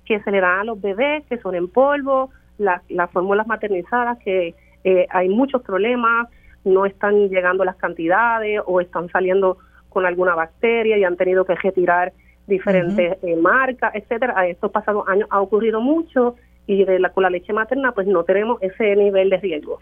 que 0.06 0.19
se 0.22 0.32
le 0.32 0.40
dan 0.40 0.60
a 0.60 0.64
los 0.64 0.80
bebés, 0.80 1.26
que 1.26 1.38
son 1.40 1.56
en 1.56 1.68
polvo, 1.68 2.30
las, 2.57 2.82
las 2.90 3.11
fórmulas 3.11 3.48
maternizadas, 3.48 4.19
que 4.19 4.53
eh, 4.84 5.07
hay 5.10 5.30
muchos 5.30 5.64
problemas, 5.64 6.30
no 6.64 6.86
están 6.86 7.30
llegando 7.30 7.65
las 7.65 7.76
cantidades 7.76 8.61
o 8.65 8.82
están 8.82 9.10
saliendo 9.10 9.57
con 9.90 10.06
alguna 10.06 10.36
bacteria 10.36 10.98
y 10.98 11.03
han 11.03 11.18
tenido 11.18 11.44
que 11.45 11.56
retirar 11.56 12.14
diferentes 12.48 13.18
eh, 13.23 13.36
marcas, 13.36 13.95
etcétera. 13.95 14.48
Estos 14.48 14.72
pasados 14.72 15.07
años 15.07 15.27
ha 15.32 15.41
ocurrido 15.41 15.82
mucho 15.82 16.36
y 16.68 16.84
de 16.86 16.99
la, 16.99 17.10
con 17.10 17.23
la 17.23 17.30
leche 17.30 17.53
materna 17.53 17.91
pues 17.94 18.07
no 18.07 18.23
tenemos 18.23 18.61
ese 18.61 18.95
nivel 18.95 19.30
de 19.30 19.38
riesgo. 19.38 19.80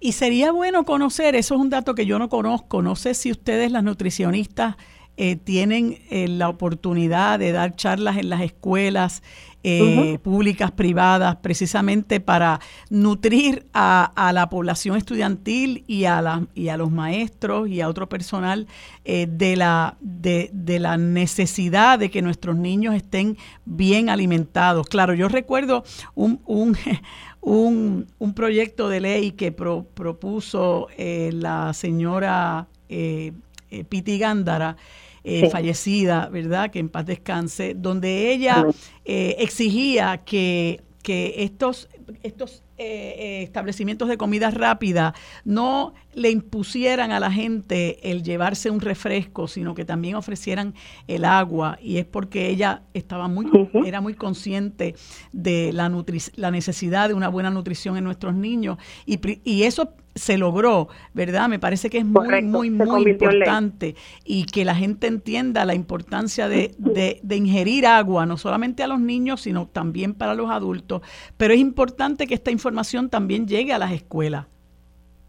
Y 0.00 0.12
sería 0.12 0.50
bueno 0.50 0.84
conocer, 0.84 1.34
eso 1.34 1.54
es 1.54 1.60
un 1.60 1.68
dato 1.68 1.94
que 1.94 2.06
yo 2.06 2.18
no 2.18 2.30
conozco, 2.30 2.80
no 2.80 2.96
sé 2.96 3.12
si 3.12 3.30
ustedes 3.30 3.70
las 3.70 3.84
nutricionistas 3.84 4.76
eh, 5.22 5.36
tienen 5.36 5.98
eh, 6.08 6.28
la 6.28 6.48
oportunidad 6.48 7.38
de 7.38 7.52
dar 7.52 7.76
charlas 7.76 8.16
en 8.16 8.30
las 8.30 8.40
escuelas 8.40 9.22
eh, 9.62 10.18
públicas, 10.22 10.70
privadas, 10.70 11.36
precisamente 11.36 12.20
para 12.20 12.60
nutrir 12.88 13.66
a, 13.74 14.30
la 14.32 14.48
población 14.48 14.96
estudiantil 14.96 15.84
y 15.86 16.06
a, 16.06 16.22
la, 16.22 16.46
y 16.54 16.68
a 16.68 16.78
los 16.78 16.90
maestros 16.90 17.68
y 17.68 17.82
a 17.82 17.88
otro 17.90 18.08
personal 18.08 18.66
de, 19.04 19.56
la, 19.56 19.98
de, 20.00 20.48
de, 20.54 20.78
la 20.78 20.96
necesidad 20.96 21.98
de 21.98 22.10
que 22.10 22.22
nuestros 22.22 22.56
niños 22.56 22.94
estén 22.94 23.36
bien 23.66 24.08
alimentados. 24.08 24.86
Claro, 24.86 25.12
yo 25.12 25.28
recuerdo 25.28 25.84
un, 26.14 26.40
un, 26.46 26.74
un, 27.40 28.06
un 28.18 28.34
proyecto 28.34 28.88
de 28.88 29.00
ley 29.00 29.32
que 29.32 29.52
propuso 29.52 30.88
eh, 30.96 31.30
la 31.32 31.72
señora 31.72 32.68
eh, 32.88 33.32
eh 33.70 33.84
Piti 33.84 34.18
Gándara, 34.18 34.76
eh, 35.22 35.48
fallecida, 35.50 36.28
¿verdad? 36.28 36.70
Que 36.70 36.78
en 36.78 36.88
paz 36.88 37.06
descanse, 37.06 37.74
donde 37.76 38.32
ella 38.32 38.66
exigía 39.04 40.22
que, 40.24 40.80
que 41.02 41.34
estos, 41.44 41.88
estos 42.22 42.62
eh, 42.82 43.42
establecimientos 43.42 44.08
de 44.08 44.16
comida 44.16 44.50
rápida 44.50 45.14
no 45.44 45.92
le 46.14 46.30
impusieran 46.30 47.12
a 47.12 47.20
la 47.20 47.30
gente 47.30 48.10
el 48.10 48.22
llevarse 48.22 48.70
un 48.70 48.80
refresco, 48.80 49.48
sino 49.48 49.74
que 49.74 49.84
también 49.84 50.14
ofrecieran 50.14 50.74
el 51.06 51.24
agua. 51.24 51.78
Y 51.82 51.98
es 51.98 52.06
porque 52.06 52.48
ella 52.48 52.82
estaba 52.94 53.28
muy, 53.28 53.46
era 53.84 54.00
muy 54.00 54.14
consciente 54.14 54.94
de 55.32 55.72
la, 55.72 55.92
la 56.36 56.50
necesidad 56.50 57.08
de 57.08 57.14
una 57.14 57.28
buena 57.28 57.50
nutrición 57.50 57.96
en 57.96 58.04
nuestros 58.04 58.34
niños. 58.34 58.78
Y, 59.04 59.20
y 59.44 59.64
eso 59.64 59.94
se 60.14 60.38
logró, 60.38 60.88
¿verdad? 61.14 61.48
Me 61.48 61.58
parece 61.58 61.88
que 61.90 61.98
es 61.98 62.04
muy, 62.04 62.42
muy, 62.42 62.70
muy 62.70 63.10
importante 63.10 63.94
y 64.24 64.44
que 64.44 64.64
la 64.64 64.74
gente 64.74 65.06
entienda 65.06 65.64
la 65.64 65.74
importancia 65.74 66.48
de, 66.48 66.72
de, 66.78 67.36
ingerir 67.36 67.86
agua, 67.86 68.26
no 68.26 68.36
solamente 68.36 68.82
a 68.82 68.86
los 68.86 69.00
niños, 69.00 69.42
sino 69.42 69.66
también 69.66 70.14
para 70.14 70.34
los 70.34 70.50
adultos. 70.50 71.02
Pero 71.36 71.54
es 71.54 71.60
importante 71.60 72.26
que 72.26 72.34
esta 72.34 72.50
información 72.50 73.08
también 73.08 73.46
llegue 73.46 73.72
a 73.72 73.78
las 73.78 73.92
escuelas. 73.92 74.46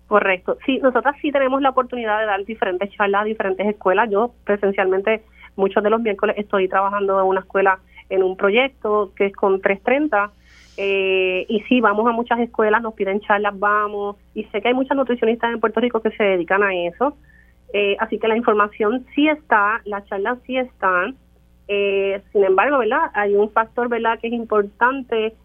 Correcto. 0.07 0.57
Sí, 0.65 0.79
nosotras 0.79 1.15
sí 1.21 1.31
tenemos 1.31 1.61
la 1.61 1.69
oportunidad 1.69 2.19
de 2.19 2.25
dar 2.25 2.43
diferentes 2.43 2.91
charlas 2.91 3.21
a 3.21 3.25
diferentes 3.25 3.65
escuelas. 3.65 4.09
Yo 4.09 4.33
presencialmente 4.43 5.23
muchos 5.55 5.81
de 5.83 5.89
los 5.89 6.01
miércoles 6.01 6.35
estoy 6.37 6.67
trabajando 6.67 7.19
en 7.19 7.27
una 7.27 7.39
escuela 7.41 7.79
en 8.09 8.23
un 8.23 8.35
proyecto 8.35 9.13
que 9.15 9.27
es 9.27 9.33
con 9.33 9.61
330 9.61 10.31
eh, 10.83 11.45
y 11.47 11.59
sí, 11.69 11.79
vamos 11.79 12.07
a 12.07 12.11
muchas 12.11 12.39
escuelas, 12.39 12.81
nos 12.81 12.95
piden 12.95 13.19
charlas, 13.19 13.53
vamos, 13.59 14.15
y 14.33 14.45
sé 14.45 14.63
que 14.63 14.69
hay 14.69 14.73
muchas 14.73 14.97
nutricionistas 14.97 15.53
en 15.53 15.59
Puerto 15.59 15.79
Rico 15.79 16.01
que 16.01 16.09
se 16.09 16.23
dedican 16.23 16.63
a 16.63 16.73
eso. 16.73 17.15
Eh, 17.71 17.95
así 17.99 18.17
que 18.17 18.27
la 18.27 18.35
información 18.35 19.05
sí 19.13 19.27
está, 19.27 19.81
las 19.85 20.03
charlas 20.07 20.39
sí 20.47 20.57
están. 20.57 21.17
Eh, 21.67 22.23
sin 22.31 22.43
embargo, 22.43 22.79
¿verdad? 22.79 23.11
Hay 23.13 23.35
un 23.35 23.51
factor, 23.51 23.89
¿verdad?, 23.89 24.17
que 24.19 24.27
es 24.27 24.33
importante 24.33 25.35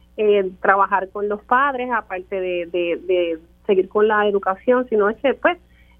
trabajar 0.62 1.10
con 1.10 1.28
los 1.28 1.42
padres, 1.42 1.90
aparte 1.92 2.40
de, 2.40 2.66
de, 2.72 3.38
seguir 3.66 3.90
con 3.90 4.08
la 4.08 4.26
educación, 4.26 4.88
sino 4.88 5.10
es 5.10 5.18
que, 5.18 5.34
pues, 5.34 5.58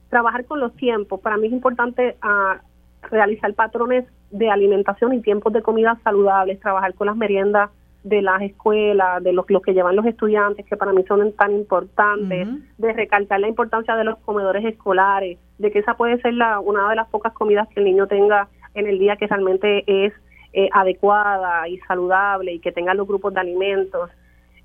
trabajar 0.08 0.46
con 0.46 0.60
los 0.60 0.74
tiempos. 0.76 1.20
Para 1.20 1.36
mí 1.36 1.48
es 1.48 1.52
importante 1.52 2.16
ah, 2.22 2.62
realizar 3.10 3.52
patrones 3.52 4.06
de 4.30 4.48
alimentación 4.48 5.12
y 5.12 5.20
tiempos 5.20 5.52
de 5.52 5.60
comida 5.60 5.98
saludables, 6.02 6.58
trabajar 6.60 6.94
con 6.94 7.08
las 7.08 7.16
meriendas 7.16 7.70
de 8.06 8.22
las 8.22 8.40
escuelas, 8.40 9.20
de 9.24 9.32
los, 9.32 9.50
los 9.50 9.62
que 9.62 9.74
llevan 9.74 9.96
los 9.96 10.06
estudiantes, 10.06 10.64
que 10.64 10.76
para 10.76 10.92
mí 10.92 11.02
son 11.08 11.32
tan 11.32 11.52
importantes, 11.52 12.46
de 12.78 12.92
recalcar 12.92 13.40
la 13.40 13.48
importancia 13.48 13.96
de 13.96 14.04
los 14.04 14.16
comedores 14.18 14.64
escolares, 14.64 15.38
de 15.58 15.72
que 15.72 15.80
esa 15.80 15.94
puede 15.94 16.20
ser 16.20 16.34
la, 16.34 16.60
una 16.60 16.88
de 16.88 16.94
las 16.94 17.08
pocas 17.08 17.32
comidas 17.32 17.66
que 17.68 17.80
el 17.80 17.86
niño 17.86 18.06
tenga 18.06 18.46
en 18.74 18.86
el 18.86 19.00
día 19.00 19.16
que 19.16 19.26
realmente 19.26 19.82
es 19.86 20.12
eh, 20.52 20.68
adecuada 20.72 21.68
y 21.68 21.78
saludable 21.78 22.52
y 22.52 22.60
que 22.60 22.70
tenga 22.70 22.94
los 22.94 23.08
grupos 23.08 23.34
de 23.34 23.40
alimentos, 23.40 24.08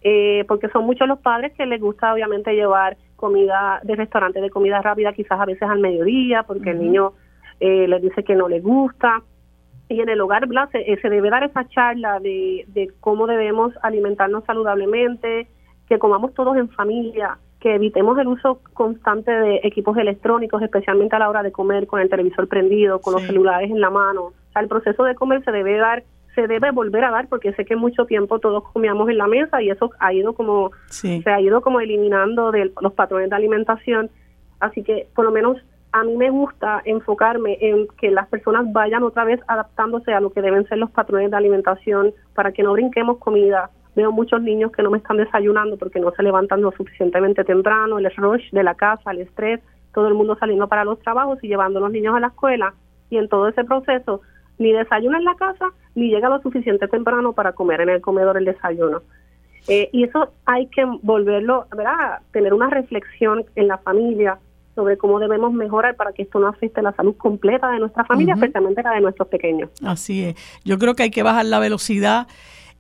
eh, 0.04 0.46
porque 0.48 0.70
son 0.70 0.86
muchos 0.86 1.08
los 1.08 1.18
padres 1.18 1.52
que 1.58 1.66
les 1.66 1.82
gusta 1.82 2.14
obviamente 2.14 2.54
llevar 2.54 2.96
comida 3.16 3.80
de 3.82 3.96
restaurante 3.96 4.40
de 4.40 4.52
comida 4.52 4.84
rápida 4.84 5.14
quizás 5.14 5.40
a 5.40 5.46
veces 5.46 5.64
al 5.64 5.80
mediodía, 5.80 6.44
porque 6.44 6.70
el 6.70 6.80
niño 6.80 7.14
eh, 7.60 7.88
les 7.88 8.04
dice 8.04 8.24
que 8.24 8.36
no 8.36 8.48
le 8.48 8.60
gusta 8.60 9.24
y 9.92 10.02
en 10.02 10.10
el 10.10 10.22
hogar 10.22 10.48
Se, 10.72 10.98
se, 11.02 11.10
debe 11.10 11.30
dar 11.30 11.44
esa 11.44 11.68
charla 11.68 12.20
de, 12.20 12.66
de 12.70 12.92
cómo 13.00 13.28
debemos 13.28 13.74
alimentarnos 13.82 14.44
saludablemente, 14.46 15.48
que 15.88 16.00
comamos 16.00 16.34
todos 16.34 16.56
en 16.58 16.70
familia, 16.70 17.38
que 17.60 17.76
evitemos 17.76 18.18
el 18.18 18.28
uso 18.28 18.60
constante 18.74 19.32
de 19.32 19.62
equipos 19.64 19.98
electrónicos, 19.98 20.62
especialmente 20.62 21.16
a 21.16 21.20
la 21.20 21.30
hora 21.30 21.44
de 21.44 21.52
comer 21.52 21.86
con 21.86 22.02
el 22.02 22.10
televisor 22.10 22.48
prendido, 22.48 23.00
con 23.00 23.14
los 23.14 23.24
celulares 23.24 23.70
en 23.70 23.80
la 23.80 23.90
mano. 23.90 24.24
O 24.24 24.52
sea, 24.52 24.62
el 24.62 24.68
proceso 24.68 25.04
de 25.04 25.14
comer 25.14 25.44
se 25.44 25.52
debe 25.52 25.78
dar, 25.78 26.04
se 26.34 26.48
debe 26.48 26.72
volver 26.72 27.04
a 27.04 27.12
dar 27.12 27.28
porque 27.28 27.54
sé 27.54 27.66
que 27.66 27.76
mucho 27.76 28.06
tiempo 28.06 28.40
todos 28.40 28.64
comíamos 28.72 29.10
en 29.10 29.18
la 29.18 29.28
mesa 29.28 29.62
y 29.62 29.70
eso 29.70 29.92
ha 30.00 30.12
ido 30.12 30.34
como 30.34 30.72
se 30.88 31.30
ha 31.30 31.40
ido 31.40 31.62
como 31.62 31.82
eliminando 31.82 32.52
de 32.52 32.72
los 32.82 32.94
patrones 32.94 33.30
de 33.30 33.36
alimentación. 33.36 34.10
Así 34.60 34.84
que 34.84 35.08
por 35.14 35.26
lo 35.26 35.32
menos 35.32 35.58
a 35.92 36.04
mí 36.04 36.16
me 36.16 36.30
gusta 36.30 36.82
enfocarme 36.86 37.58
en 37.60 37.88
que 38.00 38.12
las 38.12 38.28
personas 38.28 38.72
vayan 38.72 39.04
otra 39.04 39.26
vez 39.26 39.40
adaptándose 39.48 40.14
a 40.14 40.22
lo 40.22 40.32
que 40.32 40.42
deben 40.42 40.68
ser 40.68 40.78
los 40.78 40.92
patrones 40.92 41.32
de 41.32 41.38
alimentación 41.38 42.14
para 42.34 42.52
que 42.52 42.64
no 42.64 42.74
brinquemos 42.74 43.18
comida, 43.18 43.70
Veo 43.96 44.12
muchos 44.12 44.42
niños 44.42 44.72
que 44.72 44.84
no 44.84 44.90
me 44.90 45.00
están 45.00 45.18
desayunando 45.18 45.78
porque 45.78 46.00
no 46.00 46.12
se 46.12 46.24
levantan 46.24 46.62
lo 46.62 46.72
suficientemente 46.72 47.44
temprano, 47.44 48.00
el 48.00 48.10
rush 48.16 48.50
de 48.52 48.64
la 48.64 48.76
casa, 48.76 49.12
el 49.12 49.20
estrés, 49.20 49.60
todo 49.94 50.08
el 50.08 50.14
mundo 50.14 50.38
saliendo 50.40 50.68
para 50.68 50.86
los 50.86 51.00
trabajos 51.00 51.44
y 51.44 51.50
llevando 51.50 51.80
a 51.80 51.82
los 51.82 51.92
niños 51.92 52.16
a 52.16 52.22
la 52.22 52.28
escuela 52.28 52.74
y 53.10 53.18
en 53.18 53.28
todo 53.28 53.50
ese 53.50 53.66
proceso 53.66 54.22
ni 54.58 54.72
desayuna 54.72 55.18
en 55.18 55.26
la 55.26 55.36
casa 55.36 55.66
ni 55.96 56.10
llega 56.10 56.30
lo 56.30 56.42
suficiente 56.42 56.88
temprano 56.88 57.34
para 57.34 57.52
comer 57.52 57.82
en 57.82 57.90
el 57.90 58.02
comedor 58.02 58.38
el 58.38 58.46
desayuno. 58.46 59.02
Eh, 59.68 59.90
y 59.92 60.06
eso 60.06 60.30
hay 60.46 60.68
que 60.68 60.86
volverlo, 61.02 61.66
¿verdad? 61.76 62.20
Tener 62.32 62.54
una 62.54 62.70
reflexión 62.70 63.44
en 63.56 63.68
la 63.68 63.78
familia 63.80 64.40
sobre 64.76 64.98
cómo 64.98 65.20
debemos 65.20 65.54
mejorar 65.54 65.96
para 65.96 66.14
que 66.14 66.24
esto 66.24 66.40
no 66.40 66.48
afecte 66.48 66.82
la 66.82 66.94
salud 66.94 67.16
completa 67.16 67.70
de 67.72 67.80
nuestra 67.80 68.06
familia, 68.06 68.36
especialmente 68.36 68.84
la 68.84 68.92
de 68.92 69.02
nuestros 69.02 69.28
pequeños. 69.28 69.70
Así 69.84 70.24
es. 70.24 70.36
Yo 70.64 70.78
creo 70.78 70.96
que 70.96 71.04
hay 71.04 71.12
que 71.12 71.24
bajar 71.24 71.46
la 71.46 71.60
velocidad 71.60 72.28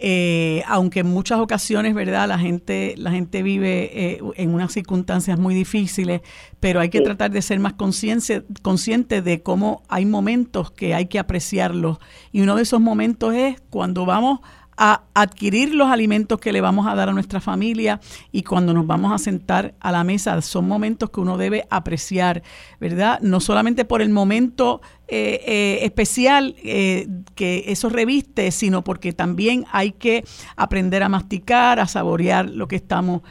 eh, 0.04 0.64
aunque 0.66 1.02
en 1.02 1.08
muchas 1.08 1.40
ocasiones, 1.40 1.94
¿verdad? 1.94 2.28
La 2.28 2.40
gente, 2.40 2.96
la 2.98 3.12
gente 3.12 3.44
vive 3.44 3.92
eh, 3.94 4.22
en 4.36 4.52
unas 4.52 4.74
circunstancias 4.74 5.38
muy 5.38 5.54
difíciles, 5.54 6.22
pero 6.60 6.80
hay 6.80 6.90
que 6.90 7.02
tratar 7.02 7.30
de 7.30 7.44
ser 7.44 7.60
más 7.60 7.74
consciente 7.74 9.22
de 9.22 9.44
cómo 9.44 9.84
hay 9.90 10.08
momentos 10.08 10.72
que 10.72 10.96
hay 10.96 11.06
que 11.06 11.20
apreciarlos. 11.20 12.00
Y 12.32 12.42
uno 12.42 12.56
de 12.56 12.64
esos 12.64 12.82
momentos 12.82 13.36
es 13.36 13.62
cuando 13.70 14.08
vamos 14.08 14.40
a 14.78 15.04
adquirir 15.14 15.74
los 15.74 15.90
alimentos 15.90 16.40
que 16.40 16.52
le 16.52 16.62
vamos 16.62 16.88
a 16.88 16.96
dar 16.96 17.10
a 17.10 17.14
nuestra 17.14 17.40
familia 17.40 18.00
y 18.32 18.44
cuando 18.44 18.74
nos 18.74 18.88
vamos 18.88 19.12
a 19.12 19.18
sentar 19.18 19.76
a 19.80 19.92
la 19.92 20.04
mesa 20.04 20.42
son 20.42 20.68
momentos 20.68 21.10
que 21.10 21.20
uno 21.20 21.38
debe 21.38 21.68
apreciar, 21.70 22.42
¿verdad? 22.80 23.20
No 23.22 23.40
solamente 23.40 23.86
por 23.86 24.02
el 24.02 24.10
momento 24.10 24.82
eh, 25.08 25.42
eh, 25.46 25.80
especial 25.84 26.56
eh, 26.64 27.06
que 27.36 27.66
eso 27.68 27.90
reviste, 27.90 28.50
sino 28.52 28.84
porque 28.84 29.12
también 29.12 29.66
hay 29.72 29.92
que 29.92 30.24
aprender 30.56 31.04
a 31.04 31.10
masticar, 31.10 31.80
a 31.80 31.88
saborear 31.88 32.50
lo 32.50 32.68
que 32.68 32.78
estamos 32.78 33.22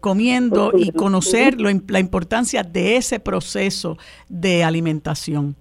comiendo 0.00 0.72
y 0.76 0.90
conocer 0.90 1.56
la 1.60 2.00
importancia 2.00 2.64
de 2.64 2.96
ese 2.96 3.20
proceso 3.20 3.96
de 4.28 4.64
alimentación. 4.64 5.54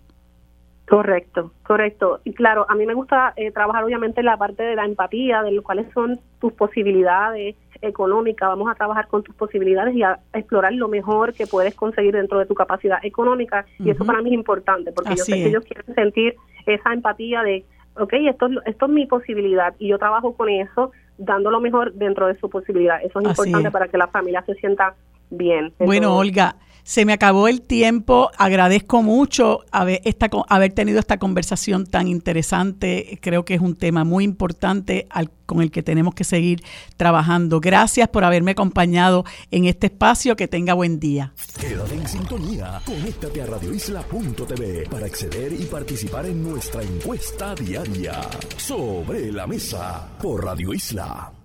Correcto, 0.87 1.51
correcto. 1.63 2.21
Y 2.23 2.33
claro, 2.33 2.65
a 2.69 2.75
mí 2.75 2.85
me 2.85 2.93
gusta 2.93 3.33
eh, 3.35 3.51
trabajar 3.51 3.83
obviamente 3.83 4.21
en 4.21 4.25
la 4.25 4.37
parte 4.37 4.63
de 4.63 4.75
la 4.75 4.85
empatía, 4.85 5.43
de 5.43 5.59
cuáles 5.61 5.91
son 5.91 6.17
tus 6.39 6.53
posibilidades 6.53 7.57
económicas. 7.81 8.47
Vamos 8.47 8.71
a 8.71 8.75
trabajar 8.75 9.07
con 9.09 9.21
tus 9.21 9.35
posibilidades 9.35 9.93
y 9.95 10.03
a, 10.03 10.19
explorar 10.33 10.71
lo 10.71 10.87
mejor 10.87 11.33
que 11.33 11.45
puedes 11.45 11.75
conseguir 11.75 12.13
dentro 12.13 12.39
de 12.39 12.45
tu 12.45 12.55
capacidad 12.55 12.99
económica. 13.03 13.65
Y 13.79 13.89
eso 13.89 14.05
para 14.05 14.21
mí 14.21 14.29
es 14.29 14.35
importante, 14.35 14.93
porque 14.93 15.15
yo 15.17 15.25
sé 15.25 15.33
que 15.33 15.47
ellos 15.47 15.65
quieren 15.65 15.93
sentir 15.93 16.35
esa 16.65 16.93
empatía 16.93 17.43
de, 17.43 17.65
ok, 17.97 18.13
esto, 18.13 18.47
esto 18.65 18.85
es 18.85 18.91
mi 18.91 19.05
posibilidad 19.07 19.75
y 19.79 19.89
yo 19.89 19.97
trabajo 19.97 20.37
con 20.37 20.47
eso, 20.47 20.93
dando 21.17 21.51
lo 21.51 21.59
mejor 21.59 21.91
dentro 21.95 22.27
de 22.27 22.39
su 22.39 22.49
posibilidad. 22.49 23.03
Eso 23.03 23.19
es 23.19 23.25
importante 23.25 23.71
para 23.71 23.89
que 23.89 23.97
la 23.97 24.07
familia 24.07 24.41
se 24.45 24.55
sienta 24.55 24.95
bien. 25.29 25.73
Bueno, 25.79 26.15
Olga, 26.15 26.55
se 26.87 27.03
me 27.03 27.11
acabó 27.11 27.49
el 27.49 27.61
tiempo. 27.61 28.31
Agradezco 28.37 29.03
mucho 29.03 29.65
haber, 29.71 29.99
esta, 30.05 30.29
haber 30.47 30.71
tenido 30.71 30.99
esta 30.99 31.17
conversación 31.17 31.85
tan 31.85 32.07
interesante. 32.07 33.19
Creo 33.21 33.43
que 33.43 33.55
es 33.55 33.61
un 33.61 33.75
tema 33.75 34.05
muy 34.05 34.23
importante 34.23 35.05
con 35.45 35.61
el 35.61 35.69
que 35.69 35.83
tenemos 35.83 36.15
que 36.15 36.23
seguir 36.23 36.63
trabajando. 36.95 37.59
Gracias 37.59 38.07
por 38.07 38.23
haberme 38.23 38.51
acompañado 38.51 39.25
en 39.51 39.65
este 39.65 39.87
espacio. 39.87 40.37
Que 40.37 40.47
tenga 40.47 40.75
buen 40.75 40.97
día. 40.97 41.33
Quédate 41.59 41.95
en 41.95 42.07
sintonía. 42.07 42.81
Conéctate 42.85 43.41
a 43.41 43.47
radioisla.tv 43.47 44.87
para 44.89 45.07
acceder 45.07 45.51
y 45.51 45.65
participar 45.65 46.25
en 46.25 46.41
nuestra 46.41 46.83
encuesta 46.83 47.53
diaria 47.53 48.21
sobre 48.55 49.29
la 49.33 49.45
mesa 49.45 50.07
por 50.21 50.45
Radio 50.45 50.73
Isla. 50.73 51.36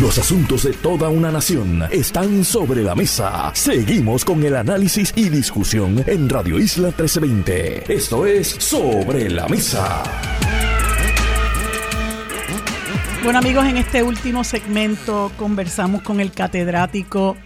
Los 0.00 0.18
asuntos 0.18 0.64
de 0.64 0.72
toda 0.72 1.08
una 1.08 1.30
nación 1.30 1.84
están 1.90 2.44
sobre 2.44 2.82
la 2.82 2.94
mesa. 2.94 3.52
Seguimos 3.54 4.24
con 4.24 4.42
el 4.42 4.56
análisis 4.56 5.12
y 5.16 5.28
discusión 5.28 6.02
en 6.06 6.28
Radio 6.28 6.58
Isla 6.58 6.88
1320. 6.88 7.92
Esto 7.92 8.26
es 8.26 8.48
Sobre 8.48 9.28
la 9.28 9.46
Mesa. 9.48 10.02
Bueno 13.22 13.38
amigos, 13.38 13.66
en 13.66 13.76
este 13.76 14.02
último 14.02 14.42
segmento 14.42 15.30
conversamos 15.36 16.02
con 16.02 16.20
el 16.20 16.32
catedrático 16.32 17.36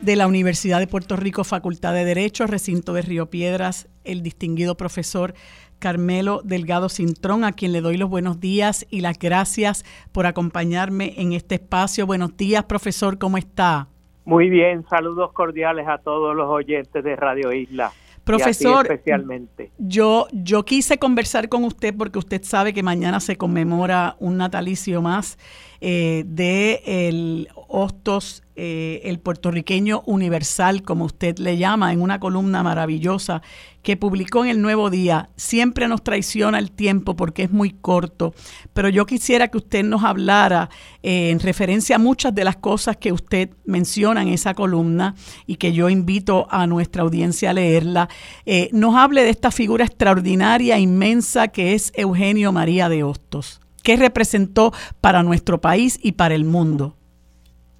de 0.00 0.16
la 0.16 0.26
Universidad 0.26 0.80
de 0.80 0.86
Puerto 0.86 1.16
Rico, 1.16 1.44
Facultad 1.44 1.94
de 1.94 2.04
Derecho, 2.04 2.46
recinto 2.46 2.92
de 2.92 3.02
Río 3.02 3.30
Piedras, 3.30 3.86
el 4.04 4.22
distinguido 4.22 4.76
profesor 4.76 5.34
Carmelo 5.78 6.40
Delgado 6.44 6.88
Cintrón, 6.88 7.44
a 7.44 7.52
quien 7.52 7.72
le 7.72 7.80
doy 7.80 7.96
los 7.96 8.08
buenos 8.08 8.40
días 8.40 8.86
y 8.90 9.00
las 9.00 9.18
gracias 9.18 9.84
por 10.12 10.26
acompañarme 10.26 11.14
en 11.16 11.32
este 11.32 11.56
espacio. 11.56 12.06
Buenos 12.06 12.36
días, 12.36 12.64
profesor, 12.64 13.18
¿cómo 13.18 13.36
está? 13.38 13.88
Muy 14.24 14.48
bien, 14.48 14.84
saludos 14.88 15.32
cordiales 15.32 15.86
a 15.86 15.98
todos 15.98 16.34
los 16.34 16.48
oyentes 16.48 17.04
de 17.04 17.16
Radio 17.16 17.52
Isla. 17.52 17.92
Profesor, 18.24 18.86
especialmente. 18.90 19.70
Yo, 19.76 20.26
yo 20.32 20.64
quise 20.64 20.98
conversar 20.98 21.50
con 21.50 21.62
usted 21.64 21.94
porque 21.94 22.18
usted 22.18 22.42
sabe 22.42 22.72
que 22.72 22.82
mañana 22.82 23.20
se 23.20 23.36
conmemora 23.36 24.16
un 24.18 24.38
natalicio 24.38 25.02
más 25.02 25.38
eh, 25.82 26.24
de 26.26 26.80
el 26.86 27.48
Hostos, 27.68 28.43
eh, 28.56 29.00
el 29.04 29.18
puertorriqueño 29.18 30.02
universal, 30.06 30.82
como 30.82 31.04
usted 31.06 31.38
le 31.38 31.56
llama, 31.56 31.92
en 31.92 32.00
una 32.00 32.20
columna 32.20 32.62
maravillosa 32.62 33.42
que 33.82 33.96
publicó 33.96 34.44
en 34.44 34.50
el 34.50 34.62
Nuevo 34.62 34.90
Día. 34.90 35.30
Siempre 35.36 35.88
nos 35.88 36.04
traiciona 36.04 36.58
el 36.58 36.70
tiempo 36.70 37.16
porque 37.16 37.42
es 37.42 37.50
muy 37.50 37.70
corto, 37.70 38.32
pero 38.72 38.88
yo 38.88 39.06
quisiera 39.06 39.48
que 39.48 39.58
usted 39.58 39.84
nos 39.84 40.04
hablara 40.04 40.70
eh, 41.02 41.30
en 41.30 41.40
referencia 41.40 41.96
a 41.96 41.98
muchas 41.98 42.34
de 42.34 42.44
las 42.44 42.56
cosas 42.56 42.96
que 42.96 43.12
usted 43.12 43.50
menciona 43.64 44.22
en 44.22 44.28
esa 44.28 44.54
columna 44.54 45.14
y 45.46 45.56
que 45.56 45.72
yo 45.72 45.90
invito 45.90 46.46
a 46.50 46.66
nuestra 46.66 47.02
audiencia 47.02 47.50
a 47.50 47.54
leerla. 47.54 48.08
Eh, 48.46 48.70
nos 48.72 48.94
hable 48.94 49.22
de 49.22 49.30
esta 49.30 49.50
figura 49.50 49.84
extraordinaria, 49.84 50.78
inmensa 50.78 51.48
que 51.48 51.74
es 51.74 51.92
Eugenio 51.94 52.52
María 52.52 52.88
de 52.88 53.02
Hostos. 53.02 53.60
¿Qué 53.82 53.96
representó 53.96 54.72
para 55.00 55.22
nuestro 55.22 55.60
país 55.60 55.98
y 56.02 56.12
para 56.12 56.34
el 56.34 56.44
mundo? 56.44 56.96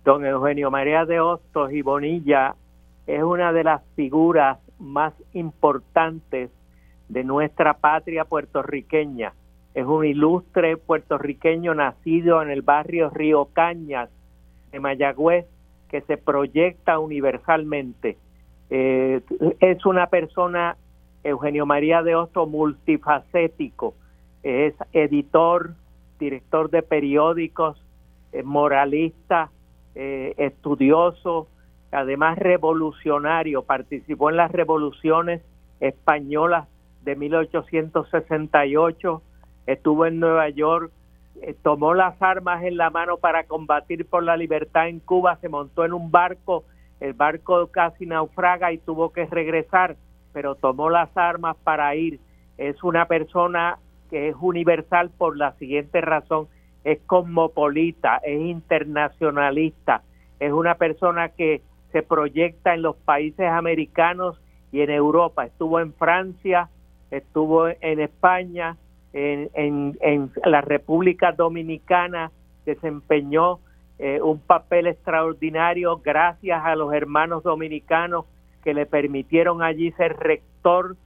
Don 0.05 0.27
Eugenio 0.27 0.71
María 0.71 1.07
de 1.07 1.19
Hostos 1.19 1.73
y 1.73 1.81
Bonilla 1.81 2.57
es 3.07 3.23
una 3.23 3.55
de 3.55 3.65
las 3.65 3.83
figuras 3.97 4.59
más 4.79 5.15
importantes 5.33 6.51
de 7.09 7.25
nuestra 7.25 7.79
patria 7.79 8.27
puertorriqueña. 8.27 9.33
Es 9.73 9.87
un 9.87 10.05
ilustre 10.05 10.77
puertorriqueño 10.77 11.75
nacido 11.75 12.43
en 12.43 12.51
el 12.51 12.61
barrio 12.61 13.09
Río 13.09 13.47
Cañas 13.55 14.11
de 14.73 14.79
Mayagüez 14.79 15.47
que 15.89 16.03
se 16.03 16.19
proyecta 16.19 16.99
universalmente. 16.99 18.19
Eh, 18.69 19.23
es 19.61 19.87
una 19.87 20.09
persona, 20.09 20.77
Eugenio 21.23 21.65
María 21.65 22.03
de 22.03 22.15
Hostos, 22.15 22.47
multifacético. 22.47 23.95
Es 24.43 24.75
editor, 24.93 25.73
director 26.19 26.69
de 26.69 26.83
periódicos, 26.83 27.83
moralista, 28.45 29.51
eh, 29.95 30.35
estudioso, 30.39 31.49
además 31.93 32.39
revolucionario, 32.39 33.63
participó 33.63 34.31
en 34.31 34.37
las 34.37 34.51
revoluciones 34.51 35.43
españolas 35.81 36.69
de 37.03 37.17
1868, 37.17 39.23
estuvo 39.67 40.07
en 40.07 40.21
Nueva 40.21 40.49
York, 40.49 40.91
eh, 41.43 41.55
tomó 41.63 41.95
las 41.95 42.21
armas 42.23 42.63
en 42.65 42.77
la 42.77 42.91
mano 42.91 43.19
para 43.19 43.45
combatir 43.45 44.07
por 44.07 44.23
la 44.23 44.37
libertad 44.37 44.89
en 44.89 45.01
Cuba, 45.01 45.37
se 45.41 45.49
montó 45.49 45.85
en 45.85 45.93
un 45.93 46.11
barco, 46.11 46.65
el 47.01 47.13
barco 47.13 47.69
casi 47.69 48.07
naufraga 48.07 48.73
y 48.73 48.79
tuvo 48.79 49.13
que 49.13 49.27
regresar, 49.27 49.97
pero 50.33 50.55
tomó 50.55 50.91
las 50.91 51.15
armas 51.17 51.57
para 51.63 51.95
ir. 51.95 52.21
Es 52.57 52.83
una 52.83 53.07
persona 53.07 53.79
que 54.11 54.29
es 54.29 54.37
universal 54.41 55.11
por 55.11 55.37
la 55.37 55.53
siguiente 55.55 56.01
razón, 56.01 56.49
es 56.85 57.01
cosmopolita, 57.07 58.21
es 58.23 58.41
internacionalista, 58.41 60.03
es 60.39 60.53
una 60.53 60.75
persona 60.77 61.31
que 61.31 61.63
se 61.93 62.03
proyecta 62.03 62.75
en 62.75 62.83
los 62.83 62.97
países 62.97 63.49
americanos 63.49 64.41
y 64.73 64.81
en 64.81 64.91
Europa. 64.91 65.47
Estuvo 65.47 65.81
en 65.81 65.93
Francia, 65.95 66.69
estuvo 67.11 67.69
en 67.69 68.01
España, 68.01 68.77
en, 69.13 70.33
la 70.45 70.61
República 70.61 71.33
Dominicana, 71.33 72.33
desempeñó 72.67 73.61
eh, 73.99 74.21
un 74.21 74.41
papel 74.41 74.89
extraordinario 74.89 75.99
gracias 75.99 76.65
a 76.65 76.75
los 76.75 76.93
hermanos 76.93 77.45
dominicanos 77.45 78.25
que 78.65 78.75
le 78.75 78.87
permitieron 78.87 79.63
allí 79.63 79.93
ser 79.93 80.17
rector 80.17 80.97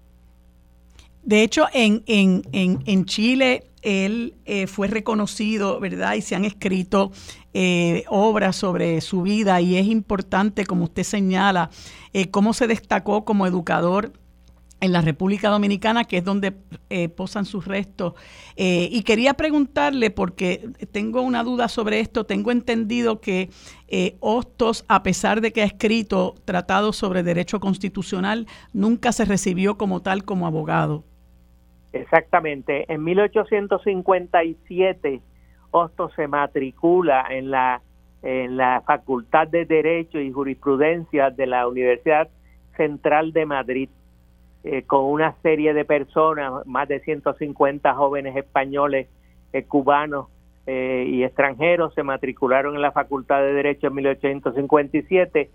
De 1.22 1.42
hecho, 1.42 1.66
en, 1.74 2.02
en, 2.06 2.44
en, 2.52 2.78
en 2.86 3.04
Chile 3.04 3.64
él 3.82 4.36
eh, 4.46 4.66
fue 4.66 4.88
reconocido, 4.88 5.78
¿verdad? 5.78 6.14
Y 6.14 6.22
se 6.22 6.34
han 6.34 6.46
escrito 6.46 7.12
eh, 7.52 8.04
obras 8.08 8.56
sobre 8.56 9.02
su 9.02 9.20
vida 9.20 9.60
y 9.60 9.76
es 9.76 9.86
importante, 9.86 10.64
como 10.64 10.84
usted 10.84 11.02
señala, 11.02 11.68
cómo 12.30 12.54
se 12.54 12.68
destacó 12.68 13.26
como 13.26 13.46
educador 13.46 14.12
en 14.80 14.92
la 14.92 15.00
República 15.00 15.48
Dominicana, 15.48 16.04
que 16.04 16.18
es 16.18 16.24
donde 16.24 16.52
eh, 16.90 17.08
posan 17.08 17.44
sus 17.44 17.66
restos. 17.66 18.14
Eh, 18.56 18.88
y 18.90 19.02
quería 19.04 19.34
preguntarle, 19.34 20.10
porque 20.10 20.68
tengo 20.92 21.22
una 21.22 21.42
duda 21.42 21.68
sobre 21.68 22.00
esto, 22.00 22.24
tengo 22.24 22.50
entendido 22.50 23.20
que 23.20 23.48
eh, 23.88 24.16
Hostos, 24.20 24.84
a 24.88 25.02
pesar 25.02 25.40
de 25.40 25.52
que 25.52 25.62
ha 25.62 25.66
escrito 25.66 26.34
tratados 26.44 26.96
sobre 26.96 27.22
derecho 27.22 27.60
constitucional, 27.60 28.46
nunca 28.72 29.12
se 29.12 29.24
recibió 29.24 29.78
como 29.78 30.02
tal 30.02 30.24
como 30.24 30.46
abogado. 30.46 31.04
Exactamente. 31.92 32.92
En 32.92 33.04
1857, 33.04 35.22
Hostos 35.70 36.12
se 36.14 36.28
matricula 36.28 37.26
en 37.30 37.50
la, 37.50 37.80
en 38.22 38.58
la 38.58 38.82
Facultad 38.86 39.48
de 39.48 39.64
Derecho 39.64 40.20
y 40.20 40.30
Jurisprudencia 40.30 41.30
de 41.30 41.46
la 41.46 41.66
Universidad 41.66 42.28
Central 42.76 43.32
de 43.32 43.46
Madrid 43.46 43.88
eh, 44.68 44.82
con 44.82 45.04
una 45.04 45.36
serie 45.42 45.74
de 45.74 45.84
personas, 45.84 46.66
más 46.66 46.88
de 46.88 46.98
150 46.98 47.94
jóvenes 47.94 48.34
españoles, 48.34 49.06
eh, 49.52 49.62
cubanos 49.62 50.26
eh, 50.66 51.06
y 51.08 51.22
extranjeros, 51.22 51.94
se 51.94 52.02
matricularon 52.02 52.74
en 52.74 52.82
la 52.82 52.90
Facultad 52.90 53.42
de 53.42 53.52
Derecho 53.52 53.86
en 53.86 53.94
1857 53.94 55.50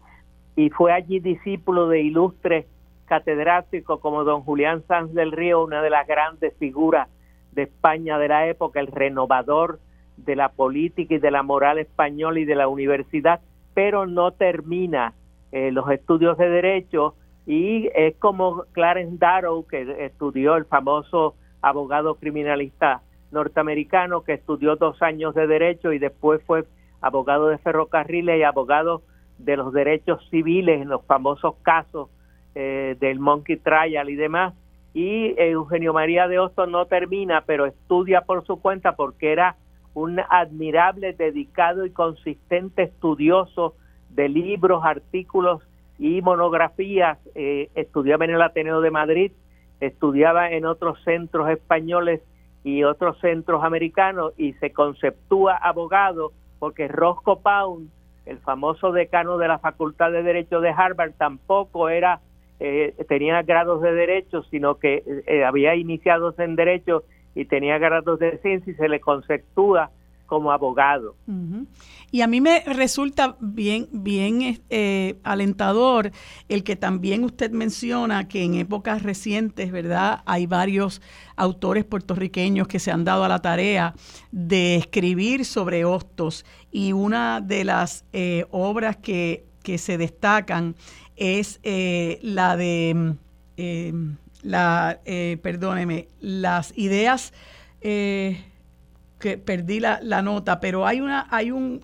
y 0.55 0.69
fue 0.69 0.93
allí 0.93 1.19
discípulo 1.19 1.89
de 1.89 1.99
ilustres 1.99 2.67
catedráticos 3.03 3.99
como 3.99 4.23
don 4.23 4.43
Julián 4.43 4.81
Sanz 4.87 5.13
del 5.13 5.33
Río, 5.33 5.61
una 5.61 5.81
de 5.81 5.89
las 5.89 6.07
grandes 6.07 6.55
figuras 6.57 7.09
de 7.51 7.63
España 7.63 8.17
de 8.17 8.29
la 8.29 8.47
época, 8.47 8.79
el 8.79 8.87
renovador 8.87 9.81
de 10.15 10.37
la 10.37 10.53
política 10.53 11.15
y 11.15 11.19
de 11.19 11.31
la 11.31 11.43
moral 11.43 11.79
española 11.79 12.39
y 12.39 12.45
de 12.45 12.55
la 12.55 12.69
universidad, 12.69 13.41
pero 13.73 14.07
no 14.07 14.31
termina 14.31 15.15
los 15.51 15.91
estudios 15.91 16.37
de 16.37 16.49
derecho 16.49 17.15
y 17.45 17.89
es 17.95 18.15
como 18.17 18.65
Clarence 18.71 19.17
Darrow, 19.17 19.65
que 19.65 20.05
estudió 20.05 20.55
el 20.55 20.65
famoso 20.65 21.35
abogado 21.61 22.15
criminalista 22.15 23.01
norteamericano, 23.31 24.23
que 24.23 24.33
estudió 24.33 24.75
dos 24.75 25.01
años 25.01 25.33
de 25.33 25.47
derecho 25.47 25.93
y 25.93 25.99
después 25.99 26.41
fue 26.45 26.65
abogado 27.01 27.47
de 27.47 27.57
ferrocarriles 27.57 28.39
y 28.39 28.43
abogado 28.43 29.01
de 29.37 29.57
los 29.57 29.73
derechos 29.73 30.27
civiles 30.29 30.81
en 30.81 30.89
los 30.89 31.03
famosos 31.05 31.55
casos 31.63 32.09
eh, 32.53 32.95
del 32.99 33.19
Monkey 33.19 33.57
Trial 33.57 34.09
y 34.09 34.15
demás. 34.15 34.53
Y 34.93 35.33
Eugenio 35.37 35.93
María 35.93 36.27
de 36.27 36.37
Hostos 36.37 36.69
no 36.69 36.85
termina, 36.85 37.43
pero 37.45 37.65
estudia 37.65 38.21
por 38.21 38.45
su 38.45 38.61
cuenta 38.61 38.95
porque 38.95 39.31
era 39.31 39.55
un 39.93 40.19
admirable, 40.19 41.13
dedicado 41.13 41.85
y 41.85 41.91
consistente 41.91 42.83
estudioso 42.83 43.75
de 44.09 44.29
libros, 44.29 44.83
artículos 44.83 45.63
y 46.01 46.19
monografías, 46.23 47.19
eh, 47.35 47.69
estudiaba 47.75 48.25
en 48.25 48.31
el 48.31 48.41
Ateneo 48.41 48.81
de 48.81 48.89
Madrid, 48.89 49.31
estudiaba 49.79 50.49
en 50.49 50.65
otros 50.65 50.97
centros 51.03 51.47
españoles 51.51 52.21
y 52.63 52.83
otros 52.83 53.19
centros 53.19 53.63
americanos 53.63 54.33
y 54.35 54.53
se 54.53 54.71
conceptúa 54.71 55.55
abogado 55.55 56.31
porque 56.57 56.87
Roscoe 56.87 57.37
Pound, 57.43 57.91
el 58.25 58.39
famoso 58.39 58.91
decano 58.91 59.37
de 59.37 59.47
la 59.47 59.59
Facultad 59.59 60.11
de 60.11 60.23
Derecho 60.23 60.59
de 60.59 60.71
Harvard, 60.71 61.11
tampoco 61.19 61.87
era 61.87 62.19
eh, 62.59 62.95
tenía 63.07 63.43
grados 63.43 63.83
de 63.83 63.93
derecho, 63.93 64.41
sino 64.49 64.79
que 64.79 65.03
eh, 65.27 65.43
había 65.43 65.75
iniciado 65.75 66.33
en 66.39 66.55
derecho 66.55 67.03
y 67.35 67.45
tenía 67.45 67.77
grados 67.77 68.17
de 68.17 68.39
ciencia 68.39 68.73
y 68.73 68.75
se 68.75 68.89
le 68.89 68.99
conceptúa 68.99 69.91
como 70.31 70.53
abogado. 70.53 71.17
Y 72.09 72.21
a 72.21 72.27
mí 72.27 72.39
me 72.39 72.61
resulta 72.61 73.35
bien, 73.41 73.89
bien 73.91 74.61
eh, 74.69 75.19
alentador 75.23 76.13
el 76.47 76.63
que 76.63 76.77
también 76.77 77.25
usted 77.25 77.51
menciona 77.51 78.29
que 78.29 78.41
en 78.41 78.53
épocas 78.53 79.03
recientes, 79.03 79.73
¿verdad? 79.73 80.21
Hay 80.25 80.45
varios 80.45 81.01
autores 81.35 81.83
puertorriqueños 81.83 82.69
que 82.69 82.79
se 82.79 82.91
han 82.91 83.03
dado 83.03 83.25
a 83.25 83.27
la 83.27 83.39
tarea 83.39 83.93
de 84.31 84.77
escribir 84.77 85.43
sobre 85.43 85.83
hostos 85.83 86.45
y 86.71 86.93
una 86.93 87.41
de 87.41 87.65
las 87.65 88.05
eh, 88.13 88.45
obras 88.51 88.95
que, 88.95 89.43
se 89.77 89.97
destacan 89.97 90.75
es 91.17 91.59
eh, 91.63 92.19
la 92.23 92.55
de, 92.55 93.15
la, 94.43 94.99
perdóneme, 95.41 96.07
las 96.21 96.71
ideas 96.77 97.33
que 99.21 99.37
perdí 99.37 99.79
la, 99.79 100.21
nota, 100.21 100.59
pero 100.59 100.85
hay 100.85 100.99
una 100.99 101.27
hay 101.29 101.51
un, 101.51 101.81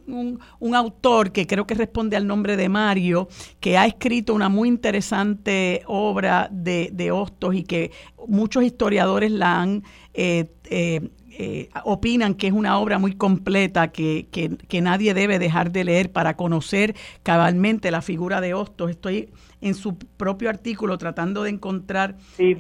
un, 0.60 0.76
autor 0.76 1.32
que 1.32 1.48
creo 1.48 1.66
que 1.66 1.76
responde 1.76 2.18
al 2.18 2.28
nombre 2.28 2.58
de 2.58 2.68
Mario, 2.68 3.30
que 3.62 3.78
ha 3.78 3.86
escrito 3.86 4.34
una 4.34 4.50
muy 4.50 4.68
interesante 4.68 5.84
obra 5.86 6.50
de, 6.52 6.90
de 6.92 7.12
Hostos 7.12 7.56
y 7.56 7.64
que 7.64 7.92
muchos 8.28 8.64
historiadores 8.64 9.32
la 9.32 9.62
han 9.62 9.84
eh, 10.14 10.52
eh, 10.70 11.10
eh, 11.40 11.70
opinan 11.84 12.34
que 12.34 12.48
es 12.48 12.54
una 12.54 12.80
obra 12.80 12.98
muy 12.98 13.14
completa 13.14 13.90
que, 13.90 14.28
que, 14.32 14.82
nadie 14.82 15.14
debe 15.14 15.38
dejar 15.38 15.72
de 15.72 15.84
leer 15.84 16.12
para 16.12 16.36
conocer 16.36 16.96
cabalmente 17.22 17.92
la 17.92 18.02
figura 18.02 18.42
de 18.42 18.56
Hostos. 18.56 18.90
Estoy 18.90 19.30
en 19.62 19.76
su 19.76 19.98
propio 20.00 20.50
artículo 20.50 20.98
tratando 20.98 21.44
de 21.44 21.52
encontrar 21.52 22.16
sí, 22.36 22.58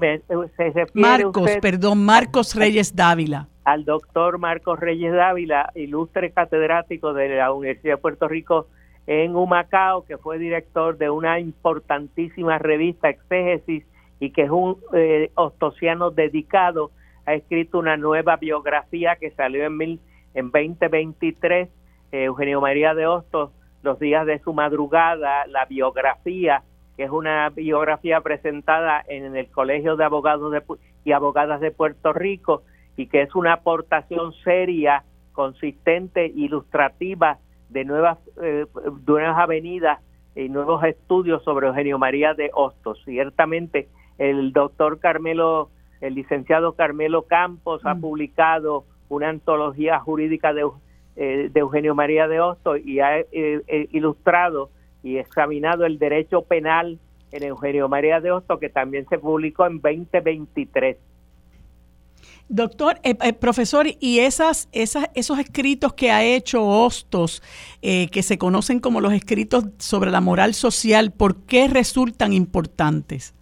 Marcos, 0.93 1.49
perdón, 1.59 2.05
Marcos 2.05 2.53
Reyes 2.53 2.95
Dávila 2.95 3.47
al 3.67 3.83
doctor 3.83 4.37
Marcos 4.37 4.79
Reyes 4.79 5.11
Dávila, 5.11 5.73
ilustre 5.75 6.31
catedrático 6.31 7.13
de 7.13 7.27
la 7.35 7.51
Universidad 7.51 7.95
de 7.95 8.01
Puerto 8.01 8.29
Rico 8.29 8.67
en 9.07 9.35
Humacao, 9.35 10.05
que 10.05 10.17
fue 10.17 10.39
director 10.39 10.97
de 10.97 11.09
una 11.09 11.41
importantísima 11.41 12.59
revista 12.59 13.09
Exégesis 13.09 13.83
y 14.21 14.29
que 14.29 14.43
es 14.43 14.49
un 14.49 14.77
eh, 14.93 15.31
ostosiano 15.35 16.11
dedicado, 16.11 16.91
ha 17.25 17.33
escrito 17.33 17.77
una 17.79 17.97
nueva 17.97 18.37
biografía 18.37 19.17
que 19.17 19.31
salió 19.31 19.65
en, 19.65 19.75
mil, 19.75 19.99
en 20.33 20.49
2023, 20.49 21.67
eh, 22.13 22.23
Eugenio 22.23 22.61
María 22.61 22.93
de 22.93 23.05
Hostos, 23.05 23.51
Los 23.83 23.99
días 23.99 24.25
de 24.25 24.39
su 24.39 24.53
madrugada, 24.53 25.45
la 25.47 25.65
biografía, 25.65 26.63
que 26.95 27.03
es 27.03 27.09
una 27.09 27.49
biografía 27.49 28.21
presentada 28.21 29.03
en 29.09 29.35
el 29.35 29.51
Colegio 29.51 29.97
de 29.97 30.05
Abogados 30.05 30.53
y 31.03 31.11
Abogadas 31.11 31.59
de 31.59 31.71
Puerto 31.71 32.13
Rico, 32.13 32.63
y 32.97 33.07
que 33.07 33.21
es 33.21 33.33
una 33.35 33.53
aportación 33.53 34.33
seria, 34.43 35.03
consistente, 35.31 36.25
ilustrativa 36.35 37.37
de 37.69 37.85
nuevas, 37.85 38.17
eh, 38.41 38.65
nuevas 39.05 39.37
avenidas 39.37 39.99
y 40.35 40.49
nuevos 40.49 40.83
estudios 40.83 41.43
sobre 41.43 41.67
Eugenio 41.67 41.99
María 41.99 42.33
de 42.33 42.49
Hostos. 42.53 43.01
Ciertamente 43.05 43.87
el 44.17 44.51
doctor 44.51 44.99
Carmelo, 44.99 45.69
el 46.01 46.15
licenciado 46.15 46.73
Carmelo 46.73 47.23
Campos 47.23 47.85
ha 47.85 47.93
mm. 47.93 48.01
publicado 48.01 48.85
una 49.09 49.29
antología 49.29 49.99
jurídica 49.99 50.53
de, 50.53 50.67
eh, 51.15 51.49
de 51.51 51.59
Eugenio 51.59 51.95
María 51.95 52.27
de 52.27 52.39
Hostos 52.41 52.79
y 52.83 52.99
ha 52.99 53.19
eh, 53.19 53.87
ilustrado 53.91 54.71
y 55.03 55.17
examinado 55.17 55.85
el 55.85 55.99
derecho 55.99 56.41
penal 56.41 56.99
en 57.31 57.43
Eugenio 57.43 57.87
María 57.89 58.19
de 58.19 58.31
Hostos, 58.31 58.59
que 58.59 58.69
también 58.69 59.07
se 59.07 59.19
publicó 59.19 59.65
en 59.65 59.79
2023. 59.81 60.97
Doctor, 62.49 62.95
eh, 63.03 63.15
eh, 63.21 63.33
profesor, 63.33 63.87
y 63.99 64.19
esas, 64.19 64.69
esas, 64.71 65.09
esos 65.15 65.37
escritos 65.37 65.93
que 65.93 66.11
ha 66.11 66.23
hecho 66.23 66.65
Hostos, 66.65 67.43
eh, 67.81 68.07
que 68.09 68.23
se 68.23 68.37
conocen 68.37 68.79
como 68.79 69.01
los 69.01 69.11
escritos 69.11 69.65
sobre 69.79 70.11
la 70.11 70.21
moral 70.21 70.53
social, 70.53 71.11
¿por 71.11 71.35
qué 71.45 71.67
resultan 71.67 72.31
importantes? 72.31 73.35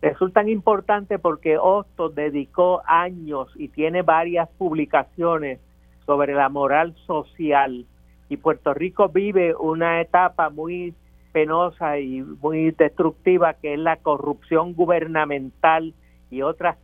Resultan 0.00 0.48
importantes 0.48 1.18
porque 1.20 1.58
Hostos 1.58 2.14
dedicó 2.14 2.82
años 2.86 3.48
y 3.56 3.68
tiene 3.68 4.02
varias 4.02 4.48
publicaciones 4.56 5.58
sobre 6.06 6.32
la 6.32 6.48
moral 6.48 6.94
social 7.06 7.84
y 8.28 8.36
Puerto 8.36 8.72
Rico 8.72 9.08
vive 9.08 9.54
una 9.56 10.00
etapa 10.00 10.50
muy 10.50 10.94
penosa 11.32 11.98
y 11.98 12.22
muy 12.22 12.70
destructiva 12.70 13.54
que 13.54 13.74
es 13.74 13.78
la 13.78 13.96
corrupción 13.96 14.72
gubernamental 14.72 15.94
y 16.30 16.42
otras 16.42 16.76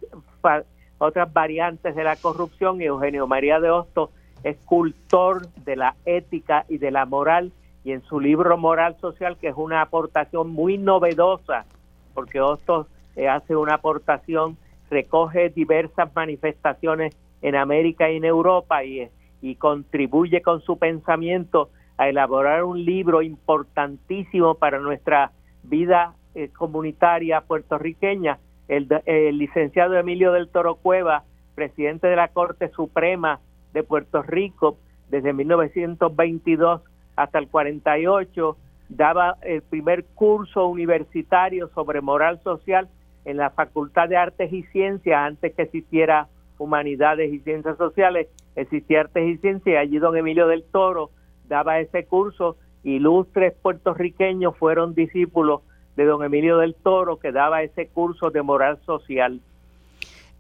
otras 0.99 1.33
variantes 1.33 1.95
de 1.95 2.05
la 2.05 2.17
corrupción. 2.17 2.81
Y 2.81 2.85
Eugenio 2.85 3.27
María 3.27 3.61
de 3.61 3.71
Hostos 3.71 4.11
es 4.43 4.57
cultor 4.65 5.49
de 5.65 5.77
la 5.77 5.97
ética 6.05 6.65
y 6.69 6.79
de 6.79 6.91
la 6.91 7.07
moral 7.07 7.53
y 7.85 7.93
en 7.93 8.03
su 8.03 8.19
libro 8.19 8.57
Moral 8.59 8.97
Social 9.01 9.37
que 9.39 9.49
es 9.49 9.55
una 9.57 9.81
aportación 9.81 10.51
muy 10.51 10.77
novedosa 10.77 11.65
porque 12.15 12.41
Hostos 12.41 12.87
eh, 13.15 13.29
hace 13.29 13.55
una 13.55 13.75
aportación 13.75 14.57
recoge 14.91 15.51
diversas 15.51 16.15
manifestaciones 16.15 17.17
en 17.43 17.55
América 17.55 18.11
y 18.11 18.17
en 18.17 18.25
Europa 18.25 18.85
y, 18.85 19.09
y 19.43 19.55
contribuye 19.57 20.43
con 20.43 20.63
su 20.63 20.79
pensamiento 20.79 21.71
a 21.99 22.09
elaborar 22.09 22.65
un 22.65 22.85
libro 22.85 23.23
importantísimo 23.23 24.55
para 24.55 24.79
nuestra 24.79 25.33
vida 25.63 26.15
eh, 26.35 26.49
comunitaria 26.49 27.41
puertorriqueña 27.41 28.39
el, 28.69 29.39
licenciado 29.39 29.97
Emilio 29.97 30.33
del 30.33 30.49
Toro 30.49 30.77
Cueva, 30.77 31.25
presidente 31.55 32.09
de 32.09 32.17
la 32.17 32.29
Corte 32.29 32.69
Suprema 32.71 33.41
de 33.73 33.83
Puerto 33.83 34.23
Rico 34.23 34.79
desde 35.09 35.33
1922 35.33 36.83
hasta 37.15 37.39
el 37.39 37.49
48, 37.49 38.57
daba 38.89 39.37
el 39.43 39.63
primer 39.63 40.05
curso 40.05 40.67
universitario 40.67 41.69
sobre 41.75 42.01
moral 42.01 42.41
social 42.43 42.89
en 43.25 43.37
la 43.37 43.51
Facultad 43.51 44.09
de 44.09 44.17
Artes 44.17 44.53
y 44.53 44.63
Ciencias 44.65 45.19
antes 45.19 45.55
que 45.55 45.63
existiera 45.63 46.29
Humanidades 46.59 47.33
y 47.33 47.41
Ciencias 47.41 47.77
Sociales, 47.77 48.29
existía 48.55 49.01
Artes 49.01 49.29
y 49.29 49.37
Ciencias 49.39 49.75
y 49.75 49.77
allí 49.77 49.99
don 49.99 50.17
Emilio 50.17 50.47
del 50.47 50.65
Toro 50.65 51.11
daba 51.49 51.81
ese 51.81 52.05
curso, 52.07 52.57
ilustres 52.83 53.55
puertorriqueños 53.55 54.57
fueron 54.57 54.95
discípulos 54.95 55.63
de 55.97 56.05
don 56.05 56.23
Emilio 56.23 56.59
del 56.59 56.75
Toro 56.75 57.19
que 57.19 57.33
daba 57.33 57.63
ese 57.63 57.89
curso 57.89 58.31
de 58.31 58.43
moral 58.43 58.79
social. 58.85 59.41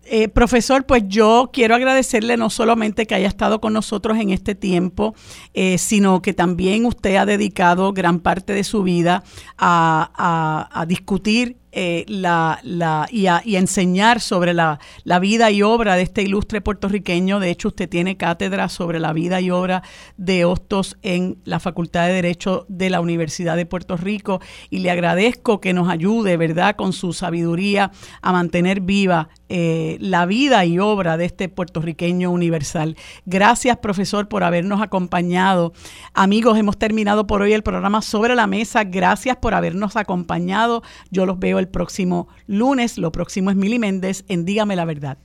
Eh, 0.08 0.28
profesor, 0.28 0.86
pues 0.86 1.02
yo 1.08 1.50
quiero 1.52 1.74
agradecerle 1.74 2.36
no 2.36 2.48
solamente 2.48 3.06
que 3.06 3.16
haya 3.16 3.26
estado 3.26 3.60
con 3.60 3.72
nosotros 3.72 4.16
en 4.18 4.30
este 4.30 4.54
tiempo, 4.54 5.16
eh, 5.52 5.78
sino 5.78 6.22
que 6.22 6.32
también 6.32 6.86
usted 6.86 7.16
ha 7.16 7.26
dedicado 7.26 7.92
gran 7.92 8.20
parte 8.20 8.52
de 8.52 8.62
su 8.62 8.84
vida 8.84 9.24
a, 9.58 10.12
a, 10.14 10.80
a 10.80 10.86
discutir 10.86 11.56
eh, 11.78 12.06
la, 12.08 12.58
la, 12.62 13.06
y, 13.10 13.26
a, 13.26 13.42
enseñar 13.44 14.22
sobre 14.22 14.54
la, 14.54 14.80
la, 15.04 15.18
vida 15.18 15.50
y 15.50 15.60
obra 15.60 15.94
de 15.96 16.04
este 16.04 16.22
ilustre 16.22 16.62
puertorriqueño. 16.62 17.38
De 17.38 17.50
hecho, 17.50 17.68
usted 17.68 17.86
tiene 17.86 18.16
cátedra 18.16 18.70
sobre 18.70 18.98
la 18.98 19.12
vida 19.12 19.42
y 19.42 19.50
obra 19.50 19.82
de 20.16 20.46
Hostos 20.46 20.96
en 21.02 21.36
la 21.44 21.60
Facultad 21.60 22.06
de 22.06 22.14
Derecho 22.14 22.64
de 22.70 22.88
la 22.88 23.02
Universidad 23.02 23.56
de 23.56 23.66
Puerto 23.66 23.98
Rico 23.98 24.40
y 24.70 24.78
le 24.78 24.90
agradezco 24.90 25.60
que 25.60 25.74
nos 25.74 25.90
ayude, 25.90 26.38
¿verdad?, 26.38 26.76
con 26.76 26.94
su 26.94 27.12
sabiduría 27.12 27.92
a 28.22 28.32
mantener 28.32 28.80
viva 28.80 29.28
eh, 29.48 29.96
la 30.00 30.26
vida 30.26 30.64
y 30.64 30.78
obra 30.78 31.16
de 31.16 31.24
este 31.24 31.48
puertorriqueño 31.48 32.30
universal. 32.30 32.96
Gracias, 33.24 33.76
profesor, 33.78 34.28
por 34.28 34.44
habernos 34.44 34.82
acompañado. 34.82 35.72
Amigos, 36.14 36.58
hemos 36.58 36.78
terminado 36.78 37.26
por 37.26 37.42
hoy 37.42 37.52
el 37.52 37.62
programa 37.62 38.02
Sobre 38.02 38.34
la 38.34 38.46
Mesa. 38.46 38.84
Gracias 38.84 39.36
por 39.36 39.54
habernos 39.54 39.96
acompañado. 39.96 40.82
Yo 41.10 41.26
los 41.26 41.38
veo 41.38 41.58
el 41.58 41.68
próximo 41.68 42.28
lunes. 42.46 42.98
Lo 42.98 43.12
próximo 43.12 43.50
es 43.50 43.56
Mili 43.56 43.78
Méndez 43.78 44.24
en 44.28 44.44
Dígame 44.44 44.76
la 44.76 44.84
Verdad. 44.84 45.18